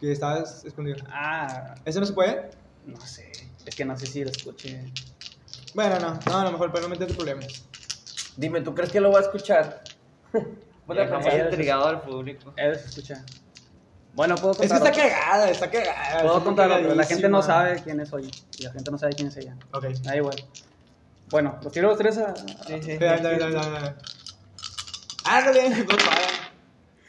Que 0.00 0.12
estabas 0.12 0.64
escondido. 0.64 0.98
Ah, 1.10 1.74
¿Eso 1.84 1.98
no 1.98 2.06
se 2.06 2.12
puede? 2.12 2.50
no 2.84 3.00
sé. 3.00 3.32
Es 3.64 3.74
que 3.74 3.84
no 3.84 3.98
sé 3.98 4.06
si 4.06 4.22
lo 4.22 4.30
escuché. 4.30 4.92
Bueno, 5.76 6.00
no, 6.00 6.18
no, 6.26 6.38
a 6.38 6.44
lo 6.44 6.52
mejor, 6.52 6.72
pero 6.72 6.84
no 6.84 6.88
metes 6.88 7.14
problemas. 7.14 7.68
Dime, 8.34 8.62
¿tú 8.62 8.74
crees 8.74 8.90
que 8.90 8.98
lo 8.98 9.12
va 9.12 9.18
a 9.18 9.22
escuchar? 9.22 9.82
Pensar. 10.86 11.38
intrigado 11.38 11.86
al 11.86 12.00
público. 12.00 12.54
Él 12.56 12.74
se 12.76 12.86
escucha. 12.86 13.22
Bueno, 14.14 14.36
puedo 14.36 14.52
Es 14.52 14.60
que 14.60 14.68
contar. 14.68 14.90
está 14.90 15.02
cagada, 15.02 15.50
está 15.50 15.70
cagada. 15.70 16.22
Puedo 16.22 16.38
está 16.38 16.68
pero 16.78 16.94
la 16.94 17.04
gente 17.04 17.28
no 17.28 17.42
sabe 17.42 17.82
quién 17.82 18.00
es 18.00 18.10
hoy. 18.10 18.30
Y 18.58 18.62
la 18.62 18.72
gente 18.72 18.90
no 18.90 18.96
sabe 18.96 19.12
quién 19.12 19.28
es 19.28 19.36
ella. 19.36 19.54
Ok. 19.72 19.84
Da 20.02 20.16
igual. 20.16 20.36
Bueno, 21.28 21.58
los 21.62 21.70
tiro 21.72 21.88
los 21.88 21.98
tres 21.98 22.16
a. 22.16 22.34
Sí, 22.34 22.80
sí. 22.82 22.96
Dale, 22.96 23.20
dale, 23.20 23.38
dale, 23.38 23.54
dale. 23.70 23.94
Ándale, 25.24 25.84
dos 25.84 26.02
para. 26.04 26.20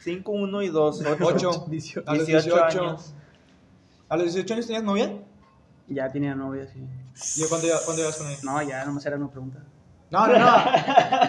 5, 0.00 0.30
1 0.30 0.62
y 0.62 0.68
2. 0.68 1.02
8. 1.22 1.66
18. 1.68 2.10
A 2.10 2.14
los 2.14 2.26
18 2.26 2.54
18 2.54 2.64
años. 2.82 3.14
¿A 4.10 4.16
los 4.16 4.24
18 4.26 4.54
años 4.54 4.66
tenías 4.66 4.84
novia? 4.84 5.12
Ya 5.86 6.10
tenía 6.10 6.34
novia, 6.34 6.66
sí. 6.66 6.80
¿Y 7.36 7.48
cuándo, 7.48 7.66
llevas- 7.66 8.16
con 8.16 8.28
ella? 8.28 8.38
No, 8.42 8.62
ya 8.62 8.84
nomás 8.84 9.04
era 9.06 9.16
una 9.16 9.28
pregunta. 9.30 9.60
No, 10.10 10.26
no, 10.26 10.38
no. 10.38 10.46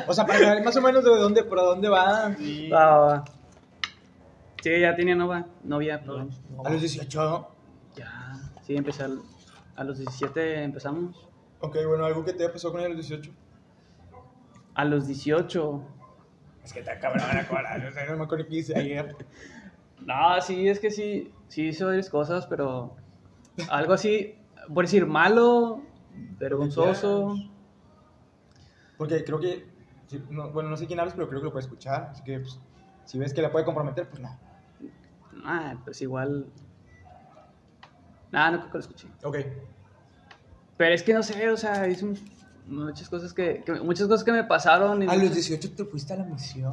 O 0.07 0.13
sea, 0.13 0.25
para 0.25 0.39
saber 0.39 0.63
más 0.63 0.75
o 0.77 0.81
menos 0.81 1.03
de 1.03 1.09
dónde, 1.09 1.43
por 1.43 1.57
dónde 1.59 1.89
va. 1.89 2.29
Va, 2.71 2.85
va, 2.85 2.97
va. 3.07 3.25
Sí, 4.63 4.79
ya 4.79 4.95
tenía 4.95 5.15
novia. 5.15 5.45
Novia, 5.63 5.99
perdón. 5.99 6.29
A 6.63 6.69
los 6.69 6.81
18. 6.81 7.47
Ya. 7.95 8.33
Sí, 8.65 8.75
empecé 8.75 9.03
al- 9.03 9.21
a 9.75 9.83
los 9.83 9.97
17 9.97 10.63
empezamos. 10.63 11.27
Ok, 11.61 11.77
bueno, 11.87 12.05
algo 12.05 12.23
que 12.23 12.33
te 12.33 12.47
pasó 12.49 12.71
con 12.71 12.79
ella 12.79 12.87
a 12.87 12.93
los 12.93 13.07
18. 13.07 13.31
A 14.75 14.85
los 14.85 15.07
18. 15.07 15.81
Es 16.63 16.71
que 16.73 16.79
está 16.79 16.99
cabrón 16.99 17.23
o 17.23 17.91
sea, 17.93 18.05
no 18.11 18.17
me 18.17 18.23
acuerdo 18.23 18.45
qué 18.47 18.57
hice 18.57 18.77
ayer. 18.77 19.15
No, 20.05 20.41
sí, 20.41 20.69
es 20.69 20.79
que 20.79 20.91
sí, 20.91 21.29
sí 21.49 21.67
hizo 21.67 21.87
varias 21.87 22.09
cosas, 22.09 22.47
pero 22.47 22.95
algo 23.69 23.91
así, 23.91 24.38
por 24.73 24.85
decir, 24.85 25.05
malo, 25.05 25.81
vergonzoso. 26.39 27.35
Porque 28.97 29.23
creo 29.23 29.39
que, 29.39 29.65
no, 30.29 30.49
bueno, 30.51 30.69
no 30.69 30.77
sé 30.77 30.85
quién 30.87 30.99
hablas, 30.99 31.13
pero 31.15 31.27
creo 31.29 31.39
que 31.41 31.45
lo 31.45 31.51
puede 31.51 31.63
escuchar. 31.65 32.09
Así 32.11 32.23
que, 32.23 32.39
pues, 32.39 32.59
si 33.05 33.17
ves 33.17 33.33
que 33.33 33.41
la 33.41 33.51
puede 33.51 33.65
comprometer, 33.65 34.09
pues 34.09 34.21
no. 34.21 34.37
Ah, 35.45 35.75
pues 35.83 36.01
igual. 36.01 36.47
Nada, 38.31 38.51
no 38.51 38.57
creo 38.59 38.71
que 38.71 38.77
lo 38.77 38.81
escuché. 38.81 39.07
Ok. 39.23 39.37
Pero 40.77 40.93
es 40.95 41.03
que 41.03 41.13
no 41.13 41.23
sé, 41.23 41.49
o 41.49 41.57
sea, 41.57 41.87
un- 42.03 42.19
muchas 42.67 43.09
cosas 43.09 43.33
que, 43.33 43.63
que- 43.65 43.79
muchas 43.81 44.07
cosas 44.07 44.23
que 44.23 44.31
me 44.31 44.43
pasaron. 44.43 45.01
y 45.01 45.05
A 45.07 45.13
los 45.13 45.17
muchas- 45.23 45.35
18 45.35 45.71
te 45.75 45.85
fuiste 45.85 46.13
a 46.13 46.17
la 46.17 46.25
misión. 46.25 46.71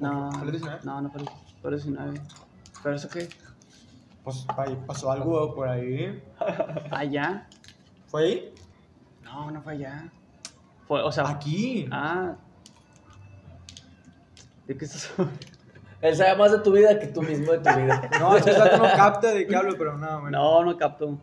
No, 0.00 0.30
¿A 0.30 0.42
los 0.44 0.52
19? 0.52 0.80
no, 0.84 1.00
no, 1.00 1.10
por, 1.12 1.22
por 1.62 1.70
19. 1.72 2.20
¿Pero 2.82 2.96
eso 2.96 3.08
qué? 3.08 3.28
Pues 4.24 4.46
ahí 4.56 4.78
pasó 4.86 5.12
algo 5.12 5.54
por 5.54 5.68
ahí. 5.68 6.22
¿Allá? 6.90 7.46
¿Fue 8.06 8.24
ahí? 8.24 8.54
No, 9.22 9.50
no 9.50 9.60
fue 9.62 9.74
allá. 9.74 10.10
Fue, 10.88 11.02
o 11.02 11.12
sea, 11.12 11.28
Aquí. 11.28 11.86
ah. 11.92 12.36
¿De 14.66 14.76
qué 14.76 14.84
estás 14.86 15.12
Él 16.00 16.14
sabe 16.16 16.36
más 16.36 16.52
de 16.52 16.58
tu 16.58 16.72
vida 16.72 16.98
que 16.98 17.06
tú 17.06 17.22
mismo 17.22 17.52
de 17.52 17.58
tu 17.58 17.70
vida. 17.80 18.10
No, 18.20 18.36
es 18.36 18.44
que 18.44 18.52
Sato 18.52 18.76
no 18.78 18.84
capta 18.94 19.30
de 19.32 19.46
qué 19.46 19.56
hablo, 19.56 19.74
pero 19.78 19.96
no, 19.96 20.20
bueno. 20.22 20.38
No, 20.38 20.64
no 20.64 20.76
capto. 20.76 21.18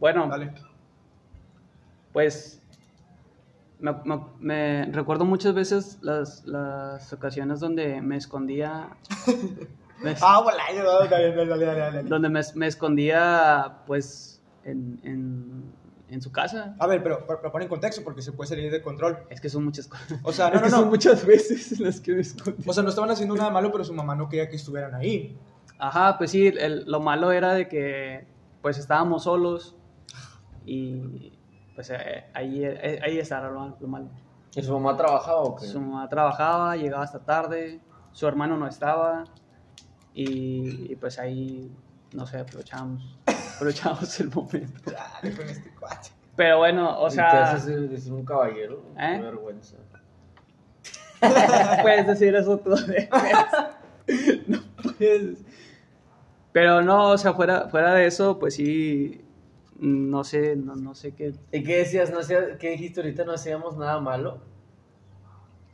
Bueno, 0.00 0.26
Dale. 0.28 0.52
pues 2.12 2.60
me, 3.78 3.92
me- 4.04 4.20
me 4.40 4.86
recuerdo 4.92 5.24
muchas 5.24 5.54
veces 5.54 5.98
las, 6.02 6.44
las 6.44 7.12
ocasiones 7.12 7.60
donde 7.60 8.00
me 8.02 8.16
escondía, 8.16 8.88
Ah, 10.22 10.40
bueno, 10.42 10.58
dale, 10.58 11.08
dale, 11.08 11.34
dale, 11.46 11.64
dale, 11.66 11.80
dale. 11.80 12.02
donde 12.04 12.28
me, 12.28 12.40
me 12.54 12.66
escondía 12.66 13.78
pues 13.86 14.40
en, 14.64 15.00
en, 15.02 15.72
en 16.08 16.22
su 16.22 16.30
casa. 16.32 16.74
A 16.78 16.86
ver, 16.86 17.02
pero, 17.02 17.24
pero, 17.26 17.40
pero 17.40 17.52
pon 17.52 17.62
en 17.62 17.68
contexto 17.68 18.02
porque 18.04 18.22
se 18.22 18.32
puede 18.32 18.48
salir 18.48 18.70
de 18.70 18.82
control. 18.82 19.18
Es 19.30 19.40
que 19.40 19.48
son 19.48 19.64
muchas 19.64 19.86
cosas. 19.86 20.18
O 20.22 20.32
sea, 20.32 20.48
Es 20.48 20.54
no, 20.54 20.60
que 20.62 20.70
no, 20.70 20.76
son 20.76 20.84
no. 20.86 20.90
muchas 20.90 21.24
veces 21.26 21.78
las 21.80 22.00
que 22.00 22.12
me 22.14 22.20
escondí. 22.20 22.62
O 22.66 22.72
sea, 22.72 22.82
no 22.82 22.88
estaban 22.88 23.10
haciendo 23.10 23.34
nada 23.36 23.50
malo, 23.50 23.70
pero 23.72 23.84
su 23.84 23.92
mamá 23.94 24.14
no 24.14 24.28
quería 24.28 24.48
que 24.48 24.56
estuvieran 24.56 24.94
ahí. 24.94 25.36
Ajá, 25.78 26.16
pues 26.18 26.30
sí, 26.30 26.46
el- 26.46 26.84
lo 26.86 27.00
malo 27.00 27.32
era 27.32 27.52
de 27.54 27.68
que 27.68 28.26
pues 28.62 28.78
estábamos 28.78 29.24
solos 29.24 29.76
y 30.64 31.32
pues 31.74 31.90
eh, 31.90 32.24
ahí, 32.32 32.64
eh, 32.64 33.00
ahí 33.04 33.18
estaba 33.18 33.48
lo, 33.48 33.76
lo 33.80 33.88
malo. 33.88 34.08
¿Y 34.54 34.62
su 34.62 34.72
mamá 34.72 34.96
trabajaba 34.96 35.40
o 35.40 35.56
qué? 35.56 35.66
Su 35.66 35.80
mamá 35.80 36.08
trabajaba, 36.08 36.76
llegaba 36.76 37.02
hasta 37.04 37.18
tarde, 37.24 37.80
su 38.12 38.26
hermano 38.28 38.56
no 38.56 38.66
estaba 38.68 39.24
y, 40.14 40.92
y, 40.92 40.96
pues 40.96 41.18
ahí, 41.18 41.70
no 42.12 42.26
sé, 42.26 42.38
aprovechamos, 42.38 43.18
aprovechamos 43.56 44.20
el 44.20 44.30
momento. 44.30 44.90
Dale 44.90 45.36
con 45.36 45.48
este 45.48 45.70
cuate. 45.78 46.10
Pero 46.36 46.58
bueno, 46.58 46.98
o 47.00 47.08
¿Y 47.08 47.10
sea, 47.12 47.30
¿Qué 47.30 47.36
haces 47.36 47.66
de 47.66 47.88
de 47.88 47.98
ser 48.00 48.12
un 48.12 48.24
caballero? 48.24 48.82
¿Eh? 48.98 49.14
Qué 49.16 49.22
vergüenza. 49.22 49.76
puedes 51.82 52.06
decir 52.06 52.34
eso 52.34 52.58
tú. 52.58 52.74
No 54.46 54.60
puedes. 54.98 55.38
Pero 56.52 56.82
no, 56.82 57.10
o 57.10 57.18
sea, 57.18 57.32
fuera, 57.32 57.68
fuera 57.68 57.94
de 57.94 58.06
eso, 58.06 58.38
pues 58.38 58.54
sí, 58.54 59.22
no 59.78 60.22
sé, 60.24 60.54
no, 60.56 60.76
no 60.76 60.94
sé 60.94 61.12
qué, 61.12 61.32
¿Y 61.50 61.62
qué 61.64 61.78
decías? 61.78 62.10
¿No 62.10 62.18
hacía- 62.20 62.58
¿Qué 62.58 62.70
dijiste 62.70 63.00
ahorita? 63.00 63.24
¿No 63.24 63.32
hacíamos 63.32 63.76
nada 63.76 63.98
malo? 64.00 64.38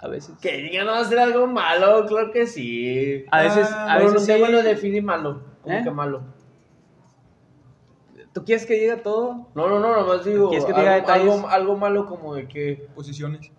A 0.03 0.09
veces. 0.09 0.36
Que 0.40 0.57
digan 0.59 0.86
no 0.86 0.94
hacer 0.94 1.18
algo 1.18 1.46
malo, 1.46 2.07
claro 2.07 2.30
que 2.32 2.46
sí. 2.46 3.24
A 3.30 3.42
veces, 3.42 3.68
Ah, 3.70 3.92
a 3.94 3.98
veces 3.98 4.14
no 4.14 4.20
sé, 4.20 4.34
sí. 4.34 4.40
bueno, 4.40 4.62
define 4.62 5.03
malo. 5.03 5.42
¿Cómo 5.62 5.76
¿Eh? 5.76 5.82
que 5.84 5.90
malo? 5.90 6.22
¿Tú 8.32 8.44
quieres 8.44 8.64
que 8.64 8.74
diga 8.74 9.03
todo? 9.03 9.48
No, 9.55 9.68
no, 9.68 9.80
no, 9.80 9.94
nomás 9.96 10.24
digo. 10.24 10.48
¿Quieres 10.48 10.64
que 10.64 10.72
diga 10.72 10.94
algo, 10.94 11.07
detalles? 11.07 11.34
algo, 11.34 11.48
algo 11.48 11.76
malo 11.76 12.07
como 12.07 12.34
de 12.34 12.46
que 12.48 12.88
Posiciones. 12.94 13.51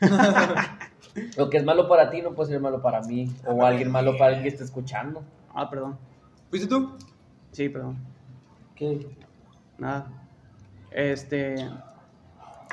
lo 1.36 1.50
que 1.50 1.56
es 1.58 1.64
malo 1.64 1.88
para 1.88 2.10
ti 2.10 2.22
no 2.22 2.32
puede 2.34 2.50
ser 2.52 2.60
malo 2.60 2.80
para 2.80 3.00
mí. 3.02 3.28
O 3.46 3.64
alguien 3.64 3.90
malo 3.90 4.12
para 4.12 4.26
alguien 4.26 4.42
que 4.44 4.48
esté 4.50 4.64
escuchando. 4.64 5.22
Ah, 5.54 5.68
perdón. 5.68 5.98
¿Fuiste 6.48 6.68
tú? 6.68 6.92
Sí, 7.52 7.68
perdón. 7.68 7.98
¿Qué? 8.74 9.06
Nada. 9.78 10.06
Este. 10.90 11.68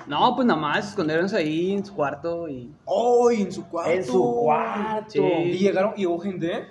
No, 0.07 0.35
pues 0.35 0.45
nada 0.47 0.59
más 0.59 0.89
escondernos 0.89 1.33
ahí 1.33 1.73
en 1.73 1.85
su 1.85 1.93
cuarto 1.95 2.47
y. 2.49 2.73
¡Oh! 2.85 3.31
y 3.31 3.41
en 3.43 3.51
su 3.51 3.67
cuarto. 3.67 3.91
En 3.91 4.03
su 4.03 4.35
cuarto. 4.43 5.11
Sí. 5.11 5.19
Y 5.21 5.57
llegaron, 5.59 5.93
y 5.97 6.05
hubo 6.05 6.19
gente. 6.19 6.67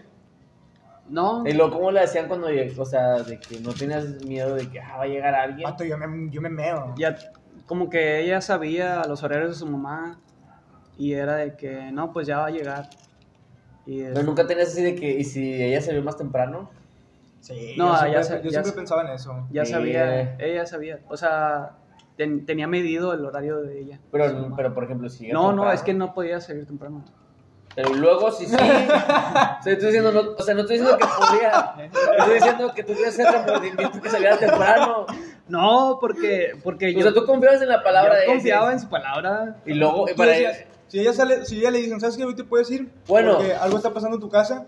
No. 1.09 1.45
Y 1.47 1.53
luego, 1.53 1.73
¿cómo 1.73 1.91
le 1.91 2.01
decían 2.03 2.29
cuando? 2.29 2.49
O 2.79 2.85
sea, 2.85 3.15
de 3.23 3.41
que 3.41 3.59
no 3.61 3.73
tenías 3.73 4.05
miedo 4.25 4.55
de 4.55 4.69
que 4.71 4.81
ah, 4.81 4.97
va 4.99 5.05
a 5.05 5.07
llegar 5.07 5.35
alguien. 5.35 5.69
Vato, 5.69 5.85
yo 5.85 5.99
me, 5.99 6.31
yo 6.31 6.41
me 6.41 6.49
meo. 6.51 6.95
Ya, 6.97 7.17
como 7.67 7.89
que 7.91 8.21
ella 8.21 8.41
sabía 8.41 9.03
los 9.07 9.23
horarios 9.23 9.51
de 9.51 9.55
su 9.57 9.67
mamá 9.67 10.21
y 10.99 11.13
era 11.15 11.37
de 11.37 11.57
que 11.57 11.91
no, 11.93 12.13
pues 12.13 12.27
ya 12.27 12.39
va 12.39 12.47
a 12.47 12.51
llegar. 12.51 12.91
Y 13.87 14.03
Pero 14.03 14.23
nunca 14.23 14.47
tenías 14.47 14.69
así 14.69 14.83
de 14.83 14.95
que, 14.95 15.11
¿y 15.11 15.25
si 15.25 15.53
ella 15.63 15.81
salió 15.81 16.03
más 16.03 16.17
temprano? 16.17 16.71
Sí, 17.41 17.75
No, 17.77 17.93
yo 17.93 17.97
siempre, 17.97 18.13
ya 18.13 18.21
yo 18.39 18.45
ya 18.45 18.51
siempre 18.51 18.71
sé. 18.71 18.77
pensaba 18.77 19.03
en 19.03 19.09
eso. 19.15 19.47
ya 19.51 19.65
Sí. 19.65 19.73
sabía, 19.73 20.37
ella 20.39 20.67
sabía. 20.67 21.01
O 21.09 21.17
sea, 21.17 21.73
ten- 22.21 22.45
tenía 22.45 22.67
medido 22.67 23.15
el 23.15 23.25
horario 23.25 23.63
de 23.63 23.81
ella. 23.81 23.99
Pero, 24.13 24.53
pero 24.55 24.75
por 24.75 24.85
ejemplo, 24.85 25.09
si 25.09 25.29
no, 25.33 25.55
no, 25.55 25.73
es 25.73 25.81
que 25.81 25.95
no 25.95 26.13
podía 26.13 26.39
salir 26.39 26.67
temprano. 26.67 27.03
Pero 27.75 27.95
luego 27.95 28.31
sí, 28.31 28.45
sí. 28.47 28.55
O 29.61 29.63
sea, 29.63 29.73
estoy 29.73 29.87
diciendo, 29.87 30.13
no, 30.13 30.21
o 30.37 30.43
sea, 30.43 30.55
no 30.55 30.61
estoy 30.61 30.79
diciendo 30.79 30.99
que 30.99 31.07
podría. 31.07 31.75
Estoy 32.19 32.35
diciendo 32.35 32.73
que 32.75 32.85
tú 32.85 32.93
tienes 32.93 33.19
ese 33.19 33.31
remordimiento 33.31 34.01
que 34.03 34.11
saliera 34.11 34.37
temprano. 34.39 35.07
No, 35.49 35.97
porque, 36.01 36.53
porque 36.63 36.89
O 36.89 36.91
yo, 36.91 37.03
sea, 37.03 37.15
tú 37.15 37.25
confías 37.25 37.63
en 37.63 37.69
la 37.69 37.83
palabra 37.83 38.15
yo 38.17 38.21
de 38.21 38.27
confiaba 38.27 38.67
ese. 38.67 38.75
en 38.75 38.81
su 38.81 38.89
palabra. 38.91 39.57
Y 39.65 39.73
luego, 39.75 40.05
para 40.17 40.33
decías, 40.33 40.65
si 40.89 41.01
ella 41.01 41.13
sale, 41.15 41.45
si 41.47 41.59
ella 41.61 41.71
le 41.71 41.79
dicen, 41.79 42.01
¿sabes 42.01 42.17
qué? 42.19 42.25
Hoy 42.25 42.35
te 42.37 42.45
puedes 42.45 42.71
ir. 42.71 42.91
Bueno. 43.09 43.37
Porque 43.39 43.55
algo 43.55 43.77
está 43.79 43.95
pasando 43.95 44.17
en 44.17 44.21
tu 44.21 44.29
casa. 44.29 44.67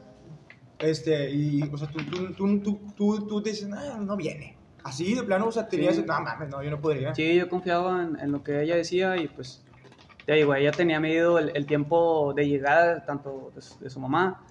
Este, 0.78 1.30
y, 1.30 1.62
o 1.72 1.76
sea, 1.76 1.88
tú, 1.88 1.98
tú, 2.04 2.32
tú, 2.34 2.60
tú, 2.60 2.80
tú, 2.96 3.26
tú 3.26 3.42
te 3.42 3.50
dices, 3.50 3.68
no, 3.68 3.78
no 3.98 4.16
viene. 4.16 4.56
Así, 4.84 5.14
de 5.14 5.22
plano, 5.22 5.46
o 5.46 5.52
sea, 5.52 5.68
tenías, 5.68 5.96
Sí. 5.96 6.04
no 6.06 6.20
mames, 6.20 6.48
no, 6.48 6.62
yo 6.62 6.70
no 6.70 6.80
podría. 6.80 7.14
Sí, 7.14 7.34
yo 7.36 7.48
confiaba 7.48 8.02
en, 8.02 8.18
en 8.18 8.32
lo 8.32 8.42
que 8.42 8.62
ella 8.62 8.74
decía 8.76 9.16
y 9.16 9.28
pues, 9.28 9.62
te 10.26 10.34
digo, 10.34 10.54
ella 10.54 10.72
tenía 10.72 10.98
medido 11.00 11.38
el, 11.38 11.56
el 11.56 11.66
tiempo 11.66 12.32
de 12.34 12.48
llegada 12.48 13.04
tanto 13.04 13.52
de, 13.54 13.60
su- 13.62 13.78
de 13.78 13.90
su 13.90 14.00
mamá 14.00 14.44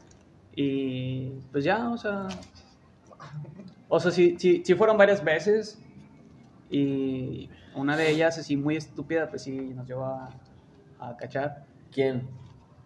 y 0.56 1.30
pues 1.52 1.64
ya, 1.64 1.90
o 1.90 1.98
sea, 1.98 2.28
o 3.88 4.00
sea, 4.00 4.12
sí, 4.12 4.38
sí, 4.40 4.64
sí 4.66 4.76
fueron 4.76 4.98
varias 4.98 5.24
veces 5.24 5.80
y 6.70 7.50
una 7.76 7.98
de 7.98 8.10
ellas 8.10 8.38
así 8.38 8.56
muy 8.58 8.78
estúpida, 8.78 9.30
pues 9.30 9.44
sí 9.44 9.52
nos 9.52 9.88
llevó 9.88 10.06
a, 10.06 10.30
a 11.00 11.18
cachar. 11.18 11.66
¿Quién? 11.92 12.30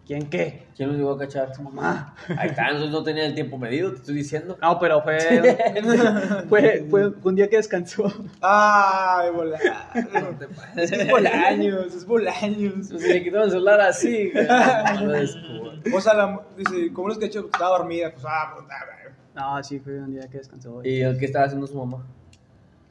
¿Quién 0.05 0.29
qué? 0.29 0.67
¿Quién 0.75 0.89
los 0.89 0.97
llegó 0.97 1.11
a 1.13 1.17
cachar? 1.17 1.55
Su 1.55 1.63
mamá. 1.63 2.15
Ahí 2.37 2.49
está, 2.49 2.67
entonces 2.67 2.91
no 2.91 3.03
tenía 3.03 3.25
el 3.25 3.33
tiempo 3.33 3.57
medido, 3.57 3.91
te 3.91 3.97
estoy 3.97 4.15
diciendo. 4.15 4.55
No, 4.61 4.77
pero 4.79 5.01
fue, 5.01 5.17
fue, 6.89 7.13
un 7.23 7.35
día 7.35 7.49
que 7.49 7.57
descansó. 7.57 8.13
Ay, 8.39 9.31
bola. 9.31 9.57
Es 10.75 10.91
que 10.91 11.01
es 11.01 11.09
Bolaños, 11.09 11.95
es 11.95 12.05
Bolaños. 12.05 12.89
Pues 12.89 13.01
si 13.01 13.07
le 13.13 13.23
quitaron 13.23 13.45
el 13.45 13.51
celular 13.51 13.81
así, 13.81 14.31
no. 14.35 15.97
O 15.97 16.01
sea, 16.01 16.13
la, 16.13 16.41
dice, 16.55 16.93
¿cómo 16.93 17.11
es 17.11 17.17
que 17.17 17.25
hecho? 17.25 17.49
Estaba 17.51 17.79
dormida. 17.79 18.11
Pues, 18.11 18.25
ah, 18.27 18.53
puta, 18.55 18.75
güey. 18.85 19.15
No, 19.35 19.63
sí, 19.63 19.79
fue 19.79 19.99
un 19.99 20.13
día 20.13 20.27
que 20.29 20.37
descansó. 20.37 20.81
¿Y 20.83 21.01
el 21.01 21.17
qué 21.17 21.25
estaba 21.25 21.45
haciendo 21.45 21.65
su 21.65 21.77
mamá? 21.77 22.05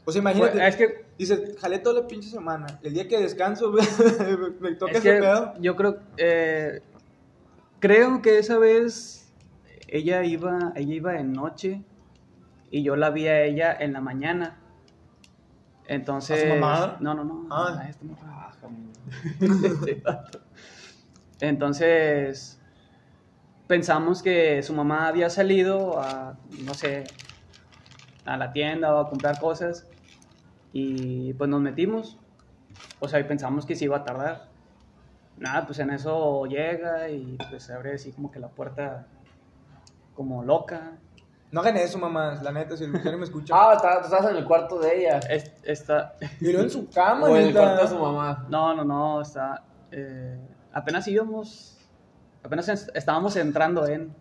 O 0.05 0.11
sea, 0.11 0.21
imagínate. 0.21 0.67
Es 0.67 0.77
que 0.77 1.05
Dice, 1.19 1.55
jalé 1.61 1.79
toda 1.79 2.03
la 2.03 2.09
pinche 2.09 2.29
semana. 2.29 2.67
El 2.83 2.95
día 2.95 3.07
que 3.07 3.19
descanso, 3.21 3.73
me 4.61 4.75
toca 4.75 4.93
Es 4.93 4.99
ese 4.99 5.13
que 5.13 5.21
pedo. 5.21 5.55
yo 5.61 5.77
creo, 5.77 5.99
eh, 6.17 6.83
creo 7.85 8.23
que 8.23 8.39
esa 8.39 8.57
vez 8.57 9.31
ella 9.89 10.25
iba, 10.25 10.73
ella 10.75 10.95
iba 10.95 11.13
de 11.13 11.23
noche 11.23 11.83
y 12.71 12.83
yo 12.83 12.97
la 12.97 13.11
vi 13.11 13.27
a 13.27 13.43
ella 13.43 13.77
en 13.79 13.93
la 13.93 14.01
mañana. 14.01 14.59
Entonces. 15.87 16.39
¿A 16.39 16.55
su 16.55 16.61
mamá? 16.61 16.97
No, 17.01 17.13
no, 17.13 17.25
no. 17.25 17.47
Ah. 17.51 17.79
a 17.79 17.89
esta 17.91 18.07
morra. 18.07 18.53
Este. 19.39 20.03
Entonces. 21.41 22.59
Pensamos 23.67 24.23
que 24.23 24.63
su 24.63 24.73
mamá 24.73 25.07
había 25.07 25.29
salido 25.29 26.01
a, 26.01 26.39
no 26.65 26.73
sé, 26.73 27.05
a 28.25 28.39
la 28.39 28.53
tienda 28.53 28.95
o 28.95 28.99
a 28.99 29.11
comprar 29.11 29.39
cosas. 29.39 29.87
Y 30.73 31.35
pues 31.35 31.51
nos 31.51 31.61
metimos. 31.61 32.19
O 33.01 33.09
sea, 33.09 33.21
y 33.21 33.25
pensamos 33.25 33.67
que 33.67 33.77
se 33.77 33.85
iba 33.85 33.99
a 33.99 34.05
tardar. 34.05 34.54
Nada, 35.37 35.67
pues 35.67 35.79
en 35.81 35.91
eso 35.91 36.45
llega 36.47 37.09
y 37.09 37.37
pues 37.51 37.65
se 37.65 37.73
abre 37.73 37.95
así 37.95 38.13
como 38.13 38.31
que 38.31 38.39
la 38.39 38.49
puerta 38.49 39.07
como 40.15 40.43
loca. 40.45 40.93
No 41.51 41.61
hagan 41.61 41.77
eso, 41.77 41.99
mamás, 41.99 42.43
la 42.43 42.51
neta, 42.53 42.77
si 42.77 42.85
el 42.85 42.95
usuario 42.95 43.19
me 43.19 43.25
escucha. 43.25 43.55
Ah, 43.57 43.73
estás, 43.75 43.99
tú 44.01 44.05
estabas 44.07 44.31
en 44.31 44.37
el 44.39 44.45
cuarto 44.45 44.79
de 44.79 44.99
ella. 45.01 45.19
Es- 45.31 45.53
Está, 45.65 46.15
luego 46.41 46.61
en 46.63 46.71
su 46.71 46.89
cama, 46.91 47.27
O 47.27 47.37
en 47.37 47.43
el 47.43 47.47
neta. 47.49 47.61
cuarto 47.61 47.83
de 47.83 47.89
su 47.89 47.99
mamá. 47.99 48.47
no, 48.49 48.75
no, 48.75 48.85
no, 48.85 49.21
está, 49.21 49.63
eh, 49.91 50.39
apenas 50.73 51.07
íbamos, 51.09 51.79
apenas 52.43 52.69
es- 52.69 52.91
estábamos 52.95 53.35
entrando 53.37 53.87
en, 53.87 54.15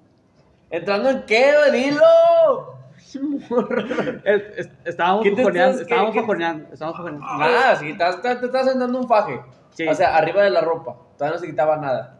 ¿Entrando 0.69 1.09
en 1.11 1.23
qué, 1.27 1.51
Danilo? 1.51 2.01
es- 4.23 4.43
es- 4.57 4.69
estábamos 4.85 5.23
¿Qué 5.23 5.31
te 5.31 5.41
estás- 5.43 5.81
estábamos 5.81 6.11
qué- 6.11 6.19
qué- 6.19 6.21
fajoneando, 6.21 6.73
estábamos 6.73 6.97
fajoneando. 6.97 7.27
Nada, 7.37 7.75
si 7.75 7.89
estás, 7.91 8.21
te, 8.21 8.31
estás 8.31 8.79
dando 8.79 8.99
un 8.99 9.07
faje. 9.07 9.39
Sí. 9.73 9.87
O 9.87 9.93
sea, 9.95 10.15
arriba 10.15 10.43
de 10.43 10.49
la 10.49 10.61
ropa. 10.61 10.95
Todavía 11.17 11.35
no 11.37 11.39
se 11.41 11.47
quitaba 11.49 11.77
nada. 11.77 12.19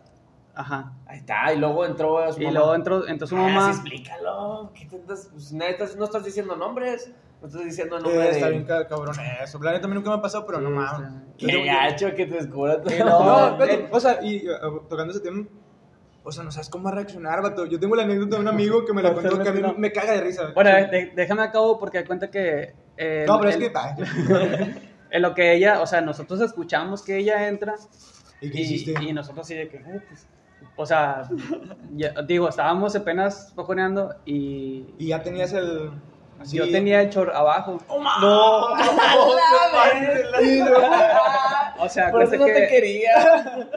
Ajá. 0.55 0.93
Ahí 1.07 1.17
está, 1.19 1.51
y 1.53 1.57
luego 1.57 1.85
entró 1.85 2.31
su 2.31 2.39
Y 2.41 2.45
mamá. 2.45 2.59
luego 2.59 2.75
entró, 2.75 3.07
entró 3.07 3.25
su 3.27 3.35
Ah, 3.35 3.41
mamá. 3.41 3.65
sí, 3.73 3.79
explícalo. 3.79 4.71
¿Qué 4.73 4.85
te 4.85 4.97
estás, 4.97 5.29
pues, 5.31 5.51
neta, 5.51 5.85
no 5.97 6.05
estás 6.05 6.23
diciendo 6.23 6.55
nombres. 6.55 7.11
No 7.41 7.47
estás 7.47 7.65
diciendo 7.65 7.97
el 7.97 8.03
nombre 8.03 8.23
Eh, 8.25 8.29
está 8.31 8.47
bien 8.49 8.63
ca- 8.63 8.87
cabrón 8.87 9.15
eso. 9.43 9.59
La 9.61 9.71
neta 9.73 9.85
a 9.85 9.89
mí 9.89 9.95
nunca 9.95 10.09
me 10.11 10.15
ha 10.17 10.21
pasado, 10.21 10.45
pero 10.45 10.59
no 10.61 10.69
Sí, 10.69 10.75
mames. 10.75 11.09
Yo 11.37 11.47
tengo- 11.47 11.63
Qué 11.63 11.65
gacho 11.65 12.15
que 12.15 12.25
te 12.27 12.35
descubra 12.35 12.81
todo. 12.81 12.95
Y 12.95 12.99
No, 12.99 13.05
No, 13.23 13.47
espérate, 13.61 13.89
o 13.91 13.99
sea, 13.99 14.19
y 14.23 14.47
uh, 14.47 14.79
tocando 14.87 15.11
ese 15.11 15.19
tema, 15.21 15.45
o 16.23 16.31
sea, 16.31 16.43
no 16.43 16.51
sabes 16.51 16.69
cómo 16.69 16.89
reaccionar, 16.91 17.41
vato. 17.41 17.65
Yo 17.65 17.79
tengo 17.79 17.95
la 17.95 18.03
anécdota 18.03 18.35
de 18.37 18.41
un 18.43 18.47
amigo 18.47 18.85
que 18.85 18.93
me 18.93 19.01
la 19.01 19.13
contó 19.13 19.41
que 19.41 19.49
a 19.49 19.51
mí 19.51 19.61
No. 19.61 19.73
me 19.73 19.91
caga 19.91 20.13
de 20.13 20.21
risa. 20.21 20.51
Bueno, 20.53 20.69
Sí. 20.69 20.75
de- 20.75 20.87
de- 20.91 21.11
déjame 21.15 21.41
acabo 21.41 21.77
porque 21.79 22.05
cuenta 22.05 22.29
que... 22.31 22.73
eh, 22.95 23.25
No, 23.27 23.39
pero 23.39 23.49
es 23.49 23.55
en- 23.57 23.61
que. 23.61 24.83
En 25.13 25.21
lo 25.21 25.33
que 25.35 25.53
ella, 25.53 25.81
o 25.81 25.85
sea, 25.87 26.01
nosotros 26.01 26.41
escuchamos 26.41 27.03
que 27.03 27.17
ella 27.19 27.47
entra 27.47 27.75
¿Y 28.41 28.49
qué 28.51 28.57
y, 28.57 28.61
hiciste? 28.61 28.93
y 29.03 29.13
nosotros 29.13 29.45
así 29.45 29.53
de 29.55 29.69
que, 29.69 29.77
"Uh, 29.85 30.01
pues", 30.09 30.27
o 30.75 30.85
sea, 30.85 31.29
ya- 31.91 32.13
digo, 32.27 32.49
estábamos 32.49 32.95
apenas 32.95 33.53
fajoneando 33.55 34.13
y 34.25 34.95
Y 34.97 35.07
ya 35.07 35.21
tenías 35.21 35.53
el. 35.53 35.91
Así- 36.43 36.57
yo 36.57 36.69
tenía 36.71 37.01
el 37.01 37.09
chor 37.09 37.31
abajo. 37.33 37.79
No, 38.21 38.67
O 41.79 41.89
sea, 41.89 42.11
Por 42.11 42.23
eso 42.23 42.35
no 42.37 42.45
que 42.45 42.53
te 42.53 42.67
quería. 42.67 43.67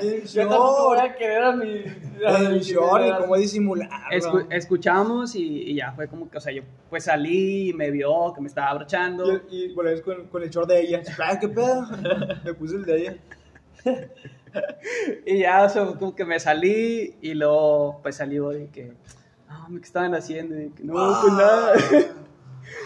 El 0.00 0.24
Yo 0.24 0.48
tampoco 0.48 0.88
voy 0.88 0.96
short. 0.98 1.10
a 1.10 1.14
querer 1.16 1.42
a 1.44 1.52
mi... 1.52 1.84
a 2.26 2.38
mi 2.38 2.46
El 2.56 2.60
short 2.60 3.04
y 3.06 3.12
cómo 3.20 3.36
disimularlo. 3.36 3.96
escu- 4.10 4.46
escuchamos 4.50 5.34
y, 5.36 5.70
y 5.70 5.74
ya 5.76 5.92
fue 5.92 6.08
como 6.08 6.28
que, 6.30 6.38
o 6.38 6.40
sea, 6.40 6.52
yo 6.52 6.62
pues 6.90 7.04
salí 7.04 7.68
y 7.70 7.72
me 7.72 7.90
vio 7.90 8.32
que 8.34 8.40
me 8.40 8.48
estaba 8.48 8.70
abrochando. 8.70 9.40
Y, 9.50 9.64
y 9.66 9.74
volvés 9.74 10.00
con, 10.00 10.26
con 10.28 10.42
el 10.42 10.50
short 10.50 10.68
de 10.68 10.80
ella. 10.80 11.02
Qué 11.40 11.48
pedo. 11.48 11.86
Me 12.44 12.54
puse 12.54 12.76
el 12.76 12.84
de 12.84 12.96
ella. 13.00 13.16
Y 15.24 15.38
ya, 15.38 15.64
o 15.64 15.68
sea, 15.70 15.86
como 15.86 16.14
que 16.14 16.26
me 16.26 16.38
salí 16.38 17.14
y 17.22 17.32
luego 17.32 18.00
pues 18.02 18.16
salió 18.16 18.50
de 18.50 18.68
que, 18.68 18.92
no, 19.68 19.78
¿qué 19.78 19.84
estaban 19.84 20.14
haciendo? 20.14 20.60
Y 20.60 20.70
que, 20.70 20.84
no, 20.84 20.92
pues 21.20 21.32
nada. 21.34 21.72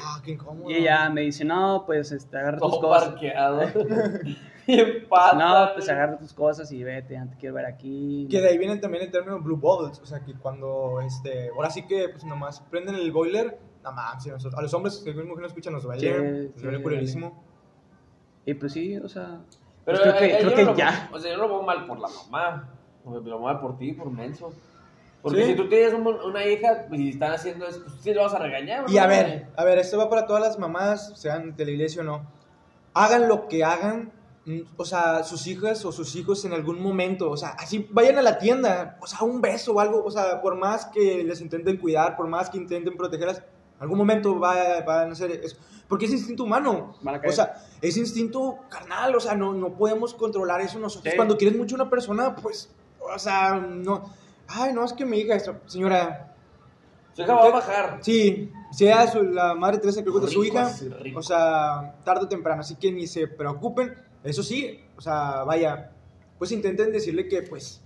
Ah, 0.04 0.20
qué 0.24 0.32
incómodo. 0.32 0.70
Y 0.70 0.74
ella 0.74 1.08
me 1.10 1.22
dice, 1.22 1.44
no, 1.44 1.84
pues 1.86 2.12
este, 2.12 2.36
agarra 2.38 2.58
tus 2.58 2.70
Todo 2.70 2.80
cosas. 2.80 3.08
parqueado. 3.10 3.60
Bien 4.66 5.06
pata. 5.08 5.36
No, 5.36 5.74
pues 5.74 5.88
agarra 5.88 6.18
tus 6.18 6.32
cosas 6.32 6.72
y 6.72 6.82
vete, 6.82 7.14
ya 7.14 7.24
te 7.26 7.36
quiero 7.36 7.54
ver 7.54 7.66
aquí. 7.66 8.26
Que 8.30 8.40
de 8.40 8.48
ahí 8.48 8.58
viene 8.58 8.76
también 8.78 9.04
el 9.04 9.10
término 9.12 9.38
blue 9.40 9.56
balls, 9.56 10.00
o 10.00 10.06
sea, 10.06 10.20
que 10.24 10.34
cuando, 10.34 11.00
este, 11.02 11.50
ahora 11.54 11.70
sí 11.70 11.86
que, 11.86 12.08
pues 12.08 12.24
nomás 12.24 12.60
prenden 12.62 12.96
el 12.96 13.12
boiler, 13.12 13.58
nada 13.84 13.94
más, 13.94 14.22
si 14.24 14.28
nosotros- 14.30 14.58
a 14.58 14.62
los 14.62 14.74
hombres, 14.74 15.04
alguna 15.06 15.26
mujer 15.26 15.42
no 15.42 15.46
escucha, 15.46 15.70
nos 15.70 15.84
duele, 15.84 16.50
nos 16.52 16.62
duele 16.62 16.82
culerísimo. 16.82 17.44
Y 18.44 18.54
pues 18.54 18.72
sí, 18.72 18.96
o 18.96 19.08
sea, 19.08 19.40
Pero 19.84 19.98
pues 19.98 20.00
creo 20.00 20.18
que, 20.18 20.34
eh, 20.34 20.38
creo 20.40 20.54
que 20.56 20.64
no 20.64 20.70
lo- 20.72 20.76
ya. 20.76 21.10
O 21.12 21.18
sea, 21.20 21.30
yo 21.30 21.36
no 21.36 21.44
lo 21.46 21.48
veo 21.58 21.62
mal 21.62 21.86
por 21.86 22.00
la 22.00 22.08
mamá. 22.08 22.68
Lo 23.04 23.22
veo 23.22 23.38
mal 23.38 23.60
por 23.60 23.78
ti, 23.78 23.92
por 23.92 24.10
menso. 24.10 24.52
Porque 25.26 25.42
Sí. 25.42 25.50
si 25.50 25.56
tú 25.56 25.68
tienes 25.68 25.92
un- 25.92 26.06
una 26.06 26.46
hija 26.46 26.86
y 26.92 27.10
están 27.10 27.32
haciendo 27.32 27.66
eso, 27.66 27.80
pues 27.82 27.96
sí 28.00 28.14
lo 28.14 28.22
vas 28.22 28.32
a 28.34 28.38
regañar. 28.38 28.84
Y 28.88 28.96
a 28.96 29.02
¿no? 29.02 29.08
ver, 29.08 29.48
a 29.56 29.64
ver, 29.64 29.78
esto 29.78 29.98
va 29.98 30.08
para 30.08 30.24
todas 30.24 30.40
las 30.40 30.56
mamás, 30.56 31.12
sean 31.16 31.56
de 31.56 31.64
la 31.64 31.70
iglesia 31.72 32.02
o 32.02 32.04
no, 32.04 32.24
hagan 32.94 33.26
lo 33.28 33.48
que 33.48 33.64
hagan, 33.64 34.12
mm, 34.44 34.60
o 34.76 34.84
sea, 34.84 35.24
sus 35.24 35.48
hijas 35.48 35.84
o 35.84 35.90
sus 35.90 36.14
hijos 36.14 36.44
en 36.44 36.52
algún 36.52 36.80
momento, 36.80 37.28
o 37.28 37.36
sea, 37.36 37.48
así 37.58 37.88
vayan 37.90 38.18
a 38.18 38.22
la 38.22 38.38
tienda, 38.38 38.98
o 39.02 39.06
sea, 39.08 39.22
un 39.22 39.40
beso 39.40 39.72
o 39.72 39.80
algo, 39.80 40.04
o 40.04 40.10
sea, 40.12 40.40
por 40.40 40.54
más 40.54 40.86
que 40.86 41.24
les 41.24 41.40
intenten 41.40 41.76
cuidar, 41.78 42.16
por 42.16 42.28
más 42.28 42.48
que 42.48 42.58
intenten 42.58 42.96
protegerlas, 42.96 43.38
en 43.38 43.82
algún 43.82 43.98
momento 43.98 44.38
va, 44.38 44.80
van 44.86 45.08
a 45.08 45.12
hacer 45.12 45.32
eso, 45.32 45.56
porque 45.88 46.04
es 46.04 46.12
instinto 46.12 46.44
humano, 46.44 46.94
o 47.26 47.32
sea, 47.32 47.54
es 47.82 47.96
instinto 47.96 48.58
carnal, 48.70 49.16
o 49.16 49.20
sea, 49.20 49.34
no, 49.34 49.52
no 49.52 49.70
podemos 49.74 50.14
controlar 50.14 50.60
eso 50.60 50.78
nosotros, 50.78 51.10
Sí. 51.10 51.16
cuando 51.16 51.36
quieres 51.36 51.58
mucho 51.58 51.74
a 51.74 51.82
una 51.82 51.90
persona, 51.90 52.36
pues, 52.36 52.70
o 53.00 53.18
sea, 53.18 53.54
no, 53.56 54.04
ay, 54.48 54.72
no, 54.72 54.84
es 54.84 54.92
que 54.92 55.04
mi 55.04 55.18
hija, 55.18 55.34
esto, 55.34 55.56
señora, 55.66 56.34
Su 57.14 57.22
hija 57.22 57.34
va 57.34 57.46
a 57.46 57.50
bajar. 57.50 57.98
Sí, 58.00 58.52
sea 58.72 59.06
su, 59.10 59.22
la 59.22 59.54
madre 59.54 59.78
Teresa 59.78 60.02
que 60.02 60.10
de 60.10 60.28
su 60.28 60.44
hija, 60.44 60.70
rico. 61.00 61.20
o 61.20 61.22
sea, 61.22 61.94
tarde 62.04 62.24
o 62.24 62.28
temprano, 62.28 62.60
así 62.60 62.76
que 62.76 62.92
ni 62.92 63.06
se 63.06 63.26
preocupen. 63.28 63.94
Eso 64.22 64.42
sí, 64.42 64.84
o 64.96 65.00
sea, 65.00 65.44
vaya, 65.44 65.92
pues 66.38 66.52
intenten 66.52 66.92
decirle 66.92 67.28
que, 67.28 67.42
pues, 67.42 67.82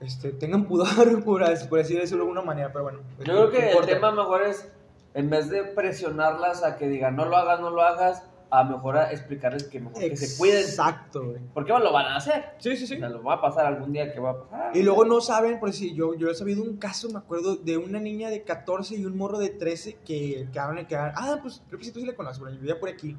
este, 0.00 0.32
tengan 0.32 0.66
pudor, 0.66 0.88
por, 1.24 1.68
por 1.68 1.80
así 1.80 1.94
decirlo 1.94 2.24
de 2.24 2.30
alguna 2.30 2.42
manera, 2.42 2.70
pero 2.72 2.84
bueno. 2.84 3.00
Yo 3.18 3.24
creo 3.24 3.50
que 3.50 3.58
no 3.58 3.62
el 3.64 3.70
importa. 3.70 3.94
tema 3.94 4.10
mejor 4.12 4.42
es, 4.42 4.68
en 5.14 5.30
vez 5.30 5.48
de 5.48 5.64
presionarlas 5.64 6.62
a 6.62 6.76
que 6.76 6.88
digan 6.88 7.16
no 7.16 7.24
lo 7.24 7.36
hagas, 7.36 7.60
no 7.60 7.70
lo 7.70 7.82
hagas, 7.82 8.24
a 8.50 8.64
mejor 8.64 8.96
a 8.96 9.10
explicarles 9.12 9.64
que 9.64 9.80
mejor 9.80 10.00
que 10.00 10.16
se 10.16 10.38
cuiden. 10.38 10.60
Exacto, 10.60 11.24
güey. 11.24 11.40
Porque 11.52 11.72
lo 11.72 11.92
van 11.92 12.06
a 12.06 12.16
hacer. 12.16 12.54
Sí, 12.58 12.76
sí, 12.76 12.84
O 12.84 12.86
sí. 12.86 12.98
sea, 12.98 13.08
lo 13.08 13.22
va 13.22 13.34
a 13.34 13.40
pasar 13.40 13.66
algún 13.66 13.92
día 13.92 14.12
que 14.12 14.20
va 14.20 14.30
a 14.30 14.44
pasar. 14.44 14.76
Y 14.76 14.82
luego 14.82 15.04
no 15.04 15.20
saben, 15.20 15.60
por 15.60 15.72
si 15.72 15.94
yo, 15.94 16.14
yo 16.14 16.30
he 16.30 16.34
sabido 16.34 16.62
un 16.62 16.76
caso, 16.76 17.08
me 17.10 17.18
acuerdo, 17.18 17.56
de 17.56 17.76
una 17.76 18.00
niña 18.00 18.30
de 18.30 18.42
14 18.42 18.96
y 18.96 19.04
un 19.04 19.16
morro 19.16 19.38
de 19.38 19.50
13 19.50 19.98
que 20.04 20.48
quedaron, 20.52 20.84
quedaron 20.86 21.12
ah, 21.16 21.38
pues 21.42 21.62
creo 21.66 21.78
que 21.78 21.84
sí 21.84 21.92
tú 21.92 22.00
sí 22.00 22.06
le 22.06 22.14
conoces, 22.14 22.38
bueno, 22.38 22.54
yo 22.54 22.60
vivía 22.60 22.80
por 22.80 22.88
aquí. 22.88 23.16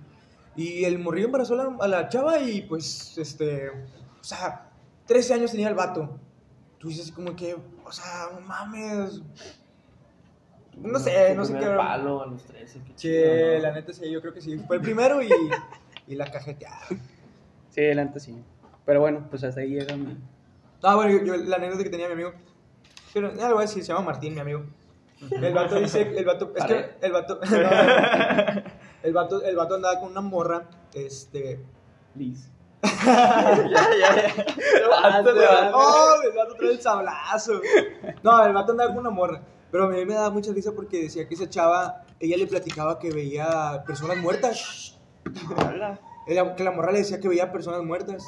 Y 0.56 0.84
el 0.84 1.00
morrillo 1.00 1.28
embarazó 1.28 1.54
a 1.54 1.58
la, 1.58 1.78
a 1.80 1.88
la 1.88 2.10
chava 2.10 2.40
y 2.40 2.62
pues, 2.62 3.18
este, 3.18 3.70
o 3.70 4.24
sea, 4.24 4.72
13 5.06 5.36
años 5.36 5.52
tenía 5.52 5.70
el 5.70 5.76
vato. 5.76 6.20
Tú 6.80 6.88
dices 6.88 7.12
como 7.12 7.36
que, 7.36 7.56
o 7.86 7.92
sea, 7.92 8.30
no 8.34 8.42
mames. 8.42 9.22
No 10.82 11.00
sé, 11.00 11.36
no 11.36 11.46
sé 11.46 11.58
qué. 11.58 11.66
palo 11.66 12.22
a 12.24 12.26
los 12.28 12.44
13. 12.46 12.80
qué 12.86 12.96
Che, 12.96 12.96
chido, 12.96 13.56
¿no? 13.58 13.62
la 13.64 13.72
neta 13.74 13.94
sí, 13.94 14.10
yo 14.12 14.22
creo 14.22 14.34
que 14.34 14.42
sí. 14.42 14.58
Fue 14.60 14.78
el 14.78 14.82
primero 14.82 15.22
y, 15.22 15.30
y 16.08 16.16
la 16.16 16.32
cajetearon. 16.32 17.00
Sí, 17.70 17.82
adelante 17.82 18.20
sí. 18.20 18.36
Pero 18.86 19.00
bueno, 19.02 19.28
pues 19.30 19.44
hasta 19.44 19.62
ahí 19.62 19.70
llega 19.72 19.96
mi... 19.96 20.18
Ah, 20.82 20.96
bueno, 20.96 21.12
yo, 21.12 21.24
yo- 21.26 21.36
la 21.38 21.58
anécdota 21.58 21.84
que 21.84 21.90
tenía 21.90 22.08
mi 22.08 22.14
amigo. 22.14 22.34
Pero 23.14 23.34
ya 23.36 23.48
lo 23.50 23.56
voy 23.56 23.64
a 23.64 23.68
decir, 23.68 23.84
se 23.84 23.92
llama 23.94 24.06
Martín, 24.06 24.34
mi 24.34 24.40
amigo. 24.40 24.64
El 25.30 25.54
vato 25.54 25.76
dice, 25.76 26.02
el 26.18 26.24
vato, 26.26 26.54
es 26.56 26.64
que 26.64 26.92
el 27.02 27.12
vato, 27.12 27.40
no, 27.52 27.58
el 29.04 29.14
vato, 29.14 29.44
el 29.44 29.56
vato 29.56 29.76
andaba 29.76 30.00
con 30.00 30.12
una 30.12 30.22
morra, 30.22 30.64
este, 30.94 31.60
Liz. 32.16 32.50
oh, 35.74 36.22
el 36.24 36.32
vato 36.38 36.56
trae 36.58 36.72
el 36.72 36.82
sablazo. 36.82 37.62
No, 38.24 38.46
el 38.46 38.54
vato 38.54 38.72
andaba 38.72 38.90
con 38.92 39.00
una 39.00 39.10
morra, 39.10 39.42
pero 39.72 39.86
a 39.86 39.88
mí 39.90 40.06
me 40.06 40.14
daba 40.14 40.30
mucha 40.32 40.52
risa 40.52 40.72
porque 40.74 41.04
decía 41.04 41.28
que 41.28 41.34
esa 41.36 41.50
chava, 41.50 42.04
ella 42.20 42.38
le 42.38 42.48
platicaba 42.48 43.00
que 43.00 43.12
veía 43.12 43.84
personas 43.86 44.18
muertas. 44.18 44.98
Ella- 46.28 46.56
que 46.56 46.64
la 46.64 46.72
morra 46.72 46.92
le 46.92 47.00
decía 47.00 47.20
que 47.20 47.28
veía 47.28 47.52
personas 47.52 47.84
muertas. 47.84 48.24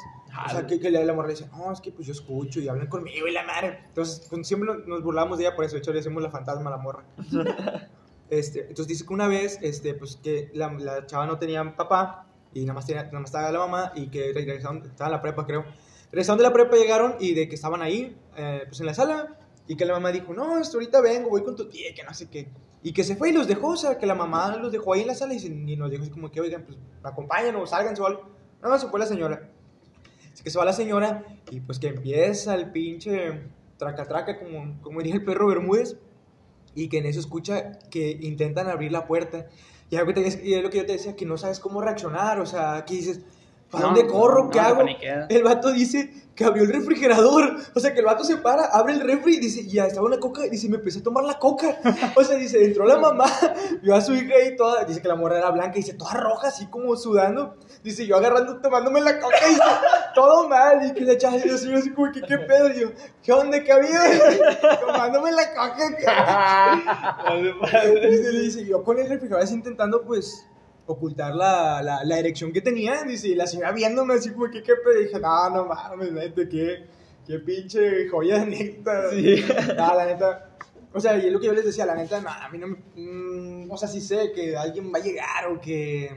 O 0.46 0.50
sea, 0.50 0.66
que, 0.66 0.80
que 0.80 0.90
la, 0.90 1.04
la 1.04 1.12
morra 1.12 1.28
le 1.28 1.34
decía, 1.34 1.48
no, 1.56 1.70
es 1.72 1.80
que 1.80 1.92
pues 1.92 2.06
yo 2.06 2.12
escucho 2.12 2.58
y 2.60 2.66
hablan 2.68 2.86
conmigo 2.88 3.28
y 3.28 3.32
la 3.32 3.44
madre. 3.44 3.80
Entonces, 3.88 4.26
pues, 4.28 4.46
siempre 4.46 4.68
nos, 4.74 4.86
nos 4.86 5.02
burlamos 5.02 5.38
de 5.38 5.44
ella 5.44 5.54
por 5.54 5.64
eso. 5.64 5.74
De 5.74 5.80
hecho, 5.80 5.92
le 5.92 5.98
decimos 5.98 6.22
la 6.22 6.30
fantasma 6.30 6.68
a 6.68 6.76
la 6.76 6.78
morra. 6.78 7.04
este, 8.30 8.60
entonces 8.60 8.86
dice 8.88 9.06
que 9.06 9.12
una 9.12 9.28
vez, 9.28 9.58
este, 9.62 9.94
pues 9.94 10.16
que 10.16 10.50
la, 10.54 10.72
la 10.72 11.06
chava 11.06 11.26
no 11.26 11.38
tenía 11.38 11.76
papá 11.76 12.26
y 12.54 12.62
nada 12.62 12.74
más, 12.74 12.86
tenía, 12.86 13.04
nada 13.04 13.20
más 13.20 13.28
estaba 13.28 13.52
la 13.52 13.58
mamá 13.58 13.92
y 13.94 14.08
que 14.08 14.32
regresaron, 14.32 14.78
estaba 14.84 15.08
en 15.08 15.12
la 15.12 15.22
prepa, 15.22 15.46
creo. 15.46 15.64
Regresaron 16.10 16.38
de 16.38 16.44
la 16.44 16.52
prepa, 16.52 16.76
llegaron 16.76 17.16
y 17.20 17.34
de 17.34 17.48
que 17.48 17.54
estaban 17.54 17.82
ahí, 17.82 18.16
eh, 18.36 18.62
pues 18.66 18.80
en 18.80 18.86
la 18.86 18.94
sala. 18.94 19.36
Y 19.68 19.76
que 19.76 19.84
la 19.84 19.94
mamá 19.94 20.10
dijo, 20.12 20.34
no, 20.34 20.58
esto 20.58 20.76
ahorita 20.78 21.00
vengo, 21.00 21.30
voy 21.30 21.42
con 21.42 21.56
tu 21.56 21.68
tía, 21.68 21.94
que 21.94 22.02
no 22.02 22.12
sé 22.14 22.28
qué. 22.28 22.48
Y 22.82 22.92
que 22.92 23.04
se 23.04 23.14
fue 23.16 23.30
y 23.30 23.32
los 23.32 23.46
dejó, 23.46 23.68
o 23.68 23.76
sea, 23.76 23.96
que 23.98 24.06
la 24.06 24.14
mamá 24.14 24.56
los 24.56 24.72
dejó 24.72 24.92
ahí 24.94 25.02
en 25.02 25.06
la 25.06 25.14
sala 25.14 25.34
y, 25.34 25.38
se- 25.38 25.46
y 25.48 25.76
nos 25.76 25.90
dijo 25.90 26.02
así 26.02 26.10
como 26.10 26.30
que, 26.30 26.40
oigan, 26.40 26.64
pues 26.64 26.76
acompañan 27.02 27.54
o 27.56 27.66
salgan 27.66 27.94
o 28.00 28.06
algo. 28.06 28.28
No, 28.62 28.76
se 28.78 28.88
fue 28.88 28.98
la 28.98 29.06
señora. 29.06 29.48
Así 30.32 30.42
que 30.42 30.50
se 30.50 30.58
va 30.58 30.64
la 30.64 30.72
señora 30.72 31.24
y 31.50 31.60
pues 31.60 31.78
que 31.78 31.88
empieza 31.88 32.54
el 32.54 32.70
pinche 32.72 33.40
traca 33.76 34.06
traca, 34.06 34.38
como, 34.38 34.80
como 34.82 34.98
diría 35.00 35.14
el 35.14 35.24
perro 35.24 35.46
Bermúdez, 35.48 35.96
y 36.74 36.88
que 36.88 36.98
en 36.98 37.06
eso 37.06 37.20
escucha 37.20 37.78
que 37.90 38.10
intentan 38.20 38.68
abrir 38.68 38.92
la 38.92 39.06
puerta. 39.06 39.46
Y 39.90 39.96
y 39.96 40.54
es 40.54 40.62
lo 40.62 40.70
que 40.70 40.78
yo 40.78 40.86
te 40.86 40.92
decía, 40.92 41.14
que 41.16 41.26
no 41.26 41.36
sabes 41.36 41.60
cómo 41.60 41.82
reaccionar, 41.82 42.40
o 42.40 42.46
sea, 42.46 42.84
que 42.86 42.94
dices, 42.94 43.20
¿para 43.72 43.88
No, 43.88 43.94
dónde 43.94 44.06
corro? 44.06 44.44
no, 44.44 44.50
¿Qué 44.50 44.60
hago? 44.60 44.84
El 45.28 45.42
vato 45.42 45.72
dice 45.72 46.12
que 46.34 46.44
abrió 46.44 46.64
el 46.64 46.72
refrigerador. 46.72 47.56
O 47.74 47.80
sea, 47.80 47.92
que 47.92 48.00
el 48.00 48.06
vato 48.06 48.24
se 48.24 48.36
para, 48.36 48.64
abre 48.66 48.94
el 48.94 49.00
refri 49.00 49.34
y 49.36 49.40
dice, 49.40 49.60
y 49.62 49.68
ya 49.72 49.86
estaba 49.86 50.06
una 50.06 50.18
coca. 50.18 50.42
Dice, 50.42 50.68
me 50.68 50.76
empecé 50.76 51.00
a 51.00 51.02
tomar 51.02 51.24
la 51.24 51.38
coca. 51.38 51.78
O 52.16 52.22
sea, 52.24 52.36
dice, 52.36 52.64
entró 52.64 52.86
la 52.86 52.98
mamá, 52.98 53.26
vio 53.82 53.94
a 53.94 54.00
su 54.00 54.14
hija 54.14 54.34
ahí 54.36 54.56
toda. 54.56 54.84
Dice 54.84 55.02
que 55.02 55.08
la 55.08 55.14
morra 55.16 55.38
era 55.38 55.50
blanca, 55.50 55.74
dice, 55.74 55.94
toda 55.94 56.14
roja, 56.14 56.48
así 56.48 56.66
como 56.66 56.94
sudando. 56.96 57.56
Dice, 57.82 58.06
yo 58.06 58.16
agarrando, 58.16 58.60
tomándome 58.60 59.00
la 59.00 59.18
coca. 59.18 59.36
Y 59.46 59.50
dice, 59.50 59.62
todo 60.14 60.48
mal. 60.48 60.86
Y 60.86 60.92
que 60.92 61.00
le 61.02 61.12
echaba 61.14 61.36
así, 61.36 61.48
yo 61.48 61.56
así 61.78 61.90
como, 61.92 62.12
que, 62.12 62.22
¿qué 62.22 62.38
pedo? 62.38 62.70
Y 62.70 62.80
yo, 62.80 62.88
¿qué 63.22 63.32
onda, 63.32 63.62
qué 63.62 63.72
había? 63.72 64.00
Tomándome 64.86 65.32
la 65.32 65.50
coca. 65.54 65.88
Dice, 68.40 68.64
yo 68.64 68.82
con 68.82 68.98
el 68.98 69.08
refrigerador 69.08 69.44
así 69.44 69.54
intentando, 69.54 70.02
pues, 70.02 70.46
ocultar 70.86 71.34
la, 71.34 71.82
la, 71.82 72.04
la 72.04 72.18
erección 72.18 72.52
que 72.52 72.60
tenía. 72.60 73.02
Dice, 73.04 73.28
y 73.28 73.34
la 73.34 73.46
señora 73.46 73.72
viéndome 73.72 74.14
así 74.14 74.30
como 74.32 74.50
que, 74.50 74.62
¿qué 74.62 74.72
dije, 75.00 75.18
no, 75.20 75.50
no 75.50 75.66
mames, 75.66 76.12
neta, 76.12 76.48
qué, 76.48 76.84
qué 77.26 77.38
pinche 77.38 78.08
joya 78.08 78.40
de 78.40 78.46
neta. 78.50 79.10
Sí. 79.10 79.44
No, 79.76 79.94
la 79.94 80.06
neta. 80.06 80.48
O 80.94 81.00
sea, 81.00 81.16
y 81.16 81.26
es 81.26 81.32
lo 81.32 81.40
que 81.40 81.46
yo 81.46 81.52
les 81.52 81.64
decía, 81.64 81.86
la 81.86 81.94
neta, 81.94 82.20
no, 82.20 82.28
a 82.28 82.48
mí 82.50 82.58
no 82.58 82.68
me. 82.68 82.76
mm, 82.96 83.70
o 83.70 83.76
sea, 83.76 83.88
sí 83.88 84.00
sé 84.00 84.32
que 84.32 84.56
alguien 84.56 84.92
va 84.92 84.98
a 84.98 85.02
llegar 85.02 85.46
o 85.50 85.60
que. 85.60 86.10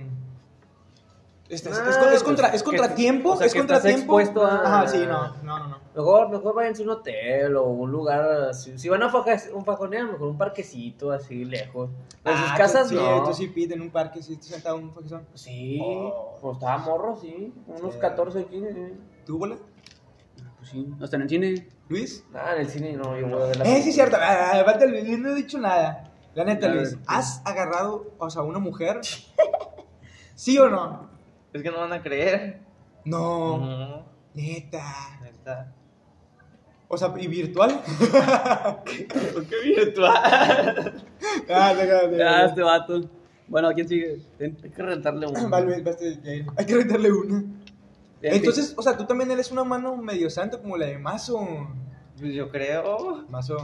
Este, 1.48 1.70
es, 1.70 1.78
Ah, 1.78 1.84
es, 1.90 1.96
es 1.96 2.04
pues, 2.04 2.24
contra, 2.24 2.48
es 2.50 2.64
contratiempo, 2.64 3.34
o 3.34 3.38
sea, 3.38 3.46
es 3.46 3.54
que 3.54 3.60
contratiempo. 3.60 4.18
a- 4.18 4.62
Ajá, 4.66 4.88
sí, 4.88 4.98
no, 5.06 5.36
no, 5.44 5.60
no. 5.60 5.68
no. 5.68 5.78
Mejor, 5.96 6.30
mejor 6.30 6.56
váyanse 6.56 6.82
a 6.82 6.86
un 6.86 6.92
hotel 6.92 7.56
o 7.56 7.66
un 7.66 7.92
lugar 7.92 8.22
así. 8.50 8.78
Si 8.80 8.90
van 8.90 9.04
a 9.04 9.12
un 9.54 9.64
fajonear, 9.66 10.06
mejor 10.12 10.28
un 10.30 10.38
parquecito 10.40 11.12
así 11.12 11.46
lejos. 11.46 11.92
En 12.26 12.36
sus 12.36 12.50
Ah, 12.52 12.56
casas 12.58 12.90
sí, 12.90 12.96
no. 12.96 13.24
tú 13.24 13.34
sí, 13.34 13.48
Pete, 13.48 13.76
en 13.76 13.82
un 13.82 13.92
parque, 13.92 14.24
sí, 14.24 14.36
tú 14.38 14.44
sentado 14.44 14.78
en 14.80 14.86
un 14.86 14.90
paquezón. 14.94 15.28
Sí, 15.36 15.80
Oh. 15.84 16.36
pues 16.42 16.56
estaba 16.58 16.80
morro, 16.80 17.16
sí. 17.22 17.54
Unos 17.68 17.94
Sí. 17.94 18.00
14, 18.00 18.46
15. 18.46 18.94
¿Tú, 19.26 19.38
bola? 19.38 19.58
Pues 20.58 20.70
sí, 20.70 20.88
hasta 21.00 21.16
en 21.18 21.22
el 21.22 21.30
cine. 21.30 21.70
¿Luis? 21.90 22.26
Ah, 22.34 22.54
en 22.56 22.62
el 22.62 22.70
cine 22.70 22.94
no, 22.94 23.16
yo 23.20 23.28
voy 23.28 23.44
a 23.44 23.46
ver 23.46 23.58
la 23.58 23.66
Eh, 23.66 23.84
sí, 23.84 23.92
cierto. 23.92 24.18
Ah, 24.20 24.52
ah, 24.54 24.60
Aparte, 24.62 24.88
Luis, 24.88 25.20
no 25.20 25.30
he 25.30 25.36
dicho 25.36 25.60
nada. 25.60 26.12
La 26.34 26.44
neta, 26.44 26.68
Luis. 26.70 26.98
¿has 27.06 27.42
agarrado, 27.46 28.12
o 28.18 28.30
sea, 28.32 28.42
una 28.42 28.58
mujer? 28.60 29.00
¿Sí 30.36 30.58
o 30.58 30.68
no? 30.70 31.14
Es 31.56 31.64
que 31.64 31.72
no 31.72 31.80
van 31.80 31.94
a 31.94 32.02
creer. 32.02 32.60
No, 33.06 33.58
No, 33.60 34.06
neta. 34.34 34.84
neta. 35.24 35.74
O 36.90 36.98
sea, 36.98 37.14
¿y 37.18 37.28
virtual? 37.28 37.82
¿Qué 38.86 39.08
virtual? 39.64 40.14
ah, 41.50 41.74
déjame. 41.74 42.22
Ah, 42.24 42.46
este 42.48 42.62
vato. 42.62 43.10
Bueno, 43.48 43.72
¿quién 43.74 43.88
sigue? 43.88 44.18
Hay 44.38 44.52
que 44.70 44.84
rentarle 44.84 45.28
uno. 45.28 45.50
Vale, 45.50 45.82
ya, 45.82 46.46
hay 46.58 46.66
que 46.66 46.76
rentarle 46.76 47.12
una. 47.14 47.38
En 48.22 48.34
Entonces, 48.34 48.74
o 48.76 48.82
sea, 48.82 48.98
tú 48.98 49.06
también 49.06 49.32
eres 49.32 49.50
una 49.50 49.64
mano 49.64 49.96
medio 49.96 50.30
santa 50.30 50.58
como 50.60 50.76
la 50.76 50.88
de 50.88 50.98
Mazo. 50.98 51.40
Pues 52.20 52.34
yo 52.34 52.50
creo. 52.52 53.24
Mazo. 53.30 53.56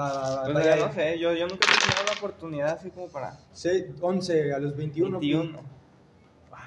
Va, 0.00 0.36
va, 0.38 0.52
Pues 0.52 0.64
ya 0.64 0.76
no 0.76 0.90
sé, 0.90 1.18
yo, 1.18 1.34
yo 1.34 1.46
nunca 1.46 1.68
he 1.70 1.78
tenido 1.86 2.04
la 2.06 2.12
oportunidad 2.18 2.70
así 2.70 2.90
como 2.90 3.08
para 3.08 3.38
Sí, 3.52 3.84
11 4.00 4.54
a 4.54 4.58
los 4.58 4.74
21. 4.74 5.18
21. 5.18 5.50
¿Tenías 5.50 5.74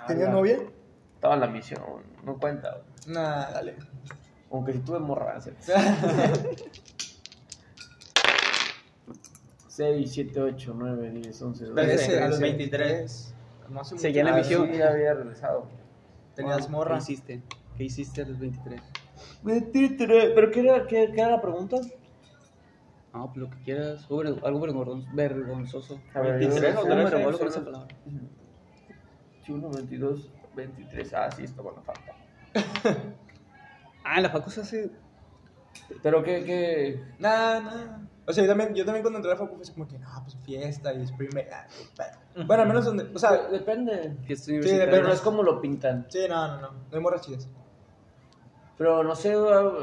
Ah, 0.09 0.29
novia? 0.29 0.59
Estaba 1.15 1.33
en 1.35 1.39
la 1.39 1.47
misión, 1.47 1.81
no 2.23 2.37
cuenta. 2.37 2.81
Nah, 3.07 3.51
dale. 3.51 3.75
Aunque 4.51 4.73
si 4.73 4.79
tuve 4.79 4.99
morra. 4.99 5.39
6, 9.67 10.11
7, 10.11 10.41
8, 10.41 10.73
9, 10.75 11.11
10, 11.11 11.41
11, 11.41 11.65
12. 11.65 11.73
13 11.85 12.23
a 12.23 12.27
los 12.29 12.39
23. 12.39 12.87
23. 12.87 13.33
No 13.69 13.81
hace 13.81 13.97
Seguía 13.97 14.21
en 14.21 14.27
la 14.27 14.35
misión. 14.37 14.69
Sí, 14.71 14.77
ya 14.77 14.89
había 14.89 15.13
regresado. 15.13 15.65
Tenías 16.35 16.65
¿Qué 16.65 16.71
morra. 16.71 16.97
hiciste? 16.97 17.41
¿Qué 17.77 17.83
hiciste 17.83 18.21
a 18.21 18.25
los 18.27 18.39
23? 18.39 18.81
23. 19.43 20.31
¿Pero 20.33 20.51
qué 20.51 20.59
era, 20.61 20.87
qué, 20.87 21.11
qué 21.13 21.21
era 21.21 21.31
la 21.31 21.41
pregunta? 21.41 21.77
No, 23.13 23.25
pues 23.27 23.37
lo 23.37 23.49
que 23.49 23.57
quieras. 23.63 24.03
Algo 24.09 24.23
vergon- 24.23 24.41
Algo 24.43 24.59
vergon- 24.61 25.05
vergonzoso. 25.13 25.99
A 26.13 26.21
ver, 26.21 26.39
23 26.39 26.73
yo- 26.75 26.81
o 26.81 26.83
No 26.87 26.95
me 26.95 27.01
13, 27.01 27.17
revuelvo 27.17 27.39
con 27.39 27.47
sí, 27.47 27.51
esa 27.51 27.59
no. 27.59 27.65
palabra. 27.65 27.95
21, 29.47 29.69
22, 29.69 30.29
23. 30.55 31.13
Ah, 31.13 31.31
sí, 31.31 31.43
esto 31.43 31.63
bueno, 31.63 31.81
falta. 31.81 32.15
Ah, 34.09 34.15
en 34.15 34.23
la 34.23 34.29
facu 34.29 34.49
se 34.49 34.61
hace. 34.61 34.89
Pero 36.01 36.23
qué, 36.23 36.45
qué. 36.45 37.03
Nah, 37.19 37.59
nah. 37.59 37.97
O 38.25 38.31
sea, 38.31 38.41
yo 38.41 38.47
también, 38.49 38.73
yo 38.73 38.85
también 38.85 39.03
cuando 39.03 39.17
entré 39.17 39.33
a 39.33 39.35
la 39.35 39.39
facu 39.39 39.55
fue 39.55 39.63
así 39.63 39.73
como 39.73 39.85
que, 39.85 39.99
no, 39.99 40.07
pues 40.23 40.37
fiesta 40.45 40.93
y 40.93 41.01
es 41.01 41.11
primera. 41.11 41.67
Bueno, 42.45 42.63
al 42.63 42.69
menos 42.69 42.85
donde, 42.85 43.03
o 43.13 43.19
sea, 43.19 43.31
Pero 43.31 43.49
depende. 43.49 44.15
Fiesta 44.25 44.45
Sí. 44.45 44.59
Pero 44.61 45.03
no 45.03 45.11
es 45.11 45.19
como 45.19 45.43
lo 45.43 45.59
pintan. 45.59 46.05
sí, 46.07 46.25
no, 46.29 46.47
no, 46.47 46.61
no, 46.61 46.71
no 46.71 46.77
hay 46.89 46.99
morras 47.01 47.19
chidas. 47.19 47.49
Pero 48.77 49.03
no 49.03 49.13
sé, 49.13 49.35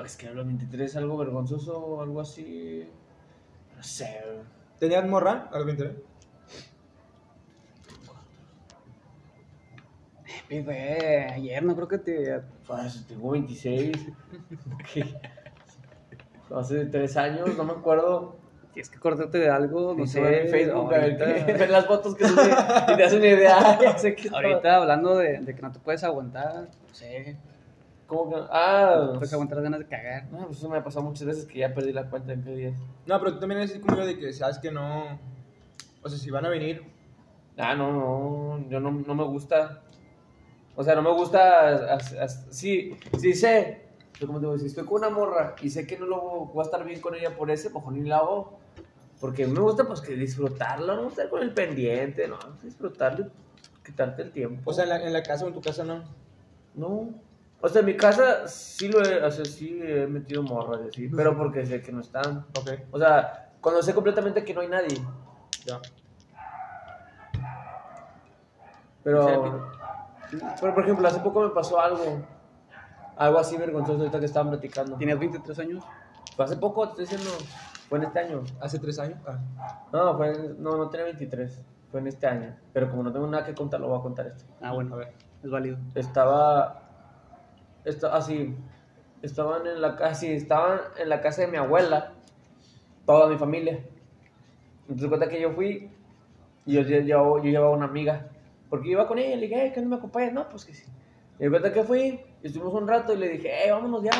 es 0.06 0.16
que 0.16 0.28
a 0.28 0.32
los 0.32 0.46
23 0.46 0.96
algo 0.96 1.18
vergonzoso 1.18 1.78
o 1.78 2.00
algo 2.00 2.22
así. 2.22 2.88
No 3.76 3.82
sé. 3.82 4.22
¿Tenías 4.78 5.06
morra 5.06 5.50
a 5.52 5.58
los 5.58 5.66
23? 5.66 5.96
Eh, 10.58 10.62
güey, 10.62 11.32
ayer 11.32 11.62
no 11.62 11.74
creo 11.74 11.88
que 11.88 11.98
te. 11.98 12.40
Pues 12.66 13.04
tengo 13.06 13.30
26. 13.30 13.92
¿Qué? 14.92 15.04
Hace 16.54 16.86
3 16.86 17.16
años, 17.16 17.56
no 17.56 17.64
me 17.64 17.72
acuerdo. 17.72 18.36
Tienes 18.72 18.90
que 18.90 18.96
acordarte 18.96 19.38
de 19.38 19.48
algo, 19.50 19.94
no 19.94 20.06
sé. 20.06 20.42
en 20.42 20.48
Facebook, 20.48 20.92
a 20.92 20.98
ver, 20.98 21.02
ahorita, 21.22 21.46
qué- 21.46 21.52
ver 21.58 21.70
las 21.70 21.86
fotos 21.86 22.14
que 22.16 22.26
sube 22.26 22.42
y 22.92 22.96
te 22.96 23.02
das 23.02 23.12
una 23.12 23.26
idea. 23.26 23.78
Ya 23.82 23.98
sé 23.98 24.14
que 24.14 24.22
estaba- 24.22 24.42
ahorita 24.42 24.76
hablando 24.76 25.16
de, 25.16 25.38
de 25.40 25.54
que 25.54 25.62
no 25.62 25.70
te 25.72 25.78
puedes 25.78 26.02
aguantar, 26.04 26.68
no 26.88 26.94
sé. 26.94 27.36
¿Cómo 28.06 28.30
que? 28.30 28.42
Ah, 28.50 29.00
No 29.06 29.12
puedes 29.14 29.32
aguantar 29.32 29.56
las 29.58 29.64
ganas 29.64 29.80
de 29.80 29.86
cagar. 29.86 30.24
no, 30.30 30.46
pues 30.46 30.58
eso 30.58 30.68
me 30.68 30.76
ha 30.76 30.84
pasado 30.84 31.04
muchas 31.04 31.26
veces 31.26 31.46
que 31.46 31.60
ya 31.60 31.72
perdí 31.72 31.92
la 31.92 32.10
cuenta 32.10 32.32
en 32.32 32.42
qué 32.42 32.50
días. 32.50 32.78
No, 33.06 33.18
pero 33.18 33.32
tú 33.34 33.40
también 33.40 33.60
eres 33.62 33.78
como 33.78 33.96
yo 33.96 34.06
de 34.06 34.18
que 34.18 34.32
sabes 34.32 34.58
que 34.58 34.70
no. 34.70 35.18
O 36.02 36.08
sea, 36.08 36.18
si 36.18 36.30
van 36.30 36.44
a 36.44 36.48
venir. 36.50 36.82
Ah, 37.56 37.74
no, 37.76 37.92
no, 37.92 38.68
yo 38.68 38.80
no, 38.80 38.90
no 38.90 39.14
me 39.14 39.24
gusta. 39.24 39.82
O 40.76 40.82
sea, 40.82 40.94
no 40.94 41.02
me 41.02 41.12
gusta. 41.12 41.98
sí, 42.50 42.96
sí 43.18 43.34
sé. 43.34 43.84
Pero 44.14 44.28
como 44.28 44.38
te 44.38 44.46
digo, 44.46 44.58
si 44.58 44.66
estoy 44.66 44.84
con 44.84 44.98
una 44.98 45.10
morra 45.10 45.56
y 45.60 45.70
sé 45.70 45.86
que 45.86 45.98
no 45.98 46.06
lo 46.06 46.20
voy 46.20 46.60
a 46.60 46.64
estar 46.64 46.84
bien 46.84 47.00
con 47.00 47.14
ella 47.14 47.36
por 47.36 47.50
ese, 47.50 47.70
mejor 47.70 47.92
ni 47.92 48.08
la 48.08 48.18
hago. 48.18 48.58
Porque 49.20 49.46
me 49.46 49.58
gusta, 49.60 49.84
pues, 49.84 50.00
que 50.00 50.14
disfrutarlo, 50.14 50.96
no 50.96 51.08
estar 51.08 51.28
con 51.28 51.42
el 51.42 51.52
pendiente, 51.52 52.28
no, 52.28 52.38
disfrutarlo, 52.62 53.26
quitarte 53.84 54.22
el 54.22 54.32
tiempo. 54.32 54.70
O 54.70 54.74
sea, 54.74 54.84
en 54.84 54.90
la, 54.90 55.02
en 55.02 55.12
la 55.12 55.22
casa 55.22 55.44
o 55.44 55.48
en 55.48 55.54
tu 55.54 55.60
casa 55.60 55.84
no. 55.84 56.02
no. 56.74 57.14
O 57.60 57.68
sea, 57.68 57.80
en 57.80 57.86
mi 57.86 57.96
casa 57.96 58.46
sí 58.46 58.88
lo 58.88 59.02
he, 59.02 59.24
o 59.24 59.30
sea, 59.30 59.44
sí 59.44 59.80
he 59.82 60.06
metido 60.06 60.42
morras, 60.42 60.80
así, 60.88 61.08
pero 61.08 61.36
porque 61.36 61.64
sé 61.64 61.80
que 61.80 61.92
no 61.92 62.00
están. 62.00 62.44
Ok, 62.58 62.70
O 62.90 62.98
sea, 62.98 63.52
cuando 63.60 63.82
sé 63.82 63.94
completamente 63.94 64.44
que 64.44 64.52
no 64.52 64.60
hay 64.60 64.68
nadie. 64.68 65.00
ya. 65.64 65.80
Pero, 69.02 69.72
pero, 70.60 70.74
por 70.74 70.84
ejemplo, 70.84 71.06
hace 71.08 71.20
poco 71.20 71.42
me 71.42 71.50
pasó 71.50 71.80
algo. 71.80 72.22
Algo 73.16 73.38
así 73.38 73.56
vergonzoso 73.56 74.00
ahorita 74.00 74.18
que 74.18 74.26
estaban 74.26 74.50
platicando. 74.50 74.96
¿Tienes 74.96 75.18
23 75.18 75.58
años? 75.60 75.84
Fue 76.34 76.44
hace 76.44 76.56
poco, 76.56 76.88
te 76.88 77.02
estoy 77.02 77.18
diciendo. 77.18 77.44
Fue 77.88 77.98
en 77.98 78.04
este 78.04 78.18
año. 78.18 78.42
¿Hace 78.60 78.78
tres 78.78 78.98
años? 78.98 79.18
Ah. 79.26 79.38
No, 79.92 80.16
fue 80.16 80.54
no, 80.58 80.76
no 80.76 80.88
tenía 80.88 81.04
23. 81.04 81.60
Fue 81.90 82.00
en 82.00 82.08
este 82.08 82.26
año. 82.26 82.56
Pero 82.72 82.90
como 82.90 83.02
no 83.02 83.12
tengo 83.12 83.26
nada 83.26 83.44
que 83.44 83.54
contar, 83.54 83.80
lo 83.80 83.88
voy 83.88 83.98
a 83.98 84.02
contar 84.02 84.26
esto. 84.26 84.44
Ah, 84.60 84.72
bueno, 84.72 84.94
A 84.94 84.98
ver. 84.98 85.12
es 85.42 85.50
válido. 85.50 85.78
Estaba. 85.94 86.82
Esta, 87.84 88.16
así. 88.16 88.56
Estaban 89.22 89.66
en 89.66 89.80
la 89.80 89.96
casa. 89.96 90.26
estaban 90.26 90.80
en 90.98 91.08
la 91.08 91.20
casa 91.20 91.42
de 91.42 91.48
mi 91.48 91.56
abuela. 91.56 92.12
Toda 93.06 93.28
mi 93.28 93.36
familia. 93.36 93.84
Entonces 94.88 95.08
cuenta 95.08 95.28
que 95.28 95.40
yo 95.40 95.52
fui. 95.52 95.90
Y 96.66 96.72
yo, 96.74 96.80
yo, 96.80 96.98
yo, 97.00 97.38
yo 97.38 97.44
llevaba 97.44 97.70
una 97.70 97.84
amiga. 97.84 98.26
Porque 98.74 98.88
iba 98.90 99.06
con 99.06 99.18
ella 99.20 99.34
y 99.36 99.36
le 99.36 99.46
dije, 99.46 99.66
"Eh, 99.66 99.72
¿qué 99.72 99.80
no 99.80 99.88
me 99.88 99.96
acompañas? 99.96 100.32
No, 100.32 100.48
pues 100.48 100.64
que 100.64 100.74
sí. 100.74 100.84
Y 101.38 101.44
de 101.44 101.50
cuenta 101.50 101.72
que 101.72 101.84
fui. 101.84 102.20
y 102.42 102.46
Estuvimos 102.48 102.74
un 102.74 102.88
rato 102.88 103.12
y 103.14 103.16
le 103.18 103.28
dije, 103.28 103.48
eh, 103.66 103.70
vámonos 103.70 104.02
ya. 104.02 104.10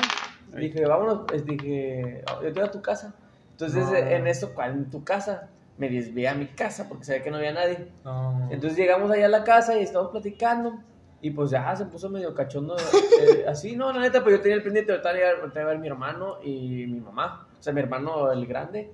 Ay. 0.54 0.68
Dije, 0.68 0.86
vámonos. 0.86 1.22
pues, 1.26 1.44
dije, 1.44 2.22
"Ah, 2.28 2.34
yo 2.40 2.52
te 2.52 2.60
voy 2.60 2.68
a 2.68 2.70
tu 2.70 2.80
casa. 2.80 3.14
Entonces 3.50 3.84
No. 3.84 3.96
en 3.96 4.26
eso, 4.28 4.54
¿cuál 4.54 4.72
en 4.74 4.90
tu 4.90 5.02
casa? 5.02 5.48
Me 5.76 5.88
desvié 5.90 6.28
a 6.28 6.34
mi 6.34 6.46
casa 6.46 6.88
porque 6.88 7.04
sabía 7.04 7.24
que 7.24 7.30
no 7.32 7.38
había 7.38 7.52
nadie. 7.52 7.88
No. 8.04 8.48
Entonces 8.52 8.78
llegamos 8.78 9.10
allá 9.10 9.26
a 9.26 9.28
la 9.28 9.42
casa 9.42 9.76
y 9.76 9.82
estábamos 9.82 10.12
platicando. 10.12 10.78
Y 11.20 11.30
pues 11.30 11.50
ya 11.50 11.74
se 11.74 11.86
puso 11.86 12.08
medio 12.10 12.32
cachondo. 12.34 12.76
eh, 12.76 13.44
así, 13.48 13.74
no, 13.74 13.92
la 13.92 14.00
neta, 14.00 14.22
pues 14.22 14.36
yo 14.36 14.40
tenía 14.42 14.56
el 14.56 14.62
pendiente 14.62 14.92
de 14.92 14.98
ahorita 14.98 15.18
iba 15.18 15.62
a- 15.62 15.66
ver 15.66 15.78
mi 15.80 15.88
hermano 15.88 16.36
y 16.44 16.86
mi 16.86 17.00
mamá. 17.00 17.48
O 17.58 17.62
sea, 17.62 17.72
mi 17.72 17.80
hermano 17.80 18.30
el 18.30 18.46
grande 18.46 18.92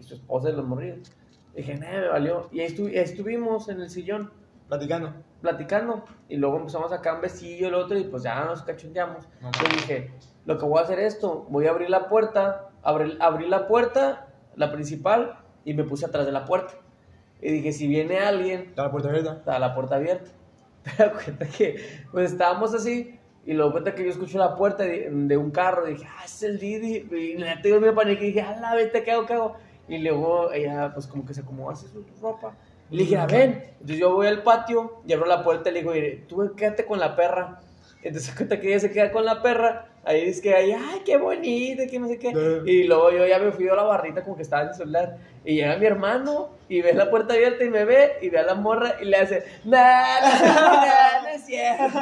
y 0.00 0.02
su 0.02 0.14
esposa 0.14 0.48
y 0.48 0.52
los 0.54 0.64
morridos. 0.66 1.10
Dije, 1.54 1.74
nada, 1.76 2.00
me 2.00 2.08
valió. 2.08 2.48
Y 2.52 2.60
ahí 2.60 2.68
estu- 2.68 2.90
estuvimos 2.92 3.68
en 3.68 3.80
el 3.80 3.90
sillón. 3.90 4.30
Platicando. 4.68 5.12
platicando. 5.42 6.04
Y 6.28 6.36
luego 6.36 6.56
empezamos 6.58 6.92
acá 6.92 7.14
un 7.14 7.20
besillo 7.20 7.68
el 7.68 7.74
otro 7.74 7.98
y 7.98 8.04
pues 8.04 8.22
ya 8.22 8.44
nos 8.44 8.62
cachondeamos. 8.62 9.28
No 9.40 9.50
Yo 9.52 9.68
dije, 9.68 10.10
lo 10.46 10.58
que 10.58 10.64
voy 10.64 10.78
a 10.78 10.82
hacer 10.82 10.98
es 10.98 11.14
esto, 11.14 11.46
voy 11.48 11.66
a 11.66 11.70
abrir 11.70 11.90
la 11.90 12.08
puerta, 12.08 12.70
abrí, 12.82 13.16
abrí 13.20 13.48
la 13.48 13.66
puerta, 13.66 14.26
la 14.56 14.72
principal, 14.72 15.38
y 15.64 15.74
me 15.74 15.84
puse 15.84 16.06
atrás 16.06 16.26
de 16.26 16.32
la 16.32 16.44
puerta. 16.44 16.74
Y 17.40 17.50
dije, 17.50 17.72
si 17.72 17.88
viene 17.88 18.20
alguien, 18.20 18.60
Está 18.60 18.84
la 18.84 18.90
puerta 18.90 19.08
abierta. 19.10 19.32
estaba 19.34 19.58
la 19.58 19.74
puerta 19.74 19.96
abierta. 19.96 20.30
Te 20.84 21.02
das 21.02 21.12
cuenta 21.12 21.46
que, 21.46 22.04
pues 22.12 22.32
estábamos 22.32 22.74
así, 22.74 23.18
y 23.46 23.52
luego 23.52 23.72
cuenta 23.72 23.94
que 23.94 24.04
yo 24.04 24.10
escucho 24.10 24.38
la 24.38 24.56
puerta 24.56 24.84
de, 24.84 25.10
de 25.10 25.36
un 25.36 25.50
carro, 25.50 25.88
y 25.88 25.94
dije, 25.94 26.06
ah, 26.08 26.24
es 26.24 26.42
el 26.42 26.58
Didi. 26.58 27.06
Y 27.14 27.36
la 27.38 27.60
me 27.80 27.92
paniqué 27.92 28.24
y 28.24 28.26
dije, 28.28 28.42
ah, 28.42 28.58
la 28.60 28.74
vete, 28.74 29.02
¿qué 29.02 29.12
hago, 29.12 29.26
qué 29.26 29.34
hago? 29.34 29.56
Y 29.88 29.98
luego 29.98 30.52
ella, 30.52 30.92
pues 30.94 31.06
como 31.06 31.26
que 31.26 31.34
se 31.34 31.42
acomodó 31.42 31.70
así 31.70 31.86
su 31.86 32.04
ropa. 32.22 32.54
Le 32.90 33.02
dije, 33.02 33.16
a 33.16 33.26
ven. 33.26 33.62
Entonces 33.72 33.98
yo 33.98 34.12
voy 34.14 34.26
al 34.26 34.42
patio 34.42 35.00
y 35.06 35.12
abro 35.12 35.26
la 35.26 35.42
puerta 35.42 35.70
y 35.70 35.74
le 35.74 35.80
digo, 35.80 35.92
"Mire, 35.92 36.24
tú 36.28 36.54
quédate 36.56 36.84
con 36.84 36.98
la 36.98 37.16
perra. 37.16 37.60
Entonces 38.02 38.34
cuenta 38.36 38.60
que 38.60 38.68
ella 38.68 38.80
se 38.80 38.90
queda 38.90 39.10
con 39.10 39.24
la 39.24 39.42
perra. 39.42 39.88
Ahí 40.04 40.28
es 40.28 40.40
que, 40.42 40.54
ay, 40.54 40.72
ay, 40.72 41.00
qué 41.04 41.16
bonito, 41.16 41.82
que 41.90 41.98
no 41.98 42.08
sé 42.08 42.18
qué. 42.18 42.32
Y 42.66 42.84
luego 42.84 43.10
yo 43.10 43.26
ya 43.26 43.38
me 43.38 43.52
fui 43.52 43.66
a 43.68 43.74
la 43.74 43.84
barrita 43.84 44.22
como 44.22 44.36
que 44.36 44.42
estaba 44.42 44.62
en 44.62 44.68
el 44.68 44.74
celular. 44.74 45.16
Y 45.46 45.54
llega 45.54 45.76
mi 45.78 45.86
hermano 45.86 46.50
y 46.68 46.82
ve 46.82 46.92
la 46.92 47.10
puerta 47.10 47.32
abierta 47.32 47.64
y 47.64 47.70
me 47.70 47.86
ve 47.86 48.12
y 48.20 48.28
ve 48.28 48.38
a 48.38 48.42
la 48.42 48.54
morra 48.54 48.96
y 49.00 49.06
le 49.06 49.16
hace, 49.16 49.44
nah, 49.64 50.20
nah, 50.20 51.22
no 51.22 51.28
es 51.28 51.44
cierto. 51.46 51.98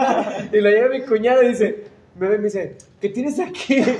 Y 0.52 0.60
luego 0.60 0.76
llega 0.76 0.88
mi 0.88 1.02
cuñado 1.02 1.42
y 1.44 1.48
dice, 1.48 1.84
me 2.16 2.28
ve 2.28 2.34
y 2.34 2.38
me 2.38 2.44
dice, 2.44 2.76
¿qué 3.00 3.08
tienes 3.08 3.38
aquí? 3.40 3.82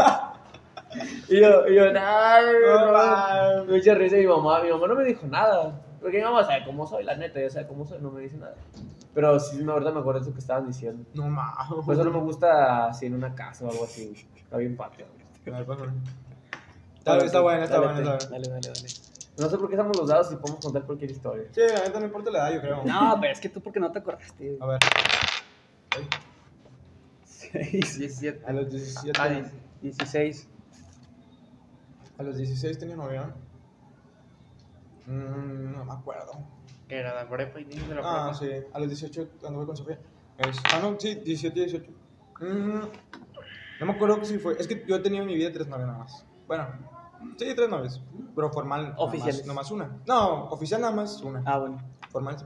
Y 1.28 1.40
yo, 1.40 1.66
y 1.66 1.74
yo, 1.74 1.90
nah, 1.90 2.38
no, 2.42 3.64
no, 3.64 3.74
echa 3.74 3.94
risa 3.94 4.16
mi 4.16 4.26
mamá. 4.26 4.62
Mi 4.62 4.70
mamá 4.70 4.88
no 4.88 4.94
me 4.94 5.04
dijo 5.04 5.26
nada. 5.26 5.80
Porque 6.02 6.18
mi 6.18 6.24
mamá 6.24 6.44
sabe 6.44 6.64
cómo 6.64 6.86
soy, 6.86 7.04
la 7.04 7.16
neta, 7.16 7.40
ya 7.40 7.48
sabe 7.48 7.66
cómo 7.68 7.86
soy, 7.86 8.00
no 8.02 8.10
me 8.10 8.20
dice 8.22 8.36
nada. 8.36 8.54
Pero 9.14 9.38
sí, 9.38 9.58
la 9.62 9.74
verdad 9.74 9.92
me 9.94 10.00
acuerdo 10.00 10.20
de 10.20 10.24
eso 10.26 10.34
que 10.34 10.40
estaban 10.40 10.66
diciendo. 10.66 11.04
No 11.14 11.28
mames. 11.28 11.54
Por 11.86 11.94
eso 11.94 12.04
no 12.04 12.10
me 12.10 12.18
gusta 12.20 12.88
así 12.88 13.06
en 13.06 13.14
una 13.14 13.34
casa 13.34 13.64
o 13.66 13.70
algo 13.70 13.84
así. 13.84 14.12
Está 14.36 14.56
bien 14.56 14.76
patio. 14.76 15.06
A 15.46 15.50
ver, 15.50 15.64
pásame. 15.66 15.92
Está, 16.98 17.18
está 17.18 17.40
buena, 17.40 17.64
está 17.64 17.76
Dale, 17.80 17.86
buena, 17.92 18.10
buena. 18.10 18.28
Dale, 18.30 18.48
dale, 18.48 18.68
dale. 18.68 18.88
No 19.38 19.48
sé 19.48 19.58
por 19.58 19.68
qué 19.68 19.74
estamos 19.76 19.96
los 19.96 20.08
dados 20.08 20.30
y 20.32 20.36
podemos 20.36 20.60
contar 20.64 20.82
cualquier 20.82 21.10
historia. 21.10 21.44
Sí, 21.52 21.60
la 21.72 21.84
neta 21.84 22.00
no 22.00 22.06
importa 22.06 22.30
la 22.30 22.38
edad, 22.48 22.54
yo 22.54 22.60
creo. 22.60 22.84
No, 22.84 23.18
pero 23.20 23.32
es 23.32 23.40
que 23.40 23.48
tú 23.48 23.60
porque 23.60 23.80
no 23.80 23.90
te 23.92 23.98
acordaste. 24.00 24.56
A 24.60 24.66
ver, 24.66 24.78
Seis. 27.24 27.98
17. 27.98 28.44
a 28.46 28.52
los 28.52 28.70
17. 28.70 29.20
Ah, 29.20 29.28
diez- 29.28 29.52
16. 29.82 30.48
A 32.18 32.22
los 32.22 32.36
16 32.36 32.78
tenía 32.78 32.96
novia. 32.96 33.34
Mm, 35.06 35.72
no 35.72 35.84
me 35.84 35.92
acuerdo. 35.92 36.32
Que 36.88 36.96
era 36.98 37.14
la 37.14 37.28
prepa 37.28 37.60
y 37.60 37.64
niños 37.64 37.88
de 37.88 37.94
la 37.96 38.00
Ah, 38.04 38.32
prepa. 38.38 38.38
sí. 38.62 38.66
A 38.72 38.78
los 38.78 38.88
18 38.88 39.28
anduve 39.46 39.66
con 39.66 39.76
Sofía. 39.76 39.98
Es- 40.38 40.58
ah, 40.72 40.80
no, 40.82 40.98
sí, 40.98 41.14
17, 41.16 41.60
18. 41.60 41.90
Mm, 42.40 42.80
no 43.80 43.86
me 43.86 43.92
acuerdo 43.92 44.24
si 44.24 44.38
fue. 44.38 44.54
Es 44.58 44.66
que 44.66 44.84
yo 44.86 44.96
he 44.96 45.00
tenido 45.00 45.22
en 45.22 45.28
mi 45.28 45.34
vida 45.34 45.52
tres 45.52 45.66
novias 45.68 45.86
nada 45.86 45.98
más. 46.00 46.24
Bueno, 46.46 46.66
sí, 47.38 47.46
tres 47.54 47.68
novias. 47.68 48.00
Pero 48.34 48.50
formal. 48.50 48.94
Oficiales. 48.98 49.46
Nomás, 49.46 49.70
nomás 49.70 49.88
una. 49.90 50.02
No, 50.06 50.44
oficial 50.50 50.80
nada 50.80 50.92
más 50.94 51.20
una. 51.22 51.42
Ah, 51.46 51.58
bueno. 51.58 51.78
Formal. 52.10 52.36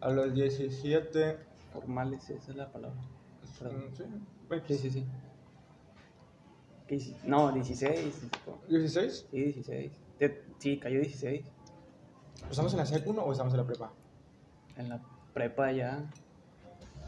A 0.00 0.10
los 0.10 0.32
17. 0.34 1.38
Formales, 1.72 2.28
esa 2.30 2.50
es 2.50 2.56
la 2.56 2.70
palabra. 2.70 3.00
Perdón. 3.58 3.76
mm, 3.90 3.96
sí. 3.96 4.04
bueno, 4.48 4.62
Sí, 4.68 4.78
sí, 4.78 4.90
sí. 4.90 5.06
¿Qué 6.86 6.96
hici- 6.96 7.16
No, 7.24 7.50
16. 7.52 8.22
16. 8.68 9.26
Sí, 9.30 9.36
16. 9.42 9.92
Te- 10.18 10.44
Sí, 10.58 10.78
cayó 10.78 11.00
16. 11.00 11.46
¿Estamos 12.50 12.72
en 12.72 12.78
la 12.78 12.86
SEC 12.86 13.06
1 13.06 13.22
o 13.22 13.32
estamos 13.32 13.52
en 13.54 13.60
la 13.60 13.66
prepa? 13.66 13.90
En 14.76 14.88
la 14.88 15.00
prepa 15.32 15.72
ya. 15.72 16.04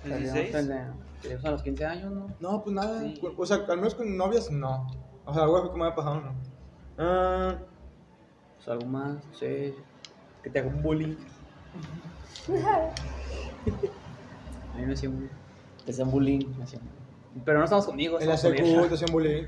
¿16? 0.05 0.93
Teníamos 1.23 1.45
a 1.45 1.51
los 1.51 1.63
15 1.63 1.85
años, 1.87 2.13
¿no? 2.13 2.27
No, 2.41 2.63
pues 2.63 2.75
nada. 2.75 3.01
Sí. 3.01 3.21
O 3.37 3.47
sea, 3.47 3.57
al 3.69 3.77
menos 3.79 3.95
con 3.95 4.17
novias, 4.17 4.51
no. 4.51 4.87
O 5.25 5.35
sea, 5.35 5.43
algo 5.45 5.73
que 5.73 5.79
me 5.79 5.87
ha 5.87 5.95
pasado, 5.95 6.21
no. 6.21 6.33
Ah, 6.99 7.57
O 8.67 8.71
algo 8.71 8.87
más, 8.87 9.15
no 9.15 9.35
sé. 9.35 9.75
Que 10.43 10.51
te 10.51 10.59
haga 10.61 10.69
un 10.69 10.83
bullying. 10.83 11.17
A 14.75 14.79
mí 14.79 14.87
me 14.87 14.93
hacía 14.95 15.09
un 15.09 15.29
Que 15.85 15.93
sean 15.93 16.11
bullying. 16.11 16.47
me 16.57 16.65
hacía 16.65 16.79
un- 16.79 17.43
Pero 17.45 17.59
no 17.59 17.65
estamos 17.65 17.87
conmigo. 17.87 18.21
en 18.21 18.29
la 18.29 18.35
ella. 18.35 18.89
te 18.89 18.95
hacían 18.95 19.13
bullying. 19.13 19.45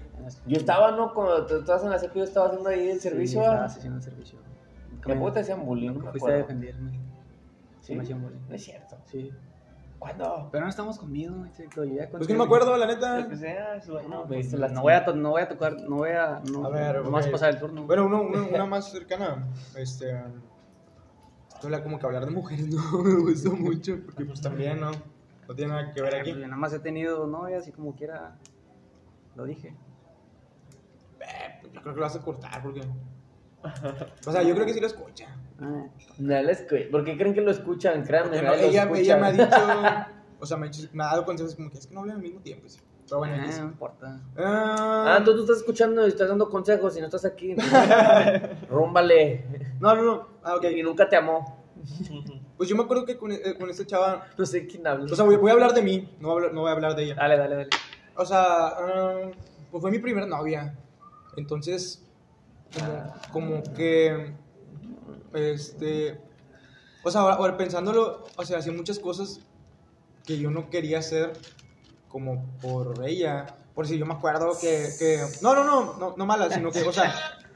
Yo 0.46 0.56
estaba, 0.56 0.90
¿no? 0.92 1.14
Cuando 1.14 1.46
tú 1.46 1.56
estabas 1.56 1.84
en 1.84 1.90
la 1.90 1.98
secu, 1.98 2.18
yo 2.18 2.24
estaba 2.24 2.46
haciendo 2.48 2.68
ahí 2.68 2.88
el 2.90 3.00
servicio. 3.00 3.40
Sí, 3.40 3.44
estabas 3.46 3.76
haciendo 3.76 3.96
el 3.98 4.02
servicio. 4.02 4.38
Tampoco 5.08 5.32
te 5.32 5.40
hacían 5.40 5.64
bullying, 5.66 5.88
no 5.88 5.94
Nunca 5.94 6.06
me 6.06 6.12
fuiste 6.12 6.30
a 6.30 6.34
acuerdo. 6.42 6.60
defenderme. 6.62 6.98
Sí, 7.80 7.94
me 7.94 8.02
hacían 8.02 8.22
bullying. 8.22 8.40
No 8.48 8.54
es 8.54 8.64
cierto. 8.64 8.96
Sí. 9.06 9.30
¿Cuándo? 9.98 10.48
Pero 10.52 10.62
no 10.64 10.70
estamos 10.70 10.96
conmigo, 10.98 11.44
exacto. 11.44 11.84
Yo 11.84 11.94
ya 11.94 12.08
Pues 12.08 12.26
que 12.26 12.32
no 12.32 12.38
me 12.38 12.44
acuerdo, 12.44 12.76
la 12.76 12.86
neta. 12.86 13.18
Lo 13.20 13.28
que 13.28 13.36
sea, 13.36 13.74
es 13.76 13.88
bueno. 13.90 14.26
Me 14.26 14.36
diste 14.36 14.56
la 14.56 14.68
No 14.68 14.82
voy 14.82 14.92
a, 14.92 15.00
no 15.12 15.30
voy 15.30 15.42
a 15.42 15.48
tocar, 15.48 15.80
no 15.82 15.96
voy 15.96 16.10
a. 16.10 16.40
No, 16.52 16.64
A 16.64 16.68
ver, 16.68 17.02
no 17.02 17.10
vas 17.10 17.26
a 17.26 17.30
pasar 17.32 17.50
el 17.50 17.58
turno. 17.58 17.82
Bueno, 17.84 18.06
uno, 18.06 18.22
uno- 18.22 18.46
una 18.54 18.66
más 18.66 18.90
cercana. 18.92 19.48
Este. 19.76 20.12
Habla 21.60 21.82
como 21.82 21.98
que 21.98 22.06
hablar 22.06 22.24
de 22.26 22.30
mujeres 22.30 22.68
no 22.72 23.02
me 23.02 23.14
gusta 23.16 23.50
mucho. 23.50 23.98
Porque 24.04 24.24
pues 24.24 24.40
también, 24.40 24.78
¿no? 24.80 24.92
No 25.48 25.54
tiene 25.56 25.72
nada 25.72 25.92
que 25.92 26.00
ver 26.00 26.14
Yo 26.14 26.20
aquí. 26.20 26.32
nada 26.34 26.56
más 26.56 26.72
he 26.74 26.78
tenido 26.78 27.26
novias 27.26 27.66
y 27.66 27.72
como 27.72 27.96
quiera. 27.96 28.36
Lo 29.34 29.44
dije. 29.44 29.68
Eh, 31.20 31.58
pues, 31.60 31.72
yo 31.72 31.80
creo 31.80 31.94
que 31.94 32.00
lo 32.00 32.06
vas 32.06 32.14
a 32.16 32.22
cortar 32.22 32.62
porque. 32.62 32.82
O 34.26 34.32
sea, 34.32 34.42
yo 34.42 34.54
creo 34.54 34.66
que 34.66 34.74
sí 34.74 34.80
lo 34.80 34.86
escucha. 34.86 35.26
Ah, 35.60 35.86
No 36.18 36.42
lo 36.42 36.48
escu- 36.50 36.90
¿Por 36.90 37.04
qué 37.04 37.16
creen 37.16 37.34
que 37.34 37.40
lo 37.40 37.50
escuchan? 37.50 38.04
Créanme, 38.04 38.40
no, 38.42 38.52
ella, 38.54 38.82
escucha. 38.82 39.00
ella 39.00 39.16
me 39.16 39.26
ha 39.26 39.32
dicho. 39.32 39.46
O 40.40 40.46
sea, 40.46 40.56
me 40.56 40.66
ha, 40.66 40.70
dicho- 40.70 40.88
me 40.92 41.02
ha 41.02 41.06
dado 41.08 41.24
consejos 41.24 41.56
como 41.56 41.68
que 41.68 41.78
es 41.78 41.86
que 41.88 41.94
no 41.94 42.00
hablan 42.00 42.16
al 42.18 42.22
mismo 42.22 42.40
tiempo. 42.40 42.68
sí. 42.68 42.78
Pero 43.08 43.18
bueno, 43.18 43.34
ah, 43.40 43.46
no 43.58 43.64
importa. 43.64 44.20
Ah, 44.36 45.04
Ah, 45.08 45.16
entonces 45.18 45.36
tú 45.38 45.42
estás 45.42 45.56
escuchando 45.58 46.04
y 46.06 46.10
estás 46.10 46.28
dando 46.28 46.48
consejos 46.48 46.96
y 46.96 47.00
no 47.00 47.06
estás 47.06 47.24
aquí. 47.24 47.56
Rúmbale. 48.70 49.44
no, 49.80 49.94
no, 49.96 50.02
no. 50.02 50.28
Ah, 50.44 50.54
ok. 50.56 50.64
Y 50.76 50.82
nunca 50.82 51.08
te 51.08 51.16
amó. 51.16 51.64
Pues 52.56 52.68
yo 52.68 52.76
me 52.76 52.82
acuerdo 52.82 53.04
que 53.04 53.16
con, 53.16 53.32
eh, 53.32 53.40
con 53.58 53.68
esta 53.70 53.84
chava. 53.86 54.26
No 54.36 54.46
sé 54.46 54.66
quién 54.66 54.86
habla. 54.86 55.10
O 55.10 55.16
sea, 55.16 55.24
voy, 55.24 55.36
voy 55.36 55.50
a 55.50 55.54
hablar 55.54 55.72
de 55.74 55.82
mí, 55.82 56.16
no 56.20 56.28
voy 56.28 56.34
a 56.34 56.36
hablar, 56.36 56.52
no 56.54 56.60
voy 56.62 56.70
a 56.70 56.72
hablar 56.74 56.94
de 56.96 57.02
ella. 57.04 57.14
Dale, 57.14 57.36
dale, 57.36 57.54
dale. 57.56 57.68
O 58.16 58.24
sea, 58.24 58.42
ah, 58.68 59.30
pues 59.70 59.80
fue 59.80 59.90
mi 59.90 59.98
primera 59.98 60.26
novia. 60.26 60.74
Entonces, 61.36 62.04
como, 63.32 63.62
que, 63.74 64.32
este, 65.34 66.20
o 67.02 67.10
sea, 67.10 67.22
ahora, 67.22 67.56
pensándolo, 67.56 68.24
o 68.36 68.44
sea, 68.44 68.58
hacía 68.58 68.72
muchas 68.72 68.98
cosas 68.98 69.40
que 70.26 70.38
yo 70.38 70.50
no 70.50 70.68
quería 70.70 70.98
hacer 70.98 71.32
como 72.08 72.44
por 72.60 73.06
ella. 73.06 73.46
Por 73.74 73.86
si 73.86 73.96
yo 73.98 74.06
me 74.06 74.14
acuerdo 74.14 74.52
que, 74.60 74.88
que 74.98 75.20
no, 75.40 75.54
no, 75.54 75.64
no, 75.64 75.96
no, 75.98 76.14
no 76.16 76.26
mala, 76.26 76.50
sino 76.50 76.70
que, 76.72 76.82
o 76.82 76.92
sea, 76.92 77.14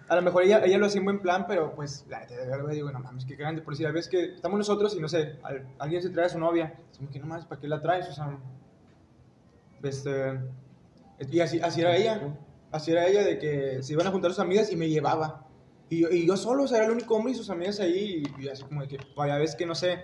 a 0.08 0.16
lo 0.16 0.22
mejor 0.22 0.44
ella, 0.44 0.62
ella 0.64 0.78
lo 0.78 0.86
hacía 0.86 1.00
en 1.00 1.04
buen 1.04 1.20
plan, 1.20 1.46
pero 1.48 1.74
pues, 1.74 2.04
la 2.08 2.24
de 2.26 2.74
digo, 2.74 2.90
no 2.92 3.00
mames, 3.00 3.24
qué 3.24 3.34
grande. 3.34 3.60
Por 3.62 3.76
si 3.76 3.84
a 3.84 3.90
veces 3.90 4.08
que 4.10 4.34
estamos 4.34 4.56
nosotros 4.58 4.94
y 4.94 5.00
no 5.00 5.08
sé, 5.08 5.38
al- 5.42 5.66
alguien 5.78 6.00
se 6.02 6.10
trae 6.10 6.26
a 6.26 6.28
su 6.28 6.38
novia, 6.38 6.74
como 6.96 7.10
que 7.10 7.18
no 7.18 7.26
mames, 7.26 7.44
¿para 7.46 7.60
qué 7.60 7.66
la 7.68 7.80
traes? 7.80 8.08
O 8.08 8.12
sea, 8.12 8.38
este, 9.82 10.38
y 11.30 11.40
así, 11.40 11.60
así 11.60 11.80
era 11.80 11.96
ella. 11.96 12.20
Así 12.72 12.90
era 12.90 13.06
ella 13.06 13.22
de 13.22 13.38
que 13.38 13.82
se 13.82 13.92
iban 13.92 14.06
a 14.06 14.10
juntar 14.10 14.30
sus 14.32 14.40
amigas 14.40 14.72
y 14.72 14.76
me 14.76 14.88
llevaba. 14.88 15.46
Y 15.90 16.00
yo, 16.00 16.08
y 16.10 16.26
yo 16.26 16.36
solo, 16.38 16.64
o 16.64 16.66
sea, 16.68 16.78
era 16.78 16.86
el 16.86 16.92
único 16.92 17.14
hombre 17.14 17.32
y 17.32 17.36
sus 17.36 17.50
amigas 17.50 17.78
ahí. 17.80 18.24
Y, 18.38 18.42
y 18.44 18.48
así 18.48 18.62
como 18.64 18.80
de 18.80 18.88
que, 18.88 18.98
vaya, 19.14 19.36
ves 19.36 19.54
que 19.54 19.66
no 19.66 19.74
sé. 19.74 19.98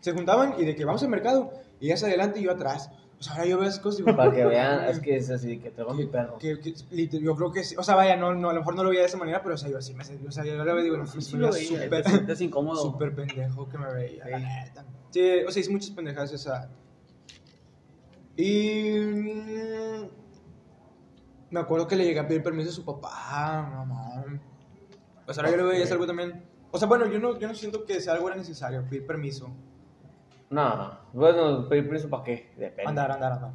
Se 0.00 0.12
juntaban 0.12 0.54
y 0.58 0.64
de 0.64 0.74
que 0.76 0.84
vamos 0.84 1.02
al 1.02 1.08
mercado. 1.08 1.52
Y 1.80 1.86
ella 1.86 1.94
hacia 1.94 2.08
adelante 2.08 2.38
y 2.40 2.44
yo 2.44 2.52
atrás. 2.52 2.90
O 3.18 3.22
sea, 3.22 3.34
ahora 3.34 3.44
yo 3.46 3.58
veo 3.58 3.68
esas 3.68 3.80
cosas 3.80 4.00
y 4.00 4.04
digo, 4.04 4.16
Para 4.16 4.32
que 4.32 4.44
vean, 4.46 4.84
es 4.84 4.98
que 5.00 5.16
es 5.16 5.28
así, 5.30 5.58
que 5.58 5.70
traigo 5.70 5.92
mi 5.92 6.06
perro. 6.06 6.38
que, 6.38 6.58
que- 6.60 6.72
yo 7.20 7.36
creo 7.36 7.52
que 7.52 7.64
sí. 7.64 7.74
O 7.76 7.82
sea, 7.82 7.94
vaya, 7.96 8.16
no, 8.16 8.34
no, 8.34 8.48
a 8.48 8.52
lo 8.54 8.60
mejor 8.60 8.74
no 8.76 8.82
lo 8.84 8.88
veía 8.90 9.02
de 9.02 9.08
esa 9.08 9.18
manera, 9.18 9.42
pero 9.42 9.56
o 9.56 9.58
sea, 9.58 9.68
yo 9.68 9.76
así 9.76 9.92
me 9.92 10.04
o 10.04 10.30
sea, 10.32 10.44
yo 10.44 10.64
le 10.64 10.82
digo, 10.82 10.96
no, 10.96 11.06
Sí, 11.06 11.20
sí 11.20 11.36
lo 11.36 11.52
veía 11.52 11.68
súper- 11.82 12.02
te 12.04 12.08
sientes 12.10 12.40
incómodo. 12.40 12.80
Súper 12.80 13.14
pendejo 13.14 13.68
que 13.68 13.76
me 13.78 13.92
veía, 13.92 14.24
la 14.26 14.38
Sí. 14.38 14.44
neta. 14.44 14.84
Sí, 15.10 15.30
o 15.46 15.50
sea, 15.50 15.60
hice 15.60 15.70
muchas 15.70 15.90
pendejadas 15.90 16.32
esa. 16.32 16.70
Y. 18.36 18.90
Me 21.50 21.60
acuerdo 21.60 21.86
que 21.86 21.96
le 21.96 22.04
llegué 22.04 22.20
a 22.20 22.26
pedir 22.28 22.42
permiso 22.42 22.70
a 22.70 22.72
su 22.72 22.84
papá, 22.84 23.68
mamá. 23.74 24.24
Pues 25.24 25.36
ahora 25.38 25.50
yo 25.50 25.56
le 25.58 25.62
veía 25.64 25.84
es 25.84 25.92
algo 25.92 26.06
también. 26.06 26.44
O 26.70 26.78
sea, 26.78 26.86
bueno, 26.86 27.06
yo 27.06 27.18
no, 27.18 27.38
yo 27.38 27.48
no 27.48 27.54
siento 27.54 27.84
que 27.84 28.00
sea 28.00 28.12
algo 28.14 28.28
era 28.28 28.36
necesario, 28.36 28.84
pedir 28.88 29.06
permiso. 29.06 29.50
No, 30.50 30.98
bueno, 31.12 31.68
pedir 31.68 31.84
permiso 31.84 32.08
para 32.08 32.24
qué, 32.24 32.52
depende. 32.56 32.88
Andar, 32.88 33.12
andar, 33.12 33.32
andar. 33.32 33.50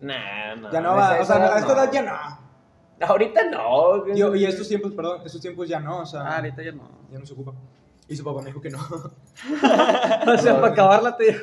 Nah, 0.00 0.54
no. 0.56 0.72
Ya 0.72 0.80
no 0.80 0.94
va, 0.94 1.20
o 1.20 1.24
sea, 1.24 1.54
a 1.54 1.58
esta 1.58 1.72
edad 1.72 1.92
ya 1.92 2.02
no. 2.02 3.06
Ahorita 3.06 3.50
no. 3.50 4.06
Yo, 4.14 4.34
y 4.34 4.44
estos 4.44 4.68
tiempos, 4.68 4.92
perdón, 4.92 5.22
estos 5.24 5.40
tiempos 5.40 5.68
ya 5.68 5.80
no, 5.80 6.00
o 6.00 6.06
sea, 6.06 6.22
Ah, 6.22 6.36
ahorita 6.36 6.62
ya 6.62 6.72
no. 6.72 6.88
ya 7.10 7.18
no 7.18 7.26
se 7.26 7.32
ocupa. 7.32 7.52
Y 8.06 8.16
su 8.16 8.22
papá 8.24 8.40
me 8.40 8.46
dijo 8.46 8.60
que 8.60 8.70
no. 8.70 8.78
O 10.26 10.38
sea, 10.38 10.60
para 10.60 10.72
acabarla 10.72 11.16
te 11.16 11.32
digo. 11.32 11.40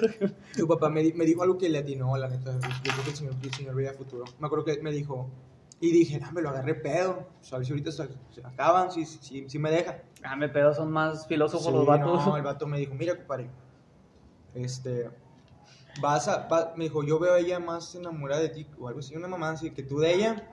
Su 0.56 0.68
papá 0.68 0.90
me, 0.90 1.12
me 1.14 1.26
dijo 1.26 1.42
algo 1.42 1.58
que 1.58 1.70
le 1.70 1.80
atinó, 1.80 2.16
la 2.18 2.28
neta. 2.28 2.54
Yo 2.54 2.92
creo 2.92 3.04
que 3.04 3.10
el 3.10 3.16
señor, 3.16 3.34
el 3.42 3.54
señor 3.54 3.76
veía 3.76 3.94
futuro. 3.94 4.26
Me 4.40 4.46
acuerdo 4.46 4.66
que 4.66 4.80
me 4.82 4.92
dijo, 4.92 5.28
y 5.82 5.92
dije, 5.92 6.20
no, 6.20 6.32
me 6.32 6.42
lo 6.42 6.50
agarré 6.50 6.76
pedo. 6.76 7.28
A 7.52 7.58
ver 7.58 7.66
si 7.66 7.72
ahorita 7.74 7.92
se, 7.92 8.08
se 8.30 8.46
acaban, 8.46 8.92
si, 8.92 9.06
si, 9.06 9.50
si 9.50 9.60
me 9.60 9.70
dejan. 9.72 9.98
Ah, 10.24 10.36
me 10.36 10.48
pedo, 10.48 10.74
son 10.74 10.92
más 10.92 11.28
filósofos 11.28 11.66
Sí, 11.68 11.72
los 11.74 11.86
vatos. 11.86 12.26
No, 12.26 12.38
el 12.38 12.44
vato 12.44 12.68
me 12.68 12.78
dijo, 12.78 12.94
mira, 12.94 13.16
compadre. 13.18 13.50
este, 14.54 15.10
vas 16.02 16.28
a, 16.28 16.48
va- 16.48 16.74
me 16.76 16.86
dijo, 16.86 17.04
yo 17.04 17.20
veo 17.20 17.34
a 17.34 17.40
ella 17.40 17.60
más 17.60 17.96
enamorada 17.96 18.42
de 18.42 18.50
ti, 18.50 18.68
o 18.80 18.88
algo 18.88 19.00
así, 19.00 19.16
una 19.16 19.28
mamá 19.28 19.50
así, 19.52 19.72
que 19.72 19.84
tú 19.84 20.00
de 20.00 20.14
ella. 20.14 20.48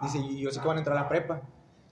Dice, 0.00 0.18
y 0.18 0.40
yo 0.40 0.50
sé 0.50 0.60
que 0.60 0.66
van 0.68 0.76
a 0.76 0.80
entrar 0.80 0.96
a 0.96 1.02
la 1.02 1.08
prepa. 1.08 1.42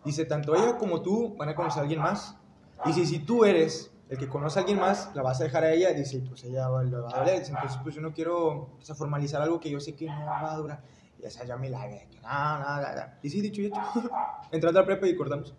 Dice, 0.04 0.24
tanto 0.24 0.54
ella 0.54 0.76
como 0.78 1.02
tú 1.02 1.34
van 1.36 1.48
a 1.50 1.54
conocer 1.54 1.80
a 1.80 1.82
alguien 1.82 2.00
más. 2.00 2.36
Dice, 2.84 3.04
si 3.04 3.18
tú 3.18 3.44
eres 3.44 3.90
el 4.08 4.16
que 4.16 4.28
conoce 4.28 4.58
a 4.58 4.62
alguien 4.62 4.78
más, 4.80 5.10
la 5.14 5.22
vas 5.22 5.40
a 5.40 5.44
dejar 5.44 5.64
a 5.64 5.72
ella. 5.72 5.92
Dice, 5.92 6.22
pues 6.26 6.42
ella 6.44 6.68
va, 6.68 6.82
le 6.82 6.96
va 6.96 7.10
a. 7.14 7.24
Dice, 7.24 7.50
entonces, 7.52 7.78
pues 7.82 7.94
yo 7.94 8.00
no 8.00 8.12
quiero 8.14 8.46
o 8.46 8.78
sea, 8.80 8.94
formalizar 8.94 9.42
algo 9.42 9.60
que 9.60 9.68
yo 9.70 9.80
sé 9.80 9.94
que 9.94 10.06
no 10.06 10.24
va 10.26 10.52
a 10.52 10.56
durar. 10.56 10.82
Y 11.20 11.24
esa 11.26 11.44
ya 11.44 11.56
me 11.56 11.68
la 11.68 11.86
ve, 11.86 12.06
que 12.10 12.20
no, 12.20 12.58
no, 12.58 12.76
no, 12.80 12.94
no. 12.94 13.02
Y 13.22 13.30
sí, 13.30 13.40
dicho 13.40 13.60
y 13.62 13.66
hecho. 13.66 13.80
Entrando 14.52 14.78
a 14.78 14.82
la 14.82 14.86
prepa 14.86 15.06
y 15.08 15.16
cortamos. 15.16 15.54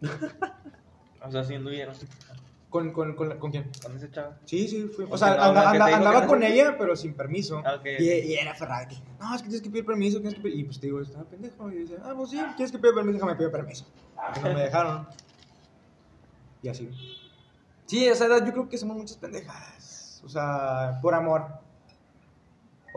O 1.22 1.30
sea, 1.32 1.42
sí 1.42 1.54
anduvieron 1.54 1.92
¿Con, 2.70 2.92
con, 2.92 3.14
con, 3.16 3.28
la- 3.30 3.38
¿con 3.38 3.50
quién? 3.50 3.68
con 3.82 3.96
ese 3.96 4.10
chavo. 4.10 4.34
Sí, 4.44 4.68
sí, 4.68 4.82
fui. 4.94 5.06
O 5.10 5.16
sea, 5.18 5.34
no, 5.36 5.42
anda- 5.44 5.60
que 5.62 5.66
anda- 5.68 5.86
te 5.86 5.94
andaba 5.94 6.14
que 6.20 6.22
no 6.22 6.28
con 6.28 6.42
ella, 6.42 6.76
pero 6.78 6.94
sin 6.94 7.14
permiso. 7.14 7.62
Ah, 7.64 7.76
ok, 7.76 7.86
Y, 7.98 8.10
ok. 8.20 8.24
y 8.26 8.34
era 8.34 8.54
Ferrari. 8.54 8.94
que, 8.96 9.02
No, 9.18 9.34
es 9.34 9.42
que 9.42 9.48
tienes 9.48 9.62
que 9.62 9.70
pedir 9.70 9.86
permiso, 9.86 10.18
tienes 10.18 10.34
que 10.34 10.40
pedir. 10.42 10.58
Y 10.60 10.64
pues 10.64 10.78
te 10.78 10.86
digo, 10.86 11.00
estaba 11.00 11.24
pendejo. 11.24 11.70
Y 11.70 11.76
dice, 11.76 11.96
ah, 12.04 12.12
pues 12.14 12.30
sí, 12.30 12.40
tienes 12.56 12.70
que 12.70 12.78
pedir 12.78 12.94
permiso, 12.94 13.14
déjame 13.14 13.34
pedir 13.36 13.50
permiso. 13.50 13.86
Y 14.36 14.40
no 14.40 14.52
me 14.52 14.60
dejaron. 14.60 15.08
Y 16.62 16.68
así. 16.68 16.90
Sí, 17.86 18.06
a 18.08 18.12
esa 18.12 18.26
edad 18.26 18.44
yo 18.44 18.52
creo 18.52 18.68
que 18.68 18.78
somos 18.78 18.96
muchas 18.96 19.16
pendejadas. 19.16 20.20
O 20.24 20.28
sea, 20.28 20.98
por 21.00 21.14
amor. 21.14 21.46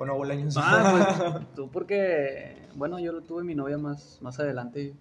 O 0.01 0.05
no, 0.05 0.15
boleños. 0.15 0.55
Ah, 0.57 0.87
pues 1.35 1.45
tú 1.55 1.69
porque, 1.69 2.69
bueno, 2.75 2.99
yo 2.99 3.11
lo 3.11 3.21
tuve 3.21 3.43
mi 3.43 3.53
novia 3.53 3.77
más, 3.77 4.17
más 4.21 4.39
adelante. 4.39 4.95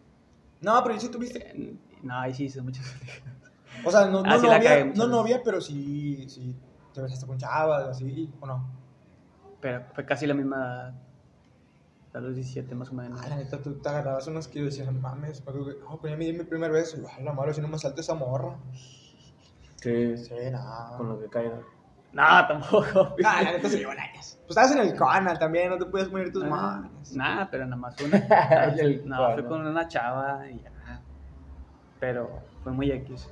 no, 0.61 0.83
pero 0.83 0.99
sí 0.99 1.09
tuviste. 1.09 1.39
Eh, 1.57 1.75
No, 2.03 2.19
ahí 2.19 2.35
sí 2.35 2.45
hice 2.47 2.61
muchas 2.63 2.85
O 3.85 3.91
sea, 3.93 4.07
no, 4.07 4.23
no 4.23 4.31
Ah, 4.33 4.39
sí 4.39 4.47
la 4.49 4.61
cagué 4.61 4.85
novia, 4.87 4.95
no 4.97 5.07
novia, 5.07 5.41
pero 5.45 5.61
sí, 5.61 6.29
sí. 6.29 6.55
Te 6.93 7.01
besaste 7.03 7.27
con 7.27 7.39
chavas, 7.39 7.89
así, 7.89 8.35
o 8.41 8.47
no. 8.47 8.69
Pero 9.61 9.85
fue 9.95 10.05
casi 10.05 10.27
la 10.27 10.35
misma 10.35 10.57
edad. 10.57 10.95
A 12.15 12.21
los 12.21 12.35
17 12.35 12.75
más 12.75 12.91
o 12.91 12.95
menos. 12.95 13.21
Ah, 13.23 13.29
la 13.29 13.37
neta, 13.37 13.63
tú 13.63 13.75
te 13.75 13.89
agarrabas 13.89 14.27
unos 14.27 14.49
que 14.49 14.59
yo 14.59 14.65
decía, 14.65 14.91
mames, 14.91 15.45
no, 15.47 15.53
pero 16.01 16.09
ya 16.13 16.17
me 16.17 16.25
di 16.25 16.33
mi 16.33 16.43
primer 16.45 16.73
beso. 16.73 16.97
Y 16.97 17.03
yo, 17.03 17.07
"Ay, 17.17 17.23
la 17.23 17.33
madre, 17.33 17.55
si 17.55 17.61
no 17.61 17.69
me 17.69 17.79
salta 17.79 18.01
esa 18.01 18.15
morra. 18.15 18.57
Sí, 19.77 20.17
Sí, 20.17 20.35
nada. 20.51 20.97
con 20.97 21.09
lo 21.09 21.21
que 21.21 21.29
caiga. 21.29 21.61
No, 22.13 22.25
tampoco. 22.47 23.17
Ah, 23.25 23.43
la 23.43 23.53
neta 23.53 23.69
se 23.69 23.79
llevó 23.79 23.93
años. 23.93 24.39
Pues 24.47 24.51
estabas 24.57 24.73
en 24.73 24.79
el 24.79 24.97
Cona 24.97 25.39
también, 25.39 25.69
no 25.71 25.79
te 25.79 25.85
puedes 25.87 26.09
poner 26.09 26.33
tus 26.33 26.45
manos. 26.45 27.13
Nada, 27.13 27.49
pero 27.51 27.65
nada 27.65 27.77
más 27.77 28.01
una. 28.01 28.17
El 28.79 29.07
no, 29.07 29.35
fue 29.35 29.45
con 29.47 29.67
una 29.67 29.87
chava 29.89 30.49
y 30.51 30.63
ya. 30.63 30.73
Pero 32.01 32.43
fue 32.63 32.73
muy 32.73 32.91
X. 32.91 33.29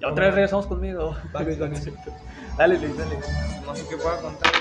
Y 0.00 0.04
otra 0.04 0.26
vez 0.26 0.34
regresamos 0.34 0.66
conmigo. 0.66 1.16
Vale, 1.32 1.56
Dani. 1.56 1.76
Dale, 2.58 2.78
Luis, 2.78 2.96
dale. 2.98 3.18
No 3.64 3.74
sé 3.74 3.86
qué 3.88 3.96
pueda 3.96 4.20
contar. 4.20 4.52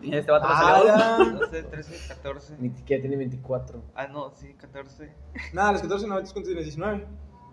Y 0.00 0.14
este 0.16 0.30
vato 0.32 0.46
Ah, 0.48 0.82
ya. 0.86 1.24
12, 1.38 1.62
13, 1.64 2.08
14. 2.08 2.56
Ni 2.58 2.70
siquiera 2.70 3.00
tiene 3.02 3.16
24. 3.16 3.82
Ah, 3.94 4.06
no, 4.06 4.30
sí, 4.34 4.54
14, 4.54 5.12
Nada, 5.52 5.70
a 5.70 5.72
los 5.72 5.82
14 5.82 6.06
no, 6.06 6.14
¿cuántos 6.14 6.44
tienes? 6.44 6.64
19. 6.64 7.06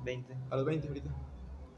20. 0.04 0.38
A 0.52 0.56
los 0.56 0.66
20 0.66 0.88
ahorita. 0.88 1.10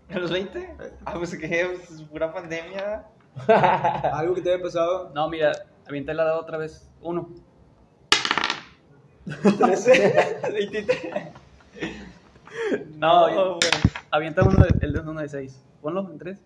¿A 0.13 0.19
los 0.19 0.31
20? 0.31 0.75
Ah, 1.05 1.13
pues 1.17 1.35
que 1.37 1.61
es 1.61 2.01
pura 2.03 2.33
pandemia. 2.33 3.05
Algo 4.13 4.33
que 4.33 4.41
te 4.41 4.53
haya 4.53 4.61
pasado. 4.63 5.11
No, 5.13 5.29
mira, 5.29 5.51
avienta 5.87 6.13
la 6.13 6.23
dado 6.23 6.41
otra 6.41 6.57
vez. 6.57 6.89
Uno. 7.01 7.29
13, 9.57 10.39
23. 10.53 10.97
No, 12.95 13.29
yo- 13.29 13.55
güey. 13.59 13.71
avienta 14.09 14.41
uno 14.41 14.63
de, 14.65 14.73
el 14.85 14.91
de 14.93 14.99
uno 15.01 15.21
de 15.21 15.29
seis. 15.29 15.63
Ponlo 15.81 16.09
en 16.09 16.17
tres. 16.17 16.39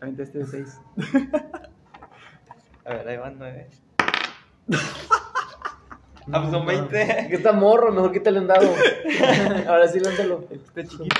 Avienta 0.00 0.22
este 0.24 0.38
de 0.38 0.46
seis. 0.46 0.80
A 2.84 2.94
ver, 2.94 3.08
ahí 3.08 3.16
van 3.16 3.36
9. 3.38 3.68
Ah, 6.32 6.40
pues 6.40 6.50
son 6.50 6.66
20. 6.66 7.26
Que 7.28 7.36
está 7.36 7.52
morro, 7.52 7.92
mejor 7.92 8.12
quítale 8.12 8.40
un 8.40 8.48
dado. 8.48 8.68
Ahora 9.68 9.86
sí, 9.86 10.00
lánzalo. 10.00 10.44
Este 10.50 10.84
chiquito. 10.86 11.14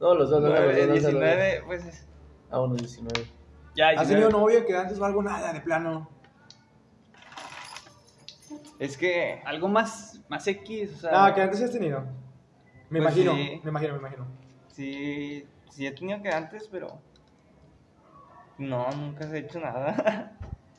No, 0.00 0.14
los 0.14 0.30
dos, 0.30 0.42
lánzalo, 0.42 0.66
los 0.66 0.76
dos, 0.76 0.88
lánzalo. 0.88 1.18
19, 1.20 1.62
pues 1.66 1.84
es. 1.84 2.06
Ah, 2.50 2.58
bueno, 2.58 2.74
19. 2.74 3.26
Ya, 3.76 3.88
¿Has 3.90 4.08
19. 4.08 4.22
tenido 4.22 4.30
novia 4.40 4.66
que 4.66 4.76
antes 4.76 4.98
o 4.98 5.04
algo? 5.04 5.22
Nada, 5.22 5.52
de 5.52 5.60
plano. 5.60 6.08
Es 8.78 8.96
que. 8.96 9.40
Algo 9.44 9.68
más, 9.68 10.20
más 10.28 10.46
X, 10.46 10.94
o 10.96 10.98
sea. 11.00 11.10
Nada, 11.12 11.34
que 11.34 11.42
antes 11.42 11.62
has 11.62 11.70
tenido. 11.72 12.00
Me 12.88 13.00
Pues 13.00 13.16
imagino, 13.16 13.34
sí. 13.34 13.60
me 13.62 13.70
imagino, 13.70 13.92
me 13.94 13.98
imagino. 14.00 14.26
Sí, 14.68 15.46
sí 15.70 15.86
he 15.86 15.92
tenido 15.92 16.20
que 16.22 16.30
antes, 16.30 16.66
pero. 16.70 16.98
No, 18.58 18.90
nunca 18.92 19.28
se 19.28 19.36
ha 19.36 19.38
hecho 19.38 19.60
nada. 19.60 20.36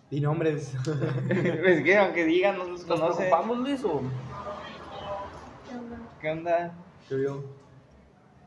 Y 0.09 0.19
nombres. 0.19 0.73
es 1.29 1.83
que 1.83 1.97
aunque 1.97 2.25
digan, 2.25 2.57
no 2.57 2.65
los 2.65 2.85
¿Nos 2.85 2.99
conoce. 2.99 3.17
preocupamos, 3.23 3.57
Luis, 3.59 3.83
o...? 3.85 4.01
¿Qué 6.19 6.29
onda? 6.29 6.73
Yo 7.09 7.17
digo. 7.17 7.60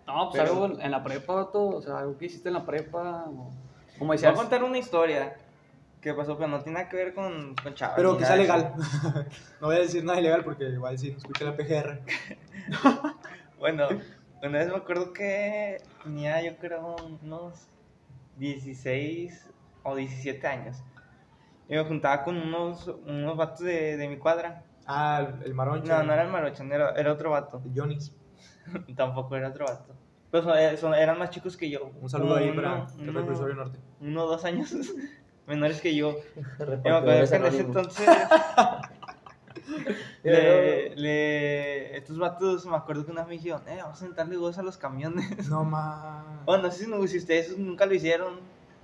No, 0.06 0.30
pues 0.30 0.42
Pero- 0.42 0.64
algo 0.64 0.80
en 0.80 0.90
la 0.90 1.02
prepa, 1.02 1.34
vato, 1.34 1.66
o 1.68 1.82
sea, 1.82 1.98
algo 1.98 2.18
que 2.18 2.26
hiciste 2.26 2.48
en 2.48 2.54
la 2.54 2.64
prepa. 2.66 3.24
O, 3.26 3.32
como 3.32 3.52
Te 3.98 4.04
voy 4.04 4.16
decías. 4.16 4.32
a 4.32 4.36
contar 4.36 4.62
una 4.64 4.78
historia 4.78 5.36
que 6.00 6.12
pasó, 6.12 6.36
pero 6.36 6.48
no 6.48 6.60
tiene 6.60 6.78
nada 6.78 6.88
que 6.90 6.96
ver 6.96 7.14
con, 7.14 7.54
con 7.62 7.74
chavas. 7.74 7.96
Pero 7.96 8.12
ni 8.12 8.18
que 8.18 8.24
sea 8.26 8.36
nada 8.36 8.56
de 8.58 8.62
legal. 8.64 8.74
no 9.60 9.66
voy 9.68 9.76
a 9.76 9.78
decir 9.80 10.04
nada 10.04 10.20
ilegal 10.20 10.44
porque 10.44 10.64
igual 10.64 10.98
si 10.98 11.08
nos 11.12 11.18
escucha 11.18 11.44
la 11.44 11.56
PGR. 11.56 12.00
Bueno, 13.58 13.88
una 14.42 14.58
vez 14.58 14.68
me 14.68 14.76
acuerdo 14.76 15.12
que 15.14 15.80
tenía 16.02 16.42
yo 16.42 16.54
creo 16.58 16.96
unos 17.22 17.66
16 18.36 19.50
o 19.84 19.94
17 19.96 20.46
años. 20.46 20.82
Y 21.68 21.74
me 21.74 21.84
juntaba 21.84 22.22
con 22.24 22.36
unos, 22.36 22.88
unos 23.06 23.36
vatos 23.38 23.60
de, 23.60 23.96
de 23.96 24.06
mi 24.08 24.18
cuadra. 24.18 24.64
Ah, 24.86 25.26
el, 25.40 25.44
el 25.46 25.54
maroncho. 25.54 25.90
No, 25.96 26.02
no 26.02 26.12
era 26.12 26.24
el 26.24 26.28
Maruchan, 26.28 26.70
era, 26.70 26.90
era 26.90 27.10
otro 27.12 27.30
vato. 27.30 27.62
El 27.64 27.72
Jonis. 27.74 28.14
Tampoco 28.96 29.36
era 29.36 29.48
otro 29.48 29.66
vato. 29.66 29.94
Pero 30.30 30.42
son- 30.44 30.58
eh, 30.58 30.76
son- 30.76 30.94
eran 30.94 31.18
más 31.18 31.30
chicos 31.30 31.56
que 31.56 31.70
yo. 31.70 31.90
Un 32.00 32.10
saludo 32.10 32.36
ahí 32.36 32.48
Uno- 32.50 32.62
para 32.62 32.86
el 33.02 33.08
uno- 33.08 33.20
reclusorio 33.20 33.54
norte. 33.54 33.78
Uno 34.00 34.24
o 34.24 34.26
dos 34.28 34.44
años 34.44 34.74
menores 35.46 35.80
que 35.80 35.94
yo. 35.94 36.16
Yo 36.58 36.66
me 36.66 36.90
acuerdo 36.90 37.28
que 37.30 37.36
en 37.36 37.44
ese 37.46 37.60
entonces 37.60 38.08
le, 40.22 40.94
le- 40.96 41.96
estos 41.96 42.18
vatos 42.18 42.66
me 42.66 42.76
acuerdo 42.76 43.04
que 43.04 43.12
una 43.12 43.22
vez 43.22 43.28
me 43.28 43.34
dijeron, 43.34 43.62
eh, 43.68 43.78
vamos 43.82 43.98
a 44.02 44.04
sentarle 44.04 44.36
huevos 44.36 44.58
a 44.58 44.62
los 44.62 44.76
camiones. 44.76 45.48
No 45.48 45.64
más. 45.64 46.24
Bueno, 46.44 46.64
no 46.64 46.70
sé 46.70 46.84
si, 46.84 46.90
no- 46.90 47.06
si 47.06 47.18
ustedes 47.18 47.56
nunca 47.58 47.86
lo 47.86 47.94
hicieron, 47.94 48.40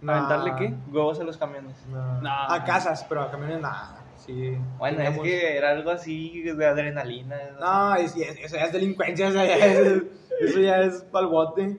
¿Aventarle 0.06 0.54
qué? 0.56 0.74
huevos 0.90 1.20
a 1.20 1.24
los 1.24 1.36
camiones. 1.36 1.76
A 2.24 2.62
casas, 2.64 3.04
pero 3.08 3.22
a 3.22 3.30
camiones 3.30 3.60
nada. 3.60 3.96
Sí. 4.26 4.56
Bueno, 4.78 4.98
Teníamos- 4.98 5.26
es 5.26 5.32
que 5.32 5.56
era 5.56 5.70
algo 5.70 5.90
así 5.90 6.42
de 6.42 6.66
adrenalina. 6.66 7.36
No, 7.58 7.94
es, 7.96 8.14
es- 8.16 8.38
eso 8.38 8.56
ya 8.56 8.64
es 8.64 8.72
delincuencia, 8.72 9.28
eso 9.28 9.36
ya 9.44 9.56
es, 9.66 10.02
eso 10.40 10.60
ya 10.60 10.80
es 10.82 11.02
palbote. 11.10 11.78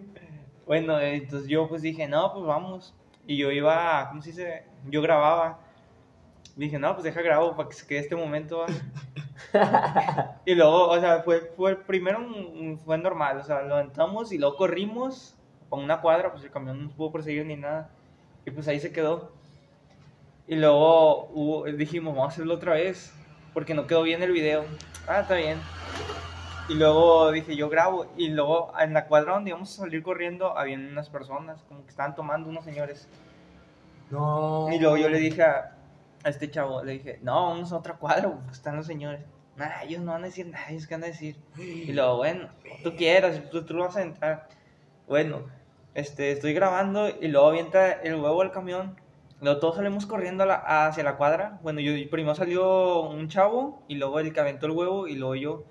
Bueno, 0.66 1.00
entonces 1.00 1.48
yo 1.50 1.68
pues 1.70 1.82
dije, 1.82 2.08
no, 2.08 2.34
pues 2.34 2.46
vamos. 2.46 2.96
Y 3.28 3.38
yo 3.38 3.52
iba, 3.52 4.08
¿cómo 4.10 4.22
se 4.22 4.30
dice? 4.30 4.64
Yo 4.90 5.02
grababa. 5.02 5.60
Dije, 6.56 6.80
no, 6.80 6.94
pues 6.94 7.04
deja 7.04 7.22
grabo 7.22 7.56
para 7.56 7.70
que 7.70 7.76
se 7.76 7.86
quede 7.88 8.00
este 8.00 8.16
momento. 8.16 8.60
va". 8.60 8.68
y 10.46 10.56
luego, 10.56 10.90
o 10.90 11.00
sea, 11.00 11.22
fue, 11.24 11.42
fue 11.56 11.76
primero 11.76 12.20
fue 12.86 12.98
normal, 12.98 13.38
o 13.38 13.44
sea, 13.44 13.62
lo 13.64 13.76
aventamos 13.76 14.32
y 14.32 14.38
luego 14.38 14.58
corrimos 14.58 15.36
a 15.72 15.76
una 15.76 16.02
cuadra, 16.02 16.32
pues 16.32 16.44
el 16.44 16.52
camión 16.52 16.78
no 16.78 16.84
nos 16.86 16.94
pudo 16.94 17.12
perseguir 17.12 17.46
ni 17.46 17.56
nada. 17.56 17.90
Y 18.46 18.52
pues 18.52 18.68
ahí 18.68 18.80
se 18.80 18.92
quedó. 18.92 19.32
Y 20.48 20.56
luego 20.56 21.28
hubo- 21.34 21.66
dijimos, 21.66 22.14
vamos 22.16 22.32
a 22.32 22.34
hacerlo 22.34 22.56
otra 22.56 22.74
vez, 22.74 23.14
porque 23.54 23.74
no 23.74 23.88
quedó 23.88 24.04
bien 24.04 24.22
el 24.24 24.32
video. 24.32 24.66
Ah, 25.08 25.22
está 25.22 25.36
bien. 25.36 25.60
Y 26.70 26.76
luego 26.76 27.32
dije, 27.32 27.56
yo 27.56 27.70
grabo. 27.70 28.06
Y 28.18 28.30
luego 28.30 28.72
en 28.80 28.94
la 28.94 29.08
cuadra 29.08 29.34
donde 29.34 29.50
íbamos 29.50 29.74
a 29.78 29.82
salir 29.84 30.04
corriendo, 30.04 30.58
había 30.58 30.78
unas 30.78 31.10
personas, 31.10 31.64
como 31.68 31.84
que 31.84 31.90
estaban 31.90 32.16
tomando 32.16 32.50
unos 32.50 32.64
señores. 32.66 33.08
No. 34.10 34.68
Y 34.72 34.80
luego 34.80 34.98
yo 34.98 35.10
le 35.10 35.20
dije 35.20 35.42
a, 35.44 35.76
a 36.24 36.30
este 36.30 36.50
chavo, 36.52 36.84
le 36.84 36.94
dije, 36.94 37.20
no, 37.24 37.48
vamos 37.50 37.72
a 37.72 37.78
otra 37.78 37.96
cuadra, 37.96 38.30
porque 38.30 38.52
están 38.52 38.76
los 38.76 38.86
señores. 38.86 39.22
Nada, 39.58 39.84
ellos 39.84 40.02
no 40.02 40.12
van 40.14 40.24
a 40.24 40.28
decir 40.28 40.48
nada, 40.48 40.70
ellos 40.70 40.88
qué 40.88 40.96
van 40.96 41.04
a 41.04 41.08
decir. 41.08 41.38
Y 41.58 41.92
luego, 41.94 42.18
bueno, 42.18 42.50
tú 42.84 42.96
quieras, 42.96 43.42
tú, 43.52 43.64
tú 43.66 43.78
vas 43.78 43.96
a 43.98 44.02
entrar. 44.02 44.48
Bueno, 45.08 45.44
este, 45.94 46.32
estoy 46.32 46.54
grabando 46.54 47.10
y 47.10 47.28
luego 47.28 47.48
avienta 47.50 47.92
el 47.92 48.16
huevo 48.16 48.42
al 48.42 48.52
camión. 48.52 48.96
Luego 49.42 49.60
todos 49.60 49.76
salimos 49.78 50.06
corriendo 50.06 50.46
la- 50.46 50.86
hacia 50.88 51.04
la 51.04 51.18
cuadra. 51.18 51.60
Bueno, 51.64 51.80
yo 51.82 51.94
primero 52.10 52.36
salió 52.36 53.02
un 53.02 53.28
chavo 53.28 53.84
y 53.88 53.96
luego 53.96 54.20
el 54.20 54.32
que 54.34 54.40
aventó 54.40 54.68
el 54.68 54.72
huevo 54.74 55.08
y 55.08 55.16
luego 55.16 55.36
yo. 55.36 55.64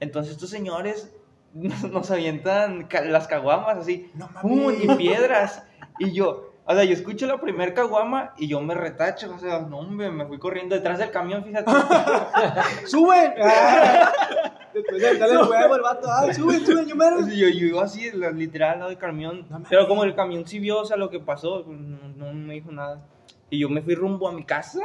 Entonces 0.00 0.32
estos 0.34 0.50
señores 0.50 1.14
nos, 1.54 1.82
nos 1.90 2.10
avientan 2.10 2.86
ca- 2.86 3.00
las 3.02 3.26
caguamas 3.26 3.78
así. 3.78 4.10
No 4.14 4.28
mames. 4.28 4.42
¡pum! 4.42 4.74
y 4.82 4.94
piedras. 4.96 5.64
Y 5.98 6.12
yo, 6.12 6.45
o 6.68 6.74
sea, 6.74 6.82
yo 6.82 6.94
escucho 6.94 7.26
la 7.26 7.40
primer 7.40 7.74
caguama 7.74 8.34
y 8.36 8.48
yo 8.48 8.60
me 8.60 8.74
retacho. 8.74 9.32
O 9.32 9.38
sea, 9.38 9.60
no, 9.60 9.78
hombre, 9.78 10.10
me 10.10 10.26
fui 10.26 10.36
corriendo 10.36 10.74
detrás 10.74 10.98
del 10.98 11.12
camión, 11.12 11.44
fíjate. 11.44 11.70
¡Suben! 12.86 13.34
Después 14.74 15.00
de 15.00 15.16
darle 15.16 15.34
el 15.36 15.48
huevo, 15.48 15.76
el 15.76 15.82
vato, 15.82 16.08
ah, 16.10 16.32
sube, 16.34 16.58
sube, 16.58 16.84
yo. 16.84 16.96
Yo, 17.28 17.48
yo 17.48 17.66
iba 17.66 17.84
así, 17.84 18.10
literal, 18.10 18.72
al 18.72 18.78
lado 18.80 18.90
del 18.90 18.98
camión. 18.98 19.46
No 19.48 19.62
pero 19.70 19.86
como 19.86 20.02
el 20.02 20.16
camión 20.16 20.44
sí 20.44 20.58
vio, 20.58 20.80
o 20.80 20.84
sea, 20.84 20.96
lo 20.96 21.08
que 21.08 21.20
pasó, 21.20 21.64
no, 21.66 22.32
no 22.32 22.32
me 22.34 22.54
dijo 22.54 22.72
nada. 22.72 23.06
Y 23.48 23.60
yo 23.60 23.68
me 23.68 23.80
fui 23.80 23.94
rumbo 23.94 24.28
a 24.28 24.32
mi 24.32 24.44
casa 24.44 24.82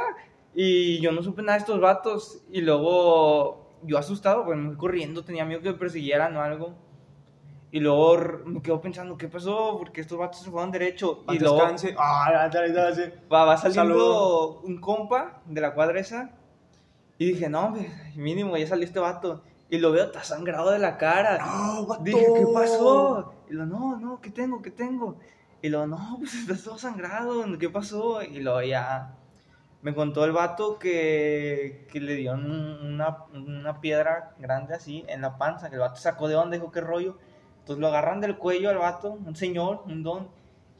y 0.54 1.00
yo 1.00 1.10
no 1.10 1.22
supe 1.22 1.42
nada 1.42 1.54
de 1.54 1.62
estos 1.62 1.80
vatos. 1.80 2.44
Y 2.52 2.60
luego, 2.60 3.76
yo 3.82 3.98
asustado, 3.98 4.44
pues 4.44 4.56
me 4.56 4.68
fui 4.68 4.76
corriendo, 4.76 5.24
tenía 5.24 5.44
miedo 5.44 5.60
que 5.60 5.72
me 5.72 5.78
persiguieran 5.78 6.36
o 6.36 6.42
algo. 6.42 6.74
Y 7.74 7.80
luego 7.80 8.18
me 8.44 8.60
quedo 8.62 8.80
pensando, 8.80 9.16
¿qué 9.16 9.28
pasó? 9.28 9.76
Porque 9.78 10.02
estos 10.02 10.18
vatos 10.18 10.40
se 10.42 10.50
fueron 10.50 10.70
derecho. 10.70 11.24
Y 11.30 11.38
luego 11.38 11.56
descanse. 11.56 11.94
Ah, 11.98 12.30
dale, 12.52 12.70
dale, 12.70 12.94
dale. 12.94 13.14
va, 13.32 13.44
va 13.46 13.56
saliendo 13.56 13.82
Saludo. 13.94 14.60
un 14.60 14.78
compa 14.78 15.40
de 15.46 15.60
la 15.60 15.72
cuadra 15.74 15.98
esa. 15.98 16.30
Y 17.18 17.32
dije, 17.32 17.48
no, 17.48 17.60
hombre, 17.66 17.90
mínimo, 18.14 18.56
ya 18.58 18.66
salió 18.66 18.84
este 18.84 19.00
vato. 19.00 19.42
Y 19.70 19.78
lo 19.78 19.90
veo, 19.90 20.04
está 20.04 20.22
sangrado 20.22 20.70
de 20.70 20.78
la 20.78 20.98
cara. 20.98 21.38
No, 21.38 21.86
vato. 21.86 22.02
Dije, 22.04 22.26
¿qué 22.36 22.46
pasó? 22.52 23.32
Y 23.48 23.54
lo, 23.54 23.64
no, 23.64 23.96
no, 23.98 24.20
¿qué 24.20 24.30
tengo? 24.30 24.60
¿Qué 24.60 24.70
tengo? 24.70 25.16
Y 25.62 25.70
lo, 25.70 25.86
no, 25.86 26.16
pues 26.18 26.34
estás 26.34 26.62
todo 26.64 26.76
sangrado, 26.76 27.42
¿qué 27.58 27.70
pasó? 27.70 28.22
Y 28.22 28.40
lo 28.40 28.60
ya 28.62 29.14
me 29.80 29.94
contó 29.94 30.24
el 30.26 30.32
vato 30.32 30.78
que, 30.78 31.86
que 31.90 32.00
le 32.00 32.14
dio 32.16 32.32
un- 32.34 32.78
una, 32.84 33.18
una 33.34 33.80
piedra 33.80 34.34
grande 34.38 34.74
así 34.74 35.04
en 35.08 35.22
la 35.22 35.38
panza, 35.38 35.70
que 35.70 35.76
el 35.76 35.80
vato 35.80 35.96
sacó 36.00 36.28
de 36.28 36.36
onda, 36.36 36.56
dijo, 36.56 36.70
¿qué 36.70 36.80
rollo? 36.80 37.16
Entonces 37.62 37.80
lo 37.80 37.88
agarran 37.88 38.20
del 38.20 38.36
cuello 38.36 38.70
al 38.70 38.78
vato, 38.78 39.12
un 39.12 39.34
señor, 39.36 39.82
un 39.86 40.02
don, 40.02 40.28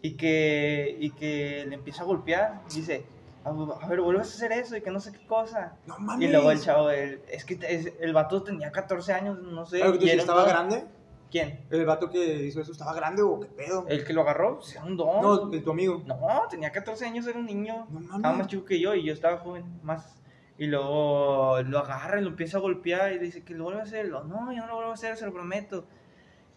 y 0.02 0.16
que, 0.16 0.96
y 1.00 1.10
que 1.10 1.64
le 1.68 1.76
empieza 1.76 2.02
a 2.02 2.06
golpear. 2.06 2.60
Y 2.72 2.76
dice, 2.80 3.04
a, 3.44 3.86
ver, 3.88 4.00
vuelves 4.00 4.32
a 4.32 4.34
hacer 4.34 4.52
eso 4.52 4.76
y 4.76 4.80
que 4.82 4.90
no 4.90 4.98
sé 5.00 5.12
qué 5.12 5.24
cosa. 5.26 5.76
No 5.86 5.96
mames. 5.98 6.28
Y 6.28 6.32
luego 6.32 6.50
el 6.50 6.60
chavo, 6.60 6.90
el- 6.90 7.22
es 7.30 7.44
que 7.44 7.59
es- 7.68 7.92
el 8.00 8.12
vato 8.12 8.42
tenía 8.42 8.72
14 8.72 9.12
años, 9.12 9.38
no 9.40 9.64
sé. 9.64 9.78
Claro 9.78 9.92
que 9.92 9.98
tú 9.98 10.06
estaba 10.06 10.40
don. 10.40 10.48
grande. 10.50 10.84
¿Quién? 11.30 11.64
El 11.70 11.86
vato 11.86 12.10
que 12.10 12.44
hizo 12.44 12.60
eso 12.60 12.72
estaba 12.72 12.92
grande 12.94 13.22
o 13.22 13.40
qué 13.40 13.46
pedo. 13.46 13.86
¿El 13.88 14.04
que 14.04 14.12
lo 14.12 14.20
agarró? 14.20 14.60
Sea, 14.60 14.84
un 14.84 14.96
don. 14.98 15.22
No, 15.22 15.46
de 15.46 15.60
tu 15.60 15.70
amigo. 15.70 16.02
No, 16.04 16.18
tenía 16.50 16.70
14 16.72 17.06
años, 17.06 17.26
era 17.26 17.38
un 17.38 17.46
niño. 17.46 17.86
No 17.90 18.00
mames. 18.00 18.16
Estaba 18.16 18.34
más 18.36 18.46
chico 18.48 18.64
que 18.66 18.78
yo 18.80 18.94
y 18.94 19.04
yo 19.04 19.12
estaba 19.14 19.38
joven, 19.38 19.64
más. 19.82 20.16
Y 20.59 20.66
luego 20.66 21.62
lo 21.62 21.78
agarra 21.78 22.20
y 22.20 22.22
lo 22.22 22.28
empieza 22.28 22.59
a 22.59 22.60
golpear 22.60 23.12
y 23.14 23.18
dice 23.18 23.42
que 23.44 23.54
lo 23.54 23.64
vuelve 23.64 23.80
a 23.80 23.84
hacer. 23.84 24.09
Lo, 24.09 24.24
no, 24.24 24.52
yo 24.52 24.60
no 24.60 24.66
lo 24.66 24.74
vuelvo 24.74 24.90
a 24.90 24.94
hacer, 24.94 25.16
se 25.16 25.24
lo 25.24 25.32
prometo. 25.32 25.86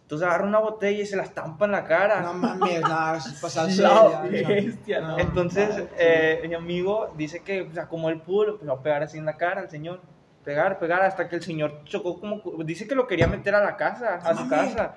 Entonces 0.06 0.28
agarra 0.28 0.46
una 0.46 0.60
botella 0.60 1.02
y 1.02 1.06
se 1.06 1.16
la 1.16 1.24
estampa 1.24 1.64
en 1.64 1.72
la 1.72 1.82
cara. 1.84 2.20
No 2.20 2.32
mames, 2.34 2.80
nada, 2.80 3.18
pasarse. 3.42 3.82
La 3.82 4.22
bestia, 4.22 5.00
No, 5.00 5.18
Entonces, 5.18 5.68
mames. 5.70 5.88
eh, 5.98 6.44
mi 6.48 6.54
amigo 6.54 7.12
dice 7.16 7.40
que, 7.40 7.62
o 7.62 7.72
sea, 7.74 7.88
como 7.88 8.08
él 8.08 8.20
pudo, 8.20 8.58
lo 8.62 8.72
a 8.74 8.82
pegar 8.82 9.02
así 9.02 9.18
en 9.18 9.24
la 9.24 9.36
cara 9.36 9.62
al 9.62 9.68
señor. 9.68 10.00
Pegar, 10.44 10.78
pegar, 10.78 11.02
hasta 11.02 11.28
que 11.28 11.34
el 11.34 11.42
señor 11.42 11.82
chocó 11.86 12.20
como... 12.20 12.40
Dice 12.64 12.86
que 12.86 12.94
lo 12.94 13.08
quería 13.08 13.26
meter 13.26 13.56
a 13.56 13.64
la 13.64 13.76
casa, 13.76 14.20
a 14.22 14.32
No 14.32 14.38
su 14.42 14.44
mames. 14.46 14.74
casa. 14.76 14.94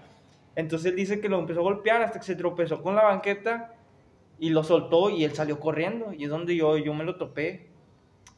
Entonces 0.56 0.91
él 0.91 0.95
dice 0.95 1.19
que 1.19 1.27
lo 1.27 1.40
empezó 1.40 1.61
a 1.61 1.64
golpear 1.64 2.03
hasta 2.03 2.19
que 2.19 2.26
se 2.26 2.36
tropezó 2.36 2.84
con 2.84 2.95
la 2.95 3.02
banqueta 3.03 3.73
y 4.38 4.49
lo 4.52 4.64
soltó 4.64 5.10
y 5.10 5.23
él 5.23 5.34
salió 5.34 5.60
corriendo. 5.60 6.14
Y 6.14 6.26
es 6.26 6.30
donde 6.30 6.56
yo, 6.56 6.77
yo 6.77 6.94
me 6.94 7.03
lo 7.03 7.15
topé. 7.15 7.68